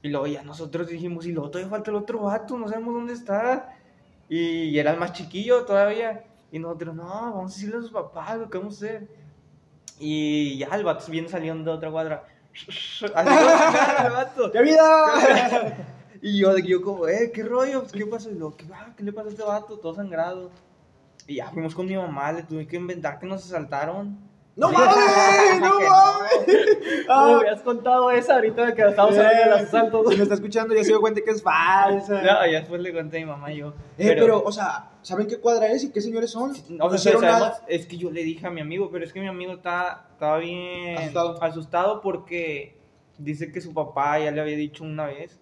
Y 0.02 0.07
luego 0.07 0.26
ya 0.27 0.41
nosotros 0.43 0.88
dijimos, 0.88 1.26
y 1.26 1.34
luego 1.34 1.49
todavía 1.52 1.69
falta 1.69 1.91
el 1.91 1.98
otro 1.98 2.19
vato, 2.22 2.57
no 2.57 2.69
sabemos 2.69 2.93
dónde 2.93 3.11
está. 3.11 3.76
Y, 4.30 4.80
era 4.80 4.91
el 4.91 4.98
más 4.98 5.11
chiquillo 5.11 5.65
todavía. 5.65 6.23
Y 6.52 6.60
nosotros, 6.60 6.95
no, 6.95 7.03
vamos 7.03 7.52
a 7.52 7.56
decirle 7.56 7.78
a 7.78 7.82
sus 7.82 7.91
papás 7.91 8.38
lo 8.38 8.49
que 8.49 8.57
vamos 8.57 8.76
a 8.76 8.86
hacer. 8.86 9.07
Y 9.99 10.57
ya 10.57 10.68
el 10.68 10.84
vato 10.84 11.10
viene 11.11 11.30
saliendo 11.30 11.72
de 11.72 11.78
otra 11.78 11.91
cuadra. 11.91 12.23
Así 12.53 13.06
como 13.06 14.07
el 14.07 14.14
vato. 14.14 14.52
¡Qué 14.52 14.61
vida! 14.61 15.88
Y 16.23 16.38
yo, 16.38 16.56
yo 16.60 16.84
como, 16.84 17.07
eh, 17.07 17.32
¿qué 17.34 17.41
rollo? 17.41 17.84
¿Qué 17.91 18.06
pasó? 18.06 18.30
Y 18.30 18.36
luego, 18.36 18.56
¿qué, 18.56 18.68
ah, 18.72 18.94
¿qué 18.95 19.03
le 19.03 19.11
pasó 19.11 19.30
a 19.30 19.32
este 19.32 19.44
vato? 19.44 19.80
Todo 19.80 19.95
sangrado. 19.95 20.52
Y 21.26 21.38
ya 21.38 21.49
fuimos 21.49 21.73
con 21.73 21.88
mi 21.88 21.95
mamá, 21.95 22.32
le 22.32 22.44
tuve 22.44 22.68
que 22.68 22.76
inventar 22.76 23.18
que 23.18 23.26
nos 23.26 23.44
asaltaron. 23.44 24.19
¡No 24.62 24.72
mames! 24.72 25.60
¡No 25.60 25.80
mames! 25.90 26.48
Me 26.48 27.06
Ah, 27.14 27.38
hubieras 27.38 27.62
contado 27.62 28.10
esa 28.12 28.36
ahorita 28.36 28.68
de 28.68 28.74
que 28.74 28.82
estábamos 28.84 29.18
hablando 29.18 29.44
de 29.44 29.50
los 29.50 29.62
asaltos. 29.62 30.10
Si 30.12 30.16
me 30.18 30.24
está 30.24 30.36
escuchando, 30.36 30.74
ya 30.76 30.82
se 30.84 30.88
dio 30.90 31.02
cuenta 31.02 31.20
que 31.26 31.32
es 31.32 31.44
falsa. 31.44 32.22
No, 32.22 32.46
y 32.48 32.52
después 32.54 32.80
le 32.82 32.94
conté 32.94 33.18
a 33.18 33.20
mi 33.22 33.26
mamá 33.26 33.52
y 33.52 33.58
yo. 33.58 33.74
Eh, 33.98 34.16
pero, 34.18 34.42
o 34.42 34.52
sea, 34.52 34.92
¿saben 35.02 35.28
qué 35.28 35.38
cuadra 35.40 35.68
es 35.68 35.84
y 35.84 35.92
qué 35.92 36.00
señores 36.00 36.32
son? 36.32 36.54
No, 36.70 36.90
No 36.90 36.98
sé, 36.98 37.14
nada. 37.20 37.62
es 37.68 37.86
que 37.86 37.98
yo 37.98 38.12
le 38.12 38.24
dije 38.24 38.48
a 38.48 38.50
mi 38.52 38.62
amigo, 38.62 38.90
pero 38.92 39.04
es 39.04 39.12
que 39.12 39.20
mi 39.20 39.28
amigo 39.28 39.52
está, 39.54 40.06
estaba 40.14 40.38
bien 40.38 40.98
Asustado. 40.98 41.44
asustado 41.44 42.02
porque 42.02 42.78
dice 43.18 43.52
que 43.52 43.60
su 43.62 43.74
papá 43.74 44.20
ya 44.20 44.32
le 44.32 44.40
había 44.42 44.56
dicho 44.56 44.84
una 44.86 45.06
vez 45.08 45.40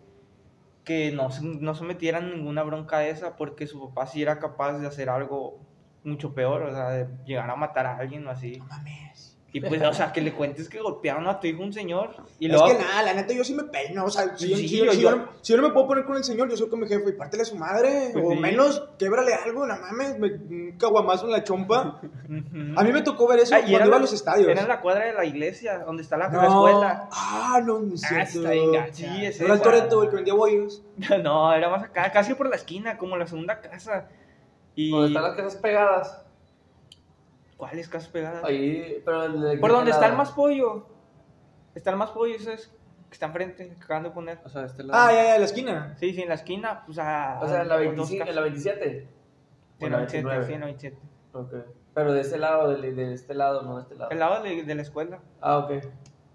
que 0.83 1.11
no, 1.11 1.29
se- 1.29 1.43
no 1.43 1.75
se 1.75 1.83
metiera 1.83 2.17
en 2.19 2.31
ninguna 2.31 2.63
bronca 2.63 2.99
de 2.99 3.11
esa 3.11 3.35
porque 3.35 3.67
su 3.67 3.89
papá 3.89 4.07
sí 4.07 4.21
era 4.23 4.39
capaz 4.39 4.79
de 4.79 4.87
hacer 4.87 5.09
algo 5.09 5.59
mucho 6.03 6.33
peor, 6.33 6.63
o 6.63 6.71
sea, 6.73 6.89
de 6.89 7.07
llegar 7.25 7.49
a 7.49 7.55
matar 7.55 7.85
a 7.85 7.97
alguien 7.97 8.25
o 8.25 8.31
así. 8.31 8.57
No 8.57 8.65
mames. 8.65 9.08
Y 9.51 9.61
pues, 9.61 9.81
o 9.81 9.93
sea, 9.93 10.11
que 10.13 10.21
le 10.21 10.31
cuentes 10.33 10.69
que 10.69 10.79
golpearon 10.79 11.27
a 11.27 11.39
tu 11.39 11.47
hijo 11.47 11.63
un 11.63 11.73
señor 11.73 12.15
y 12.37 12.45
es 12.45 12.51
luego... 12.51 12.67
que 12.67 12.73
nada, 12.83 13.01
la 13.01 13.13
neta, 13.15 13.33
yo 13.33 13.43
sí 13.43 13.55
me 13.55 13.63
peino. 13.63 14.05
O 14.05 14.09
sea, 14.11 14.37
si, 14.37 14.45
Sí, 14.45 14.49
yo, 14.51 14.57
si, 14.57 14.67
yo- 14.77 14.85
yo- 14.85 14.91
si 14.91 15.01
yo 15.01 15.09
yo- 15.09 15.15
no, 15.15 15.27
si 15.41 15.53
yo 15.53 15.57
no 15.61 15.67
me 15.67 15.73
puedo 15.73 15.87
poner 15.87 16.05
con 16.05 16.17
el 16.17 16.23
señor, 16.23 16.49
yo 16.51 16.55
soy 16.55 16.69
con 16.69 16.79
mi 16.79 16.87
jefe 16.87 17.09
y 17.09 17.13
pártele 17.13 17.41
a 17.41 17.45
su 17.45 17.55
madre. 17.55 18.11
Pues 18.13 18.23
o 18.27 18.31
sí. 18.31 18.37
menos, 18.37 18.83
québrale 18.99 19.33
algo, 19.33 19.65
no 19.65 19.75
mames, 19.75 20.19
me, 20.19 20.27
un 20.33 20.75
caguamazo 20.77 21.25
en 21.25 21.31
la 21.31 21.43
chompa. 21.43 21.99
A 22.75 22.83
mí 22.83 22.91
me 22.91 23.01
tocó 23.01 23.27
ver 23.27 23.39
eso 23.39 23.55
Ah, 23.55 23.59
y 23.59 23.61
cuando 23.61 23.77
era 23.77 23.85
iba 23.87 23.95
a 23.95 23.99
la- 23.99 24.01
los 24.05 24.13
estadios. 24.13 24.47
Era 24.49 24.61
en 24.61 24.67
la 24.67 24.81
cuadra 24.81 25.05
de 25.05 25.13
la 25.13 25.25
iglesia, 25.25 25.79
donde 25.79 26.03
está 26.03 26.15
la, 26.15 26.27
la 26.29 26.43
No. 26.43 26.67
escuela. 26.67 27.09
Ah, 27.11 27.59
no, 27.65 27.79
no 27.79 27.95
es 27.95 28.03
Ah, 28.03 28.07
cierto. 28.25 28.37
está 28.39 28.51
bien 28.51 28.71
gacha. 28.71 28.91
Sí, 28.93 29.25
ese 29.25 29.45
Era 29.45 29.55
el. 29.55 29.61
Toreto, 29.61 30.03
el 30.03 30.09
que 30.11 30.15
vendía 30.17 30.33
bollos. 30.35 30.83
No, 31.23 31.51
era 31.53 31.69
más 31.69 31.83
acá, 31.83 32.11
casi 32.11 32.35
por 32.35 32.47
la 32.49 32.55
esquina, 32.55 32.97
como 32.99 33.17
la 33.17 33.25
segunda 33.25 33.59
casa. 33.61 34.07
Y... 34.75 34.91
Donde 34.91 35.07
están 35.07 35.23
las 35.23 35.35
casas 35.35 35.55
pegadas. 35.55 36.21
¿Cuáles 37.59 37.89
casas 37.89 38.07
pegadas? 38.09 38.41
Ahí, 38.45 39.01
pero 39.03 39.25
el 39.25 39.41
de 39.41 39.57
Por 39.57 39.69
donde 39.71 39.91
está 39.91 40.07
el 40.07 40.15
más 40.15 40.31
pollo. 40.31 40.87
Está 41.75 41.91
el 41.91 41.97
más 41.97 42.09
pollo, 42.11 42.33
ese 42.35 42.53
es 42.53 42.67
que 43.09 43.13
está 43.13 43.25
enfrente, 43.25 43.67
que 43.67 43.83
acaban 43.83 44.03
de 44.03 44.11
poner. 44.11 44.39
O 44.45 44.49
sea, 44.49 44.63
este 44.65 44.81
lado. 44.83 44.97
Ah, 44.97 45.11
ya, 45.11 45.23
ya, 45.25 45.37
la 45.39 45.43
esquina. 45.45 45.95
Sí, 45.99 46.13
sí, 46.13 46.21
en 46.21 46.29
la 46.29 46.35
esquina, 46.35 46.83
pues 46.85 46.97
a. 46.99 47.37
O 47.41 47.47
sea, 47.49 47.63
en 47.63 47.67
la, 47.67 47.75
a 47.75 47.77
dos 47.79 47.85
25, 47.87 48.19
casas. 48.19 48.29
en 48.29 48.35
la 48.35 48.41
27. 48.43 49.07
Sí, 49.77 49.85
en 49.85 49.91
la 49.91 49.97
27, 49.97 50.45
sí, 50.47 50.53
en 50.53 50.59
la 50.61 50.65
27. 50.67 50.97
Ok. 51.33 51.53
Pero 51.93 52.13
de 52.13 52.21
ese 52.21 52.37
lado, 52.37 52.69
de, 52.73 52.93
de 52.93 53.13
este 53.13 53.33
lado, 53.33 53.61
no 53.63 53.75
de 53.75 53.81
este 53.83 53.95
lado. 53.95 54.09
El 54.11 54.19
lado 54.19 54.41
de, 54.41 54.63
de 54.63 54.75
la 54.75 54.81
escuela, 54.81 55.19
Ah, 55.41 55.57
ok. 55.57 55.71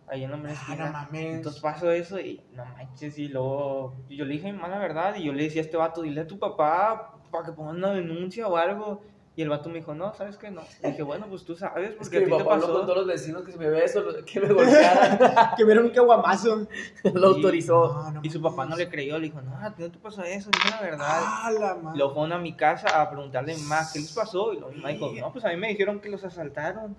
ahí 0.09 0.25
en 0.25 0.31
la 0.31 0.49
Ah, 0.51 0.53
esquina. 0.53 0.87
no 0.87 0.93
mames. 0.93 1.35
Entonces 1.37 1.63
pasó 1.63 1.91
eso 1.91 2.21
y 2.21 2.43
no 2.53 2.67
manches, 2.67 3.19
y 3.19 3.29
luego 3.29 3.95
yo 4.11 4.27
le 4.27 4.35
dije 4.35 4.51
a 4.51 4.53
mi 4.53 4.59
mamá 4.59 4.75
la 4.75 4.79
verdad 4.79 5.15
y 5.17 5.25
yo 5.25 5.33
le 5.33 5.45
decía 5.45 5.63
a 5.63 5.65
este 5.65 5.79
vato, 5.79 6.03
dile 6.03 6.21
a 6.23 6.27
tu 6.27 6.39
papá 6.39 7.15
para 7.31 7.47
que 7.47 7.53
ponga 7.53 7.71
una 7.71 7.93
denuncia 7.93 8.47
o 8.47 8.57
algo. 8.59 9.01
Y 9.37 9.43
el 9.43 9.49
vato 9.49 9.69
me 9.69 9.77
dijo, 9.77 9.95
no, 9.95 10.15
¿sabes 10.15 10.37
qué? 10.37 10.49
No. 10.51 10.63
Dije, 10.83 11.03
bueno, 11.03 11.27
pues 11.29 11.45
tú 11.45 11.57
sabes, 11.57 11.91
Es 11.91 11.97
porque 11.97 12.11
que 12.11 12.17
a 12.19 12.21
mi 12.21 12.27
ti 12.27 12.33
te 12.39 12.45
papá 12.45 12.55
habló 12.55 12.67
con 12.67 12.75
pasó. 12.75 12.87
todos 12.87 12.99
los 12.99 13.07
vecinos 13.09 13.43
que 13.43 13.51
si 13.51 13.59
me 13.59 13.69
ve 13.69 13.85
eso, 13.85 14.05
que 14.25 14.41
me 14.41 14.53
golpearan. 14.53 15.19
que 15.57 15.65
vieron 15.65 15.87
un 15.87 15.91
caguamazo. 15.91 16.69
Lo 17.15 17.27
autorizó. 17.29 17.95
No, 17.95 18.11
no 18.13 18.21
Y 18.23 18.31
su 18.31 18.41
papá 18.41 18.65
no 18.65 18.77
le 18.77 18.89
creyó, 18.89 19.19
le 19.19 19.25
dijo, 19.27 19.43
no, 19.43 19.57
a 19.59 19.75
ti 19.75 19.83
no 19.83 19.91
te 19.91 19.99
pasó 19.99 20.23
eso, 20.23 20.51
dime 20.53 20.71
la 20.71 20.81
verdad. 20.83 21.07
Ah, 21.09 21.51
la 21.59 21.75
madre. 21.75 21.99
Luego 21.99 22.15
fueron 22.15 22.33
a 22.33 22.39
mi 22.39 22.55
casa 22.55 23.01
a 23.03 23.11
preguntarle 23.11 23.57
más 23.67 23.93
qué 23.93 23.99
les 23.99 24.13
pasó. 24.13 24.53
Y 24.53 24.61
luego 24.61 24.71
mi 24.71 24.77
mamá 24.77 24.89
dijo, 24.91 25.13
no, 25.21 25.33
pues 25.33 25.45
a 25.45 25.49
mí 25.49 25.57
me 25.57 25.69
dijeron 25.69 26.01
que 26.01 26.11
los 26.11 26.23
asaltaron. 26.23 26.97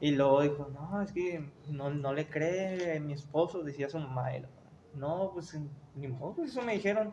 Y 0.00 0.12
luego 0.12 0.42
dijo, 0.42 0.68
no, 0.72 1.02
es 1.02 1.10
que 1.10 1.50
no, 1.68 1.90
no 1.90 2.12
le 2.12 2.28
cree 2.28 3.00
mi 3.00 3.12
esposo, 3.12 3.64
decía 3.64 3.88
su 3.88 3.98
mamá. 3.98 4.26
No, 4.94 5.30
pues 5.34 5.58
ni 5.96 6.06
modo, 6.06 6.34
pues 6.34 6.50
eso 6.52 6.62
me 6.62 6.74
dijeron. 6.74 7.12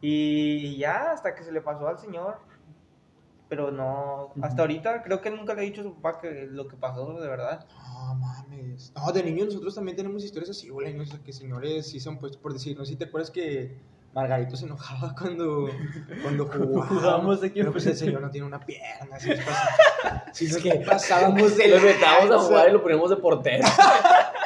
Y 0.00 0.76
ya, 0.78 1.12
hasta 1.12 1.34
que 1.34 1.44
se 1.44 1.52
le 1.52 1.60
pasó 1.60 1.86
al 1.86 1.98
señor. 1.98 2.38
Pero 3.48 3.70
no, 3.70 4.32
hasta 4.42 4.62
ahorita 4.62 5.02
creo 5.02 5.20
que 5.20 5.30
nunca 5.30 5.54
le 5.54 5.62
he 5.62 5.64
dicho 5.66 5.82
a 5.82 5.84
su 5.84 5.94
papá 5.94 6.20
que 6.20 6.46
lo 6.50 6.66
que 6.66 6.76
pasó 6.76 7.20
de 7.20 7.28
verdad. 7.28 7.66
No 7.76 8.14
mames. 8.14 8.92
No, 8.96 9.12
de 9.12 9.22
niños 9.22 9.48
nosotros 9.48 9.74
también 9.74 9.96
tenemos 9.96 10.24
historias 10.24 10.50
así, 10.50 10.70
güey. 10.70 10.94
No 10.94 11.04
que 11.24 11.32
señores 11.32 11.86
sí 11.86 12.00
se 12.00 12.08
han 12.08 12.18
puesto 12.18 12.40
por 12.40 12.52
decir. 12.52 12.76
No 12.76 12.84
sé 12.84 12.92
si 12.92 12.96
te 12.96 13.04
acuerdas 13.04 13.30
que 13.30 13.76
Margarito 14.14 14.56
se 14.56 14.64
enojaba 14.64 15.14
cuando, 15.14 15.68
cuando 16.22 16.46
jugábamos. 16.88 17.40
Quién 17.40 17.52
Pero 17.54 17.72
pues 17.72 17.86
el 17.86 17.96
señor 17.96 18.22
no 18.22 18.30
tiene 18.30 18.46
una 18.46 18.60
pierna. 18.60 19.20
Si 19.20 19.28
nos, 19.30 19.40
pasa- 19.40 20.24
si 20.32 20.48
nos 20.48 20.86
pasábamos 20.86 21.56
de 21.56 21.68
Lo 21.68 21.80
metábamos 21.80 22.30
a 22.30 22.38
jugar 22.38 22.68
y 22.70 22.72
lo 22.72 22.82
poníamos 22.82 23.10
de 23.10 23.16
portero. 23.16 23.64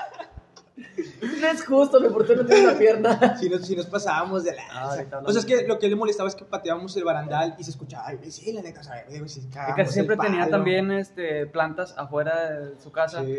no 1.38 1.46
es 1.48 1.64
justo, 1.64 2.00
mi 2.00 2.08
portero 2.08 2.42
no 2.42 2.48
tiene 2.48 2.68
una 2.68 2.78
pierna. 2.78 3.36
Si 3.38 3.48
nos, 3.48 3.66
si 3.66 3.74
nos 3.76 3.86
pasábamos 3.86 4.44
de 4.44 4.50
Ah, 4.52 4.54
lanza. 4.56 5.00
hablamos 5.02 5.28
o 5.28 5.32
sea, 5.32 5.40
es 5.40 5.46
que 5.46 5.66
lo 5.66 5.78
que 5.78 5.88
le 5.88 5.96
molestaba 5.96 6.28
es 6.28 6.34
que 6.34 6.44
pateábamos 6.44 6.96
el 6.96 7.04
barandal 7.04 7.54
y 7.58 7.64
se 7.64 7.70
escuchaba. 7.70 8.04
Ay, 8.08 8.18
sí, 8.30 8.52
la 8.52 8.62
neta, 8.62 8.80
o 8.80 8.84
sea, 8.84 9.04
si 9.08 9.48
casi 9.76 9.92
siempre 9.92 10.14
el 10.16 10.20
tenía 10.20 10.48
también 10.48 10.90
este, 10.92 11.46
plantas 11.46 11.94
afuera 11.96 12.50
de 12.60 12.80
su 12.80 12.90
casa 12.92 13.22
Sí. 13.24 13.34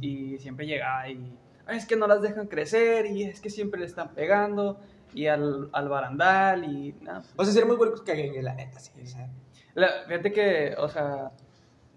y, 0.00 0.34
y 0.34 0.38
siempre 0.38 0.66
llegaba 0.66 1.08
y 1.08 1.38
"Ay, 1.66 1.76
es 1.78 1.86
que 1.86 1.96
no 1.96 2.06
las 2.06 2.22
dejan 2.22 2.46
crecer 2.48 3.06
y 3.06 3.24
es 3.24 3.40
que 3.40 3.50
siempre 3.50 3.80
le 3.80 3.86
están 3.86 4.14
pegando 4.14 4.80
y 5.14 5.26
al, 5.26 5.68
al 5.72 5.88
barandal 5.88 6.64
y 6.64 6.94
nada. 7.02 7.22
O 7.36 7.44
sea, 7.44 7.52
ser 7.52 7.66
muy 7.66 7.76
buenos 7.76 8.00
caguengues, 8.02 8.42
la 8.42 8.54
neta, 8.54 8.78
sí. 8.80 8.90
O 9.02 9.06
sea, 9.06 9.28
La- 9.74 10.04
fíjate 10.06 10.32
que, 10.32 10.74
o 10.78 10.88
sea, 10.88 11.30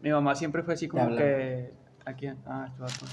mi 0.02 0.10
mamá 0.12 0.36
siempre 0.36 0.62
fue 0.64 0.74
así 0.76 0.88
como 0.88 1.16
que... 1.16 1.74
¿A 2.06 2.14
quién? 2.14 2.38
Ah, 2.45 2.68
este. 2.86 3.06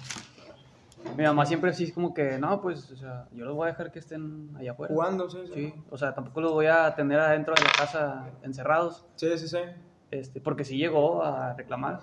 Mi 1.16 1.24
mamá 1.24 1.44
siempre 1.44 1.70
así 1.70 1.84
es 1.84 1.92
como 1.92 2.14
que, 2.14 2.38
no, 2.38 2.60
pues, 2.62 2.90
o 2.90 2.96
sea, 2.96 3.28
yo 3.32 3.44
los 3.44 3.54
voy 3.54 3.66
a 3.68 3.72
dejar 3.72 3.92
que 3.92 3.98
estén 3.98 4.50
allá 4.56 4.72
afuera. 4.72 4.94
Jugando, 4.94 5.28
sí, 5.28 5.38
sí. 5.46 5.52
Sí, 5.54 5.74
o 5.90 5.98
sea, 5.98 6.14
tampoco 6.14 6.40
los 6.40 6.52
voy 6.52 6.66
a 6.66 6.94
tener 6.94 7.18
adentro 7.18 7.54
de 7.54 7.62
la 7.62 7.70
casa 7.76 8.30
encerrados, 8.42 9.06
Sí, 9.16 9.36
sí, 9.36 9.48
sí. 9.48 9.58
este, 10.10 10.40
porque 10.40 10.64
sí 10.64 10.76
llegó 10.78 11.22
a 11.22 11.54
reclamar. 11.54 12.00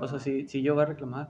O 0.00 0.06
sea, 0.06 0.18
sí, 0.18 0.46
sí 0.48 0.62
llegó 0.62 0.80
a 0.80 0.86
reclamar. 0.86 1.28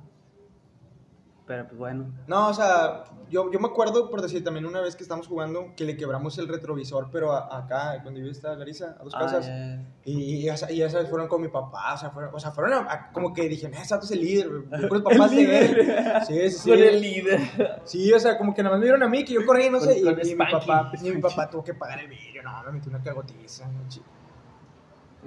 Pero 1.47 1.67
pues 1.67 1.77
bueno. 1.77 2.07
No, 2.29 2.49
o 2.49 2.55
sea, 2.55 3.05
yo, 3.29 3.51
yo 3.51 3.59
me 3.59 3.67
acuerdo, 3.67 4.09
por 4.11 4.23
decir, 4.23 4.45
también 4.45 4.65
una 4.65 4.81
vez 4.81 4.95
que 4.95 5.03
estábamos 5.03 5.27
jugando, 5.27 5.73
que 5.77 5.85
le 5.85 5.97
quebramos 5.97 6.39
el 6.39 6.47
retrovisor, 6.47 7.09
pero 7.11 7.33
a- 7.33 7.59
acá, 7.59 8.01
cuando 8.03 8.21
yo 8.21 8.31
estaba 8.31 8.55
Larisa, 8.55 8.97
a 9.01 9.03
dos 9.03 9.13
Ah, 9.17 9.19
casas. 9.19 9.47
ya. 9.49 9.83
Y, 10.05 10.37
y, 10.37 10.49
esa- 10.49 10.71
y 10.71 10.83
esas 10.83 11.09
fueron 11.11 11.27
con 11.27 11.43
mi 11.43 11.49
papá, 11.49 11.95
o 11.95 11.99
sea, 11.99 12.11
fueron, 12.11 12.33
o 12.33 12.39
sea, 12.39 12.53
fueron 12.53 12.73
a- 12.75 12.93
a- 12.93 13.13
como 13.13 13.33
que 13.35 13.49
dije, 13.49 13.67
ese 13.73 13.97
es 13.97 14.11
el 14.13 14.21
líder, 14.21 14.49
güey, 14.51 14.89
puros 14.89 15.03
papás 15.27 15.31
de 15.33 15.59
él. 15.59 16.23
Sí, 16.29 16.35
sí, 16.51 16.59
sí. 16.59 16.71
Con 16.71 16.79
el 16.79 17.01
líder. 17.03 17.41
Sí, 17.85 18.13
o 18.13 18.21
sea, 18.21 18.39
como 18.39 18.55
que 18.55 18.63
nada 18.63 18.75
más 18.77 18.81
me 18.81 18.85
vieron 18.85 19.03
a 19.03 19.09
mí, 19.09 19.25
que 19.25 19.33
yo 19.35 19.45
corrí, 19.45 19.69
no 19.69 19.81
sé, 19.81 19.99
y, 19.99 20.03
Con- 20.05 20.15
con 20.15 20.25
y 20.27 20.31
mi 20.31 20.37
papá, 20.37 20.93
y 21.03 21.11
mi 21.11 21.21
papá 21.21 21.51
tuvo 21.51 21.65
que 21.65 21.75
pagar 21.75 21.99
el 21.99 22.07
vídeo, 22.09 22.43
no, 22.45 22.63
me 22.65 22.73
metí 22.73 22.89
una 22.89 23.03
cagotiza, 23.03 23.67
no, 23.67 23.89
chido. 23.89 24.07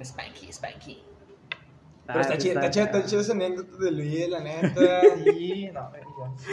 Spanky, 0.02 0.50
Spanky. 0.52 1.02
Pero 2.06 2.20
está 2.20 2.38
chido, 2.38 2.54
está 2.54 2.70
chido, 2.70 2.84
está 2.86 3.04
chido 3.04 3.20
esa 3.20 3.32
anécdota 3.32 3.76
de 3.84 3.90
Luis, 3.90 4.28
la 4.28 4.40
neta. 4.44 5.00
Sí, 5.24 5.70
no. 5.72 5.90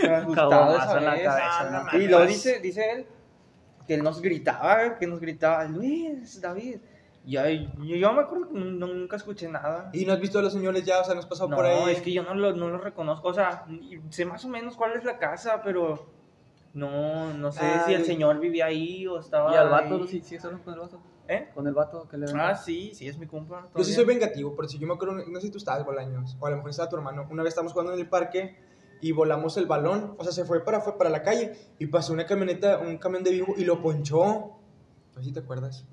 Me 0.04 0.10
ha 0.16 0.22
gustado 0.22 0.76
esa 0.78 0.98
en 0.98 1.06
la 1.06 1.12
vez. 1.14 1.24
cabeza, 1.24 1.60
Ah, 1.60 1.70
¿no? 1.72 1.92
no. 1.92 2.04
Y 2.04 2.08
luego 2.08 2.26
dice, 2.26 2.60
dice 2.60 2.92
él 2.92 3.06
que 3.88 3.96
él 3.96 4.04
nos 4.04 4.22
gritaba, 4.22 4.98
que 4.98 5.06
nos 5.08 5.20
gritaba, 5.20 5.66
Luis, 5.66 6.40
David. 6.42 6.78
Y 7.26 7.38
ahí- 7.38 7.72
yo, 7.78 7.96
yo 7.96 8.14
me 8.14 8.22
acuerdo 8.22 8.48
que 8.50 8.54
nu- 8.60 8.72
nunca 8.88 9.16
escuché 9.16 9.48
nada. 9.48 9.90
Y 9.94 10.06
no 10.06 10.14
has 10.14 10.20
visto 10.20 10.40
a 10.40 10.42
los 10.42 10.52
señores 10.54 10.84
ya, 10.86 11.00
o 11.02 11.04
sea, 11.06 11.16
nos 11.16 11.26
pasó 11.26 11.48
No, 11.48 11.56
por 11.56 11.66
ahí. 11.66 11.92
es 11.92 12.02
que 12.02 12.12
yo 12.12 12.24
no 12.24 12.34
lo, 12.34 12.54
no 12.54 12.70
lo 12.70 12.78
reconozco. 12.80 13.28
O 13.30 13.34
sea, 13.34 13.66
sé 14.10 14.26
más 14.26 14.44
o 14.46 14.50
menos 14.50 14.76
cuál 14.76 14.94
es 14.94 15.04
la 15.06 15.18
casa, 15.20 15.62
pero 15.64 16.10
no, 16.74 17.34
no 17.34 17.52
sé 17.52 17.62
Ah, 17.64 17.84
si 17.86 17.94
el 17.94 18.04
señor 18.06 18.40
vivía 18.40 18.66
ahí 18.66 19.06
o 19.08 19.20
estaba. 19.20 19.54
¿Y 19.54 19.56
al 19.56 19.70
vato? 19.70 19.96
ahí. 19.96 20.08
¿Sí, 20.08 20.22
sí 20.22 20.36
hablando 20.38 20.64
con 20.64 20.74
el 20.74 20.80
vato? 20.82 21.02
¿Eh? 21.28 21.50
¿Con 21.54 21.68
el 21.68 21.74
vato 21.74 22.08
que 22.08 22.18
le 22.18 22.26
Ah, 22.36 22.56
sí, 22.56 22.92
sí, 22.94 23.08
es 23.08 23.18
mi 23.18 23.28
compa. 23.28 23.70
Yo 23.76 23.84
sí 23.84 23.94
soy 23.94 24.06
vengativo, 24.06 24.56
por 24.56 24.68
si 24.68 24.78
yo 24.78 24.88
me 24.88 24.94
acuerdo, 24.94 25.16
no 25.16 25.40
sé 25.40 25.48
si 25.48 25.52
tú 25.52 25.58
estabas, 25.58 25.86
Bolaños, 25.86 26.36
o 26.40 26.46
a 26.46 26.50
lo 26.50 26.58
mejor 26.58 26.72
estaba 26.72 26.90
tu 26.90 26.98
hermano. 26.98 27.28
Una 27.30 27.44
vez 27.44 27.52
estábamos 27.52 27.72
jugando 27.72 27.94
en 27.94 28.00
el 28.00 28.10
parque 28.10 28.58
y 29.00 29.12
volamos 29.12 29.56
el 29.58 29.66
balón, 29.66 30.16
o 30.18 30.24
sea, 30.24 30.34
se 30.34 30.46
fue 30.46 30.64
para, 30.64 30.82
fue 30.82 30.98
para 30.98 31.10
la 31.10 31.24
calle 31.24 31.54
y 31.80 31.88
pasó 31.88 32.14
una 32.14 32.26
camioneta, 32.26 32.80
un 32.80 32.98
camión 32.98 33.24
de 33.24 33.32
vivo 33.32 33.54
y 33.58 33.64
lo 33.64 33.82
ponchó. 33.82 34.58
No 35.16 35.22
sé 35.22 35.24
si 35.24 35.32
te 35.32 35.40
acuerdas. 35.40 35.86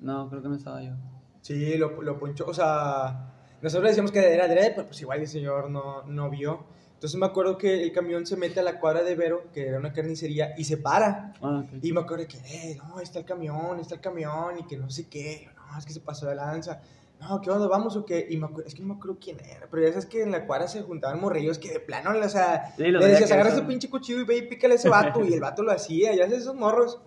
No, 0.00 0.28
creo 0.28 0.42
que 0.42 0.48
no 0.48 0.56
estaba 0.56 0.82
yo. 0.82 0.92
Sí, 1.40 1.76
lo, 1.76 2.02
lo 2.02 2.18
ponchó, 2.18 2.46
o 2.46 2.54
sea, 2.54 3.32
nosotros 3.62 3.84
le 3.84 3.88
decíamos 3.90 4.12
que 4.12 4.32
era 4.32 4.44
adrede, 4.44 4.72
pero 4.74 4.86
pues 4.88 5.00
igual 5.00 5.20
el 5.20 5.28
señor 5.28 5.70
no, 5.70 6.02
no 6.02 6.28
vio. 6.28 6.64
Entonces 7.04 7.20
me 7.20 7.26
acuerdo 7.26 7.58
que 7.58 7.82
el 7.82 7.92
camión 7.92 8.24
se 8.24 8.34
mete 8.34 8.60
a 8.60 8.62
la 8.62 8.80
cuadra 8.80 9.02
de 9.02 9.14
Vero, 9.14 9.44
que 9.52 9.68
era 9.68 9.78
una 9.78 9.92
carnicería, 9.92 10.54
y 10.56 10.64
se 10.64 10.78
para. 10.78 11.34
Ah, 11.42 11.62
ok. 11.62 11.78
Y 11.82 11.92
me 11.92 12.00
acuerdo 12.00 12.26
que, 12.26 12.38
eh, 12.38 12.78
no, 12.78 12.96
ahí 12.96 13.02
está 13.02 13.18
el 13.18 13.26
camión, 13.26 13.74
ahí 13.74 13.82
está 13.82 13.96
el 13.96 14.00
camión, 14.00 14.58
y 14.58 14.64
que 14.64 14.78
no 14.78 14.88
sé 14.88 15.06
qué, 15.06 15.50
no, 15.54 15.78
es 15.78 15.84
que 15.84 15.92
se 15.92 16.00
pasó 16.00 16.24
de 16.24 16.34
lanza. 16.34 16.80
No, 17.20 17.42
¿qué 17.42 17.50
onda? 17.50 17.68
¿Vamos 17.68 17.94
o 17.96 18.06
qué? 18.06 18.26
Y 18.30 18.38
me 18.38 18.46
acuerdo, 18.46 18.66
es 18.66 18.74
que 18.74 18.80
no 18.80 18.88
me 18.88 18.94
acuerdo 18.94 19.18
quién 19.20 19.38
era, 19.44 19.68
pero 19.70 19.82
ya 19.82 19.90
sabes 19.90 20.06
que 20.06 20.22
en 20.22 20.30
la 20.30 20.46
cuadra 20.46 20.66
se 20.66 20.80
juntaban 20.80 21.20
morrillos 21.20 21.58
que 21.58 21.74
de 21.74 21.80
plano, 21.80 22.18
o 22.18 22.28
sea, 22.30 22.72
Sí, 22.74 22.84
le 22.84 23.06
decías, 23.06 23.30
agarra 23.32 23.50
ese 23.50 23.60
pinche 23.64 23.90
cuchillo 23.90 24.20
y 24.20 24.24
ve 24.24 24.38
y 24.38 24.42
pícale 24.48 24.72
a 24.72 24.76
ese 24.78 24.88
vato, 24.88 25.22
y 25.22 25.34
el 25.34 25.40
vato 25.40 25.62
lo 25.62 25.72
hacía, 25.72 26.14
ya 26.14 26.24
sabes, 26.24 26.40
esos 26.40 26.54
morros. 26.54 27.02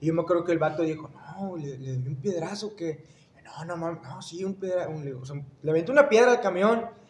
Y 0.00 0.06
yo 0.06 0.14
me 0.14 0.22
acuerdo 0.22 0.44
que 0.44 0.52
el 0.52 0.58
vato 0.58 0.84
dijo, 0.84 1.10
no, 1.10 1.58
le, 1.58 1.76
le 1.76 1.98
doy 1.98 2.08
un 2.08 2.16
piedrazo, 2.16 2.74
que, 2.74 3.04
no, 3.44 3.76
no, 3.76 3.92
no, 3.92 4.22
sí, 4.22 4.42
un 4.42 4.54
piedrazo, 4.54 4.90
le, 5.02 5.12
o 5.12 5.24
sea, 5.26 5.36
le 5.60 5.70
aventó 5.70 5.92
una 5.92 6.08
piedra 6.08 6.30
al 6.32 6.40
camión. 6.40 7.03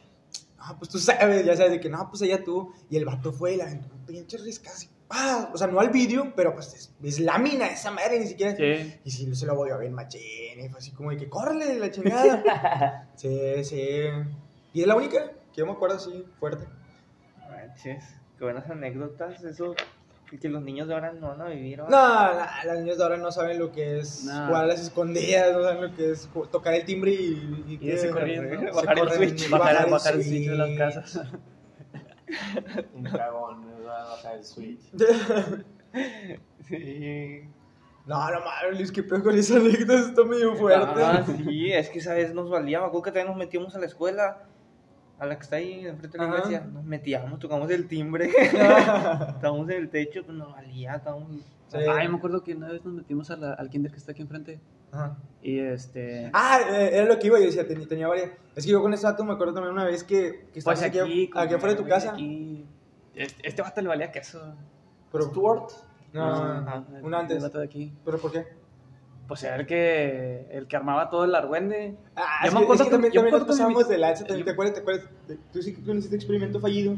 Ah, 0.66 0.77
pues 0.78 0.91
tú 0.91 0.99
sabes, 0.99 1.45
ya 1.45 1.55
sabes, 1.55 1.73
de 1.73 1.81
que 1.81 1.91
no, 1.91 2.09
pues 2.09 2.23
allá 2.23 2.43
tú. 2.43 2.73
Y 2.89 2.97
el 2.97 3.05
vato 3.05 3.32
fue 3.32 3.53
y 3.53 3.57
le 3.59 3.65
aventó 3.65 3.95
un 3.95 4.07
pinche 4.07 4.39
risca 4.39 4.70
así, 4.70 4.89
¡pah! 5.07 5.51
O 5.53 5.59
sea, 5.59 5.66
no 5.66 5.78
al 5.78 5.91
vídeo, 5.91 6.32
pero 6.35 6.55
pues 6.55 6.73
es, 6.73 6.95
es 7.03 7.20
lámina 7.20 7.66
esa 7.66 7.91
madre, 7.91 8.19
ni 8.19 8.27
siquiera. 8.27 8.57
Sí. 8.57 8.99
Y 9.05 9.11
sí, 9.11 9.35
se 9.35 9.45
lo 9.45 9.57
volvió 9.57 9.74
a 9.74 9.78
ver 9.78 9.91
machín. 9.91 10.59
Y 10.59 10.69
fue 10.70 10.78
así 10.78 10.93
como 10.93 11.11
de 11.11 11.19
que, 11.19 11.28
córrele 11.28 11.78
la 11.78 11.91
chingada. 11.91 13.11
sí, 13.15 13.62
sí. 13.62 13.78
Y 14.73 14.81
es 14.81 14.86
la 14.86 14.97
única 14.97 15.32
que 15.53 15.61
yo 15.61 15.66
me 15.66 15.73
acuerdo 15.73 15.97
así, 15.97 16.24
fuerte. 16.41 16.66
Manches, 17.47 18.03
qué 18.39 18.45
buenas 18.45 18.69
anécdotas. 18.70 19.45
Eso 19.45 19.74
que 20.41 20.49
los 20.49 20.63
niños 20.63 20.89
de 20.89 20.95
ahora 20.95 21.13
no 21.13 21.29
van 21.29 21.43
a 21.43 21.49
vivir. 21.49 21.79
No, 21.79 21.89
no, 21.89 22.41
los 22.65 22.79
niños 22.81 22.99
de 22.99 23.03
ahora 23.05 23.17
no 23.19 23.31
saben 23.31 23.59
lo 23.59 23.71
que 23.71 23.99
es 24.01 24.25
No. 24.25 24.47
jugar 24.49 24.65
a 24.65 24.67
las 24.67 24.81
escondidas, 24.81 25.53
no 25.55 25.63
saben 25.63 25.83
lo 25.91 25.95
que 25.95 26.11
es 26.11 26.29
tocar 26.51 26.75
el 26.75 26.85
timbre 26.85 27.13
y, 27.13 27.65
y, 27.69 27.75
Y 27.75 27.79
que- 27.79 28.11
corriendo. 28.11 28.73
Bajar 28.75 28.99
el 28.99 29.11
switch. 29.11 29.49
Bajar, 29.51 29.89
bajar 29.91 30.15
el 30.15 30.25
switch 30.25 30.49
de 30.49 30.57
las 30.57 30.79
casas. 30.79 31.21
Un 32.95 33.05
cagón, 33.05 33.65
me 33.67 33.85
va 33.85 34.03
a 34.03 34.09
bajar 34.11 34.37
el 34.39 34.45
switch. 34.45 34.81
Sí. 36.69 37.43
No, 38.07 38.31
no 38.31 38.41
mames, 38.41 38.77
Luis, 38.79 38.93
qué 38.93 39.03
peor 39.03 39.23
con 39.23 39.37
esa 39.39 39.57
anécdota, 39.57 39.95
está 40.01 40.25
medio 40.25 40.55
fuerte. 40.57 41.03
Ah, 41.03 41.25
sí, 41.27 41.71
es 41.73 41.89
que 41.89 41.99
esa 42.01 42.15
vez 42.15 42.35
nos 42.35 42.51
valía. 42.51 42.81
Me 42.81 42.87
acuerdo 42.87 43.03
que 43.03 43.11
también 43.13 43.29
nos 43.29 43.37
metíamos 43.37 43.75
a 43.75 43.79
la 43.79 43.87
escuela, 43.87 44.43
a 45.19 45.27
la 45.27 45.36
que 45.36 45.43
está 45.43 45.57
ahí 45.57 45.86
enfrente 45.86 46.19
de 46.19 46.24
la 46.24 46.31
Ajá. 46.31 46.39
iglesia. 46.39 46.66
Nos 46.66 46.85
metíamos, 46.85 47.39
tocamos 47.39 47.70
el 47.70 47.86
timbre. 47.89 48.31
estábamos 48.43 49.69
en 49.70 49.77
el 49.77 49.89
techo, 49.91 50.24
pues 50.24 50.36
nos 50.36 50.53
valía. 50.53 50.95
Estábamos... 50.97 51.31
Sí. 51.69 51.78
Ay, 51.91 52.09
me 52.09 52.16
acuerdo 52.19 52.45
que 52.45 52.55
una 52.55 52.69
vez 52.69 52.85
nos 52.85 52.95
metimos 52.95 53.31
a 53.31 53.36
la- 53.36 53.55
al 53.55 53.69
kinder 53.69 53.91
que 53.91 53.99
está 53.99 54.12
aquí 54.12 54.23
enfrente. 54.23 54.61
Ajá. 54.93 55.16
Y 55.43 55.59
este. 55.59 56.31
Ah, 56.32 56.61
eh, 56.70 56.91
era 56.93 57.07
lo 57.07 57.19
que 57.19 57.27
iba, 57.27 57.39
yo 57.41 57.47
decía, 57.47 57.66
tenía, 57.66 57.89
tenía 57.89 58.07
varias. 58.07 58.31
Es 58.55 58.65
que 58.65 58.70
yo 58.70 58.81
con 58.81 58.95
ese 58.95 59.05
dato 59.07 59.24
me 59.24 59.32
acuerdo 59.32 59.55
también 59.55 59.73
una 59.73 59.85
vez 59.85 60.05
que, 60.05 60.47
que 60.53 60.61
Pues 60.62 60.81
estábamos 60.81 60.82
aquí, 60.85 60.99
aquí. 61.01 61.31
aquí 61.35 61.55
afuera 61.55 61.74
de 61.74 61.82
tu 61.82 61.89
casa. 61.89 62.12
Aquí. 62.12 62.65
Este, 63.15 63.49
este 63.49 63.62
vato 63.62 63.81
le 63.81 63.89
valía 63.89 64.12
queso. 64.12 64.55
Pero, 65.11 65.24
Stuart. 65.24 65.70
no, 66.12 66.23
Ah, 66.23 66.85
el- 66.97 67.05
un 67.05 67.15
antes. 67.15 67.39
El 67.39 67.43
vato 67.43 67.59
de 67.59 67.65
aquí. 67.65 67.93
¿Pero 68.05 68.19
por 68.19 68.31
qué? 68.31 68.45
Pues 69.29 69.43
era 69.43 69.57
el 69.57 69.67
que, 69.67 70.47
el 70.51 70.67
que 70.69 70.77
armaba 70.77 71.09
todo 71.09 71.25
el 71.25 71.35
argüende. 71.35 71.97
Ah, 72.15 72.41
Yo 72.43 72.49
es 72.49 72.55
me 72.55 72.61
que, 72.67 72.73
es 72.73 72.79
que 72.79 72.85
que- 72.85 72.91
también, 72.91 73.13
yo 73.13 73.21
también 73.23 73.73
nos 73.73 73.89
de 73.89 73.99
lanza, 73.99 74.25
también, 74.25 74.39
yo- 74.41 74.45
¿te 74.45 74.51
acuerdas? 74.51 74.75
¿Te 74.75 74.81
acuerdas? 74.81 75.05
Tú 75.53 75.63
sí 75.63 75.75
que 75.75 75.81
tú 75.83 75.93
hiciste 75.95 76.17
experimento 76.17 76.61
fallido. 76.61 76.95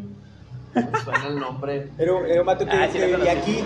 Suena 1.05 1.27
el 1.28 1.39
nombre. 1.39 1.90
Era, 1.98 2.12
un- 2.15 2.27
era 2.27 2.40
un 2.40 2.47
vato 2.47 2.65
que, 2.66 2.70
Ah, 2.73 2.89
sí, 2.90 2.98
vivía 2.98 3.32
aquí. 3.32 3.65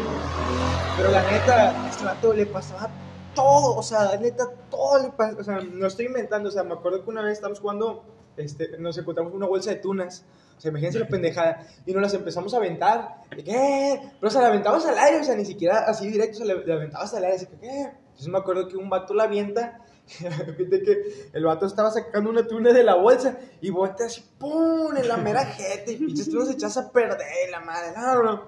Pero 0.96 1.10
la 1.10 1.22
neta, 1.30 1.84
a 1.84 1.88
este 1.88 2.04
vato 2.04 2.32
le 2.34 2.46
pasaba 2.46 2.88
todo, 3.34 3.76
o 3.76 3.82
sea, 3.82 4.16
neta, 4.20 4.44
todo 4.70 5.02
le 5.02 5.08
pasaba. 5.10 5.40
O 5.40 5.44
sea, 5.44 5.60
no 5.60 5.86
estoy 5.86 6.06
inventando, 6.06 6.48
o 6.50 6.52
sea, 6.52 6.62
me 6.62 6.74
acuerdo 6.74 7.02
que 7.02 7.10
una 7.10 7.22
vez 7.22 7.32
estábamos 7.34 7.60
jugando, 7.60 8.04
este, 8.36 8.76
nos 8.78 8.96
encontramos 8.98 9.32
una 9.32 9.46
bolsa 9.46 9.70
de 9.70 9.76
tunas. 9.76 10.24
O 10.56 10.60
sea, 10.60 10.68
imagínense 10.70 10.98
la 10.98 11.08
pendejada. 11.08 11.66
Y 11.86 11.92
nos 11.94 12.02
las 12.02 12.12
empezamos 12.12 12.52
a 12.52 12.58
aventar. 12.58 13.22
¿De 13.34 13.42
qué? 13.42 13.98
Pero, 14.20 14.28
o 14.28 14.30
sea, 14.30 14.42
la 14.42 14.48
aventabas 14.48 14.84
al 14.84 14.98
aire, 14.98 15.20
o 15.20 15.24
sea, 15.24 15.34
ni 15.34 15.46
siquiera 15.46 15.78
así 15.86 16.06
directo, 16.10 16.42
o 16.42 16.44
sea, 16.44 16.54
la, 16.54 16.60
la 16.66 16.74
aventabas 16.74 17.14
al 17.14 17.24
aire, 17.24 17.36
así 17.36 17.46
que, 17.46 17.56
¿qué? 17.56 17.90
Entonces 18.20 18.32
me 18.32 18.38
acuerdo 18.38 18.68
que 18.68 18.76
un 18.76 18.90
vato 18.90 19.14
la 19.14 19.24
avienta. 19.24 19.80
que 20.20 21.30
el 21.32 21.44
vato 21.44 21.64
estaba 21.64 21.90
sacando 21.90 22.28
una 22.28 22.46
tuna 22.46 22.72
de 22.72 22.82
la 22.82 22.96
bolsa 22.96 23.38
y 23.60 23.70
voltea 23.70 24.06
así, 24.06 24.22
¡pum! 24.38 24.94
en 24.94 25.08
la 25.08 25.16
mera 25.16 25.44
jeta 25.46 25.90
y 25.90 25.96
pinches 25.96 26.28
tunas 26.28 26.48
se 26.48 26.54
echas 26.54 26.76
a 26.76 26.90
perder, 26.90 27.48
la 27.50 27.60
madre, 27.60 27.92
no, 27.96 28.14
no, 28.14 28.22
no. 28.22 28.44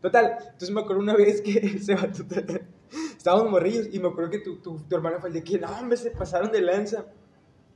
Total, 0.00 0.38
entonces 0.40 0.70
me 0.70 0.80
acuerdo 0.80 1.02
una 1.02 1.14
vez 1.14 1.42
que 1.42 1.58
ese 1.76 1.94
vato, 1.94 2.24
estábamos 3.16 3.50
morrillos 3.50 3.86
y 3.92 3.98
me 4.00 4.08
acuerdo 4.08 4.30
que 4.30 4.38
tu, 4.38 4.56
tu, 4.62 4.78
tu 4.78 4.96
hermana 4.96 5.18
fue 5.20 5.28
el 5.28 5.34
de 5.34 5.44
que, 5.44 5.58
no, 5.58 5.68
hombre, 5.78 5.98
se 5.98 6.10
pasaron 6.10 6.50
de 6.50 6.62
lanza. 6.62 7.04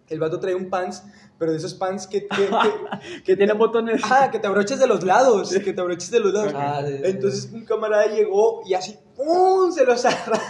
El 0.09 0.21
vato 0.21 0.41
traía 0.41 0.57
un 0.57 0.71
pants, 0.71 1.03
pero 1.39 1.53
de 1.53 1.59
esos 1.59 1.75
pants 1.75 2.07
que, 2.07 2.27
que, 2.27 2.49
que, 2.49 3.23
Que 3.25 3.37
tiene 3.37 3.53
botones. 3.53 4.01
Ah, 4.05 4.31
que 4.31 4.39
te 4.39 4.47
abroches 4.47 4.79
de 4.79 4.87
los 4.87 5.03
lados, 5.05 5.51
que 5.51 5.73
te 5.73 5.81
abroches 5.81 6.11
de 6.11 6.21
los 6.21 6.33
lados. 6.33 6.53
Ah, 6.57 6.83
sí, 6.85 6.93
sí, 6.93 6.99
sí. 6.99 7.03
Entonces 7.05 7.51
un 7.53 7.65
camarada 7.65 8.07
llegó 8.07 8.63
y 8.65 8.75
así, 8.75 8.99
¡pum! 9.17 9.71
Se 9.73 9.85
los 9.85 10.05
agarra. 10.05 10.41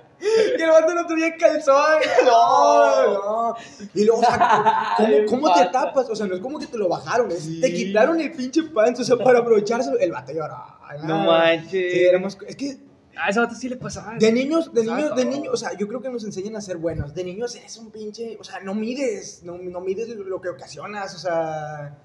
Y 0.20 0.62
el 0.62 0.68
vato 0.68 0.94
no 0.94 1.06
tenía 1.06 1.34
calzón. 1.36 1.98
No, 2.24 3.14
no. 3.14 3.56
Y 3.94 4.04
luego, 4.04 4.20
o 4.20 4.24
sea, 4.24 4.94
¿cómo, 4.96 5.16
cómo 5.28 5.54
te 5.54 5.66
tapas? 5.66 6.10
O 6.10 6.14
sea, 6.14 6.26
no 6.26 6.34
es 6.34 6.40
como 6.40 6.58
que 6.58 6.66
te 6.66 6.76
lo 6.76 6.88
bajaron, 6.88 7.30
es, 7.30 7.60
te 7.60 7.72
quitaron 7.72 8.20
el 8.20 8.30
pinche 8.32 8.64
pants, 8.64 9.00
o 9.00 9.04
sea, 9.04 9.16
para 9.16 9.38
aprovecharse. 9.38 9.90
El 9.98 10.12
vato 10.12 10.32
lloraba. 10.32 10.78
No 11.04 11.24
manches. 11.24 11.94
Éramos, 11.94 12.36
es 12.46 12.56
que 12.56 12.89
A 13.16 13.28
ese 13.30 13.40
vato 13.40 13.54
sí 13.54 13.68
le 13.68 13.76
pasaba. 13.76 14.16
de 14.16 14.32
niños, 14.32 14.72
de 14.72 14.84
niños, 14.84 15.16
de 15.16 15.24
niños, 15.24 15.54
o 15.54 15.56
sea, 15.56 15.76
yo 15.76 15.86
creo 15.88 16.00
que 16.00 16.08
nos 16.10 16.24
enseñan 16.24 16.56
a 16.56 16.60
ser 16.60 16.76
buenos. 16.76 17.14
De 17.14 17.24
niños 17.24 17.54
eres 17.56 17.76
un 17.76 17.90
pinche, 17.90 18.36
o 18.40 18.44
sea, 18.44 18.60
no 18.60 18.74
mides, 18.74 19.42
no, 19.44 19.58
no 19.58 19.80
mides 19.80 20.08
lo 20.08 20.40
que 20.40 20.48
ocasionas, 20.48 21.14
o 21.14 21.18
sea. 21.18 21.98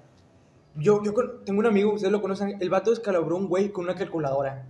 Yo, 0.78 1.02
yo 1.02 1.14
tengo 1.44 1.60
un 1.60 1.66
amigo, 1.66 1.92
ustedes 1.94 2.12
lo 2.12 2.20
conocen, 2.20 2.58
el 2.60 2.68
vato 2.68 2.90
descalabró 2.90 3.36
un 3.36 3.48
güey 3.48 3.70
con 3.70 3.84
una 3.84 3.94
calculadora. 3.94 4.66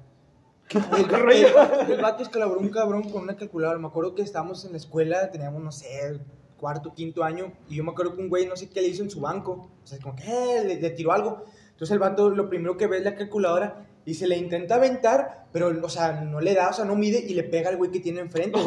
El, 0.70 0.80
el- 1.32 1.90
el 1.92 2.00
vato 2.02 2.18
descalabró 2.20 2.60
un 2.60 2.68
cabrón 2.68 3.08
con 3.10 3.22
una 3.22 3.36
calculadora. 3.36 3.78
Me 3.78 3.88
acuerdo 3.88 4.14
que 4.14 4.22
estábamos 4.22 4.64
en 4.64 4.72
la 4.72 4.78
escuela, 4.78 5.30
teníamos, 5.30 5.62
no 5.62 5.72
sé, 5.72 6.20
cuarto, 6.58 6.92
quinto 6.94 7.24
año, 7.24 7.52
y 7.68 7.76
yo 7.76 7.84
me 7.84 7.90
acuerdo 7.90 8.14
que 8.14 8.20
un 8.22 8.28
güey, 8.28 8.46
no 8.46 8.56
sé 8.56 8.68
qué 8.68 8.82
le 8.82 8.88
hizo 8.88 9.02
en 9.02 9.10
su 9.10 9.20
banco. 9.20 9.68
O 9.82 9.86
sea, 9.86 9.98
como 9.98 10.14
que 10.14 10.24
eh, 10.26 10.64
le, 10.64 10.80
le 10.80 10.90
tiró 10.90 11.12
algo. 11.12 11.44
Entonces 11.70 11.90
el 11.92 11.98
vato 11.98 12.30
lo 12.30 12.48
primero 12.48 12.76
que 12.76 12.86
ve 12.86 12.98
es 12.98 13.04
la 13.04 13.14
calculadora 13.16 13.86
y 14.06 14.14
se 14.14 14.26
le 14.26 14.38
intenta 14.38 14.76
aventar, 14.76 15.48
pero, 15.52 15.68
o 15.84 15.88
sea, 15.90 16.12
no 16.22 16.40
le 16.40 16.54
da, 16.54 16.70
o 16.70 16.72
sea, 16.72 16.84
no 16.86 16.94
mide 16.94 17.18
y 17.18 17.34
le 17.34 17.42
pega 17.42 17.68
al 17.68 17.76
güey 17.76 17.90
que 17.90 18.00
tiene 18.00 18.20
enfrente. 18.20 18.58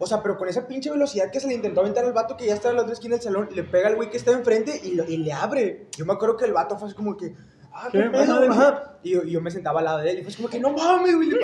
O 0.00 0.06
sea, 0.06 0.22
pero 0.22 0.36
con 0.38 0.48
esa 0.48 0.66
pinche 0.66 0.90
velocidad 0.90 1.30
que 1.30 1.38
se 1.38 1.46
le 1.46 1.54
intentó 1.54 1.80
aventar 1.82 2.04
al 2.04 2.12
vato 2.14 2.36
que 2.36 2.46
ya 2.46 2.54
estaba 2.54 2.70
en 2.70 2.76
la 2.78 2.82
otra 2.82 2.94
esquina 2.94 3.14
del 3.16 3.22
salón, 3.22 3.48
le 3.54 3.62
pega 3.62 3.88
al 3.88 3.96
güey 3.96 4.10
que 4.10 4.16
está 4.16 4.32
enfrente 4.32 4.80
y, 4.82 4.94
lo- 4.94 5.04
y 5.04 5.18
le 5.18 5.32
abre. 5.32 5.86
Yo 5.96 6.04
me 6.06 6.14
acuerdo 6.14 6.36
que 6.36 6.46
el 6.46 6.52
vato 6.54 6.78
fue 6.78 6.88
así 6.88 6.96
como 6.96 7.14
que, 7.16 7.34
ah, 7.74 7.88
¿Qué? 7.92 7.98
¿qué 7.98 8.08
pedo? 8.10 8.50
Ajá. 8.50 8.96
Y 9.02 9.10
yo, 9.10 9.22
y 9.22 9.32
yo 9.32 9.40
me 9.42 9.50
sentaba 9.50 9.80
al 9.80 9.84
lado 9.84 9.98
de 9.98 10.10
él 10.12 10.18
y 10.20 10.24
fue 10.24 10.34
como 10.34 10.48
que, 10.48 10.58
no 10.58 10.70
mames, 10.72 11.14
güey. 11.14 11.28
le. 11.28 11.38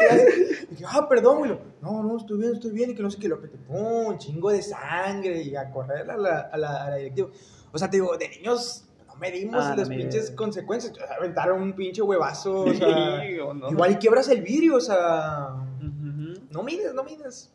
Y 0.62 0.66
dije, 0.70 0.84
ah, 0.88 1.06
perdón, 1.06 1.38
güey. 1.40 1.58
No, 1.82 2.02
no, 2.02 2.16
estoy 2.16 2.38
bien, 2.38 2.54
estoy 2.54 2.70
bien. 2.72 2.90
Y 2.90 2.94
que 2.94 3.02
no 3.02 3.10
sé 3.10 3.18
qué, 3.18 3.28
lo 3.28 3.38
pete, 3.40 3.58
pum, 3.58 4.16
chingo 4.16 4.50
de 4.50 4.62
sangre 4.62 5.42
y 5.42 5.54
a 5.56 5.70
correr 5.70 6.10
a 6.10 6.16
la, 6.16 6.40
a 6.40 6.56
la, 6.56 6.84
a 6.86 6.90
la 6.90 6.96
directiva. 6.96 7.28
O 7.70 7.76
sea, 7.78 7.90
te 7.90 7.98
digo, 7.98 8.16
de 8.16 8.30
niños 8.30 8.85
medimos 9.18 9.64
Ah, 9.64 9.74
las 9.76 9.88
pinches 9.88 10.30
consecuencias. 10.32 10.92
Aventaron 11.18 11.62
un 11.62 11.74
pinche 11.74 12.02
huevazo, 12.02 12.60
o 12.64 12.74
sea, 12.74 12.88
no. 13.54 13.70
igual 13.70 13.92
y 13.92 13.96
quiebras 13.96 14.28
el 14.28 14.42
vidrio, 14.42 14.76
o 14.76 14.80
sea, 14.80 15.48
Ujú. 15.80 16.40
no 16.50 16.62
mides, 16.62 16.94
no 16.94 17.04
mides. 17.04 17.52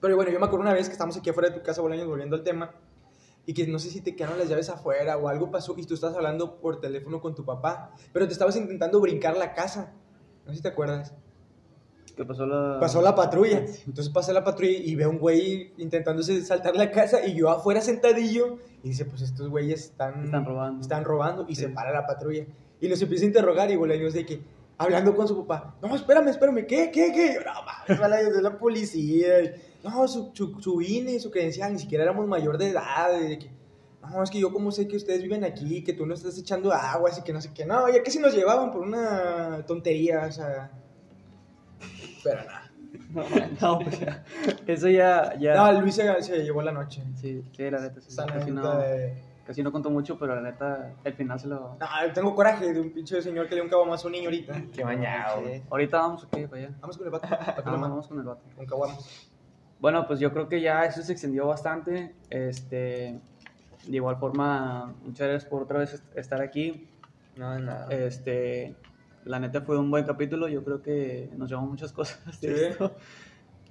Pero 0.00 0.16
bueno, 0.16 0.30
yo 0.30 0.40
me 0.40 0.46
acuerdo 0.46 0.62
una 0.62 0.72
vez 0.72 0.86
que 0.86 0.92
estábamos 0.92 1.16
aquí 1.16 1.28
afuera 1.30 1.50
de 1.50 1.56
tu 1.58 1.62
casa, 1.62 1.82
Bolaños, 1.82 2.06
volviendo 2.06 2.34
al 2.36 2.42
tema, 2.42 2.74
y 3.46 3.52
que 3.54 3.66
no 3.66 3.78
sé 3.78 3.90
si 3.90 4.00
te 4.00 4.14
quedaron 4.16 4.38
las 4.38 4.48
llaves 4.48 4.68
afuera 4.70 5.16
o 5.18 5.28
algo 5.28 5.50
pasó 5.50 5.74
y 5.76 5.84
tú 5.84 5.94
estabas 5.94 6.16
hablando 6.16 6.60
por 6.60 6.80
teléfono 6.80 7.20
con 7.20 7.34
tu 7.34 7.44
papá, 7.44 7.92
pero 8.12 8.26
te 8.26 8.32
estabas 8.32 8.56
intentando 8.56 9.00
brincar 9.00 9.36
la 9.36 9.54
casa. 9.54 9.92
No 10.44 10.52
sé 10.52 10.56
si 10.58 10.62
te 10.62 10.68
acuerdas. 10.68 11.14
Que 12.20 12.26
pasó 12.26 12.44
la... 12.44 12.78
Pasó 12.78 13.00
la 13.00 13.14
patrulla. 13.14 13.64
Entonces 13.86 14.10
pasa 14.10 14.34
la 14.34 14.44
patrulla 14.44 14.72
y 14.76 14.94
ve 14.94 15.04
a 15.04 15.08
un 15.08 15.16
güey 15.18 15.72
intentándose 15.78 16.42
saltar 16.44 16.76
la 16.76 16.90
casa 16.90 17.24
y 17.26 17.32
yo 17.32 17.48
afuera 17.48 17.80
sentadillo 17.80 18.58
y 18.82 18.88
dice, 18.90 19.06
pues 19.06 19.22
estos 19.22 19.48
güeyes 19.48 19.84
están, 19.86 20.24
Están 20.26 20.44
robando. 20.44 20.82
Están 20.82 21.04
robando 21.04 21.46
y 21.48 21.54
Sí. 21.54 21.62
se 21.62 21.68
para 21.70 21.92
la 21.92 22.06
patrulla. 22.06 22.44
Y 22.78 22.88
nos 22.88 23.00
empieza 23.00 23.24
a 23.24 23.28
interrogar 23.28 23.70
y 23.70 23.76
Bolaños 23.76 24.12
de 24.12 24.26
que, 24.26 24.42
hablando 24.76 25.16
con 25.16 25.28
su 25.28 25.46
papá, 25.46 25.76
no, 25.80 25.96
espérame, 25.96 26.28
espérame, 26.28 26.66
¿qué, 26.66 26.90
qué, 26.92 27.10
qué? 27.10 27.36
Yo, 27.36 27.40
no, 27.40 27.98
mames, 27.98 28.26
es 28.36 28.42
la 28.42 28.58
policía. 28.58 29.54
No, 29.82 30.06
su, 30.06 30.30
su, 30.34 30.60
su 30.60 30.82
INE, 30.82 31.18
su 31.20 31.30
credencial, 31.30 31.72
ni 31.72 31.78
siquiera 31.78 32.04
éramos 32.04 32.26
mayor 32.28 32.58
de 32.58 32.68
edad. 32.68 33.18
de 33.18 33.38
que, 33.38 33.50
no, 34.02 34.22
es 34.22 34.28
que 34.28 34.40
yo 34.40 34.52
como 34.52 34.72
sé 34.72 34.86
que 34.86 34.96
ustedes 34.98 35.22
viven 35.22 35.42
aquí, 35.42 35.82
que 35.82 35.94
tú 35.94 36.04
no 36.04 36.12
estás 36.12 36.36
echando 36.36 36.70
agua, 36.70 37.08
así 37.08 37.22
que 37.22 37.32
no 37.32 37.40
sé 37.40 37.50
qué. 37.54 37.64
No, 37.64 37.88
ya 37.90 38.02
casi 38.02 38.18
nos 38.18 38.34
llevaban 38.34 38.70
por 38.70 38.82
una 38.82 39.64
tontería, 39.66 40.26
o 40.28 40.32
sea... 40.32 40.70
Pero 42.24 42.44
nada. 42.44 42.66
No, 43.60 43.78
pues 43.78 44.00
ya. 44.00 44.24
Eso 44.66 44.88
ya... 44.88 45.34
ya... 45.38 45.54
No, 45.54 45.80
Luis 45.80 45.94
se, 45.94 46.22
se 46.22 46.42
llevó 46.42 46.60
la 46.62 46.72
noche. 46.72 47.02
Sí, 47.16 47.42
sí, 47.52 47.70
la 47.70 47.78
neta, 47.80 48.00
sí. 48.00 48.08
Esa 48.08 48.26
Casi 48.26 48.50
no, 48.50 48.78
de- 48.78 49.14
casi 49.46 49.62
no 49.62 49.70
contó 49.72 49.90
mucho, 49.90 50.18
pero 50.18 50.34
la 50.34 50.42
neta, 50.42 50.92
el 51.04 51.14
final 51.14 51.38
se 51.38 51.46
lo... 51.48 51.76
No, 51.78 51.86
tengo 52.14 52.34
coraje 52.34 52.72
de 52.72 52.80
un 52.80 52.90
pinche 52.90 53.20
señor 53.22 53.44
que 53.46 53.50
le 53.50 53.56
dio 53.56 53.64
un 53.64 53.70
caguamazo 53.70 54.06
a 54.06 54.08
un 54.08 54.12
niño 54.12 54.24
ahorita. 54.26 54.54
Qué 54.74 54.82
bañado. 54.84 55.42
Ahorita 55.70 55.98
vamos, 55.98 56.26
¿qué? 56.32 56.48
Para 56.48 56.62
allá. 56.62 56.74
Vamos 56.80 56.96
con 56.98 57.06
el 57.06 57.12
vato. 57.12 57.28
¿Para 57.30 57.54
qué 57.56 57.70
lo 57.70 57.80
Vamos, 57.80 58.08
con 58.08 58.18
el 58.18 58.24
vato. 58.24 58.42
Con 58.56 58.66
caguamos. 58.66 59.28
Bueno, 59.80 60.06
pues 60.06 60.20
yo 60.20 60.32
creo 60.32 60.48
que 60.48 60.60
ya 60.60 60.84
eso 60.84 61.00
se 61.02 61.12
extendió 61.12 61.46
bastante. 61.46 62.14
Este, 62.28 63.18
de 63.86 63.96
igual 63.96 64.16
forma, 64.16 64.94
muchas 65.04 65.28
gracias 65.28 65.48
por 65.50 65.62
otra 65.62 65.78
vez 65.78 65.94
est- 65.94 66.16
estar 66.16 66.40
aquí. 66.42 66.88
No, 67.36 67.58
nada. 67.58 67.86
Este, 67.90 68.74
la 69.24 69.38
neta 69.38 69.60
fue 69.62 69.78
un 69.78 69.90
buen 69.90 70.04
capítulo. 70.04 70.48
Yo 70.48 70.64
creo 70.64 70.82
que 70.82 71.30
nos 71.36 71.48
llevamos 71.48 71.70
muchas 71.70 71.92
cosas 71.92 72.40
de 72.40 72.56
Sí. 72.56 72.64
esto. 72.64 72.94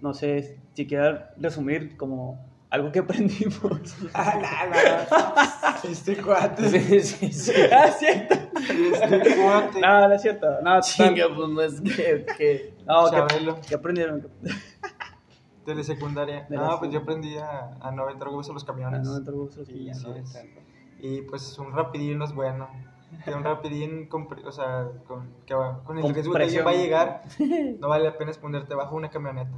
No 0.01 0.13
sé 0.13 0.57
si 0.73 0.87
quieras 0.87 1.25
resumir 1.37 1.97
como 1.97 2.39
algo 2.69 2.91
que 2.91 2.99
aprendimos. 2.99 3.95
Ah, 4.13 4.39
nada. 4.41 5.77
Este 5.83 6.15
cuate. 6.17 6.69
Sí, 6.69 6.99
sí, 7.01 7.31
sí. 7.33 7.51
ah, 7.71 7.87
cierto. 7.91 8.35
Este 8.55 9.35
cuate. 9.35 9.81
No, 9.81 10.07
no 10.07 10.13
es 10.13 10.21
cierto. 10.21 10.47
No. 10.61 10.79
Chinga, 10.81 11.25
pues 11.35 11.49
no 11.49 11.61
es 11.61 11.81
que. 11.81 12.25
que... 12.37 12.73
No, 12.85 13.09
Chabelo. 13.11 13.59
¿qué, 13.67 13.75
aprendieron? 13.75 14.27
Telesecundaria. 15.65 16.45
De 16.49 16.55
No, 16.55 16.71
la- 16.71 16.79
pues 16.79 16.91
yo 16.91 16.99
aprendí 16.99 17.37
a, 17.37 17.77
a 17.81 17.91
no 17.91 18.03
aventar 18.03 18.27
huevos 18.29 18.49
a 18.49 18.53
los 18.53 18.63
camiones. 18.63 19.01
no, 19.03 19.17
entró 19.17 19.33
gusto, 19.35 19.65
Sí, 19.65 19.73
sí, 19.73 19.89
así 19.89 20.07
no, 20.07 20.15
es. 20.15 20.33
tanto. 20.33 20.59
Y 21.01 21.21
pues 21.23 21.57
un 21.59 21.71
rapidín 21.73 22.17
no 22.17 22.25
es 22.25 22.33
bueno. 22.33 22.67
Que 23.25 23.33
un 23.33 23.43
rapidín, 23.43 24.07
con, 24.07 24.27
o 24.45 24.51
sea, 24.51 24.87
con, 25.07 25.29
que 25.45 25.53
va- 25.53 25.83
con 25.83 25.97
el 25.97 26.03
Con 26.03 26.13
riesgo 26.13 26.33
que 26.33 26.43
alguien 26.43 26.65
va 26.65 26.71
a 26.71 26.75
llegar, 26.75 27.23
no 27.79 27.87
vale 27.89 28.05
la 28.05 28.17
pena 28.17 28.31
esconderte 28.31 28.75
bajo 28.75 28.95
una 28.95 29.09
camioneta. 29.09 29.49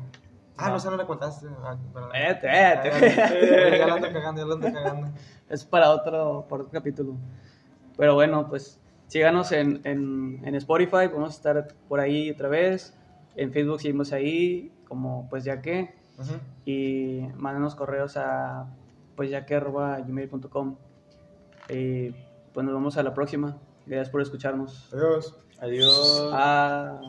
Ah, 0.57 0.69
no, 0.69 0.75
esa 0.77 0.91
no 0.91 0.97
la 0.97 1.07
contaste. 1.07 1.47
Ah, 1.63 1.75
perdón. 1.93 2.11
Vete, 2.11 2.49
Ah, 2.49 2.81
vete. 2.83 3.77
ya, 3.79 3.87
la 3.87 3.93
ando 3.95 4.11
cagando, 4.13 4.41
ya 4.41 4.47
la 4.47 4.53
ando 4.53 4.71
cagando. 4.71 5.07
Es 5.49 5.65
para 5.65 5.89
otro, 5.91 6.45
para 6.49 6.63
otro 6.63 6.71
capítulo. 6.71 7.15
Pero 7.97 8.13
bueno, 8.13 8.47
pues 8.47 8.79
síganos 9.07 9.51
en, 9.51 9.81
en, 9.85 10.41
en 10.45 10.55
Spotify, 10.55 11.07
vamos 11.11 11.29
a 11.33 11.35
estar 11.35 11.67
por 11.89 11.99
ahí 11.99 12.29
otra 12.31 12.47
vez. 12.47 12.95
En 13.35 13.51
Facebook 13.51 13.79
seguimos 13.81 14.11
ahí, 14.13 14.71
como 14.87 15.27
pues 15.29 15.43
ya 15.43 15.61
que. 15.61 15.93
Ujú. 16.19 16.33
Y 16.65 17.21
mándanos 17.37 17.73
correos 17.75 18.15
a 18.17 18.67
pues 19.15 19.29
ya 19.31 19.45
que 19.45 19.55
arroba 19.55 19.97
gmail.com. 19.99 20.75
Y 21.69 22.13
pues 22.53 22.65
nos 22.65 22.73
vemos 22.73 22.97
a 22.97 23.03
la 23.03 23.13
próxima. 23.13 23.57
Gracias 23.85 24.09
por 24.09 24.21
escucharnos. 24.21 24.93
Adiós. 24.93 25.35
Adiós. 25.59 26.29
Ah. 26.33 26.99